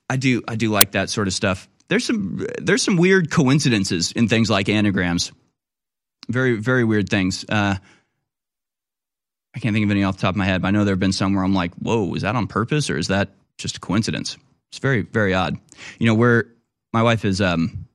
I 0.09 0.17
do 0.17 0.43
I 0.47 0.55
do 0.55 0.69
like 0.69 0.91
that 0.91 1.09
sort 1.09 1.27
of 1.27 1.33
stuff. 1.33 1.67
There's 1.87 2.05
some 2.05 2.45
there's 2.61 2.83
some 2.83 2.97
weird 2.97 3.31
coincidences 3.31 4.11
in 4.11 4.27
things 4.27 4.49
like 4.51 4.69
anagrams. 4.69 5.31
Very 6.29 6.55
very 6.55 6.83
weird 6.83 7.09
things. 7.09 7.45
Uh, 7.47 7.75
I 9.55 9.59
can't 9.59 9.73
think 9.73 9.85
of 9.85 9.91
any 9.91 10.03
off 10.03 10.17
the 10.17 10.21
top 10.21 10.31
of 10.31 10.37
my 10.37 10.45
head, 10.45 10.61
but 10.61 10.67
I 10.67 10.71
know 10.71 10.83
there 10.83 10.93
have 10.93 10.99
been 10.99 11.13
some 11.13 11.33
where 11.33 11.43
I'm 11.43 11.53
like, 11.53 11.73
whoa, 11.75 12.13
is 12.13 12.23
that 12.23 12.35
on 12.35 12.47
purpose 12.47 12.89
or 12.89 12.97
is 12.97 13.07
that 13.07 13.29
just 13.57 13.77
a 13.77 13.79
coincidence? 13.79 14.37
It's 14.69 14.79
very 14.79 15.01
very 15.01 15.33
odd. 15.33 15.57
You 15.99 16.07
know, 16.07 16.15
where 16.15 16.45
my 16.91 17.03
wife 17.03 17.25
is 17.25 17.41
um 17.41 17.85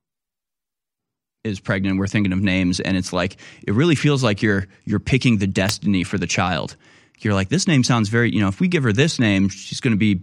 is 1.44 1.60
pregnant, 1.60 1.98
we're 1.98 2.06
thinking 2.06 2.32
of 2.32 2.40
names, 2.40 2.80
and 2.80 2.96
it's 2.96 3.12
like 3.12 3.36
it 3.66 3.72
really 3.72 3.94
feels 3.94 4.22
like 4.22 4.42
you're 4.42 4.66
you're 4.84 5.00
picking 5.00 5.38
the 5.38 5.46
destiny 5.46 6.04
for 6.04 6.18
the 6.18 6.26
child. 6.26 6.76
You're 7.20 7.34
like, 7.34 7.50
this 7.50 7.66
name 7.66 7.84
sounds 7.84 8.08
very, 8.08 8.32
you 8.32 8.40
know, 8.40 8.48
if 8.48 8.60
we 8.60 8.68
give 8.68 8.82
her 8.82 8.92
this 8.92 9.18
name, 9.18 9.50
she's 9.50 9.80
going 9.80 9.92
to 9.92 9.98
be 9.98 10.22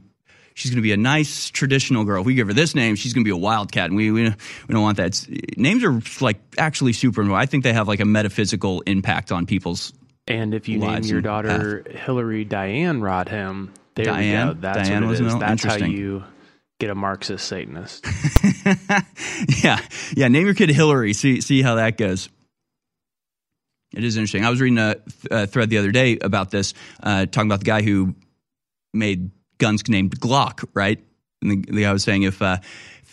she's 0.58 0.72
going 0.72 0.78
to 0.78 0.84
be 0.84 0.92
a 0.92 0.98
nice 0.98 1.52
traditional 1.52 2.04
girl. 2.04 2.22
If 2.22 2.26
we 2.26 2.34
give 2.34 2.48
her 2.48 2.54
this 2.54 2.74
name, 2.74 2.96
she's 2.96 3.14
going 3.14 3.24
to 3.24 3.28
be 3.28 3.32
a 3.32 3.38
wildcat, 3.38 3.86
and 3.86 3.96
we 3.96 4.12
we, 4.12 4.24
we 4.24 4.36
don't 4.70 4.82
want 4.82 4.98
that. 4.98 5.08
It's, 5.08 5.28
names 5.56 5.84
are 5.84 6.02
like 6.20 6.40
actually 6.58 6.94
super. 6.94 7.32
I 7.32 7.46
think 7.46 7.64
they 7.64 7.74
have 7.74 7.88
like 7.88 8.00
a 8.00 8.06
metaphysical 8.06 8.82
impact 8.82 9.32
on 9.32 9.46
people's. 9.46 9.94
And 10.28 10.54
if 10.54 10.68
you 10.68 10.80
name 10.80 11.04
your 11.04 11.22
daughter 11.22 11.86
Hillary 11.90 12.44
Diane 12.44 13.00
Rodham, 13.00 13.70
there 13.96 14.06
Diane? 14.06 14.48
we 14.48 14.54
go. 14.56 14.60
That's 14.60 14.90
Diane 14.90 15.04
what 15.04 15.12
was 15.12 15.20
it 15.22 15.28
is. 15.28 15.40
That's 15.40 15.64
how 15.64 15.76
you 15.76 16.24
get 16.80 16.90
a 16.90 16.96
Marxist 16.96 17.48
Satanist. 17.48 18.06
yeah, 19.64 19.80
yeah. 20.16 20.28
Name 20.28 20.46
your 20.46 20.56
kid 20.56 20.70
Hillary. 20.70 21.14
See 21.14 21.40
see 21.40 21.62
how 21.62 21.76
that 21.76 21.98
goes. 21.98 22.30
It 23.94 24.04
is 24.04 24.18
interesting. 24.18 24.44
I 24.44 24.50
was 24.50 24.60
reading 24.60 24.80
a, 24.80 24.98
a 25.32 25.48
thread 25.48 25.70
the 25.70 25.78
other 25.78 25.92
day 25.92 26.18
about 26.20 26.52
this, 26.52 26.74
uh, 27.02 27.26
talking 27.26 27.50
about 27.50 27.60
the 27.60 27.66
guy 27.66 27.84
who 27.84 28.16
made 28.94 29.32
guns 29.58 29.88
named 29.88 30.20
Glock, 30.20 30.68
right? 30.74 31.04
And 31.42 31.52
the, 31.52 31.72
the 31.72 31.82
guy 31.84 31.94
was 31.94 32.04
saying 32.04 32.24
if, 32.24 32.42
uh, 32.42 32.58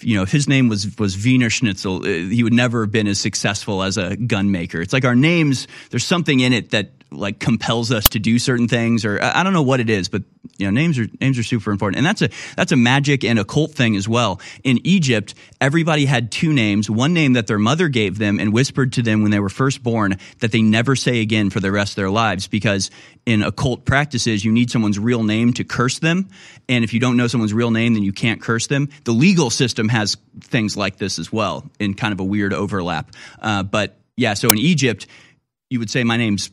you 0.00 0.16
know 0.16 0.22
if 0.22 0.32
his 0.32 0.48
name 0.48 0.68
was 0.68 0.98
was 0.98 1.16
Wiener 1.22 1.50
Schnitzel, 1.50 1.98
uh, 1.98 2.06
he 2.06 2.42
would 2.42 2.52
never 2.52 2.82
have 2.82 2.90
been 2.90 3.06
as 3.06 3.20
successful 3.20 3.82
as 3.82 3.96
a 3.96 4.16
gun 4.16 4.50
maker. 4.50 4.80
It's 4.80 4.92
like 4.92 5.04
our 5.04 5.14
names. 5.14 5.66
There's 5.90 6.04
something 6.04 6.40
in 6.40 6.52
it 6.52 6.70
that 6.70 6.90
like 7.16 7.38
compels 7.38 7.90
us 7.92 8.08
to 8.10 8.18
do 8.18 8.38
certain 8.38 8.68
things, 8.68 9.04
or 9.04 9.22
I 9.22 9.42
don't 9.42 9.52
know 9.52 9.62
what 9.62 9.80
it 9.80 9.90
is, 9.90 10.08
but 10.08 10.22
you 10.58 10.66
know, 10.66 10.70
names 10.70 10.98
are 10.98 11.06
names 11.20 11.38
are 11.38 11.42
super 11.42 11.70
important, 11.70 11.98
and 11.98 12.06
that's 12.06 12.22
a 12.22 12.28
that's 12.56 12.72
a 12.72 12.76
magic 12.76 13.24
and 13.24 13.38
occult 13.38 13.72
thing 13.72 13.96
as 13.96 14.08
well. 14.08 14.40
In 14.62 14.78
Egypt, 14.84 15.34
everybody 15.60 16.04
had 16.04 16.30
two 16.30 16.52
names: 16.52 16.90
one 16.90 17.14
name 17.14 17.32
that 17.34 17.46
their 17.46 17.58
mother 17.58 17.88
gave 17.88 18.18
them 18.18 18.38
and 18.38 18.52
whispered 18.52 18.92
to 18.94 19.02
them 19.02 19.22
when 19.22 19.30
they 19.30 19.40
were 19.40 19.48
first 19.48 19.82
born 19.82 20.16
that 20.40 20.52
they 20.52 20.62
never 20.62 20.96
say 20.96 21.20
again 21.20 21.50
for 21.50 21.60
the 21.60 21.72
rest 21.72 21.92
of 21.92 21.96
their 21.96 22.10
lives, 22.10 22.46
because 22.46 22.90
in 23.26 23.42
occult 23.42 23.84
practices, 23.84 24.44
you 24.44 24.52
need 24.52 24.70
someone's 24.70 24.98
real 24.98 25.22
name 25.22 25.52
to 25.54 25.64
curse 25.64 25.98
them, 25.98 26.28
and 26.68 26.84
if 26.84 26.92
you 26.92 27.00
don't 27.00 27.16
know 27.16 27.26
someone's 27.26 27.54
real 27.54 27.70
name, 27.70 27.94
then 27.94 28.02
you 28.02 28.12
can't 28.12 28.40
curse 28.40 28.66
them. 28.66 28.88
The 29.04 29.12
legal 29.12 29.50
system 29.50 29.88
has 29.88 30.16
things 30.40 30.76
like 30.76 30.98
this 30.98 31.18
as 31.18 31.32
well, 31.32 31.68
in 31.80 31.94
kind 31.94 32.12
of 32.12 32.20
a 32.20 32.24
weird 32.24 32.52
overlap. 32.52 33.10
Uh, 33.40 33.62
but 33.62 33.96
yeah, 34.16 34.34
so 34.34 34.52
in 34.52 34.58
Egypt, 34.58 35.06
you 35.70 35.78
would 35.78 35.90
say 35.90 36.04
my 36.04 36.16
name's 36.16 36.50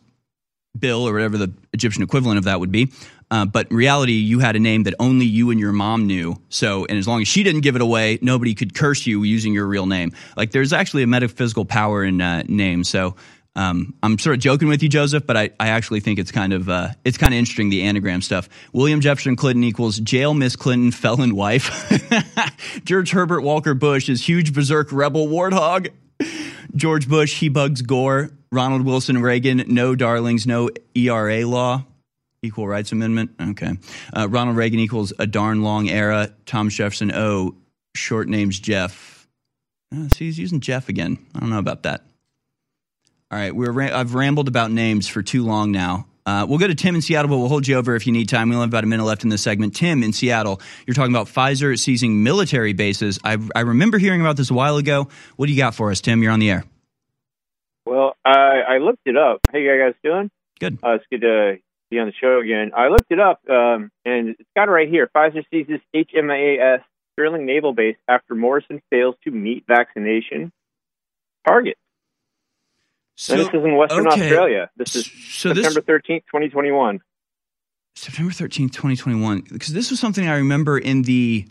Bill 0.77 1.07
or 1.07 1.13
whatever 1.13 1.37
the 1.37 1.53
Egyptian 1.73 2.03
equivalent 2.03 2.37
of 2.37 2.45
that 2.45 2.59
would 2.59 2.71
be. 2.71 2.91
Uh, 3.29 3.45
but 3.45 3.71
in 3.71 3.77
reality, 3.77 4.13
you 4.13 4.39
had 4.39 4.55
a 4.55 4.59
name 4.59 4.83
that 4.83 4.93
only 4.99 5.25
you 5.25 5.51
and 5.51 5.59
your 5.59 5.71
mom 5.71 6.05
knew. 6.05 6.41
So, 6.49 6.85
and 6.85 6.97
as 6.97 7.07
long 7.07 7.21
as 7.21 7.27
she 7.29 7.43
didn't 7.43 7.61
give 7.61 7.75
it 7.75 7.81
away, 7.81 8.19
nobody 8.21 8.53
could 8.53 8.73
curse 8.73 9.07
you 9.07 9.23
using 9.23 9.53
your 9.53 9.65
real 9.65 9.85
name. 9.85 10.11
Like, 10.35 10.51
there's 10.51 10.73
actually 10.73 11.03
a 11.03 11.07
metaphysical 11.07 11.63
power 11.63 12.03
in 12.03 12.19
uh, 12.19 12.43
names. 12.47 12.89
So, 12.89 13.15
um, 13.55 13.95
I'm 14.01 14.17
sort 14.17 14.35
of 14.35 14.41
joking 14.41 14.69
with 14.69 14.81
you, 14.81 14.89
Joseph, 14.89 15.25
but 15.25 15.35
I, 15.35 15.49
I 15.59 15.69
actually 15.69 15.99
think 15.99 16.19
it's 16.19 16.31
kind 16.31 16.53
of 16.53 16.69
uh, 16.69 16.89
it's 17.03 17.17
kind 17.17 17.33
of 17.33 17.37
interesting 17.37 17.69
the 17.69 17.83
anagram 17.83 18.21
stuff. 18.21 18.47
William 18.71 19.01
Jefferson 19.01 19.35
Clinton 19.35 19.65
equals 19.65 19.99
jail 19.99 20.33
Miss 20.33 20.55
Clinton 20.55 20.91
felon 20.91 21.35
wife. 21.35 21.91
George 22.85 23.11
Herbert 23.11 23.41
Walker 23.41 23.73
Bush 23.73 24.07
is 24.07 24.25
huge 24.25 24.53
berserk 24.53 24.93
rebel 24.93 25.27
warthog. 25.27 25.89
George 26.75 27.09
Bush 27.09 27.39
he 27.39 27.49
bugs 27.49 27.81
Gore. 27.81 28.31
Ronald 28.51 28.85
Wilson 28.85 29.21
Reagan 29.21 29.63
no 29.67 29.95
darlings 29.95 30.45
no 30.45 30.69
ERA 30.95 31.45
law. 31.45 31.85
Equal 32.43 32.67
Rights 32.67 32.91
Amendment. 32.91 33.31
Okay. 33.39 33.77
Uh, 34.15 34.27
Ronald 34.27 34.57
Reagan 34.57 34.79
equals 34.79 35.13
a 35.19 35.27
darn 35.27 35.61
long 35.61 35.89
era. 35.89 36.33
Tom 36.45 36.69
Jefferson 36.69 37.11
oh 37.13 37.55
short 37.95 38.27
names 38.27 38.59
Jeff. 38.59 39.27
Uh, 39.95 40.07
see, 40.09 40.25
he's 40.25 40.39
using 40.39 40.59
Jeff 40.59 40.89
again. 40.89 41.17
I 41.35 41.39
don't 41.39 41.49
know 41.49 41.59
about 41.59 41.83
that. 41.83 42.03
All 43.29 43.39
right, 43.39 43.55
we're 43.55 43.71
ra- 43.71 43.97
I've 43.97 44.13
rambled 44.13 44.47
about 44.47 44.71
names 44.71 45.07
for 45.07 45.21
too 45.21 45.45
long 45.45 45.71
now. 45.71 46.07
Uh, 46.25 46.45
we'll 46.47 46.59
go 46.59 46.67
to 46.67 46.75
Tim 46.75 46.95
in 46.95 47.01
Seattle, 47.01 47.29
but 47.29 47.37
we'll 47.37 47.47
hold 47.47 47.67
you 47.67 47.77
over 47.77 47.95
if 47.95 48.05
you 48.05 48.13
need 48.13 48.29
time. 48.29 48.49
We 48.49 48.55
only 48.55 48.65
have 48.65 48.69
about 48.69 48.83
a 48.83 48.87
minute 48.87 49.05
left 49.05 49.23
in 49.23 49.29
this 49.29 49.41
segment. 49.41 49.75
Tim 49.75 50.03
in 50.03 50.13
Seattle, 50.13 50.61
you're 50.85 50.93
talking 50.93 51.13
about 51.13 51.27
Pfizer 51.27 51.79
seizing 51.79 52.23
military 52.23 52.73
bases. 52.73 53.19
I, 53.23 53.37
I 53.55 53.61
remember 53.61 53.97
hearing 53.97 54.21
about 54.21 54.37
this 54.37 54.51
a 54.51 54.53
while 54.53 54.77
ago. 54.77 55.07
What 55.37 55.47
do 55.47 55.53
you 55.53 55.57
got 55.57 55.75
for 55.75 55.91
us, 55.91 56.01
Tim? 56.01 56.21
You're 56.21 56.31
on 56.31 56.39
the 56.39 56.51
air. 56.51 56.65
Well, 57.91 58.15
I, 58.23 58.61
I 58.69 58.77
looked 58.77 59.01
it 59.05 59.17
up. 59.17 59.41
How 59.51 59.57
you 59.57 59.77
guys 59.77 59.95
doing? 60.01 60.31
Good. 60.61 60.79
Uh, 60.81 60.91
it's 60.91 61.03
good 61.11 61.21
to 61.21 61.57
be 61.89 61.99
on 61.99 62.07
the 62.07 62.13
show 62.13 62.39
again. 62.39 62.71
I 62.73 62.87
looked 62.87 63.11
it 63.11 63.19
up, 63.19 63.41
um, 63.49 63.91
and 64.05 64.29
it's 64.29 64.49
got 64.55 64.69
it 64.69 64.71
right 64.71 64.87
here. 64.87 65.09
Pfizer 65.13 65.43
seizes 65.51 65.81
HMAS 65.93 66.83
Stirling 67.11 67.45
Naval 67.45 67.73
Base 67.73 67.97
after 68.07 68.33
Morrison 68.33 68.81
fails 68.89 69.15
to 69.25 69.31
meet 69.31 69.65
vaccination 69.67 70.53
target. 71.45 71.75
So, 73.17 73.33
and 73.33 73.41
this 73.41 73.49
is 73.49 73.55
in 73.55 73.75
Western 73.75 74.07
okay. 74.07 74.21
Australia. 74.21 74.69
This 74.77 74.95
is 74.95 75.05
So 75.05 75.53
September 75.53 75.81
thirteenth, 75.81 76.23
twenty 76.31 76.47
twenty 76.47 76.71
one. 76.71 77.01
September 77.93 78.31
13th, 78.31 78.71
2021. 78.71 79.41
Because 79.51 79.73
this 79.73 79.91
was 79.91 79.99
something 79.99 80.25
I 80.25 80.37
remember 80.37 80.79
in 80.79 81.01
the 81.01 81.45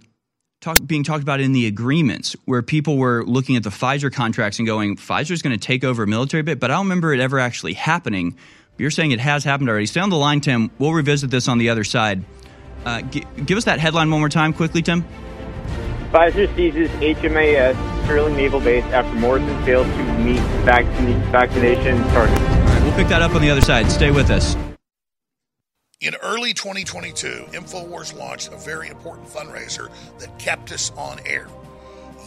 talk 0.61 0.79
being 0.87 1.03
talked 1.03 1.23
about 1.23 1.41
in 1.41 1.53
the 1.53 1.67
agreements 1.67 2.37
where 2.45 2.61
people 2.61 2.99
were 2.99 3.25
looking 3.25 3.57
at 3.57 3.63
the 3.63 3.71
Pfizer 3.71 4.13
contracts 4.13 4.59
and 4.59 4.67
going, 4.67 4.97
Pfizer's 4.97 5.43
going 5.43 5.59
to 5.59 5.67
take 5.67 5.85
over 5.85 6.03
a 6.03 6.07
military 6.07 6.43
bit, 6.43 6.61
but 6.61 6.71
I 6.71 6.75
don't 6.75 6.87
remember 6.87 7.15
it 7.15 7.21
ever 7.21 7.39
actually 7.39 7.73
happening. 7.73 8.37
You're 8.77 8.91
saying 8.91 9.13
it 9.13 9.21
has 9.21 9.45
happened 9.45 9.69
already. 9.69 9.87
Stay 9.87 10.01
on 10.01 10.11
the 10.11 10.17
line, 10.17 10.41
Tim. 10.41 10.71
We'll 10.79 10.93
revisit 10.93 11.31
this 11.31 11.49
on 11.49 11.59
the 11.59 11.71
other 11.71 11.85
side. 11.85 12.25
Uh, 12.85 13.03
gi- 13.03 13.27
give 13.45 13.59
us 13.59 13.65
that 13.65 13.79
headline 13.79 14.11
one 14.11 14.21
more 14.21 14.29
time, 14.29 14.53
quickly, 14.53 14.83
Tim. 14.83 15.05
Pfizer 16.13 16.55
seizes 16.57 16.91
HMAS 16.91 18.05
Stirling 18.05 18.37
Naval 18.37 18.61
Base 18.61 18.85
after 18.85 19.15
Morrison 19.19 19.65
fails 19.65 19.87
to 19.87 20.19
meet 20.19 20.41
vaccine, 20.65 21.21
vaccination 21.31 21.97
target. 22.09 22.39
We'll 22.83 22.95
pick 22.97 23.09
that 23.09 23.23
up 23.23 23.35
on 23.35 23.43
the 23.43 23.51
other 23.51 23.61
side. 23.61 23.91
Stay 23.91 24.11
with 24.11 24.31
us. 24.31 24.57
In 26.01 26.15
early 26.23 26.55
2022, 26.55 27.49
InfoWars 27.53 28.17
launched 28.17 28.51
a 28.51 28.57
very 28.57 28.89
important 28.89 29.29
fundraiser 29.29 29.91
that 30.19 30.39
kept 30.39 30.73
us 30.73 30.91
on 30.97 31.21
air. 31.27 31.47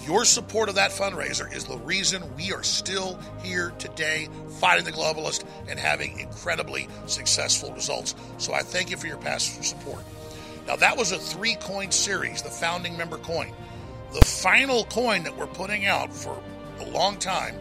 Your 0.06 0.26
support 0.26 0.70
of 0.70 0.76
that 0.76 0.92
fundraiser 0.92 1.52
is 1.52 1.66
the 1.66 1.80
reason 1.80 2.22
we 2.36 2.54
are 2.54 2.62
still 2.62 3.18
here 3.42 3.72
today 3.80 4.30
fighting 4.60 4.86
the 4.86 4.92
globalist 4.92 5.46
and 5.68 5.80
having 5.80 6.20
incredibly 6.20 6.88
successful 7.08 7.74
results. 7.74 8.14
So 8.38 8.54
I 8.54 8.62
thank 8.62 8.92
you 8.92 8.98
for 8.98 9.08
your 9.08 9.18
past 9.18 9.64
support. 9.64 10.04
Now, 10.68 10.76
that 10.76 10.96
was 10.96 11.12
a 11.12 11.18
three 11.18 11.56
coin 11.56 11.90
series, 11.90 12.44
the 12.44 12.50
founding 12.50 12.96
member 12.96 13.18
coin. 13.18 13.52
The 14.14 14.24
final 14.24 14.84
coin 14.86 15.24
that 15.24 15.36
we're 15.36 15.48
putting 15.48 15.88
out 15.88 16.14
for 16.14 16.40
a 16.80 16.86
long 16.92 17.18
time 17.18 17.56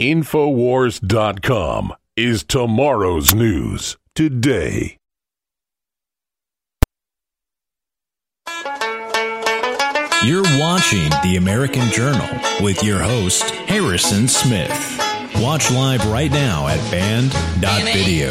Infowars.com 0.00 1.92
is 2.16 2.44
tomorrow's 2.44 3.34
news 3.34 3.98
today. 4.14 4.96
You're 10.24 10.42
watching 10.58 11.10
The 11.22 11.36
American 11.36 11.90
Journal 11.90 12.26
with 12.62 12.82
your 12.82 12.98
host, 12.98 13.50
Harrison 13.50 14.26
Smith. 14.26 14.70
Watch 15.36 15.70
live 15.70 16.02
right 16.06 16.30
now 16.30 16.66
at 16.66 16.78
band.video. 16.90 18.30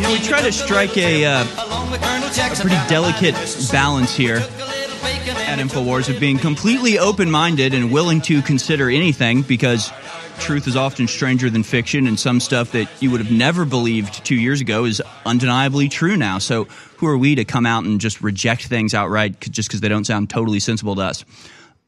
You 0.00 0.06
know, 0.06 0.12
we 0.14 0.20
try 0.20 0.40
to 0.40 0.50
strike 0.50 0.96
a, 0.96 1.26
uh, 1.26 1.44
a 1.44 2.56
pretty 2.58 2.88
delicate 2.88 3.34
balance 3.70 4.16
here 4.16 4.36
at 4.36 5.58
InfoWars 5.58 6.08
of 6.08 6.18
being 6.18 6.38
completely 6.38 6.98
open 6.98 7.30
minded 7.30 7.74
and 7.74 7.92
willing 7.92 8.22
to 8.22 8.40
consider 8.40 8.88
anything 8.88 9.42
because 9.42 9.92
truth 10.38 10.66
is 10.66 10.74
often 10.74 11.06
stranger 11.06 11.50
than 11.50 11.62
fiction, 11.62 12.06
and 12.06 12.18
some 12.18 12.40
stuff 12.40 12.72
that 12.72 12.90
you 13.02 13.10
would 13.10 13.20
have 13.20 13.30
never 13.30 13.66
believed 13.66 14.24
two 14.24 14.36
years 14.36 14.62
ago 14.62 14.86
is 14.86 15.02
undeniably 15.26 15.90
true 15.90 16.16
now. 16.16 16.38
So, 16.38 16.64
who 16.96 17.06
are 17.06 17.18
we 17.18 17.34
to 17.34 17.44
come 17.44 17.66
out 17.66 17.84
and 17.84 18.00
just 18.00 18.22
reject 18.22 18.68
things 18.68 18.94
outright 18.94 19.38
just 19.38 19.68
because 19.68 19.82
they 19.82 19.90
don't 19.90 20.06
sound 20.06 20.30
totally 20.30 20.60
sensible 20.60 20.94
to 20.94 21.02
us? 21.02 21.26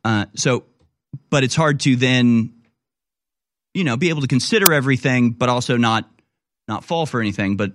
Uh, 0.04 0.26
so, 0.34 0.64
but 1.30 1.44
it's 1.44 1.56
hard 1.56 1.80
to 1.80 1.96
then, 1.96 2.52
you 3.72 3.84
know, 3.84 3.96
be 3.96 4.10
able 4.10 4.20
to 4.20 4.28
consider 4.28 4.74
everything, 4.74 5.30
but 5.30 5.48
also 5.48 5.78
not 5.78 6.06
not 6.68 6.84
fall 6.84 7.06
for 7.06 7.18
anything. 7.18 7.56
But 7.56 7.72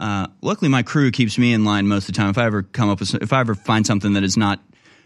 uh, 0.00 0.28
luckily, 0.42 0.68
my 0.68 0.82
crew 0.82 1.10
keeps 1.10 1.38
me 1.38 1.52
in 1.52 1.64
line 1.64 1.88
most 1.88 2.08
of 2.08 2.14
the 2.14 2.18
time. 2.18 2.30
If 2.30 2.38
I 2.38 2.44
ever 2.46 2.62
come 2.62 2.88
up 2.88 3.00
with, 3.00 3.14
if 3.16 3.32
I 3.32 3.40
ever 3.40 3.54
find 3.54 3.86
something 3.86 4.12
that 4.12 4.22
is 4.22 4.36
not 4.36 4.60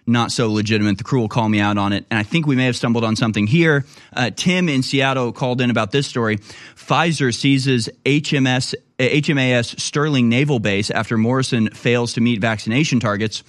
not 0.06 0.32
so 0.32 0.50
legitimate, 0.50 0.98
the 0.98 1.04
crew 1.04 1.20
will 1.20 1.28
call 1.28 1.48
me 1.48 1.60
out 1.60 1.78
on 1.78 1.92
it. 1.92 2.04
And 2.10 2.18
I 2.18 2.24
think 2.24 2.46
we 2.46 2.56
may 2.56 2.66
have 2.66 2.76
stumbled 2.76 3.04
on 3.04 3.14
something 3.14 3.46
here. 3.46 3.84
Uh, 4.12 4.30
Tim 4.34 4.68
in 4.68 4.82
Seattle 4.82 5.32
called 5.32 5.60
in 5.60 5.70
about 5.70 5.92
this 5.92 6.06
story. 6.06 6.38
Pfizer 6.38 7.34
seizes 7.34 7.88
HMS 8.04 8.74
HMAS 8.98 9.80
Stirling 9.80 10.28
Naval 10.28 10.58
Base 10.58 10.90
after 10.90 11.16
Morrison 11.16 11.70
fails 11.70 12.14
to 12.14 12.20
meet 12.20 12.40
vaccination 12.40 13.00
targets. 13.00 13.42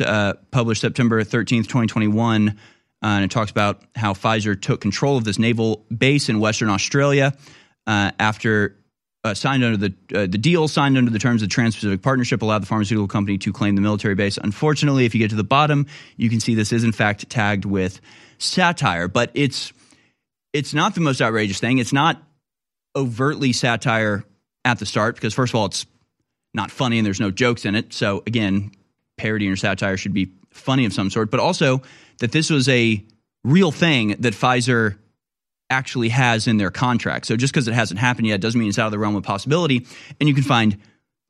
Uh, 0.00 0.34
published 0.50 0.80
September 0.80 1.22
thirteenth, 1.24 1.68
twenty 1.68 1.86
twenty 1.86 2.08
one. 2.08 2.58
Uh, 3.00 3.06
and 3.06 3.24
it 3.24 3.30
talks 3.30 3.50
about 3.50 3.82
how 3.94 4.12
Pfizer 4.12 4.60
took 4.60 4.80
control 4.80 5.16
of 5.16 5.24
this 5.24 5.38
naval 5.38 5.86
base 5.96 6.28
in 6.28 6.40
Western 6.40 6.68
Australia 6.68 7.32
uh, 7.86 8.10
after 8.18 8.76
uh, 9.24 9.34
signed 9.34 9.64
under 9.64 9.76
the 9.76 9.94
uh, 10.14 10.26
the 10.26 10.38
deal 10.38 10.68
signed 10.68 10.96
under 10.96 11.10
the 11.10 11.18
terms 11.18 11.42
of 11.42 11.48
the 11.48 11.52
Trans-Pacific 11.52 12.02
Partnership 12.02 12.42
allowed 12.42 12.62
the 12.62 12.66
pharmaceutical 12.66 13.08
company 13.08 13.38
to 13.38 13.52
claim 13.52 13.74
the 13.74 13.80
military 13.80 14.14
base. 14.14 14.38
Unfortunately, 14.38 15.04
if 15.04 15.14
you 15.14 15.18
get 15.18 15.30
to 15.30 15.36
the 15.36 15.44
bottom, 15.44 15.86
you 16.16 16.30
can 16.30 16.40
see 16.40 16.54
this 16.54 16.72
is 16.72 16.84
in 16.84 16.92
fact 16.92 17.28
tagged 17.28 17.64
with 17.64 18.00
satire, 18.38 19.08
but 19.08 19.30
it's 19.34 19.72
it's 20.52 20.72
not 20.72 20.94
the 20.94 21.00
most 21.00 21.20
outrageous 21.20 21.60
thing. 21.60 21.78
It's 21.78 21.92
not 21.92 22.22
overtly 22.96 23.52
satire 23.52 24.24
at 24.64 24.78
the 24.78 24.86
start 24.86 25.14
because 25.16 25.34
first 25.34 25.52
of 25.52 25.56
all, 25.56 25.66
it's 25.66 25.86
not 26.54 26.70
funny 26.70 26.98
and 26.98 27.06
there's 27.06 27.20
no 27.20 27.30
jokes 27.30 27.64
in 27.64 27.74
it. 27.74 27.92
So 27.92 28.22
again, 28.26 28.72
parody 29.16 29.48
or 29.48 29.56
satire 29.56 29.96
should 29.96 30.14
be 30.14 30.32
funny 30.50 30.84
of 30.84 30.92
some 30.92 31.10
sort, 31.10 31.30
but 31.30 31.40
also 31.40 31.82
that 32.18 32.32
this 32.32 32.50
was 32.50 32.68
a 32.68 33.04
real 33.44 33.70
thing 33.70 34.16
that 34.20 34.34
Pfizer 34.34 34.96
actually 35.70 36.08
has 36.08 36.46
in 36.46 36.56
their 36.56 36.70
contract. 36.70 37.26
So 37.26 37.36
just 37.36 37.52
because 37.52 37.68
it 37.68 37.74
hasn't 37.74 38.00
happened 38.00 38.26
yet 38.26 38.40
doesn't 38.40 38.58
mean 38.58 38.68
it's 38.68 38.78
out 38.78 38.86
of 38.86 38.92
the 38.92 38.98
realm 38.98 39.16
of 39.16 39.22
possibility. 39.22 39.86
And 40.18 40.28
you 40.28 40.34
can 40.34 40.44
find 40.44 40.78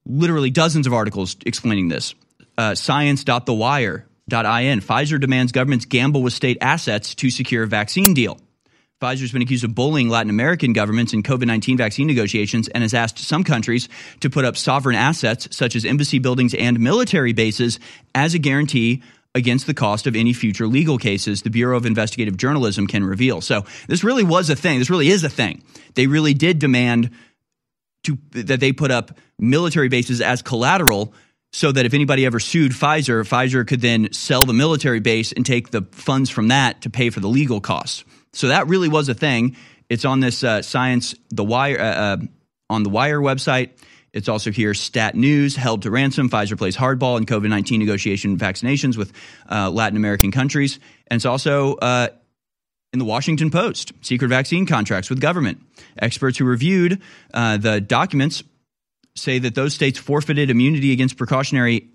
literally 0.06 0.50
dozens 0.50 0.86
of 0.86 0.92
articles 0.92 1.36
explaining 1.44 1.88
this. 1.88 2.14
Uh, 2.56 2.74
science.thewire.in. 2.74 4.80
Pfizer 4.80 5.20
demands 5.20 5.52
governments 5.52 5.84
gamble 5.84 6.22
with 6.22 6.32
state 6.32 6.58
assets 6.60 7.14
to 7.16 7.30
secure 7.30 7.64
a 7.64 7.66
vaccine 7.66 8.14
deal. 8.14 8.38
Pfizer's 9.00 9.30
been 9.30 9.42
accused 9.42 9.62
of 9.62 9.76
bullying 9.76 10.08
Latin 10.08 10.28
American 10.28 10.72
governments 10.72 11.12
in 11.12 11.22
COVID 11.22 11.46
19 11.46 11.76
vaccine 11.76 12.08
negotiations 12.08 12.66
and 12.66 12.82
has 12.82 12.94
asked 12.94 13.18
some 13.18 13.44
countries 13.44 13.88
to 14.20 14.28
put 14.28 14.44
up 14.44 14.56
sovereign 14.56 14.96
assets, 14.96 15.56
such 15.56 15.76
as 15.76 15.84
embassy 15.84 16.18
buildings 16.18 16.52
and 16.52 16.80
military 16.80 17.32
bases, 17.32 17.78
as 18.12 18.34
a 18.34 18.40
guarantee 18.40 19.04
against 19.38 19.66
the 19.66 19.74
cost 19.74 20.06
of 20.06 20.14
any 20.14 20.34
future 20.34 20.66
legal 20.66 20.98
cases, 20.98 21.42
the 21.42 21.50
Bureau 21.50 21.76
of 21.76 21.86
Investigative 21.86 22.36
Journalism 22.36 22.86
can 22.86 23.04
reveal. 23.04 23.40
So 23.40 23.64
this 23.88 24.04
really 24.04 24.24
was 24.24 24.50
a 24.50 24.56
thing. 24.56 24.78
This 24.78 24.90
really 24.90 25.08
is 25.08 25.24
a 25.24 25.30
thing. 25.30 25.62
They 25.94 26.06
really 26.06 26.34
did 26.34 26.58
demand 26.58 27.10
to, 28.04 28.18
that 28.32 28.60
they 28.60 28.72
put 28.72 28.90
up 28.90 29.16
military 29.38 29.88
bases 29.88 30.20
as 30.20 30.42
collateral 30.42 31.14
so 31.52 31.72
that 31.72 31.86
if 31.86 31.94
anybody 31.94 32.26
ever 32.26 32.40
sued 32.40 32.72
Pfizer, 32.72 33.26
Pfizer 33.26 33.66
could 33.66 33.80
then 33.80 34.12
sell 34.12 34.44
the 34.44 34.52
military 34.52 35.00
base 35.00 35.32
and 35.32 35.46
take 35.46 35.70
the 35.70 35.82
funds 35.92 36.28
from 36.28 36.48
that 36.48 36.82
to 36.82 36.90
pay 36.90 37.10
for 37.10 37.20
the 37.20 37.28
legal 37.28 37.60
costs. 37.60 38.04
So 38.34 38.48
that 38.48 38.66
really 38.66 38.88
was 38.88 39.08
a 39.08 39.14
thing. 39.14 39.56
It's 39.88 40.04
on 40.04 40.20
this 40.20 40.44
uh, 40.44 40.60
science, 40.60 41.14
the 41.30 41.44
wire, 41.44 41.80
uh, 41.80 41.84
uh, 41.84 42.16
on 42.68 42.82
the 42.82 42.90
Wire 42.90 43.20
website. 43.20 43.70
It's 44.18 44.28
also 44.28 44.50
here. 44.50 44.74
Stat 44.74 45.14
News 45.14 45.54
held 45.54 45.82
to 45.82 45.90
ransom. 45.90 46.28
Pfizer 46.28 46.58
plays 46.58 46.76
hardball 46.76 47.16
in 47.16 47.24
COVID 47.24 47.48
nineteen 47.48 47.78
negotiation 47.78 48.36
vaccinations 48.36 48.96
with 48.96 49.12
uh, 49.48 49.70
Latin 49.70 49.96
American 49.96 50.32
countries, 50.32 50.80
and 51.06 51.18
it's 51.18 51.24
also 51.24 51.76
uh, 51.76 52.08
in 52.92 52.98
the 52.98 53.04
Washington 53.04 53.50
Post. 53.50 53.92
Secret 54.00 54.28
vaccine 54.28 54.66
contracts 54.66 55.08
with 55.08 55.20
government. 55.20 55.62
Experts 55.96 56.36
who 56.36 56.44
reviewed 56.44 57.00
uh, 57.32 57.56
the 57.58 57.80
documents 57.80 58.42
say 59.14 59.38
that 59.38 59.54
those 59.54 59.72
states 59.72 59.98
forfeited 59.98 60.50
immunity 60.50 60.92
against 60.92 61.16
precautionary 61.16 61.88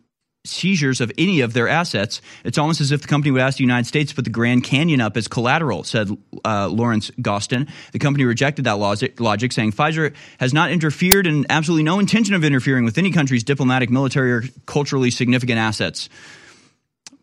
seizures 0.45 0.99
of 0.99 1.11
any 1.17 1.41
of 1.41 1.53
their 1.53 1.69
assets. 1.69 2.21
It's 2.43 2.57
almost 2.57 2.81
as 2.81 2.91
if 2.91 3.01
the 3.01 3.07
company 3.07 3.31
would 3.31 3.41
ask 3.41 3.57
the 3.57 3.63
United 3.63 3.87
States 3.87 4.11
to 4.11 4.15
put 4.15 4.25
the 4.25 4.31
Grand 4.31 4.63
Canyon 4.63 4.99
up 4.99 5.15
as 5.15 5.27
collateral, 5.27 5.83
said 5.83 6.09
uh, 6.43 6.67
Lawrence 6.67 7.11
Gostin. 7.21 7.69
The 7.93 7.99
company 7.99 8.25
rejected 8.25 8.65
that 8.65 8.73
logic, 8.77 9.53
saying 9.53 9.71
Pfizer 9.71 10.13
has 10.39 10.53
not 10.53 10.71
interfered 10.71 11.27
and 11.27 11.45
absolutely 11.49 11.83
no 11.83 11.99
intention 11.99 12.35
of 12.35 12.43
interfering 12.43 12.83
with 12.83 12.97
any 12.97 13.11
country's 13.11 13.43
diplomatic, 13.43 13.89
military, 13.89 14.33
or 14.33 14.43
culturally 14.65 15.11
significant 15.11 15.59
assets. 15.59 16.09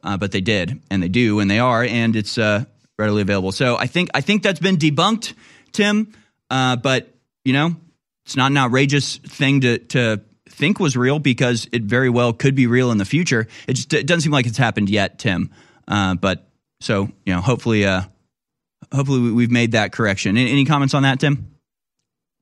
Uh, 0.02 0.16
but 0.16 0.32
they 0.32 0.40
did, 0.40 0.80
and 0.90 1.02
they 1.02 1.08
do, 1.08 1.40
and 1.40 1.50
they 1.50 1.58
are, 1.58 1.84
and 1.84 2.16
it's 2.16 2.38
uh, 2.38 2.64
readily 2.98 3.20
available. 3.20 3.52
So 3.52 3.76
I 3.76 3.86
think 3.86 4.08
I 4.14 4.22
think 4.22 4.42
that's 4.42 4.60
been 4.60 4.78
debunked, 4.78 5.34
Tim. 5.72 6.14
Uh, 6.48 6.76
but 6.76 7.12
you 7.44 7.52
know, 7.52 7.76
it's 8.24 8.34
not 8.34 8.50
an 8.50 8.56
outrageous 8.56 9.18
thing 9.18 9.60
to 9.60 9.78
to 9.78 10.22
think 10.60 10.78
was 10.78 10.96
real 10.96 11.18
because 11.18 11.66
it 11.72 11.82
very 11.82 12.10
well 12.10 12.32
could 12.32 12.54
be 12.54 12.68
real 12.68 12.92
in 12.92 12.98
the 12.98 13.04
future. 13.04 13.48
It 13.66 13.72
just 13.72 13.92
it 13.92 14.06
doesn't 14.06 14.20
seem 14.20 14.32
like 14.32 14.46
it's 14.46 14.58
happened 14.58 14.90
yet, 14.90 15.18
Tim. 15.18 15.50
Uh, 15.88 16.14
but 16.14 16.46
so 16.80 17.10
you 17.24 17.34
know, 17.34 17.40
hopefully, 17.40 17.84
uh, 17.84 18.02
hopefully 18.94 19.32
we've 19.32 19.50
made 19.50 19.72
that 19.72 19.92
correction. 19.92 20.36
Any, 20.36 20.52
any 20.52 20.64
comments 20.64 20.94
on 20.94 21.02
that, 21.02 21.18
Tim? 21.18 21.56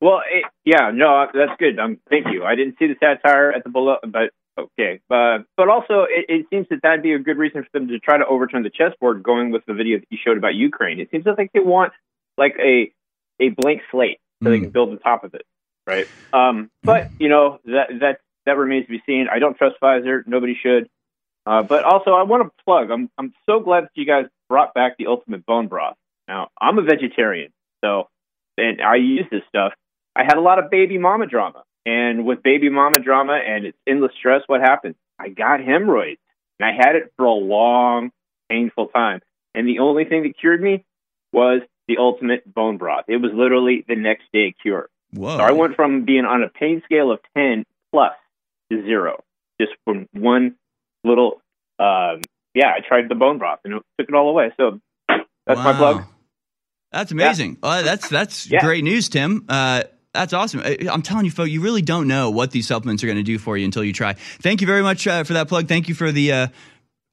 Well, 0.00 0.20
it, 0.30 0.44
yeah, 0.64 0.90
no, 0.92 1.26
that's 1.32 1.58
good. 1.58 1.78
Um, 1.78 1.98
thank 2.10 2.26
you. 2.30 2.44
I 2.44 2.54
didn't 2.56 2.76
see 2.78 2.88
the 2.88 2.96
satire 3.00 3.52
at 3.52 3.64
the 3.64 3.70
below, 3.70 3.96
but 4.02 4.30
okay. 4.58 5.00
But 5.08 5.44
but 5.56 5.68
also, 5.68 6.02
it, 6.02 6.26
it 6.28 6.46
seems 6.50 6.66
that 6.70 6.80
that'd 6.82 7.02
be 7.02 7.14
a 7.14 7.18
good 7.18 7.38
reason 7.38 7.62
for 7.62 7.78
them 7.78 7.88
to 7.88 7.98
try 7.98 8.18
to 8.18 8.26
overturn 8.26 8.64
the 8.64 8.70
chessboard, 8.70 9.22
going 9.22 9.50
with 9.52 9.64
the 9.66 9.74
video 9.74 9.98
that 9.98 10.06
you 10.10 10.18
showed 10.22 10.36
about 10.36 10.54
Ukraine. 10.54 11.00
It 11.00 11.08
seems 11.10 11.24
like 11.24 11.52
they 11.54 11.60
want 11.60 11.92
like 12.36 12.56
a 12.58 12.92
a 13.40 13.50
blank 13.50 13.82
slate 13.90 14.18
so 14.42 14.48
mm. 14.48 14.52
they 14.52 14.60
can 14.60 14.70
build 14.70 14.90
on 14.90 14.98
top 14.98 15.24
of 15.24 15.34
it 15.34 15.42
right? 15.88 16.06
Um, 16.32 16.70
but 16.84 17.10
you 17.18 17.28
know 17.28 17.58
that 17.64 17.88
that 18.00 18.20
that 18.46 18.56
remains 18.56 18.86
to 18.86 18.92
be 18.92 19.02
seen. 19.06 19.26
I 19.32 19.38
don't 19.38 19.56
trust 19.56 19.76
Pfizer. 19.82 20.22
Nobody 20.26 20.56
should. 20.62 20.88
Uh, 21.46 21.62
but 21.62 21.82
also, 21.82 22.10
I 22.10 22.24
want 22.24 22.42
to 22.44 22.64
plug. 22.64 22.90
I'm 22.90 23.10
I'm 23.18 23.32
so 23.48 23.60
glad 23.60 23.84
that 23.84 23.90
you 23.94 24.04
guys 24.04 24.26
brought 24.48 24.74
back 24.74 24.96
the 24.98 25.06
ultimate 25.06 25.46
bone 25.46 25.66
broth. 25.66 25.96
Now, 26.28 26.48
I'm 26.60 26.78
a 26.78 26.82
vegetarian, 26.82 27.52
so 27.82 28.08
and 28.58 28.82
I 28.82 28.96
use 28.96 29.26
this 29.30 29.42
stuff. 29.48 29.72
I 30.14 30.24
had 30.24 30.36
a 30.36 30.40
lot 30.40 30.58
of 30.58 30.70
baby 30.70 30.98
mama 30.98 31.26
drama, 31.26 31.62
and 31.86 32.26
with 32.26 32.42
baby 32.42 32.68
mama 32.68 32.98
drama 32.98 33.38
and 33.44 33.64
its 33.64 33.78
endless 33.86 34.12
stress, 34.18 34.42
what 34.46 34.60
happens? 34.60 34.96
I 35.18 35.30
got 35.30 35.60
hemorrhoids, 35.60 36.20
and 36.60 36.68
I 36.68 36.72
had 36.76 36.96
it 36.96 37.12
for 37.16 37.24
a 37.24 37.32
long, 37.32 38.10
painful 38.50 38.88
time. 38.88 39.20
And 39.54 39.66
the 39.66 39.78
only 39.78 40.04
thing 40.04 40.22
that 40.24 40.38
cured 40.38 40.60
me 40.60 40.84
was 41.32 41.62
the 41.86 41.96
ultimate 41.98 42.52
bone 42.52 42.76
broth. 42.76 43.06
It 43.08 43.16
was 43.16 43.32
literally 43.34 43.84
the 43.88 43.96
next 43.96 44.24
day 44.32 44.54
cure. 44.60 44.90
Whoa. 45.12 45.38
So 45.38 45.42
I 45.42 45.52
went 45.52 45.74
from 45.74 46.04
being 46.04 46.24
on 46.24 46.42
a 46.42 46.48
pain 46.48 46.82
scale 46.84 47.10
of 47.10 47.20
10 47.36 47.64
plus 47.92 48.12
to 48.70 48.82
zero, 48.82 49.22
just 49.60 49.72
from 49.84 50.06
one 50.12 50.56
little, 51.04 51.40
um, 51.78 52.20
yeah, 52.54 52.68
I 52.76 52.80
tried 52.86 53.08
the 53.08 53.14
bone 53.14 53.38
broth 53.38 53.60
and 53.64 53.74
it 53.74 53.82
took 53.98 54.08
it 54.08 54.14
all 54.14 54.28
away. 54.28 54.52
So 54.56 54.80
that's 55.08 55.58
wow. 55.58 55.64
my 55.64 55.72
plug. 55.72 56.04
That's 56.92 57.12
amazing. 57.12 57.58
Yeah. 57.62 57.82
that's 57.82 58.08
that's 58.08 58.50
yeah. 58.50 58.60
great 58.60 58.82
news, 58.82 59.08
Tim. 59.08 59.44
Uh, 59.48 59.82
that's 60.14 60.32
awesome. 60.32 60.62
I'm 60.90 61.02
telling 61.02 61.26
you, 61.26 61.30
folks, 61.30 61.50
you 61.50 61.60
really 61.60 61.82
don't 61.82 62.08
know 62.08 62.30
what 62.30 62.50
these 62.50 62.66
supplements 62.66 63.04
are 63.04 63.06
going 63.06 63.18
to 63.18 63.22
do 63.22 63.38
for 63.38 63.58
you 63.58 63.64
until 63.64 63.84
you 63.84 63.92
try. 63.92 64.14
Thank 64.14 64.60
you 64.62 64.66
very 64.66 64.82
much 64.82 65.06
uh, 65.06 65.22
for 65.24 65.34
that 65.34 65.48
plug. 65.48 65.68
Thank 65.68 65.88
you 65.88 65.94
for 65.94 66.10
the 66.10 66.50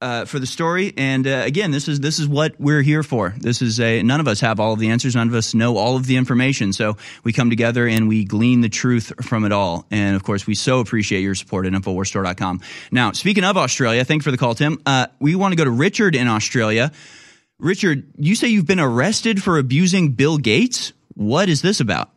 uh, 0.01 0.26
for 0.26 0.39
the 0.39 0.45
story. 0.45 0.93
And 0.97 1.26
uh, 1.26 1.43
again, 1.45 1.72
this 1.72 1.88
is 1.88 1.99
this 1.99 2.19
is 2.19 2.27
what 2.27 2.59
we're 2.59 2.81
here 2.81 3.03
for. 3.03 3.34
This 3.38 3.61
is 3.61 3.80
a 3.80 4.03
none 4.03 4.19
of 4.19 4.27
us 4.27 4.41
have 4.41 4.59
all 4.59 4.73
of 4.73 4.80
the 4.80 4.89
answers. 4.89 5.15
None 5.15 5.27
of 5.27 5.34
us 5.34 5.53
know 5.53 5.77
all 5.77 5.95
of 5.95 6.05
the 6.05 6.17
information. 6.17 6.73
So 6.73 6.97
we 7.23 7.34
come 7.34 7.49
together 7.49 7.88
and 7.88 8.07
we 8.07 8.26
glean 8.26 8.61
the 8.61 8.69
truth 8.69 9.13
from 9.23 9.45
it 9.45 9.51
all. 9.51 9.85
And 9.91 10.15
of 10.15 10.23
course, 10.23 10.45
we 10.45 10.55
so 10.55 10.80
appreciate 10.80 11.22
your 11.22 11.35
support 11.35 11.65
at 11.65 11.73
InfoWarsStore.com. 11.73 12.61
Now, 12.91 13.11
speaking 13.13 13.43
of 13.43 13.57
Australia, 13.57 14.03
thanks 14.05 14.26
for 14.26 14.31
the 14.31 14.38
call, 14.38 14.55
Tim. 14.55 14.81
Uh, 14.85 15.07
we 15.19 15.35
want 15.35 15.53
to 15.53 15.55
go 15.55 15.63
to 15.63 15.72
Richard 15.72 16.15
in 16.15 16.27
Australia. 16.27 16.91
Richard, 17.57 18.11
you 18.17 18.35
say 18.35 18.49
you've 18.49 18.67
been 18.67 18.81
arrested 18.81 19.41
for 19.41 19.57
abusing 19.57 20.11
Bill 20.11 20.38
Gates. 20.38 20.91
What 21.13 21.47
is 21.47 21.61
this 21.61 21.80
about? 21.80 22.11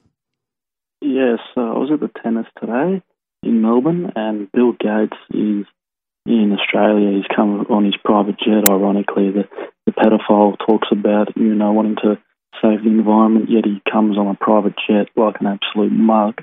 Yes, 1.01 1.39
uh, 1.57 1.61
I 1.61 1.79
was 1.79 1.91
at 1.93 2.01
the 2.01 2.11
tennis 2.23 2.47
today 2.59 3.03
in 3.45 3.63
Melbourne, 3.63 4.13
and 4.17 4.51
Bill 4.51 4.73
Gates 4.73 5.17
is 5.31 5.65
in 6.27 6.57
Australia. 6.59 7.17
He's 7.17 7.37
come 7.37 7.67
on 7.71 7.85
his 7.85 7.97
private 8.05 8.39
jet. 8.39 8.69
Ironically, 8.69 9.31
the 9.31 9.49
the 9.87 9.93
pedophile 9.93 10.57
talks 10.67 10.89
about 10.93 11.37
you 11.37 11.55
know 11.55 11.73
wanting 11.73 11.97
to 12.03 12.19
save 12.63 12.83
the 12.83 12.91
environment, 12.91 13.51
yet 13.51 13.65
he 13.65 13.81
comes 13.91 14.19
on 14.19 14.29
a 14.29 14.35
private 14.35 14.75
jet 14.89 15.09
like 15.17 15.41
an 15.41 15.47
absolute 15.47 15.93
mug. 15.93 16.43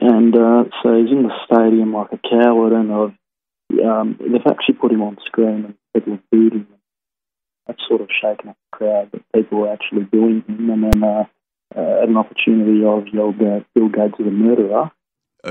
And 0.00 0.36
uh, 0.36 0.64
so 0.82 0.94
he's 0.94 1.10
in 1.10 1.22
the 1.22 1.32
stadium 1.44 1.92
like 1.92 2.12
a 2.12 2.18
coward, 2.18 2.72
and 2.72 2.92
I've, 2.92 3.84
um, 3.84 4.18
they've 4.20 4.46
actually 4.46 4.74
put 4.74 4.92
him 4.92 5.02
on 5.02 5.16
screen 5.24 5.64
and 5.64 5.74
people 5.94 6.12
have 6.12 6.30
booed 6.30 6.52
him. 6.52 6.68
That's 7.66 7.82
sort 7.88 8.00
of 8.00 8.08
shaken 8.10 8.50
up 8.50 8.56
the 8.70 8.76
crowd 8.76 9.10
that 9.12 9.22
people 9.34 9.60
were 9.60 9.72
actually 9.72 10.04
booing 10.04 10.44
him. 10.46 10.70
And 10.70 10.84
then 10.84 11.02
uh, 11.02 11.24
uh, 11.74 12.02
at 12.02 12.08
an 12.08 12.16
opportunity, 12.16 12.84
I've 12.86 13.12
yelled 13.12 13.42
out 13.42 13.66
Bill 13.74 13.88
Gates 13.88 14.20
is 14.20 14.26
a 14.26 14.30
murderer. 14.30 14.90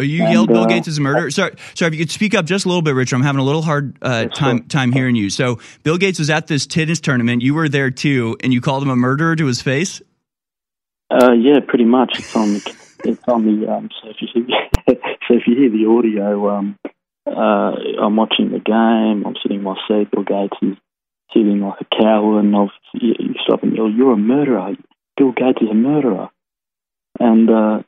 You 0.01 0.23
and, 0.23 0.33
yelled 0.33 0.49
Bill 0.49 0.63
uh, 0.63 0.67
Gates 0.67 0.87
is 0.87 0.97
a 0.97 1.01
murderer. 1.01 1.31
Sorry, 1.31 1.53
sorry. 1.73 1.89
If 1.89 1.93
you 1.93 2.05
could 2.05 2.11
speak 2.11 2.33
up 2.33 2.45
just 2.45 2.65
a 2.65 2.67
little 2.67 2.81
bit, 2.81 2.95
Richard. 2.95 3.15
I'm 3.15 3.23
having 3.23 3.39
a 3.39 3.43
little 3.43 3.61
hard 3.61 3.97
uh, 4.01 4.25
time 4.25 4.67
time 4.67 4.91
hearing 4.91 5.15
you. 5.15 5.29
So, 5.29 5.59
Bill 5.83 5.97
Gates 5.97 6.19
was 6.19 6.29
at 6.29 6.47
this 6.47 6.65
tennis 6.65 6.99
tournament. 6.99 7.41
You 7.41 7.53
were 7.53 7.69
there 7.69 7.91
too, 7.91 8.37
and 8.41 8.53
you 8.53 8.61
called 8.61 8.83
him 8.83 8.89
a 8.89 8.95
murderer 8.95 9.35
to 9.35 9.45
his 9.45 9.61
face. 9.61 10.01
Uh, 11.09 11.33
yeah, 11.33 11.59
pretty 11.65 11.85
much. 11.85 12.19
It's 12.19 12.35
on 12.35 12.53
the 12.53 12.75
it's 13.03 13.23
on 13.27 13.45
the 13.45 13.71
um, 13.71 13.89
so 14.01 14.09
if 14.09 14.17
you 14.21 14.27
hear, 14.33 14.69
so 15.27 15.33
if 15.35 15.43
you 15.47 15.55
hear 15.55 15.69
the 15.69 15.85
audio, 15.85 16.49
um, 16.49 16.77
uh, 17.27 18.01
I'm 18.01 18.15
watching 18.15 18.51
the 18.51 18.59
game. 18.59 19.25
I'm 19.25 19.35
sitting 19.41 19.57
in 19.57 19.63
my 19.63 19.75
seat. 19.87 20.11
Bill 20.11 20.23
Gates 20.23 20.57
is 20.61 20.77
sitting 21.33 21.61
like 21.61 21.81
a 21.81 22.01
coward, 22.01 22.45
and 22.45 22.55
I've 22.55 22.69
you 22.93 23.13
stop 23.43 23.63
and 23.63 23.75
yell, 23.75 23.89
"You're 23.89 24.13
a 24.13 24.17
murderer! 24.17 24.75
Bill 25.17 25.31
Gates 25.31 25.61
is 25.61 25.69
a 25.69 25.75
murderer!" 25.75 26.29
And 27.19 27.49
uh, 27.49 27.83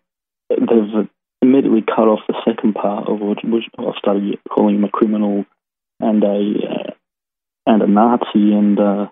they've 0.50 1.10
immediately 1.42 1.84
cut 1.84 2.08
off 2.08 2.20
the 2.28 2.36
second 2.46 2.74
part 2.74 3.08
of 3.08 3.20
which 3.20 3.66
I 3.78 3.92
started 3.98 4.40
calling 4.50 4.76
him 4.76 4.84
a 4.84 4.90
criminal 4.90 5.46
and 6.00 6.24
a 6.24 6.54
uh, 6.70 6.92
and 7.66 7.82
a 7.82 7.88
Nazi, 7.88 8.54
and 8.54 8.80
uh, 8.80 9.08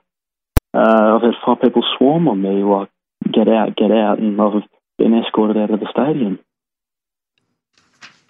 uh, 0.73 1.15
I've 1.15 1.21
had 1.21 1.33
five 1.45 1.61
people 1.61 1.83
swarm 1.97 2.27
on 2.27 2.41
me 2.41 2.63
like 2.63 2.89
get 3.33 3.47
out, 3.47 3.75
get 3.75 3.91
out, 3.91 4.19
and 4.19 4.39
I've 4.39 4.63
been 4.97 5.13
escorted 5.13 5.57
out 5.57 5.71
of 5.71 5.79
the 5.79 5.87
stadium. 5.91 6.39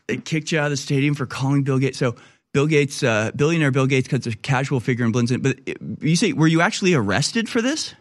They 0.07 0.17
kicked 0.17 0.51
you 0.51 0.59
out 0.59 0.65
of 0.65 0.71
the 0.71 0.77
stadium 0.77 1.15
for 1.15 1.25
calling 1.25 1.63
Bill 1.63 1.79
Gates. 1.79 1.97
So 1.97 2.15
Bill 2.53 2.67
Gates, 2.67 3.03
uh, 3.03 3.31
billionaire 3.35 3.71
Bill 3.71 3.87
Gates, 3.87 4.07
cuts 4.07 4.27
a 4.27 4.35
casual 4.35 4.79
figure 4.79 5.03
and 5.03 5.13
blends 5.13 5.31
in. 5.31 5.41
But 5.41 5.59
you 6.01 6.15
say, 6.15 6.33
were 6.33 6.47
you 6.47 6.61
actually 6.61 6.93
arrested 6.93 7.49
for 7.49 7.61
this? 7.61 7.95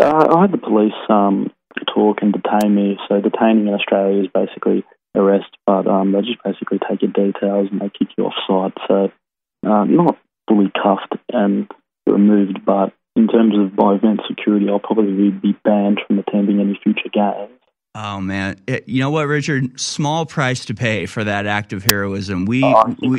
Uh, 0.00 0.34
I 0.36 0.42
had 0.42 0.52
the 0.52 0.58
police 0.58 0.92
um, 1.08 1.50
talk 1.84 2.18
and 2.22 2.32
detain 2.32 2.74
me. 2.74 2.98
So 3.08 3.20
detaining 3.20 3.68
in 3.68 3.74
Australia 3.74 4.22
is 4.22 4.28
basically 4.32 4.84
arrest, 5.14 5.56
but 5.66 5.86
um, 5.86 6.12
they 6.12 6.20
just 6.20 6.42
basically 6.44 6.78
take 6.88 7.02
your 7.02 7.12
details 7.12 7.68
and 7.70 7.80
they 7.80 7.90
kick 7.90 8.08
you 8.16 8.26
off 8.26 8.34
site. 8.46 8.76
So 8.88 9.12
uh, 9.66 9.84
not 9.84 10.18
fully 10.48 10.70
cuffed 10.70 11.14
and 11.32 11.70
removed, 12.06 12.64
but 12.64 12.92
in 13.16 13.28
terms 13.28 13.54
of 13.58 13.74
by 13.74 13.94
event 13.94 14.20
security, 14.28 14.68
I'll 14.68 14.78
probably 14.78 15.30
be 15.30 15.56
banned 15.64 16.00
from 16.06 16.18
attending 16.18 16.60
any 16.60 16.78
future 16.82 17.08
games. 17.12 17.58
Oh 17.98 18.20
man, 18.20 18.60
It- 18.66 18.86
you 18.88 19.00
know 19.00 19.10
what, 19.10 19.26
Richard? 19.26 19.80
Small 19.80 20.26
price 20.26 20.66
to 20.66 20.74
pay 20.74 21.06
for 21.06 21.24
that 21.24 21.46
act 21.46 21.72
of 21.72 21.82
heroism. 21.82 22.44
We 22.44 22.62
Oh, 22.62 22.94
we, 23.00 23.18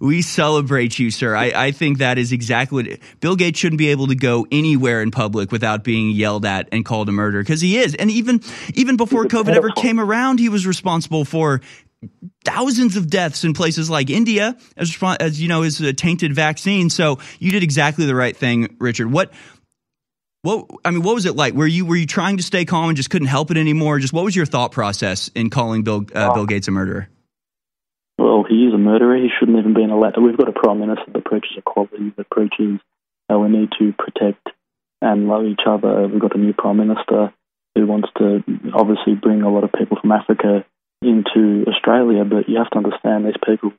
we 0.00 0.22
celebrate 0.22 0.98
you, 0.98 1.10
sir. 1.10 1.36
I, 1.36 1.52
I 1.54 1.70
think 1.72 1.98
that 1.98 2.16
is 2.16 2.32
exactly 2.32 2.84
what 2.84 2.98
Bill 3.20 3.36
Gates 3.36 3.58
shouldn't 3.58 3.78
be 3.78 3.88
able 3.88 4.06
to 4.06 4.14
go 4.14 4.46
anywhere 4.50 5.02
in 5.02 5.10
public 5.10 5.52
without 5.52 5.84
being 5.84 6.10
yelled 6.10 6.46
at 6.46 6.70
and 6.72 6.86
called 6.86 7.10
a 7.10 7.12
murderer 7.12 7.42
because 7.42 7.60
he 7.60 7.76
is. 7.76 7.94
And 7.94 8.10
even 8.10 8.40
even 8.72 8.96
before 8.96 9.26
COVID 9.26 9.54
ever 9.54 9.68
came 9.70 10.00
around, 10.00 10.38
he 10.38 10.48
was 10.48 10.66
responsible 10.66 11.26
for 11.26 11.60
thousands 12.46 12.96
of 12.96 13.10
deaths 13.10 13.44
in 13.44 13.52
places 13.52 13.90
like 13.90 14.08
India 14.08 14.56
as 14.78 14.96
as 15.20 15.40
you 15.40 15.48
know 15.48 15.60
his 15.60 15.82
uh, 15.82 15.92
tainted 15.94 16.34
vaccine. 16.34 16.88
So 16.88 17.18
you 17.38 17.50
did 17.52 17.62
exactly 17.62 18.06
the 18.06 18.14
right 18.14 18.34
thing, 18.36 18.74
Richard. 18.78 19.12
What 19.12 19.32
what 20.44 20.68
I 20.84 20.90
mean, 20.90 21.02
what 21.02 21.14
was 21.14 21.24
it 21.24 21.36
like? 21.36 21.54
Were 21.54 21.66
you 21.66 21.86
were 21.86 21.96
you 21.96 22.06
trying 22.06 22.36
to 22.36 22.42
stay 22.42 22.66
calm 22.66 22.88
and 22.88 22.96
just 22.96 23.08
couldn't 23.08 23.28
help 23.28 23.50
it 23.50 23.56
anymore? 23.56 23.98
Just 23.98 24.12
what 24.12 24.24
was 24.24 24.36
your 24.36 24.44
thought 24.44 24.72
process 24.72 25.28
in 25.28 25.48
calling 25.48 25.82
Bill 25.84 26.04
uh, 26.14 26.34
Bill 26.34 26.44
Gates 26.44 26.68
a 26.68 26.70
murderer? 26.70 27.08
Well, 28.18 28.44
he 28.46 28.66
is 28.66 28.74
a 28.74 28.78
murderer. 28.78 29.16
He 29.16 29.30
shouldn't 29.38 29.58
even 29.58 29.72
be 29.72 29.82
in 29.82 29.90
a 29.90 29.98
letter. 29.98 30.20
We've 30.20 30.36
got 30.36 30.50
a 30.50 30.52
prime 30.52 30.80
minister 30.80 31.06
that 31.14 31.24
preaches 31.24 31.56
equality, 31.56 32.12
that 32.16 32.28
preaches 32.28 32.78
how 33.28 33.40
we 33.40 33.48
need 33.48 33.70
to 33.78 33.94
protect 33.94 34.46
and 35.00 35.28
love 35.28 35.46
each 35.46 35.62
other. 35.66 36.06
We've 36.06 36.20
got 36.20 36.36
a 36.36 36.38
new 36.38 36.52
prime 36.52 36.76
minister 36.76 37.32
who 37.74 37.86
wants 37.86 38.08
to 38.18 38.44
obviously 38.74 39.14
bring 39.14 39.42
a 39.42 39.50
lot 39.50 39.64
of 39.64 39.72
people 39.72 39.96
from 39.98 40.12
Africa 40.12 40.64
into 41.00 41.64
Australia, 41.68 42.24
but 42.24 42.48
you 42.48 42.58
have 42.58 42.70
to 42.70 42.78
understand 42.78 43.24
these 43.24 43.40
people 43.44 43.72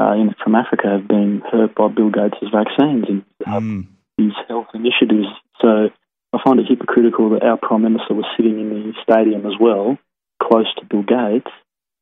uh, 0.00 0.12
in, 0.12 0.34
from 0.42 0.54
Africa 0.54 0.88
have 0.88 1.06
been 1.06 1.42
hurt 1.50 1.74
by 1.74 1.88
Bill 1.88 2.10
Gates' 2.10 2.50
vaccines 2.52 3.04
and 3.08 3.86
these 4.18 4.32
health 4.48 4.68
initiatives. 4.74 5.28
So 5.60 5.90
I 6.36 6.42
find 6.44 6.60
it 6.60 6.66
hypocritical 6.68 7.30
that 7.30 7.42
our 7.42 7.56
prime 7.56 7.82
minister 7.82 8.12
was 8.12 8.26
sitting 8.36 8.60
in 8.60 8.68
the 8.68 8.92
stadium 9.02 9.46
as 9.46 9.54
well, 9.58 9.96
close 10.42 10.66
to 10.76 10.84
Bill 10.84 11.02
Gates, 11.02 11.50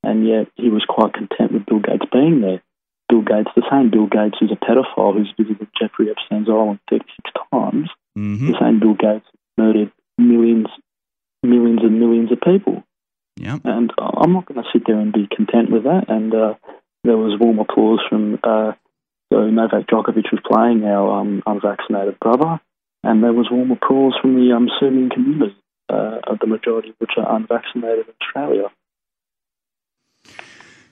and 0.02 0.27
yet 0.27 0.48
he 0.56 0.70
was 0.70 0.85
quite 0.89 1.15
content 1.15 1.52
with 1.52 1.66
Bill 1.66 1.78
Gates 1.78 2.06
being 2.12 2.40
there. 2.40 2.62
Bill 3.09 3.23
Gates, 3.23 3.51
the 3.55 3.62
same 3.70 3.90
Bill 3.90 4.06
Gates 4.06 4.36
who's 4.40 4.51
a 4.51 4.59
pedophile 4.59 5.15
who's 5.15 5.32
visited 5.39 5.69
Jeffrey 5.78 6.11
Epstein's 6.11 6.48
island 6.48 6.81
36 6.90 7.31
times, 7.52 7.89
the 8.51 8.59
same 8.61 8.81
Bill 8.81 8.94
Gates 8.94 9.27
murdered 9.56 9.93
millions, 10.19 10.66
millions 11.44 11.81
and 11.82 12.01
millions 12.01 12.32
of 12.32 12.40
people. 12.40 12.82
Yeah. 13.36 13.59
And 13.65 13.93
I'm 13.98 14.32
not 14.32 14.47
going 14.47 14.62
to 14.62 14.69
sit 14.73 14.82
there 14.86 14.98
and 14.98 15.12
be 15.12 15.28
content 15.31 15.70
with 15.70 15.85
that. 15.85 16.06
And 16.09 16.35
uh, 16.35 16.55
there 17.05 17.16
was 17.16 17.39
warm 17.39 17.59
applause 17.59 18.01
from 18.09 18.39
uh, 18.43 18.73
so 19.32 19.51
Novak 19.51 19.89
Djokovic 19.89 20.31
was 20.31 20.40
playing 20.47 20.85
our 20.85 21.20
um, 21.20 21.43
unvaccinated 21.47 22.20
brother, 22.20 22.61
and 23.05 23.23
there 23.23 23.33
was 23.33 23.49
warm 23.51 23.71
applause 23.71 24.15
from 24.21 24.35
the 24.35 24.53
um, 24.53 24.69
community, 25.11 25.57
uh, 25.89 26.21
of 26.27 26.39
the 26.41 26.47
majority 26.47 26.91
of 26.91 26.97
which 26.99 27.13
are 27.17 27.37
unvaccinated 27.37 28.07
in 28.07 28.15
Australia. 28.23 28.71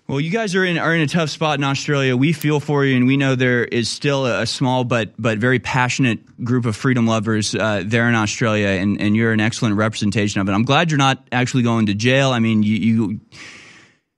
Well, 0.08 0.20
you 0.20 0.30
guys 0.30 0.54
are 0.54 0.64
in 0.64 0.76
are 0.78 0.94
in 0.94 1.00
a 1.00 1.06
tough 1.06 1.30
spot 1.30 1.58
in 1.58 1.64
Australia. 1.64 2.16
We 2.16 2.32
feel 2.32 2.60
for 2.60 2.84
you, 2.84 2.96
and 2.96 3.06
we 3.06 3.16
know 3.16 3.34
there 3.34 3.64
is 3.64 3.88
still 3.88 4.26
a, 4.26 4.42
a 4.42 4.46
small 4.46 4.84
but 4.84 5.14
but 5.18 5.38
very 5.38 5.58
passionate 5.58 6.44
group 6.44 6.66
of 6.66 6.76
freedom 6.76 7.06
lovers 7.06 7.54
uh, 7.54 7.82
there 7.86 8.08
in 8.08 8.14
Australia, 8.14 8.66
and, 8.66 9.00
and 9.00 9.16
you're 9.16 9.32
an 9.32 9.40
excellent 9.40 9.76
representation 9.76 10.40
of 10.40 10.48
it. 10.48 10.52
I'm 10.52 10.64
glad 10.64 10.90
you're 10.90 10.98
not 10.98 11.26
actually 11.32 11.62
going 11.62 11.86
to 11.86 11.94
jail. 11.94 12.30
I 12.30 12.40
mean, 12.40 12.62
you. 12.62 12.76
you 12.76 13.20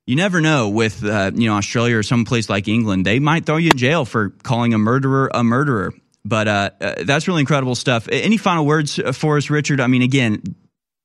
you 0.07 0.17
never 0.17 0.43
know 0.43 0.69
with 0.69 1.03
uh, 1.03 1.31
you 1.35 1.49
know 1.49 1.57
Australia 1.57 1.97
or 1.97 2.03
some 2.03 2.27
place 2.27 2.51
like 2.51 2.69
England. 2.69 3.07
They 3.07 3.21
might 3.21 3.47
throw 3.47 3.57
you 3.57 3.71
in 3.71 3.79
jail 3.79 4.05
for 4.05 4.31
calling 4.43 4.75
a 4.75 4.79
murderer 4.79 5.31
a 5.33 5.43
murderer. 5.43 5.95
But 6.25 6.49
uh, 6.49 6.71
uh, 6.81 6.95
that's 7.05 7.29
really 7.29 7.41
incredible 7.41 7.75
stuff. 7.75 8.09
Any 8.11 8.39
final 8.39 8.65
words 8.65 8.99
for 9.13 9.37
us, 9.37 9.51
Richard? 9.51 9.81
I 9.81 9.87
mean, 9.87 10.03
again, 10.03 10.43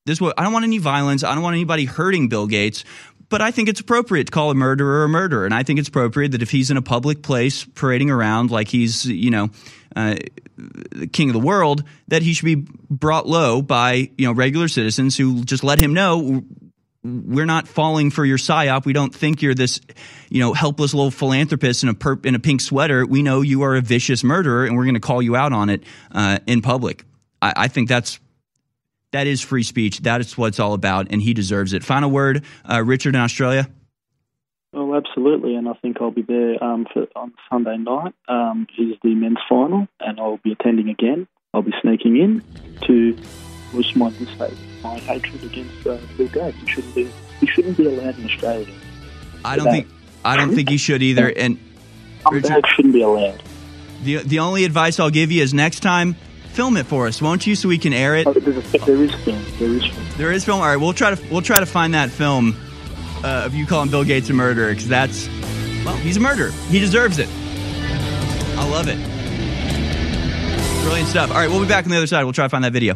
this 0.05 0.21
wa- 0.21 0.33
I 0.37 0.43
don't 0.43 0.53
want 0.53 0.63
any 0.63 0.77
violence. 0.77 1.23
I 1.23 1.33
don't 1.33 1.43
want 1.43 1.55
anybody 1.55 1.85
hurting 1.85 2.29
Bill 2.29 2.47
Gates. 2.47 2.85
But 3.29 3.41
I 3.43 3.51
think 3.51 3.69
it's 3.69 3.79
appropriate 3.79 4.25
to 4.25 4.31
call 4.31 4.49
a 4.49 4.55
murderer 4.55 5.03
a 5.03 5.09
murderer, 5.09 5.45
and 5.45 5.53
I 5.53 5.61
think 5.61 5.77
it's 5.77 5.87
appropriate 5.87 6.31
that 6.31 6.41
if 6.41 6.49
he's 6.49 6.71
in 6.71 6.77
a 6.77 6.81
public 6.81 7.21
place 7.21 7.63
parading 7.63 8.09
around 8.09 8.49
like 8.49 8.67
he's 8.67 9.05
you 9.05 9.29
know 9.29 9.49
uh, 9.95 10.15
the 10.57 11.05
king 11.05 11.29
of 11.29 11.33
the 11.33 11.39
world, 11.39 11.83
that 12.07 12.23
he 12.23 12.33
should 12.33 12.45
be 12.45 12.67
brought 12.89 13.27
low 13.27 13.61
by 13.61 14.09
you 14.17 14.25
know 14.25 14.31
regular 14.31 14.67
citizens 14.67 15.15
who 15.15 15.43
just 15.43 15.63
let 15.63 15.77
him 15.77 15.93
know 15.93 16.43
we're 17.03 17.45
not 17.45 17.67
falling 17.67 18.11
for 18.11 18.25
your 18.25 18.37
psyop. 18.37 18.85
We 18.85 18.93
don't 18.93 19.13
think 19.13 19.41
you're 19.41 19.55
this, 19.55 19.79
you 20.29 20.39
know, 20.39 20.53
helpless 20.53 20.93
little 20.93 21.11
philanthropist 21.11 21.83
in 21.83 21.89
a 21.89 21.93
perp, 21.93 22.25
in 22.25 22.35
a 22.35 22.39
pink 22.39 22.61
sweater. 22.61 23.05
We 23.05 23.23
know 23.23 23.41
you 23.41 23.61
are 23.63 23.75
a 23.75 23.81
vicious 23.81 24.23
murderer, 24.23 24.65
and 24.65 24.75
we're 24.75 24.83
going 24.83 24.95
to 24.95 24.99
call 24.99 25.21
you 25.21 25.35
out 25.35 25.53
on 25.53 25.69
it 25.69 25.83
uh, 26.11 26.39
in 26.45 26.61
public. 26.61 27.05
I, 27.41 27.53
I 27.55 27.67
think 27.69 27.87
that's 27.87 28.19
that 29.11 29.27
is 29.27 29.41
free 29.41 29.63
speech. 29.63 30.01
That 30.01 30.21
is 30.21 30.37
what 30.37 30.47
it's 30.47 30.59
all 30.59 30.73
about, 30.73 31.07
and 31.11 31.21
he 31.21 31.33
deserves 31.33 31.73
it. 31.73 31.83
Final 31.83 32.11
word, 32.11 32.43
uh, 32.69 32.83
Richard 32.83 33.15
in 33.15 33.21
Australia. 33.21 33.69
Oh, 34.73 34.93
absolutely, 34.93 35.55
and 35.55 35.67
I 35.67 35.73
think 35.81 35.97
I'll 35.99 36.11
be 36.11 36.21
there 36.21 36.63
um, 36.63 36.85
for, 36.93 37.07
on 37.15 37.33
Sunday 37.49 37.77
night. 37.77 38.13
Um, 38.27 38.67
is 38.77 38.95
the 39.01 39.15
men's 39.15 39.39
final, 39.47 39.87
and 39.99 40.19
I'll 40.19 40.39
be 40.43 40.51
attending 40.51 40.89
again. 40.89 41.27
I'll 41.53 41.63
be 41.63 41.73
sneaking 41.81 42.17
in 42.17 42.43
to 42.85 43.17
wish 43.73 43.95
my 43.95 44.09
mistake, 44.09 44.53
my 44.83 44.97
hatred 44.99 45.43
against 45.43 45.87
uh, 45.87 45.97
Bill 46.17 46.27
Gates. 46.27 46.57
He 46.57 46.67
shouldn't 46.67 46.95
be. 46.95 47.11
He 47.39 47.47
shouldn't 47.47 47.77
be 47.77 47.85
allowed 47.85 48.17
in 48.17 48.25
Australia. 48.25 48.73
I 49.45 49.55
don't 49.55 49.71
think 49.71 49.87
I 50.25 50.35
don't 50.35 50.53
think 50.53 50.69
you 50.69 50.77
should 50.77 51.01
either. 51.01 51.29
And 51.29 51.59
Richard 52.31 52.65
shouldn't 52.75 52.93
be 52.93 53.01
allowed. 53.01 53.41
The 54.03 54.17
the 54.17 54.39
only 54.39 54.65
advice 54.65 54.99
I'll 54.99 55.09
give 55.09 55.31
you 55.31 55.43
is 55.43 55.53
next 55.53 55.81
time 55.81 56.15
film 56.49 56.77
it 56.77 56.85
for 56.85 57.07
us, 57.07 57.21
won't 57.21 57.47
you, 57.47 57.55
so 57.55 57.69
we 57.69 57.77
can 57.77 57.93
air 57.93 58.15
it. 58.15 58.27
Oh, 58.27 58.33
there 58.33 58.53
is 58.53 58.65
film. 58.71 58.85
There 58.85 59.03
is 59.03 59.85
film. 59.85 60.05
There 60.17 60.31
is 60.31 60.43
film. 60.43 60.61
All 60.61 60.67
right, 60.67 60.77
we'll 60.77 60.93
try 60.93 61.15
to 61.15 61.31
we'll 61.31 61.41
try 61.41 61.59
to 61.59 61.65
find 61.65 61.93
that 61.93 62.09
film 62.09 62.55
uh, 63.23 63.43
of 63.45 63.53
you 63.53 63.65
calling 63.65 63.89
Bill 63.89 64.03
Gates 64.03 64.29
a 64.29 64.33
murderer 64.33 64.69
because 64.69 64.87
that's 64.87 65.27
well, 65.85 65.95
he's 65.97 66.17
a 66.17 66.19
murderer. 66.19 66.51
He 66.69 66.79
deserves 66.79 67.19
it. 67.19 67.29
I 68.57 68.67
love 68.69 68.87
it. 68.89 68.97
Brilliant 70.83 71.07
stuff. 71.07 71.29
All 71.29 71.37
right, 71.37 71.49
we'll 71.49 71.61
be 71.61 71.67
back 71.67 71.85
on 71.85 71.91
the 71.91 71.97
other 71.97 72.07
side. 72.07 72.23
We'll 72.23 72.33
try 72.33 72.45
to 72.45 72.49
find 72.49 72.63
that 72.63 72.73
video. 72.73 72.95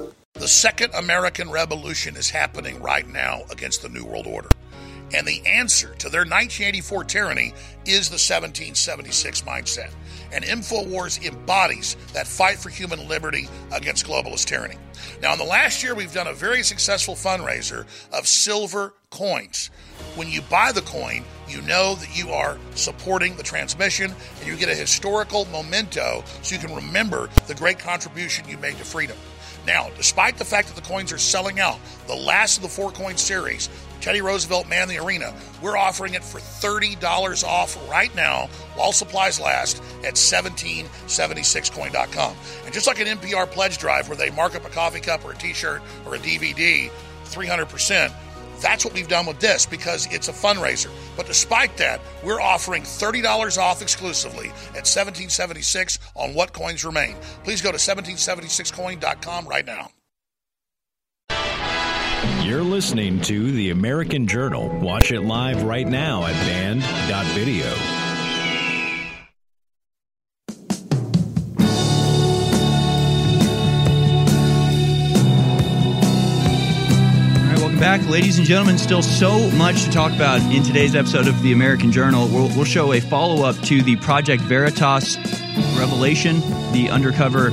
The 0.41 0.47
Second 0.47 0.95
American 0.95 1.51
Revolution 1.51 2.15
is 2.15 2.31
happening 2.31 2.81
right 2.81 3.07
now 3.07 3.43
against 3.51 3.83
the 3.83 3.89
New 3.89 4.03
World 4.03 4.25
Order. 4.25 4.49
And 5.13 5.27
the 5.27 5.39
answer 5.45 5.93
to 5.99 6.09
their 6.09 6.21
1984 6.21 7.03
tyranny 7.03 7.53
is 7.85 8.09
the 8.09 8.17
1776 8.17 9.41
mindset. 9.41 9.91
And 10.33 10.43
InfoWars 10.43 11.23
embodies 11.23 11.95
that 12.13 12.25
fight 12.25 12.57
for 12.57 12.69
human 12.69 13.07
liberty 13.07 13.49
against 13.71 14.07
globalist 14.07 14.45
tyranny. 14.45 14.77
Now, 15.21 15.33
in 15.33 15.37
the 15.37 15.45
last 15.45 15.83
year, 15.83 15.93
we've 15.93 16.11
done 16.11 16.25
a 16.25 16.33
very 16.33 16.63
successful 16.63 17.13
fundraiser 17.13 17.85
of 18.11 18.25
silver 18.25 18.95
coins. 19.11 19.69
When 20.15 20.27
you 20.27 20.41
buy 20.41 20.71
the 20.71 20.81
coin, 20.81 21.23
you 21.47 21.61
know 21.61 21.93
that 21.93 22.17
you 22.17 22.31
are 22.31 22.57
supporting 22.73 23.35
the 23.35 23.43
transmission 23.43 24.11
and 24.39 24.47
you 24.47 24.57
get 24.57 24.69
a 24.69 24.75
historical 24.75 25.45
memento 25.45 26.23
so 26.41 26.55
you 26.55 26.59
can 26.59 26.75
remember 26.75 27.29
the 27.45 27.53
great 27.53 27.77
contribution 27.77 28.49
you 28.49 28.57
made 28.57 28.77
to 28.77 28.83
freedom. 28.83 29.17
Now, 29.65 29.89
despite 29.95 30.37
the 30.37 30.45
fact 30.45 30.67
that 30.67 30.75
the 30.75 30.87
coins 30.87 31.11
are 31.11 31.17
selling 31.17 31.59
out, 31.59 31.79
the 32.07 32.15
last 32.15 32.57
of 32.57 32.63
the 32.63 32.69
four 32.69 32.91
coin 32.91 33.17
series, 33.17 33.69
Teddy 34.01 34.21
Roosevelt 34.21 34.67
Man 34.67 34.87
the 34.87 34.97
Arena, 34.97 35.31
we're 35.61 35.77
offering 35.77 36.15
it 36.15 36.23
for 36.23 36.39
$30 36.39 37.43
off 37.43 37.77
right 37.89 38.13
now 38.15 38.47
while 38.75 38.91
supplies 38.91 39.39
last 39.39 39.77
at 40.03 40.15
1776coin.com. 40.15 42.35
And 42.65 42.73
just 42.73 42.87
like 42.87 42.99
an 42.99 43.19
NPR 43.19 43.51
pledge 43.51 43.77
drive 43.77 44.07
where 44.07 44.17
they 44.17 44.31
mark 44.31 44.55
up 44.55 44.65
a 44.65 44.69
coffee 44.69 45.01
cup 45.01 45.23
or 45.23 45.33
a 45.33 45.35
t 45.35 45.53
shirt 45.53 45.83
or 46.05 46.15
a 46.15 46.19
DVD 46.19 46.89
300%, 47.25 48.11
that's 48.61 48.85
what 48.85 48.93
we've 48.93 49.07
done 49.07 49.25
with 49.25 49.39
this 49.39 49.65
because 49.65 50.07
it's 50.11 50.27
a 50.27 50.33
fundraiser. 50.33 50.89
But 51.17 51.25
despite 51.25 51.75
that, 51.77 52.01
we're 52.23 52.41
offering 52.41 52.83
$30 52.83 53.57
off 53.57 53.81
exclusively 53.81 54.47
at 54.69 54.87
1776 54.87 55.99
on 56.15 56.33
what 56.33 56.53
coins 56.53 56.85
remain. 56.85 57.15
Please 57.43 57.61
go 57.61 57.71
to 57.71 57.77
1776coin.com 57.77 59.47
right 59.47 59.65
now. 59.65 59.89
You're 62.43 62.63
listening 62.63 63.21
to 63.21 63.51
The 63.51 63.69
American 63.69 64.27
Journal. 64.27 64.67
Watch 64.79 65.11
it 65.11 65.21
live 65.21 65.63
right 65.63 65.87
now 65.87 66.25
at 66.25 66.33
band.video. 66.33 68.00
back, 77.81 78.07
ladies 78.07 78.37
and 78.37 78.45
gentlemen. 78.45 78.77
Still 78.77 79.01
so 79.01 79.49
much 79.57 79.85
to 79.85 79.89
talk 79.89 80.13
about 80.13 80.39
in 80.53 80.61
today's 80.61 80.93
episode 80.93 81.27
of 81.27 81.41
the 81.41 81.51
American 81.51 81.91
Journal. 81.91 82.27
We'll, 82.27 82.47
we'll 82.49 82.63
show 82.63 82.93
a 82.93 82.99
follow 82.99 83.43
up 83.43 83.57
to 83.61 83.81
the 83.81 83.95
Project 83.95 84.43
Veritas 84.43 85.17
revelation, 85.75 86.41
the 86.73 86.89
undercover 86.91 87.49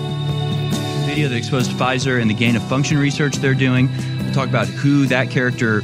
video 1.06 1.30
that 1.30 1.36
exposed 1.36 1.70
Pfizer 1.70 2.20
and 2.20 2.28
the 2.28 2.34
gain 2.34 2.56
of 2.56 2.62
function 2.64 2.98
research 2.98 3.36
they're 3.36 3.54
doing. 3.54 3.88
We'll 4.18 4.34
talk 4.34 4.50
about 4.50 4.66
who 4.66 5.06
that 5.06 5.30
character 5.30 5.78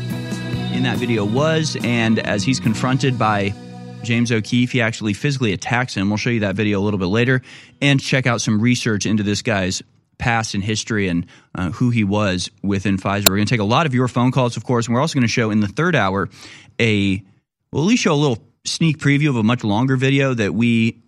in 0.74 0.82
that 0.82 0.98
video 0.98 1.24
was, 1.24 1.78
and 1.82 2.18
as 2.18 2.42
he's 2.42 2.60
confronted 2.60 3.18
by 3.18 3.54
James 4.02 4.30
O'Keefe, 4.30 4.72
he 4.72 4.82
actually 4.82 5.14
physically 5.14 5.54
attacks 5.54 5.94
him. 5.94 6.10
We'll 6.10 6.18
show 6.18 6.28
you 6.28 6.40
that 6.40 6.54
video 6.54 6.80
a 6.80 6.82
little 6.82 6.98
bit 6.98 7.06
later, 7.06 7.40
and 7.80 7.98
check 7.98 8.26
out 8.26 8.42
some 8.42 8.60
research 8.60 9.06
into 9.06 9.22
this 9.22 9.40
guy's 9.40 9.82
past 10.18 10.54
and 10.54 10.62
history 10.62 11.08
and 11.08 11.26
uh, 11.54 11.70
who 11.70 11.90
he 11.90 12.04
was 12.04 12.50
within 12.62 12.96
Pfizer. 12.96 13.26
We're 13.26 13.36
going 13.36 13.46
to 13.46 13.50
take 13.50 13.60
a 13.60 13.64
lot 13.64 13.86
of 13.86 13.94
your 13.94 14.08
phone 14.08 14.32
calls, 14.32 14.56
of 14.56 14.64
course, 14.64 14.86
and 14.86 14.94
we're 14.94 15.00
also 15.00 15.14
going 15.14 15.22
to 15.22 15.28
show 15.28 15.50
in 15.50 15.60
the 15.60 15.68
third 15.68 15.94
hour 15.96 16.28
a, 16.80 17.22
we'll 17.72 17.82
at 17.82 17.86
least 17.86 18.02
show 18.02 18.12
a 18.12 18.14
little 18.14 18.38
sneak 18.64 18.98
preview 18.98 19.28
of 19.28 19.36
a 19.36 19.42
much 19.42 19.64
longer 19.64 19.96
video 19.96 20.34
that 20.34 20.54
we 20.54 21.02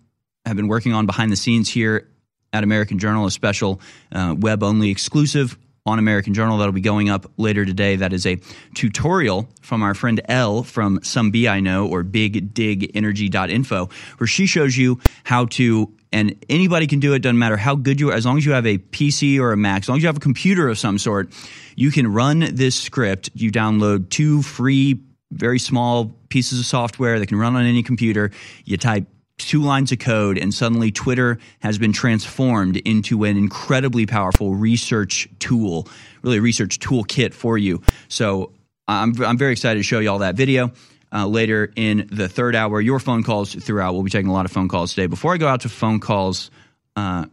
have 0.45 0.55
been 0.55 0.67
working 0.67 0.93
on 0.93 1.05
behind 1.05 1.31
the 1.31 1.35
scenes 1.35 1.69
here 1.69 2.07
at 2.53 2.63
American 2.63 2.99
Journal, 2.99 3.25
a 3.25 3.31
special 3.31 3.81
uh, 4.11 4.35
web 4.37 4.63
only 4.63 4.89
exclusive 4.89 5.57
on 5.85 5.99
American 5.99 6.33
Journal 6.33 6.57
that'll 6.57 6.73
be 6.73 6.81
going 6.81 7.09
up 7.09 7.31
later 7.37 7.65
today. 7.65 7.95
That 7.95 8.13
is 8.13 8.25
a 8.25 8.39
tutorial 8.75 9.49
from 9.61 9.83
our 9.83 9.93
friend 9.93 10.21
Elle 10.27 10.63
from 10.63 10.99
Some 11.01 11.31
B 11.31 11.47
I 11.47 11.61
Know 11.61 11.87
or 11.87 12.03
BigDigEnergy.info, 12.03 13.89
where 14.17 14.27
she 14.27 14.45
shows 14.45 14.77
you 14.77 14.99
how 15.23 15.45
to 15.45 15.93
and 16.11 16.35
anybody 16.49 16.87
can 16.87 16.99
do 16.99 17.13
it. 17.13 17.19
Doesn't 17.19 17.37
matter 17.37 17.57
how 17.57 17.75
good 17.75 17.99
you 17.99 18.09
are, 18.11 18.13
as 18.13 18.25
long 18.25 18.37
as 18.37 18.45
you 18.45 18.51
have 18.53 18.65
a 18.65 18.77
PC 18.77 19.39
or 19.39 19.51
a 19.51 19.57
Mac, 19.57 19.83
as 19.83 19.89
long 19.89 19.97
as 19.97 20.03
you 20.03 20.07
have 20.07 20.17
a 20.17 20.21
computer 20.21 20.69
of 20.69 20.77
some 20.77 20.97
sort, 20.97 21.29
you 21.75 21.91
can 21.91 22.11
run 22.11 22.39
this 22.39 22.75
script. 22.75 23.29
You 23.33 23.51
download 23.51 24.09
two 24.09 24.41
free, 24.41 24.99
very 25.31 25.59
small 25.59 26.15
pieces 26.29 26.59
of 26.59 26.65
software 26.65 27.19
that 27.19 27.27
can 27.27 27.37
run 27.37 27.55
on 27.55 27.65
any 27.65 27.83
computer. 27.83 28.31
You 28.65 28.77
type 28.77 29.07
two 29.37 29.61
lines 29.61 29.91
of 29.91 29.99
code, 29.99 30.37
and 30.37 30.53
suddenly 30.53 30.91
Twitter 30.91 31.37
has 31.59 31.77
been 31.77 31.93
transformed 31.93 32.77
into 32.77 33.23
an 33.23 33.37
incredibly 33.37 34.05
powerful 34.05 34.55
research 34.55 35.27
tool, 35.39 35.87
really 36.23 36.37
a 36.37 36.41
research 36.41 36.79
toolkit 36.79 37.33
for 37.33 37.57
you. 37.57 37.81
So 38.07 38.51
I'm, 38.87 39.21
I'm 39.21 39.37
very 39.37 39.51
excited 39.51 39.79
to 39.79 39.83
show 39.83 39.99
you 39.99 40.09
all 40.09 40.19
that 40.19 40.35
video. 40.35 40.71
Uh, 41.11 41.25
later 41.25 41.71
in 41.75 42.09
the 42.11 42.27
third 42.27 42.55
hour, 42.55 42.81
your 42.81 42.99
phone 42.99 43.23
calls 43.23 43.55
throughout. 43.55 43.93
We'll 43.93 44.03
be 44.03 44.09
taking 44.09 44.29
a 44.29 44.33
lot 44.33 44.45
of 44.45 44.51
phone 44.51 44.67
calls 44.67 44.93
today. 44.93 45.07
Before 45.07 45.33
I 45.33 45.37
go 45.37 45.47
out 45.47 45.61
to 45.61 45.69
phone 45.69 46.01
calls 46.01 46.51
uh, 46.97 47.25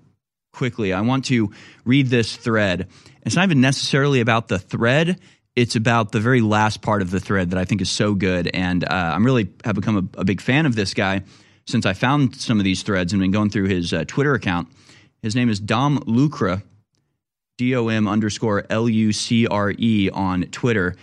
quickly, 0.52 0.92
I 0.92 1.00
want 1.00 1.24
to 1.26 1.50
read 1.84 2.06
this 2.06 2.36
thread. 2.36 2.88
It's 3.22 3.34
not 3.34 3.44
even 3.44 3.60
necessarily 3.60 4.20
about 4.20 4.46
the 4.46 4.60
thread, 4.60 5.18
it's 5.56 5.76
about 5.76 6.12
the 6.12 6.20
very 6.20 6.40
last 6.40 6.82
part 6.82 7.00
of 7.02 7.10
the 7.10 7.20
thread 7.20 7.50
that 7.50 7.58
I 7.58 7.64
think 7.64 7.80
is 7.80 7.90
so 7.90 8.14
good. 8.14 8.50
And 8.52 8.84
uh, 8.84 8.88
I'm 9.14 9.24
really 9.24 9.50
have 9.64 9.74
become 9.74 10.10
a, 10.14 10.20
a, 10.20 10.24
big 10.24 10.40
fan 10.40 10.66
of 10.66 10.74
this 10.74 10.94
guy 10.94 11.22
since 11.66 11.86
I 11.86 11.92
found 11.92 12.36
some 12.36 12.58
of 12.58 12.64
these 12.64 12.82
threads 12.82 13.12
and 13.12 13.20
been 13.20 13.30
going 13.30 13.50
through 13.50 13.68
his 13.68 13.92
uh, 13.92 14.04
Twitter 14.06 14.34
account. 14.34 14.68
His 15.22 15.36
name 15.36 15.48
is 15.48 15.60
Dom 15.60 16.02
Lucre, 16.06 16.62
D 17.56 17.74
O 17.76 17.88
M 17.88 18.08
underscore 18.08 18.66
L 18.68 18.88
U 18.88 19.12
C 19.12 19.46
R 19.46 19.72
E 19.76 20.10
on 20.12 20.42
Twitter. 20.44 20.96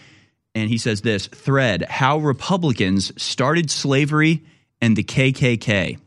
And 0.53 0.69
he 0.69 0.77
says 0.77 1.01
this 1.01 1.27
thread 1.27 1.83
How 1.83 2.17
Republicans 2.17 3.11
Started 3.21 3.71
Slavery 3.71 4.43
and 4.81 4.95
the 4.95 5.03
KKK. 5.03 5.99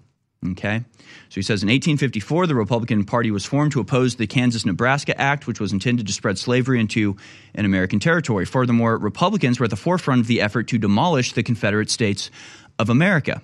Okay. 0.52 0.84
So 1.30 1.36
he 1.36 1.42
says 1.42 1.62
in 1.62 1.68
1854, 1.68 2.46
the 2.46 2.54
Republican 2.54 3.04
Party 3.04 3.30
was 3.30 3.44
formed 3.44 3.72
to 3.72 3.80
oppose 3.80 4.16
the 4.16 4.26
Kansas 4.26 4.64
Nebraska 4.64 5.18
Act, 5.20 5.46
which 5.46 5.58
was 5.58 5.72
intended 5.72 6.06
to 6.06 6.12
spread 6.12 6.38
slavery 6.38 6.78
into 6.78 7.16
an 7.54 7.64
American 7.64 7.98
territory. 7.98 8.44
Furthermore, 8.44 8.98
Republicans 8.98 9.58
were 9.58 9.64
at 9.64 9.70
the 9.70 9.76
forefront 9.76 10.20
of 10.20 10.26
the 10.26 10.40
effort 10.40 10.68
to 10.68 10.78
demolish 10.78 11.32
the 11.32 11.42
Confederate 11.42 11.90
States 11.90 12.30
of 12.78 12.90
America. 12.90 13.42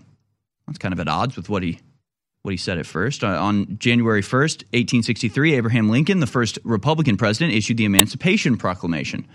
That's 0.66 0.78
kind 0.78 0.92
of 0.92 1.00
at 1.00 1.08
odds 1.08 1.36
with 1.36 1.48
what 1.48 1.62
he 1.62 1.80
what 2.42 2.52
he 2.52 2.56
said 2.56 2.78
at 2.78 2.86
first. 2.86 3.22
Uh, 3.22 3.28
on 3.28 3.76
January 3.78 4.22
1st, 4.22 4.64
1863, 4.72 5.54
Abraham 5.54 5.90
Lincoln, 5.90 6.20
the 6.20 6.26
first 6.26 6.58
Republican 6.64 7.16
president, 7.18 7.54
issued 7.54 7.76
the 7.76 7.84
Emancipation 7.84 8.56
Proclamation. 8.56 9.26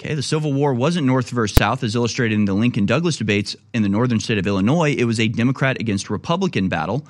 Okay, 0.00 0.14
the 0.14 0.22
Civil 0.22 0.52
War 0.52 0.74
wasn't 0.74 1.08
North 1.08 1.30
versus 1.30 1.56
South, 1.56 1.82
as 1.82 1.96
illustrated 1.96 2.36
in 2.36 2.44
the 2.44 2.54
Lincoln 2.54 2.86
Douglas 2.86 3.16
debates 3.16 3.56
in 3.74 3.82
the 3.82 3.88
northern 3.88 4.20
state 4.20 4.38
of 4.38 4.46
Illinois. 4.46 4.94
It 4.96 5.06
was 5.06 5.18
a 5.18 5.26
Democrat 5.26 5.80
against 5.80 6.08
Republican 6.08 6.68
battle. 6.68 7.04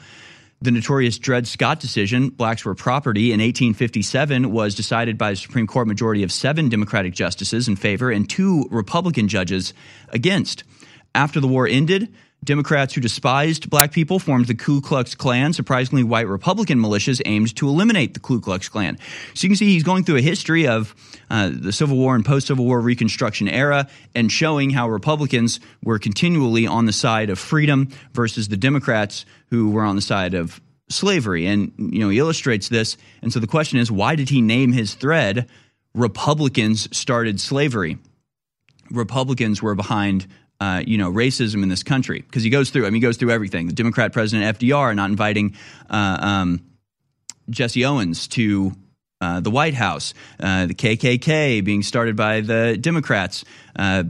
The 0.62 0.70
notorious 0.70 1.19
Dred 1.19 1.47
Scott 1.47 1.81
decision, 1.81 2.31
blacks 2.31 2.65
were 2.65 2.74
property, 2.74 3.27
in 3.27 3.40
1857 3.40 4.51
was 4.51 4.74
decided 4.74 5.19
by 5.19 5.32
a 5.32 5.36
Supreme 5.36 5.66
Court 5.66 5.86
majority 5.86 6.23
of 6.23 6.32
seven 6.32 6.70
Democratic 6.70 7.12
justices 7.12 7.69
in 7.69 7.77
favor 7.77 8.10
and 8.10 8.27
two 8.27 8.66
Republican 8.70 9.28
judges 9.28 9.74
against. 10.09 10.65
After 11.15 11.40
the 11.40 11.47
war 11.47 11.69
ended, 11.69 12.09
Democrats 12.44 12.94
who 12.94 13.01
despised 13.01 13.69
black 13.69 13.93
people 13.93 14.19
formed 14.19 14.47
the 14.47 14.55
Ku 14.55 14.81
Klux 14.81 15.15
Klan. 15.15 15.52
Surprisingly, 15.52 16.02
white 16.02 16.28
Republican 16.28 16.78
militias 16.78 17.20
aimed 17.27 17.55
to 17.56 17.69
eliminate 17.69 18.15
the 18.15 18.20
Ku 18.20 18.40
Klux 18.40 18.69
Klan. 18.69 18.97
So 19.35 19.44
you 19.44 19.51
can 19.51 19.56
see 19.56 19.66
he's 19.66 19.82
going 19.82 20.05
through 20.05 20.16
a 20.16 20.23
history 20.23 20.66
of 20.66 20.94
uh, 21.31 21.51
the 21.52 21.73
Civil 21.73 21.97
War 21.97 22.15
and 22.15 22.24
post 22.24 22.47
Civil 22.47 22.65
War 22.65 22.81
Reconstruction 22.81 23.48
era 23.48 23.89
and 24.15 24.31
showing 24.31 24.70
how 24.70 24.89
Republicans 24.89 25.60
were 25.82 25.98
continually 25.98 26.66
on 26.66 26.86
the 26.86 26.93
side 26.93 27.28
of 27.28 27.39
freedom 27.39 27.89
versus 28.15 28.48
the 28.48 28.56
Democrats 28.56 29.27
who 29.51 29.70
were 29.70 29.82
on 29.82 29.97
the 29.97 30.02
side 30.02 30.35
of 30.35 30.60
slavery. 30.89 31.47
And, 31.47 31.73
you 31.77 31.98
know, 31.98 32.09
he 32.09 32.19
illustrates 32.19 32.69
this. 32.69 32.97
And 33.20 33.32
so 33.32 33.40
the 33.40 33.47
question 33.47 33.78
is, 33.78 33.90
why 33.90 34.15
did 34.15 34.28
he 34.31 34.40
name 34.40 34.73
his 34.73 34.94
thread 34.94 35.48
Republicans 35.94 36.89
Started 36.97 37.40
Slavery? 37.40 37.98
Republicans 38.90 39.62
were 39.62 39.74
behind 39.74 40.27
uh, 40.60 40.82
you 40.86 40.98
know, 40.98 41.10
racism 41.10 41.62
in 41.62 41.68
this 41.68 41.82
country 41.82 42.20
because 42.20 42.43
he 42.43 42.51
goes 42.51 42.70
through. 42.70 42.82
I 42.86 42.90
mean, 42.90 42.94
he 42.94 43.01
goes 43.01 43.16
through 43.16 43.30
everything. 43.30 43.66
The 43.66 43.72
Democrat 43.72 44.12
President 44.12 44.59
FDR 44.59 44.94
not 44.94 45.10
inviting 45.10 45.56
uh, 45.89 46.18
um, 46.20 46.64
Jesse 47.51 47.85
Owens 47.85 48.28
to 48.28 48.72
uh, 49.20 49.40
the 49.40 49.51
White 49.51 49.74
House, 49.74 50.14
uh, 50.40 50.66
the 50.66 50.74
KKK 50.74 51.64
being 51.64 51.82
started 51.82 52.14
by 52.16 52.40
the 52.40 52.76
Democrats, 52.80 53.44
uh, 53.76 54.05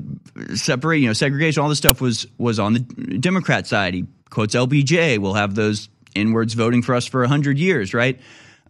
separate, 0.55 0.99
you 0.99 1.07
know, 1.07 1.13
segregation. 1.15 1.63
All 1.63 1.69
this 1.69 1.79
stuff 1.79 2.01
was 2.01 2.27
was 2.37 2.59
on 2.59 2.75
the 2.75 2.81
Democrat 2.81 3.67
side. 3.67 3.95
He 3.95 4.07
quotes 4.31 4.55
LBJ. 4.55 5.19
We'll 5.19 5.35
have 5.35 5.55
those 5.55 5.89
inwards 6.15 6.55
voting 6.55 6.83
for 6.83 6.95
us 6.95 7.07
for 7.07 7.27
hundred 7.27 7.59
years, 7.59 7.95
right? 7.95 8.21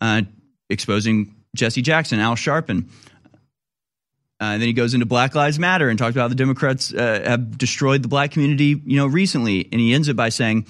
Uh, 0.01 0.23
exposing 0.71 1.35
Jesse 1.57 1.83
Jackson, 1.83 2.21
Al 2.21 2.37
Sharpton. 2.37 2.89
Uh, 4.41 4.45
and 4.53 4.63
then 4.63 4.69
he 4.69 4.73
goes 4.73 4.95
into 4.95 5.05
Black 5.05 5.35
Lives 5.35 5.59
Matter 5.59 5.89
and 5.89 5.99
talks 5.99 6.13
about 6.13 6.23
how 6.23 6.29
the 6.29 6.37
Democrats 6.37 6.95
uh, 6.95 7.23
have 7.25 7.59
destroyed 7.59 8.03
the 8.03 8.09
black 8.09 8.31
community, 8.31 8.81
you 8.85 8.97
know, 8.97 9.07
recently. 9.07 9.69
And 9.73 9.81
he 9.81 9.93
ends 9.93 10.07
it 10.07 10.15
by 10.15 10.29
saying, 10.29 10.67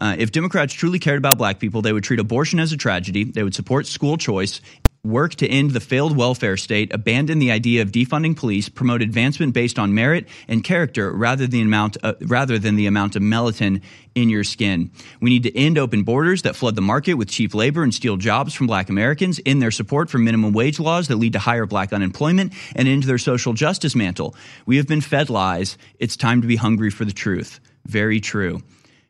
uh, 0.00 0.16
if 0.18 0.32
Democrats 0.32 0.72
truly 0.74 0.98
cared 0.98 1.18
about 1.18 1.38
black 1.38 1.60
people, 1.60 1.82
they 1.82 1.92
would 1.92 2.02
treat 2.02 2.18
abortion 2.18 2.58
as 2.58 2.72
a 2.72 2.76
tragedy. 2.76 3.22
They 3.22 3.44
would 3.44 3.54
support 3.54 3.86
school 3.86 4.16
choice, 4.16 4.60
work 5.04 5.34
to 5.34 5.48
end 5.48 5.72
the 5.72 5.80
failed 5.80 6.16
welfare 6.16 6.56
state, 6.56 6.94
abandon 6.94 7.40
the 7.40 7.50
idea 7.50 7.82
of 7.82 7.90
defunding 7.90 8.36
police, 8.36 8.68
promote 8.68 9.02
advancement 9.02 9.52
based 9.52 9.76
on 9.76 9.92
merit 9.92 10.28
and 10.46 10.62
character 10.62 11.10
rather 11.10 11.44
than 11.44 11.50
the 11.50 11.62
amount 11.62 11.96
of, 11.98 12.14
rather 12.30 12.56
than 12.56 12.76
the 12.76 12.86
amount 12.86 13.16
of 13.16 13.22
melatonin 13.22 13.82
in 14.14 14.28
your 14.28 14.44
skin. 14.44 14.92
We 15.20 15.30
need 15.30 15.42
to 15.42 15.58
end 15.58 15.76
open 15.76 16.04
borders 16.04 16.42
that 16.42 16.54
flood 16.54 16.76
the 16.76 16.82
market 16.82 17.14
with 17.14 17.28
cheap 17.28 17.52
labor 17.52 17.82
and 17.82 17.92
steal 17.92 18.16
jobs 18.16 18.54
from 18.54 18.68
black 18.68 18.88
Americans, 18.90 19.40
end 19.44 19.60
their 19.60 19.72
support 19.72 20.08
for 20.08 20.18
minimum 20.18 20.52
wage 20.52 20.78
laws 20.78 21.08
that 21.08 21.16
lead 21.16 21.32
to 21.32 21.40
higher 21.40 21.66
black 21.66 21.92
unemployment, 21.92 22.52
and 22.76 22.86
end 22.86 23.02
their 23.02 23.18
social 23.18 23.54
justice 23.54 23.96
mantle. 23.96 24.36
We 24.66 24.76
have 24.76 24.86
been 24.86 25.00
fed 25.00 25.30
lies. 25.30 25.76
It's 25.98 26.16
time 26.16 26.42
to 26.42 26.46
be 26.46 26.54
hungry 26.54 26.90
for 26.90 27.04
the 27.04 27.12
truth. 27.12 27.58
Very 27.86 28.20
true. 28.20 28.60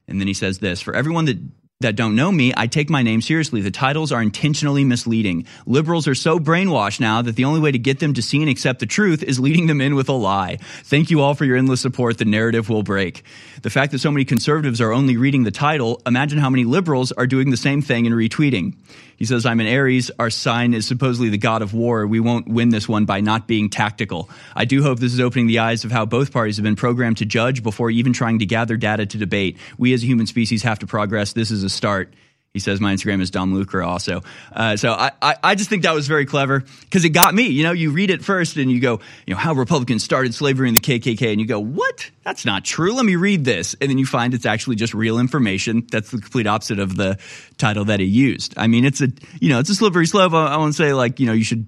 And 0.08 0.18
then 0.18 0.26
he 0.26 0.34
says 0.34 0.58
this 0.58 0.80
for 0.80 0.94
everyone 0.94 1.26
that 1.26 1.38
that 1.82 1.96
don't 1.96 2.16
know 2.16 2.32
me, 2.32 2.52
I 2.56 2.66
take 2.66 2.90
my 2.90 3.02
name 3.02 3.20
seriously. 3.20 3.60
The 3.60 3.70
titles 3.70 4.10
are 4.10 4.22
intentionally 4.22 4.84
misleading. 4.84 5.46
Liberals 5.66 6.08
are 6.08 6.14
so 6.14 6.38
brainwashed 6.38 7.00
now 7.00 7.22
that 7.22 7.36
the 7.36 7.44
only 7.44 7.60
way 7.60 7.70
to 7.70 7.78
get 7.78 8.00
them 8.00 8.14
to 8.14 8.22
see 8.22 8.40
and 8.40 8.50
accept 8.50 8.80
the 8.80 8.86
truth 8.86 9.22
is 9.22 9.38
leading 9.38 9.66
them 9.66 9.80
in 9.80 9.94
with 9.94 10.08
a 10.08 10.12
lie. 10.12 10.58
Thank 10.84 11.10
you 11.10 11.20
all 11.20 11.34
for 11.34 11.44
your 11.44 11.56
endless 11.56 11.80
support. 11.80 12.18
The 12.18 12.24
narrative 12.24 12.68
will 12.68 12.82
break. 12.82 13.22
The 13.62 13.70
fact 13.70 13.92
that 13.92 14.00
so 14.00 14.10
many 14.10 14.24
conservatives 14.24 14.80
are 14.80 14.92
only 14.92 15.16
reading 15.16 15.44
the 15.44 15.50
title, 15.50 16.00
imagine 16.06 16.38
how 16.38 16.50
many 16.50 16.64
liberals 16.64 17.12
are 17.12 17.26
doing 17.26 17.50
the 17.50 17.56
same 17.56 17.82
thing 17.82 18.06
and 18.06 18.14
retweeting. 18.16 18.74
He 19.22 19.26
says, 19.26 19.46
I'm 19.46 19.60
an 19.60 19.68
Aries. 19.68 20.10
Our 20.18 20.30
sign 20.30 20.74
is 20.74 20.84
supposedly 20.84 21.28
the 21.28 21.38
god 21.38 21.62
of 21.62 21.72
war. 21.72 22.08
We 22.08 22.18
won't 22.18 22.48
win 22.48 22.70
this 22.70 22.88
one 22.88 23.04
by 23.04 23.20
not 23.20 23.46
being 23.46 23.70
tactical. 23.70 24.28
I 24.56 24.64
do 24.64 24.82
hope 24.82 24.98
this 24.98 25.12
is 25.12 25.20
opening 25.20 25.46
the 25.46 25.60
eyes 25.60 25.84
of 25.84 25.92
how 25.92 26.06
both 26.06 26.32
parties 26.32 26.56
have 26.56 26.64
been 26.64 26.74
programmed 26.74 27.18
to 27.18 27.24
judge 27.24 27.62
before 27.62 27.88
even 27.88 28.12
trying 28.12 28.40
to 28.40 28.46
gather 28.46 28.76
data 28.76 29.06
to 29.06 29.18
debate. 29.18 29.58
We 29.78 29.94
as 29.94 30.02
a 30.02 30.06
human 30.06 30.26
species 30.26 30.64
have 30.64 30.80
to 30.80 30.88
progress. 30.88 31.34
This 31.34 31.52
is 31.52 31.62
a 31.62 31.70
start. 31.70 32.12
He 32.54 32.60
says 32.60 32.82
my 32.82 32.92
Instagram 32.92 33.22
is 33.22 33.30
Dom 33.30 33.54
Lucre 33.54 33.82
also. 33.82 34.20
Uh, 34.52 34.76
so 34.76 34.92
I, 34.92 35.12
I, 35.22 35.36
I, 35.42 35.54
just 35.54 35.70
think 35.70 35.84
that 35.84 35.94
was 35.94 36.06
very 36.06 36.26
clever 36.26 36.62
because 36.82 37.02
it 37.02 37.08
got 37.08 37.34
me. 37.34 37.44
You 37.44 37.62
know, 37.62 37.72
you 37.72 37.92
read 37.92 38.10
it 38.10 38.22
first 38.22 38.58
and 38.58 38.70
you 38.70 38.78
go, 38.78 39.00
you 39.26 39.32
know, 39.32 39.40
how 39.40 39.54
Republicans 39.54 40.04
started 40.04 40.34
slavery 40.34 40.68
in 40.68 40.74
the 40.74 40.80
KKK, 40.80 41.32
and 41.32 41.40
you 41.40 41.46
go, 41.46 41.58
what? 41.58 42.10
That's 42.24 42.44
not 42.44 42.62
true. 42.62 42.92
Let 42.92 43.06
me 43.06 43.16
read 43.16 43.46
this, 43.46 43.74
and 43.80 43.88
then 43.88 43.96
you 43.96 44.04
find 44.04 44.34
it's 44.34 44.44
actually 44.44 44.76
just 44.76 44.92
real 44.92 45.18
information. 45.18 45.86
That's 45.90 46.10
the 46.10 46.18
complete 46.18 46.46
opposite 46.46 46.78
of 46.78 46.94
the 46.94 47.18
title 47.56 47.86
that 47.86 48.00
he 48.00 48.06
used. 48.06 48.52
I 48.58 48.66
mean, 48.66 48.84
it's 48.84 49.00
a 49.00 49.08
you 49.40 49.48
know, 49.48 49.58
it's 49.58 49.70
a 49.70 49.74
slippery 49.74 50.06
slope. 50.06 50.34
I, 50.34 50.48
I 50.48 50.56
won't 50.58 50.74
say 50.74 50.92
like 50.92 51.20
you 51.20 51.26
know 51.26 51.32
you 51.32 51.44
should 51.44 51.66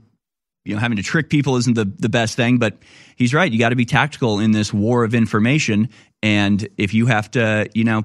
you 0.67 0.75
know 0.75 0.81
having 0.83 0.99
to 0.99 1.03
trick 1.03 1.31
people 1.31 1.57
isn't 1.57 1.77
the 1.77 1.91
the 1.99 2.11
best 2.11 2.37
thing, 2.37 2.59
but 2.59 2.77
he's 3.17 3.33
right. 3.33 3.51
You 3.51 3.59
got 3.59 3.71
to 3.71 3.77
be 3.77 3.87
tactical 3.87 4.39
in 4.39 4.51
this 4.51 4.71
war 4.71 5.03
of 5.03 5.15
information, 5.15 5.89
and 6.23 6.69
if 6.77 6.93
you 6.93 7.07
have 7.07 7.31
to, 7.31 7.71
you 7.73 7.85
know 7.85 8.05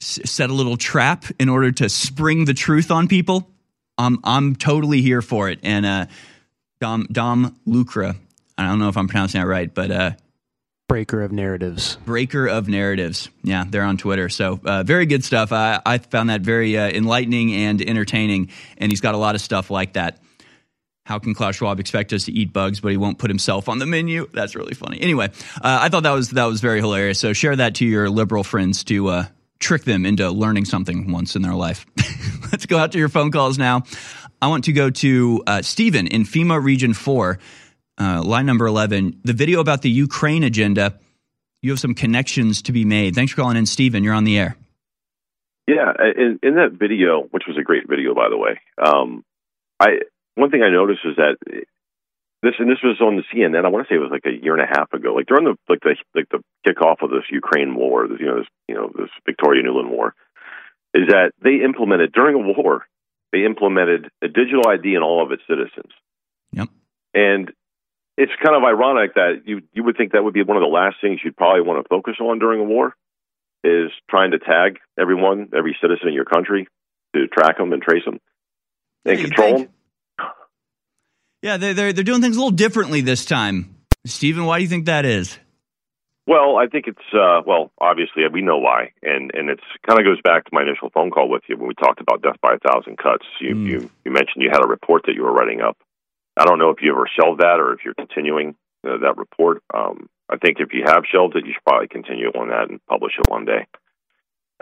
set 0.00 0.50
a 0.50 0.52
little 0.52 0.76
trap 0.76 1.24
in 1.38 1.48
order 1.48 1.72
to 1.72 1.88
spring 1.88 2.44
the 2.44 2.54
truth 2.54 2.90
on 2.90 3.08
people, 3.08 3.48
I'm 3.96 4.18
I'm 4.24 4.56
totally 4.56 5.02
here 5.02 5.22
for 5.22 5.48
it. 5.48 5.60
And 5.62 5.86
uh, 5.86 6.06
Dom 6.80 7.06
Dom 7.10 7.56
Lucre, 7.66 8.14
I 8.58 8.66
don't 8.66 8.78
know 8.78 8.88
if 8.88 8.96
I'm 8.96 9.08
pronouncing 9.08 9.40
that 9.40 9.46
right, 9.46 9.72
but 9.72 9.90
uh, 9.90 10.10
breaker 10.88 11.22
of 11.22 11.32
narratives. 11.32 11.96
Breaker 12.04 12.46
of 12.46 12.68
narratives. 12.68 13.28
Yeah, 13.42 13.64
they're 13.68 13.82
on 13.82 13.96
Twitter. 13.96 14.28
So 14.28 14.60
uh, 14.64 14.82
very 14.82 15.06
good 15.06 15.24
stuff. 15.24 15.52
I, 15.52 15.80
I 15.84 15.98
found 15.98 16.30
that 16.30 16.42
very 16.42 16.76
uh, 16.76 16.88
enlightening 16.88 17.52
and 17.52 17.80
entertaining. 17.80 18.50
And 18.78 18.92
he's 18.92 19.00
got 19.00 19.14
a 19.14 19.18
lot 19.18 19.34
of 19.34 19.40
stuff 19.40 19.70
like 19.70 19.94
that. 19.94 20.20
How 21.06 21.18
can 21.18 21.34
Klaus 21.34 21.56
Schwab 21.56 21.80
expect 21.80 22.12
us 22.12 22.24
to 22.24 22.32
eat 22.32 22.52
bugs, 22.52 22.80
but 22.80 22.90
he 22.90 22.96
won't 22.96 23.18
put 23.18 23.28
himself 23.28 23.68
on 23.68 23.78
the 23.78 23.86
menu? 23.86 24.26
That's 24.32 24.54
really 24.54 24.74
funny. 24.74 25.00
Anyway, 25.00 25.26
uh, 25.56 25.78
I 25.82 25.90
thought 25.90 26.04
that 26.04 26.12
was 26.12 26.30
that 26.30 26.44
was 26.44 26.62
very 26.62 26.80
hilarious. 26.80 27.18
So 27.18 27.34
share 27.34 27.56
that 27.56 27.74
to 27.76 27.84
your 27.84 28.08
liberal 28.08 28.42
friends 28.42 28.84
to 28.84 29.08
uh, 29.08 29.24
trick 29.58 29.84
them 29.84 30.04
into 30.06 30.30
learning 30.30 30.64
something 30.64 31.10
once 31.10 31.36
in 31.36 31.42
their 31.42 31.54
life. 31.54 31.86
Let's 32.52 32.66
go 32.66 32.78
out 32.78 32.92
to 32.92 32.98
your 32.98 33.08
phone 33.08 33.30
calls 33.30 33.58
now. 33.58 33.82
I 34.40 34.48
want 34.48 34.64
to 34.64 34.72
go 34.72 34.90
to 34.90 35.42
uh, 35.46 35.62
Stephen 35.62 36.06
in 36.06 36.24
FEMA 36.24 36.62
Region 36.62 36.92
4, 36.92 37.38
uh, 37.98 38.22
line 38.22 38.46
number 38.46 38.66
11. 38.66 39.20
The 39.24 39.32
video 39.32 39.60
about 39.60 39.82
the 39.82 39.90
Ukraine 39.90 40.42
agenda, 40.42 40.98
you 41.62 41.70
have 41.70 41.80
some 41.80 41.94
connections 41.94 42.62
to 42.62 42.72
be 42.72 42.84
made. 42.84 43.14
Thanks 43.14 43.32
for 43.32 43.40
calling 43.40 43.56
in, 43.56 43.66
Stephen. 43.66 44.04
You're 44.04 44.14
on 44.14 44.24
the 44.24 44.38
air. 44.38 44.56
Yeah, 45.66 45.92
in, 46.16 46.38
in 46.42 46.56
that 46.56 46.72
video, 46.72 47.22
which 47.30 47.44
was 47.48 47.56
a 47.58 47.62
great 47.62 47.88
video, 47.88 48.14
by 48.14 48.28
the 48.28 48.36
way, 48.36 48.60
um, 48.84 49.24
I 49.80 50.00
one 50.34 50.50
thing 50.50 50.62
I 50.62 50.70
noticed 50.70 51.00
is 51.04 51.16
that 51.16 51.36
this 52.44 52.54
and 52.58 52.70
this 52.70 52.82
was 52.84 53.00
on 53.00 53.16
the 53.16 53.24
CNN. 53.32 53.64
I 53.64 53.68
want 53.68 53.86
to 53.86 53.92
say 53.92 53.96
it 53.96 54.04
was 54.04 54.12
like 54.12 54.26
a 54.26 54.44
year 54.44 54.54
and 54.54 54.62
a 54.62 54.66
half 54.66 54.92
ago, 54.92 55.14
like 55.14 55.26
during 55.26 55.44
the 55.44 55.56
like 55.68 55.80
the 55.80 55.96
like 56.14 56.28
the 56.28 56.42
kickoff 56.66 57.02
of 57.02 57.10
this 57.10 57.24
Ukraine 57.30 57.74
war, 57.74 58.06
this, 58.06 58.20
you 58.20 58.26
know, 58.26 58.38
this 58.38 58.46
you 58.68 58.74
know 58.74 58.92
this 58.94 59.10
Victoria 59.24 59.62
Nuland 59.62 59.88
war, 59.88 60.14
is 60.92 61.08
that 61.08 61.32
they 61.42 61.64
implemented 61.64 62.12
during 62.12 62.36
a 62.36 62.38
war, 62.38 62.86
they 63.32 63.44
implemented 63.44 64.10
a 64.22 64.28
digital 64.28 64.68
ID 64.68 64.94
in 64.94 65.02
all 65.02 65.24
of 65.24 65.32
its 65.32 65.42
citizens. 65.48 65.92
Yep. 66.52 66.68
And 67.14 67.50
it's 68.18 68.32
kind 68.44 68.54
of 68.54 68.62
ironic 68.62 69.14
that 69.14 69.42
you 69.46 69.62
you 69.72 69.82
would 69.82 69.96
think 69.96 70.12
that 70.12 70.22
would 70.22 70.34
be 70.34 70.42
one 70.42 70.58
of 70.58 70.62
the 70.62 70.68
last 70.68 70.96
things 71.00 71.20
you'd 71.24 71.36
probably 71.36 71.62
want 71.62 71.82
to 71.82 71.88
focus 71.88 72.16
on 72.20 72.38
during 72.38 72.60
a 72.60 72.64
war, 72.64 72.94
is 73.64 73.90
trying 74.10 74.32
to 74.32 74.38
tag 74.38 74.78
everyone, 75.00 75.48
every 75.56 75.76
citizen 75.80 76.08
in 76.08 76.14
your 76.14 76.26
country, 76.26 76.68
to 77.16 77.26
track 77.26 77.56
them 77.56 77.72
and 77.72 77.82
trace 77.82 78.04
them 78.04 78.20
and 79.04 79.18
Yeah, 79.18 79.24
control 79.24 79.58
them. 79.58 79.68
Yeah, 81.44 81.58
they're, 81.58 81.74
they're, 81.74 81.92
they're 81.92 82.04
doing 82.04 82.22
things 82.22 82.36
a 82.36 82.40
little 82.40 82.56
differently 82.56 83.02
this 83.02 83.26
time. 83.26 83.76
Stephen, 84.06 84.46
why 84.46 84.56
do 84.56 84.62
you 84.62 84.68
think 84.70 84.86
that 84.86 85.04
is? 85.04 85.38
Well, 86.26 86.56
I 86.56 86.68
think 86.68 86.86
it's 86.86 87.04
uh, 87.12 87.42
well, 87.46 87.70
obviously 87.78 88.22
we 88.32 88.40
know 88.40 88.56
why, 88.56 88.92
and 89.02 89.30
and 89.34 89.50
it's 89.50 89.62
kind 89.86 90.00
of 90.00 90.06
goes 90.06 90.22
back 90.24 90.44
to 90.46 90.50
my 90.54 90.62
initial 90.62 90.88
phone 90.88 91.10
call 91.10 91.28
with 91.28 91.42
you 91.46 91.58
when 91.58 91.68
we 91.68 91.74
talked 91.74 92.00
about 92.00 92.22
death 92.22 92.40
by 92.40 92.54
a 92.54 92.58
thousand 92.58 92.96
cuts. 92.96 93.26
You 93.42 93.58
you 93.58 93.90
you 94.06 94.10
mentioned 94.10 94.40
you 94.40 94.48
had 94.50 94.64
a 94.64 94.66
report 94.66 95.02
that 95.04 95.12
you 95.14 95.22
were 95.22 95.34
writing 95.34 95.60
up. 95.60 95.76
I 96.34 96.46
don't 96.46 96.58
know 96.58 96.70
if 96.70 96.78
you 96.80 96.92
ever 96.92 97.04
shelved 97.20 97.42
that 97.42 97.60
or 97.60 97.74
if 97.74 97.80
you're 97.84 97.92
continuing 97.92 98.54
uh, 98.82 98.96
that 99.02 99.18
report. 99.18 99.62
Um, 99.74 100.08
I 100.30 100.38
think 100.38 100.60
if 100.60 100.72
you 100.72 100.84
have 100.86 101.04
shelved 101.12 101.36
it, 101.36 101.44
you 101.44 101.52
should 101.52 101.64
probably 101.66 101.88
continue 101.88 102.28
on 102.28 102.48
that 102.48 102.70
and 102.70 102.80
publish 102.86 103.12
it 103.18 103.30
one 103.30 103.44
day. 103.44 103.66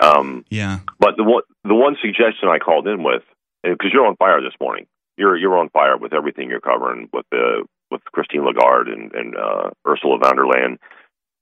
Um, 0.02 0.44
Yeah. 0.50 0.80
but 0.98 1.16
the 1.16 1.22
one 1.22 1.44
the 1.62 1.76
one 1.76 1.96
suggestion 2.02 2.48
I 2.48 2.58
called 2.58 2.88
in 2.88 3.04
with, 3.04 3.22
because 3.62 3.92
you're 3.92 4.06
on 4.08 4.16
fire 4.16 4.40
this 4.42 4.58
morning, 4.60 4.88
you're 5.16 5.36
you're 5.36 5.58
on 5.58 5.70
fire 5.70 5.96
with 5.96 6.12
everything 6.12 6.48
you're 6.48 6.60
covering 6.60 7.08
with 7.12 7.26
the 7.30 7.64
with 7.90 8.02
Christine 8.12 8.44
Lagarde 8.44 8.92
and, 8.92 9.12
and 9.12 9.36
uh, 9.36 9.70
Ursula 9.86 10.18
von 10.18 10.36
der 10.36 10.44
Leyen. 10.44 10.78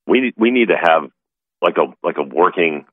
We 0.06 0.32
we 0.36 0.50
need 0.50 0.68
to 0.68 0.76
have 0.76 1.10
like 1.62 1.76
a 1.76 1.94
like 2.02 2.16
a 2.18 2.22
working 2.22 2.86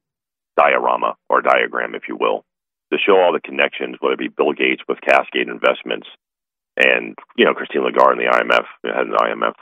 diorama 0.57 1.15
or 1.29 1.41
diagram, 1.41 1.95
if 1.95 2.03
you 2.07 2.17
will, 2.19 2.43
to 2.91 2.99
show 2.99 3.17
all 3.17 3.33
the 3.33 3.41
connections, 3.41 3.97
whether 3.99 4.13
it 4.13 4.19
be 4.19 4.27
Bill 4.27 4.53
Gates 4.53 4.81
with 4.87 5.01
Cascade 5.01 5.47
Investments 5.47 6.07
and 6.77 7.15
you 7.35 7.45
know 7.45 7.53
Christine 7.53 7.83
Lagarde 7.83 8.19
and 8.19 8.21
the 8.21 8.31
IMF, 8.31 8.65
of 8.99 9.07
the 9.07 9.17
IMF. 9.17 9.53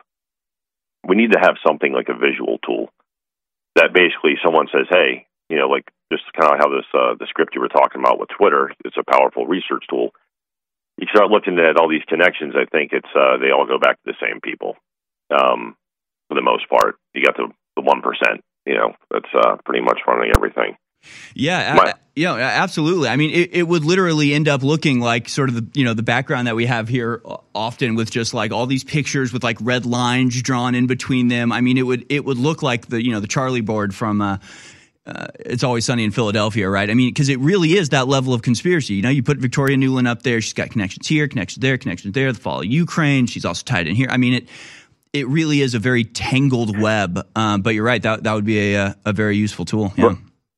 We 1.08 1.16
need 1.16 1.32
to 1.32 1.40
have 1.40 1.56
something 1.66 1.94
like 1.94 2.10
a 2.10 2.18
visual 2.18 2.58
tool 2.66 2.90
that 3.76 3.94
basically 3.94 4.36
someone 4.44 4.68
says, 4.72 4.88
"Hey, 4.90 5.28
you 5.50 5.58
know, 5.58 5.68
like 5.68 5.86
just 6.12 6.24
kind 6.40 6.54
of 6.54 6.60
how 6.60 6.70
this 6.70 6.86
uh, 6.94 7.16
the 7.20 7.28
script 7.30 7.56
you 7.56 7.62
were 7.62 7.70
talking 7.70 8.02
about 8.02 8.20
with 8.20 8.30
Twitter. 8.38 8.72
It's 8.84 8.98
a 8.98 9.12
powerful 9.12 9.46
research 9.46 9.86
tool. 9.90 10.12
You 10.98 11.08
start 11.14 11.30
looking 11.30 11.60
at 11.60 11.78
all 11.78 11.90
these 11.90 12.06
connections. 12.08 12.54
I 12.56 12.66
think 12.66 12.92
it's 12.94 13.10
uh, 13.16 13.38
they 13.38 13.52
all 13.52 13.68
go 13.68 13.78
back 13.78 13.98
to 14.04 14.14
the 14.14 14.20
same 14.22 14.40
people 14.42 14.76
um, 15.30 15.76
for 16.30 16.36
the 16.36 16.42
most 16.42 16.70
part. 16.70 16.96
You 17.14 17.24
got 17.24 17.36
the 17.36 17.48
the 17.76 17.82
one 17.82 18.02
percent. 18.02 18.42
You 18.66 18.76
know, 18.76 18.94
that's 19.12 19.30
uh, 19.36 19.58
pretty 19.66 19.84
much 19.84 20.00
running 20.08 20.32
everything. 20.36 20.78
Yeah, 21.36 21.90
a- 21.90 21.94
yeah, 22.16 22.34
absolutely. 22.36 23.10
I 23.10 23.16
mean, 23.16 23.32
it, 23.32 23.50
it 23.54 23.64
would 23.64 23.84
literally 23.84 24.34
end 24.34 24.48
up 24.48 24.64
looking 24.64 25.00
like 25.00 25.30
sort 25.30 25.50
of 25.50 25.56
the 25.56 25.80
you 25.80 25.86
know 25.86 25.94
the 25.94 26.02
background 26.04 26.48
that 26.48 26.56
we 26.56 26.66
have 26.66 26.88
here 26.88 27.22
often 27.54 27.96
with 27.96 28.10
just 28.10 28.34
like 28.34 28.52
all 28.52 28.66
these 28.66 28.84
pictures 28.84 29.34
with 29.34 29.44
like 29.44 29.58
red 29.62 29.86
lines 29.86 30.42
drawn 30.42 30.76
in 30.76 30.88
between 30.88 31.28
them. 31.28 31.52
I 31.52 31.62
mean, 31.62 31.78
it 31.78 31.84
would 31.84 32.06
it 32.10 32.24
would 32.26 32.38
look 32.38 32.64
like 32.64 32.88
the 32.88 33.04
you 33.04 33.12
know 33.12 33.20
the 33.20 33.28
Charlie 33.28 33.62
board 33.62 33.94
from. 33.94 34.22
Uh, 34.22 34.38
uh, 35.06 35.28
it's 35.40 35.64
always 35.64 35.86
sunny 35.86 36.04
in 36.04 36.12
Philadelphia, 36.12 36.68
right? 36.68 36.90
I 36.90 36.94
mean, 36.96 37.10
because 37.10 37.30
it 37.30 37.40
really 37.40 37.74
is 37.74 37.90
that 37.90 38.08
level 38.08 38.34
of 38.34 38.42
conspiracy. 38.42 38.96
You 38.96 39.04
know, 39.04 39.10
you 39.10 39.22
put 39.22 39.38
Victoria 39.38 39.78
Nuland 39.78 40.08
up 40.08 40.24
there; 40.24 40.42
she's 40.42 40.54
got 40.54 40.72
connections 40.72 41.08
here, 41.08 41.28
connections 41.28 41.62
there, 41.62 41.78
connections 41.78 42.14
there. 42.14 42.32
The 42.32 42.40
fall 42.40 42.62
of 42.62 42.66
Ukraine, 42.66 43.28
she's 43.28 43.46
also 43.46 43.64
tied 43.64 43.88
in 43.88 43.96
here. 43.96 44.08
I 44.10 44.18
mean, 44.18 44.34
it 44.34 44.50
it 45.14 45.28
really 45.28 45.62
is 45.62 45.76
a 45.76 45.80
very 45.80 46.04
tangled 46.04 46.78
web. 46.80 47.26
Um, 47.36 47.62
but 47.62 47.76
you're 47.76 47.86
right; 47.86 48.02
that 48.02 48.24
that 48.24 48.34
would 48.34 48.46
be 48.46 48.74
a 48.74 48.96
a 49.06 49.14
very 49.14 49.38
useful 49.38 49.66
tool. 49.66 49.94
Yeah. 49.96 50.16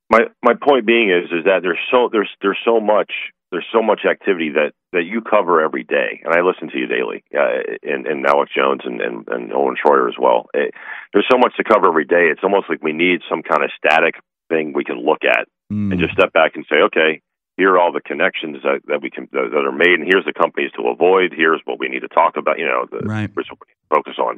my 0.10 0.22
my 0.42 0.54
point 0.54 0.86
being 0.86 1.10
is 1.10 1.26
is 1.32 1.44
that 1.44 1.60
there's 1.62 1.80
so 1.92 2.10
there's 2.12 2.30
there's 2.42 2.60
so 2.64 2.80
much 2.80 3.12
there's 3.52 3.68
so 3.72 3.82
much 3.82 4.02
activity 4.10 4.52
that 4.52 4.72
that 4.94 5.04
you 5.04 5.22
cover 5.22 5.62
every 5.62 5.84
day, 5.84 6.22
and 6.24 6.34
I 6.34 6.42
listen 6.42 6.70
to 6.70 6.78
you 6.78 6.88
daily, 6.88 7.24
uh, 7.36 7.76
and 7.84 8.08
and 8.08 8.26
Alex 8.26 8.52
Jones 8.56 8.82
and 8.86 9.02
and, 9.02 9.28
and 9.28 9.54
Owen 9.54 9.76
Schroyer 9.76 10.08
as 10.08 10.16
well. 10.20 10.48
It, 10.54 10.74
there's 11.14 11.28
so 11.30 11.38
much 11.38 11.56
to 11.58 11.64
cover 11.64 11.88
every 11.88 12.06
day. 12.06 12.30
It's 12.32 12.44
almost 12.44 12.70
like 12.70 12.82
we 12.82 12.94
need 12.94 13.22
some 13.30 13.44
kind 13.44 13.64
of 13.64 13.72
static 13.78 14.16
thing 14.50 14.74
we 14.74 14.84
can 14.84 15.04
look 15.04 15.24
at 15.24 15.48
and 15.92 16.00
just 16.00 16.14
step 16.14 16.34
back 16.34 16.56
and 16.56 16.66
say, 16.70 16.78
okay, 16.86 17.22
here 17.58 17.74
are 17.74 17.80
all 17.80 17.92
the 17.92 18.02
connections 18.02 18.58
that, 18.64 18.82
that 18.88 19.02
we 19.02 19.10
can 19.10 19.28
that, 19.32 19.50
that 19.52 19.66
are 19.66 19.72
made, 19.72 20.00
and 20.00 20.06
here's 20.06 20.26
the 20.26 20.34
companies 20.34 20.72
to 20.78 20.88
avoid. 20.88 21.34
Here's 21.36 21.62
what 21.66 21.80
we 21.80 21.90
need 21.90 22.02
to 22.02 22.08
talk 22.08 22.38
about. 22.38 22.60
You 22.60 22.68
know, 22.68 22.86
the, 22.90 23.06
right. 23.06 23.30
here's 23.34 23.50
what 23.50 23.60
we 23.60 23.74
focus 23.90 24.16
on. 24.22 24.38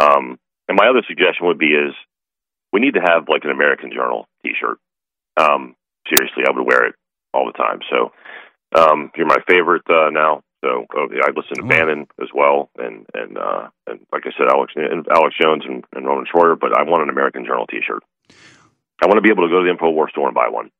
Um, 0.00 0.38
and 0.68 0.76
my 0.76 0.88
other 0.88 1.02
suggestion 1.06 1.46
would 1.46 1.58
be 1.58 1.72
is 1.72 1.94
we 2.72 2.80
need 2.80 2.94
to 2.94 3.00
have 3.00 3.28
like 3.28 3.44
an 3.44 3.50
American 3.50 3.90
Journal 3.94 4.26
T-shirt. 4.42 4.78
Um, 5.36 5.76
seriously, 6.08 6.44
I 6.46 6.52
would 6.52 6.66
wear 6.66 6.86
it 6.86 6.94
all 7.32 7.46
the 7.46 7.56
time. 7.56 7.80
So 7.88 8.12
um, 8.76 9.10
you're 9.16 9.26
my 9.26 9.42
favorite 9.48 9.82
uh, 9.88 10.10
now. 10.10 10.42
So 10.62 10.86
oh, 10.94 11.06
yeah, 11.10 11.24
I 11.24 11.30
listen 11.30 11.56
to 11.56 11.68
Bannon 11.68 12.06
as 12.20 12.28
well, 12.34 12.68
and 12.76 13.06
and 13.14 13.38
uh, 13.38 13.70
and 13.86 14.00
like 14.12 14.26
I 14.26 14.30
said, 14.36 14.50
Alex 14.50 14.74
and 14.76 15.06
Alex 15.08 15.34
Jones 15.40 15.62
and, 15.66 15.84
and 15.94 16.06
Roman 16.06 16.26
Schroyer. 16.26 16.58
But 16.58 16.76
I 16.76 16.82
want 16.82 17.02
an 17.02 17.08
American 17.08 17.46
Journal 17.46 17.66
T-shirt. 17.66 18.02
I 19.02 19.06
want 19.06 19.16
to 19.16 19.22
be 19.22 19.30
able 19.30 19.48
to 19.48 19.48
go 19.48 19.62
to 19.62 19.64
the 19.64 19.76
Infowars 19.76 20.10
store 20.10 20.26
and 20.26 20.34
buy 20.34 20.48
one. 20.48 20.70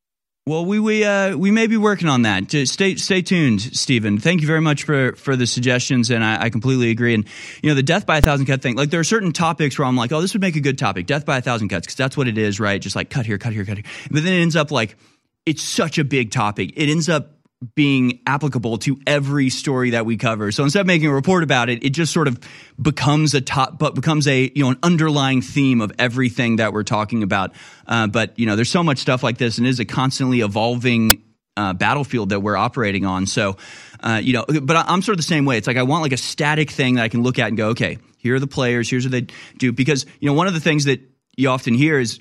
Well, 0.47 0.64
we 0.64 0.80
we 0.80 1.05
uh, 1.05 1.36
we 1.36 1.51
may 1.51 1.66
be 1.66 1.76
working 1.76 2.09
on 2.09 2.22
that. 2.22 2.48
Just 2.48 2.72
stay 2.72 2.97
stay 2.97 3.20
tuned, 3.20 3.60
Stephen. 3.60 4.18
Thank 4.18 4.40
you 4.40 4.47
very 4.47 4.60
much 4.60 4.84
for 4.84 5.14
for 5.16 5.36
the 5.36 5.47
suggestions, 5.47 6.10
and 6.10 6.24
I, 6.24 6.44
I 6.44 6.51
completely 6.51 6.90
agree. 6.90 7.14
And 7.14 7.26
you 7.62 7.68
know, 7.68 7.74
the 7.74 7.82
death 7.82 8.06
by 8.06 8.18
a 8.18 8.22
thousand 8.22 8.47
cut 8.47 8.62
thing. 8.62 8.74
Like 8.74 8.90
there 8.90 9.01
are 9.01 9.05
certain 9.05 9.32
topics 9.32 9.78
where 9.78 9.86
I'm 9.86 9.97
like, 9.97 10.12
oh, 10.12 10.20
this 10.22 10.32
would 10.32 10.40
make 10.40 10.56
a 10.56 10.60
good 10.60 10.78
topic, 10.78 11.06
death 11.06 11.26
by 11.26 11.38
a 11.38 11.42
thousand 11.42 11.68
cuts, 11.68 11.86
because 11.86 11.97
that's 11.97 12.16
what 12.16 12.26
it 12.26 12.38
is, 12.38 12.59
right? 12.59 12.80
Just 12.80 12.97
like 12.97 13.10
cut 13.10 13.26
here, 13.26 13.38
cut 13.38 13.52
here, 13.52 13.64
cut 13.66 13.76
here. 13.76 13.86
But 14.10 14.24
then 14.24 14.32
it 14.32 14.40
ends 14.40 14.56
up 14.56 14.70
like 14.70 14.97
it's 15.44 15.62
such 15.62 15.98
a 15.98 16.05
big 16.05 16.30
topic. 16.30 16.72
It 16.74 16.88
ends 16.88 17.09
up 17.09 17.39
being 17.74 18.20
applicable 18.26 18.78
to 18.78 18.98
every 19.06 19.50
story 19.50 19.90
that 19.90 20.06
we 20.06 20.16
cover. 20.16 20.50
So 20.50 20.64
instead 20.64 20.80
of 20.80 20.86
making 20.86 21.08
a 21.08 21.12
report 21.12 21.42
about 21.42 21.68
it, 21.68 21.84
it 21.84 21.90
just 21.90 22.12
sort 22.12 22.26
of 22.26 22.38
becomes 22.80 23.34
a 23.34 23.42
top, 23.42 23.78
but 23.78 23.94
becomes 23.94 24.26
a 24.26 24.50
you 24.54 24.64
know 24.64 24.70
an 24.70 24.78
underlying 24.82 25.42
theme 25.42 25.82
of 25.82 25.92
everything 25.98 26.56
that 26.56 26.72
we're 26.72 26.84
talking 26.84 27.22
about. 27.22 27.52
Uh, 27.86 28.06
but 28.06 28.38
you 28.38 28.46
know, 28.46 28.56
there's 28.56 28.70
so 28.70 28.82
much 28.82 28.98
stuff 28.98 29.22
like 29.22 29.36
this, 29.36 29.58
and 29.58 29.66
it 29.66 29.70
is 29.70 29.80
a 29.80 29.84
constantly 29.84 30.40
evolving 30.40 31.22
uh, 31.56 31.74
battlefield 31.74 32.30
that 32.30 32.40
we're 32.40 32.56
operating 32.56 33.04
on. 33.04 33.26
So, 33.26 33.58
uh, 34.00 34.20
you 34.22 34.32
know, 34.32 34.46
but 34.62 34.76
I'm 34.76 35.02
sort 35.02 35.14
of 35.14 35.18
the 35.18 35.22
same 35.22 35.44
way. 35.44 35.58
It's 35.58 35.66
like 35.66 35.76
I 35.76 35.82
want 35.82 36.02
like 36.02 36.12
a 36.12 36.16
static 36.16 36.70
thing 36.70 36.94
that 36.94 37.02
I 37.02 37.08
can 37.08 37.22
look 37.22 37.38
at 37.38 37.48
and 37.48 37.58
go, 37.58 37.68
okay, 37.70 37.98
here 38.16 38.36
are 38.36 38.40
the 38.40 38.46
players, 38.46 38.88
here's 38.88 39.04
what 39.04 39.12
they 39.12 39.26
do. 39.58 39.72
Because 39.72 40.06
you 40.18 40.30
know, 40.30 40.34
one 40.34 40.46
of 40.46 40.54
the 40.54 40.60
things 40.60 40.86
that 40.86 41.00
you 41.36 41.50
often 41.50 41.74
hear 41.74 42.00
is, 42.00 42.20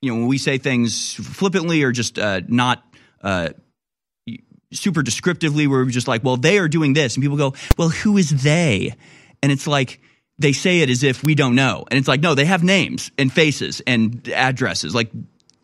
you 0.00 0.10
know, 0.10 0.20
when 0.20 0.28
we 0.28 0.38
say 0.38 0.56
things 0.56 1.12
flippantly 1.12 1.82
or 1.82 1.92
just 1.92 2.18
uh, 2.18 2.40
not 2.48 2.82
uh, 3.22 3.50
super 4.72 5.02
descriptively 5.02 5.66
where 5.66 5.84
we're 5.84 5.90
just 5.90 6.08
like, 6.08 6.24
well, 6.24 6.36
they 6.36 6.58
are 6.58 6.68
doing 6.68 6.92
this. 6.92 7.16
And 7.16 7.22
people 7.22 7.36
go, 7.36 7.54
well, 7.76 7.88
who 7.88 8.16
is 8.18 8.42
they? 8.42 8.94
And 9.42 9.52
it's 9.52 9.66
like, 9.66 10.00
they 10.38 10.52
say 10.52 10.80
it 10.80 10.90
as 10.90 11.02
if 11.02 11.24
we 11.24 11.34
don't 11.34 11.54
know. 11.54 11.84
And 11.90 11.98
it's 11.98 12.08
like, 12.08 12.20
no, 12.20 12.34
they 12.34 12.44
have 12.44 12.62
names 12.62 13.10
and 13.18 13.32
faces 13.32 13.82
and 13.86 14.28
addresses. 14.28 14.94
Like, 14.94 15.10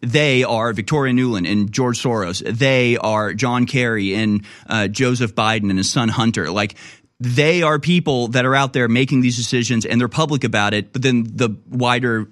they 0.00 0.44
are 0.44 0.72
Victoria 0.72 1.14
Nuland 1.14 1.50
and 1.50 1.72
George 1.72 2.02
Soros. 2.02 2.42
They 2.44 2.96
are 2.96 3.32
John 3.32 3.66
Kerry 3.66 4.14
and 4.14 4.44
uh, 4.66 4.88
Joseph 4.88 5.34
Biden 5.34 5.70
and 5.70 5.78
his 5.78 5.90
son 5.90 6.08
Hunter. 6.08 6.50
Like, 6.50 6.74
they 7.20 7.62
are 7.62 7.78
people 7.78 8.28
that 8.28 8.44
are 8.44 8.54
out 8.54 8.72
there 8.72 8.88
making 8.88 9.20
these 9.20 9.36
decisions 9.36 9.86
and 9.86 10.00
they're 10.00 10.08
public 10.08 10.44
about 10.44 10.74
it. 10.74 10.92
But 10.92 11.02
then 11.02 11.24
the 11.24 11.56
wider 11.70 12.28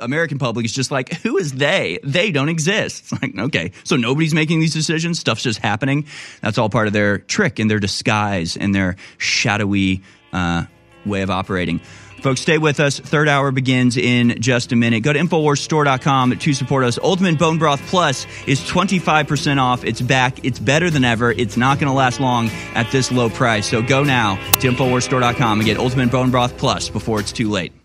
American 0.00 0.38
public 0.38 0.64
is 0.64 0.72
just 0.72 0.90
like, 0.90 1.12
who 1.12 1.36
is 1.36 1.52
they? 1.52 1.98
They 2.02 2.30
don't 2.30 2.48
exist. 2.48 3.04
It's 3.12 3.22
like, 3.22 3.38
okay, 3.38 3.72
so 3.84 3.96
nobody's 3.96 4.34
making 4.34 4.60
these 4.60 4.72
decisions. 4.72 5.18
Stuff's 5.18 5.42
just 5.42 5.58
happening. 5.58 6.06
That's 6.40 6.58
all 6.58 6.68
part 6.68 6.86
of 6.86 6.92
their 6.92 7.18
trick 7.18 7.58
and 7.58 7.70
their 7.70 7.78
disguise 7.78 8.56
and 8.56 8.74
their 8.74 8.96
shadowy 9.18 10.02
uh, 10.32 10.64
way 11.04 11.22
of 11.22 11.30
operating. 11.30 11.80
Folks, 12.22 12.40
stay 12.40 12.58
with 12.58 12.80
us. 12.80 12.98
Third 12.98 13.28
hour 13.28 13.52
begins 13.52 13.96
in 13.96 14.40
just 14.40 14.72
a 14.72 14.76
minute. 14.76 15.02
Go 15.02 15.12
to 15.12 15.18
InfoWarsStore.com 15.18 16.38
to 16.38 16.52
support 16.52 16.84
us. 16.84 16.98
Ultimate 17.02 17.38
Bone 17.38 17.58
Broth 17.58 17.80
Plus 17.86 18.26
is 18.46 18.60
25% 18.60 19.58
off. 19.60 19.84
It's 19.84 20.00
back. 20.00 20.44
It's 20.44 20.58
better 20.58 20.90
than 20.90 21.04
ever. 21.04 21.30
It's 21.30 21.56
not 21.56 21.78
going 21.78 21.88
to 21.88 21.96
last 21.96 22.20
long 22.20 22.48
at 22.74 22.90
this 22.90 23.12
low 23.12 23.30
price. 23.30 23.68
So 23.68 23.82
go 23.82 24.02
now 24.02 24.34
to 24.60 24.70
InfoWarsStore.com 24.70 25.60
and 25.60 25.66
get 25.66 25.78
Ultimate 25.78 26.10
Bone 26.10 26.30
Broth 26.30 26.56
Plus 26.58 26.88
before 26.88 27.20
it's 27.20 27.32
too 27.32 27.50
late. 27.50 27.77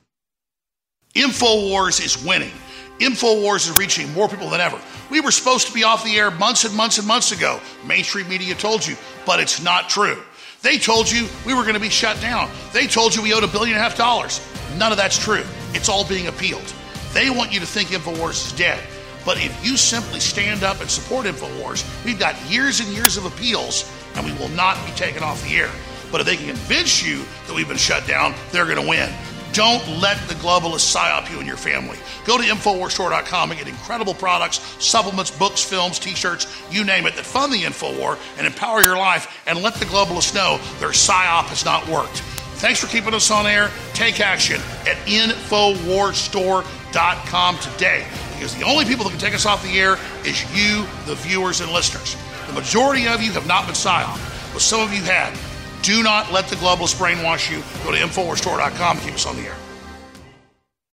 InfoWars 1.15 2.03
is 2.03 2.25
winning. 2.25 2.51
InfoWars 2.97 3.69
is 3.69 3.77
reaching 3.77 4.11
more 4.13 4.27
people 4.27 4.49
than 4.49 4.59
ever. 4.59 4.79
We 5.11 5.21
were 5.21 5.29
supposed 5.29 5.67
to 5.67 5.73
be 5.73 5.83
off 5.83 6.03
the 6.03 6.15
air 6.17 6.31
months 6.31 6.65
and 6.65 6.75
months 6.75 6.97
and 6.97 7.07
months 7.07 7.31
ago. 7.31 7.59
Mainstream 7.85 8.27
media 8.27 8.55
told 8.55 8.85
you, 8.85 8.95
but 9.23 9.39
it's 9.39 9.61
not 9.61 9.89
true. 9.89 10.23
They 10.63 10.79
told 10.79 11.11
you 11.11 11.27
we 11.45 11.53
were 11.53 11.61
going 11.61 11.75
to 11.75 11.79
be 11.79 11.89
shut 11.89 12.19
down. 12.19 12.49
They 12.71 12.87
told 12.87 13.13
you 13.13 13.21
we 13.21 13.31
owed 13.31 13.43
a 13.43 13.47
billion 13.47 13.75
and 13.75 13.85
a 13.85 13.87
half 13.87 13.95
dollars. 13.95 14.41
None 14.77 14.91
of 14.91 14.97
that's 14.97 15.17
true. 15.17 15.43
It's 15.73 15.87
all 15.87 16.03
being 16.03 16.27
appealed. 16.27 16.73
They 17.13 17.29
want 17.29 17.53
you 17.53 17.59
to 17.59 17.65
think 17.67 17.89
InfoWars 17.89 18.47
is 18.47 18.51
dead. 18.53 18.81
But 19.23 19.37
if 19.37 19.63
you 19.63 19.77
simply 19.77 20.19
stand 20.19 20.63
up 20.63 20.81
and 20.81 20.89
support 20.89 21.27
InfoWars, 21.27 22.03
we've 22.05 22.19
got 22.19 22.35
years 22.49 22.79
and 22.79 22.89
years 22.89 23.17
of 23.17 23.25
appeals 23.25 23.87
and 24.15 24.25
we 24.25 24.33
will 24.33 24.49
not 24.49 24.83
be 24.83 24.91
taken 24.93 25.21
off 25.21 25.43
the 25.43 25.57
air. 25.57 25.69
But 26.11 26.21
if 26.21 26.27
they 26.27 26.37
can 26.37 26.47
convince 26.47 27.05
you 27.05 27.23
that 27.45 27.55
we've 27.55 27.67
been 27.67 27.77
shut 27.77 28.07
down, 28.07 28.33
they're 28.51 28.65
going 28.65 28.81
to 28.81 28.87
win. 28.87 29.11
Don't 29.53 29.87
let 29.99 30.17
the 30.27 30.33
globalists 30.35 30.95
psyop 30.95 31.31
you 31.31 31.37
and 31.37 31.47
your 31.47 31.57
family. 31.57 31.99
Go 32.25 32.39
to 32.39 32.43
InfoWarsStore.com 32.43 33.51
and 33.51 33.59
get 33.59 33.69
incredible 33.69 34.15
products, 34.15 34.57
supplements, 34.83 35.29
books, 35.29 35.63
films, 35.63 35.99
t 35.99 36.15
shirts, 36.15 36.47
you 36.71 36.83
name 36.83 37.05
it, 37.05 37.15
that 37.15 37.23
fund 37.23 37.53
the 37.53 37.61
InfoWar 37.61 38.17
and 38.39 38.47
empower 38.47 38.81
your 38.81 38.97
life 38.97 39.43
and 39.45 39.61
let 39.61 39.75
the 39.75 39.85
globalists 39.85 40.33
know 40.33 40.57
their 40.79 40.89
psyop 40.89 41.45
has 41.45 41.63
not 41.63 41.87
worked. 41.87 42.23
Thanks 42.63 42.79
for 42.79 42.87
keeping 42.87 43.13
us 43.13 43.29
on 43.29 43.45
air. 43.45 43.69
Take 43.93 44.19
action 44.19 44.59
at 44.87 44.97
InfoWarsStore.com 45.05 47.57
today 47.59 48.07
because 48.33 48.55
the 48.55 48.63
only 48.63 48.85
people 48.85 49.03
that 49.03 49.11
can 49.11 49.19
take 49.19 49.35
us 49.35 49.45
off 49.45 49.61
the 49.61 49.79
air 49.79 49.99
is 50.25 50.41
you, 50.55 50.87
the 51.05 51.13
viewers 51.15 51.61
and 51.61 51.71
listeners. 51.71 52.17
The 52.47 52.53
majority 52.53 53.07
of 53.07 53.21
you 53.21 53.31
have 53.33 53.45
not 53.45 53.67
been 53.67 53.75
psyop, 53.75 54.17
but 54.51 54.63
some 54.63 54.81
of 54.81 54.91
you 54.91 55.03
have. 55.03 55.52
Do 55.83 56.01
not 56.01 56.31
let 56.31 56.47
the 56.47 56.55
globalists 56.55 56.95
brainwash 56.95 57.51
you. 57.51 57.61
Go 57.83 57.91
to 57.91 57.97
InfoWarsStore.com 57.97 58.99
keep 58.99 59.15
us 59.15 59.25
on 59.25 59.35
the 59.35 59.43
air. 59.43 59.57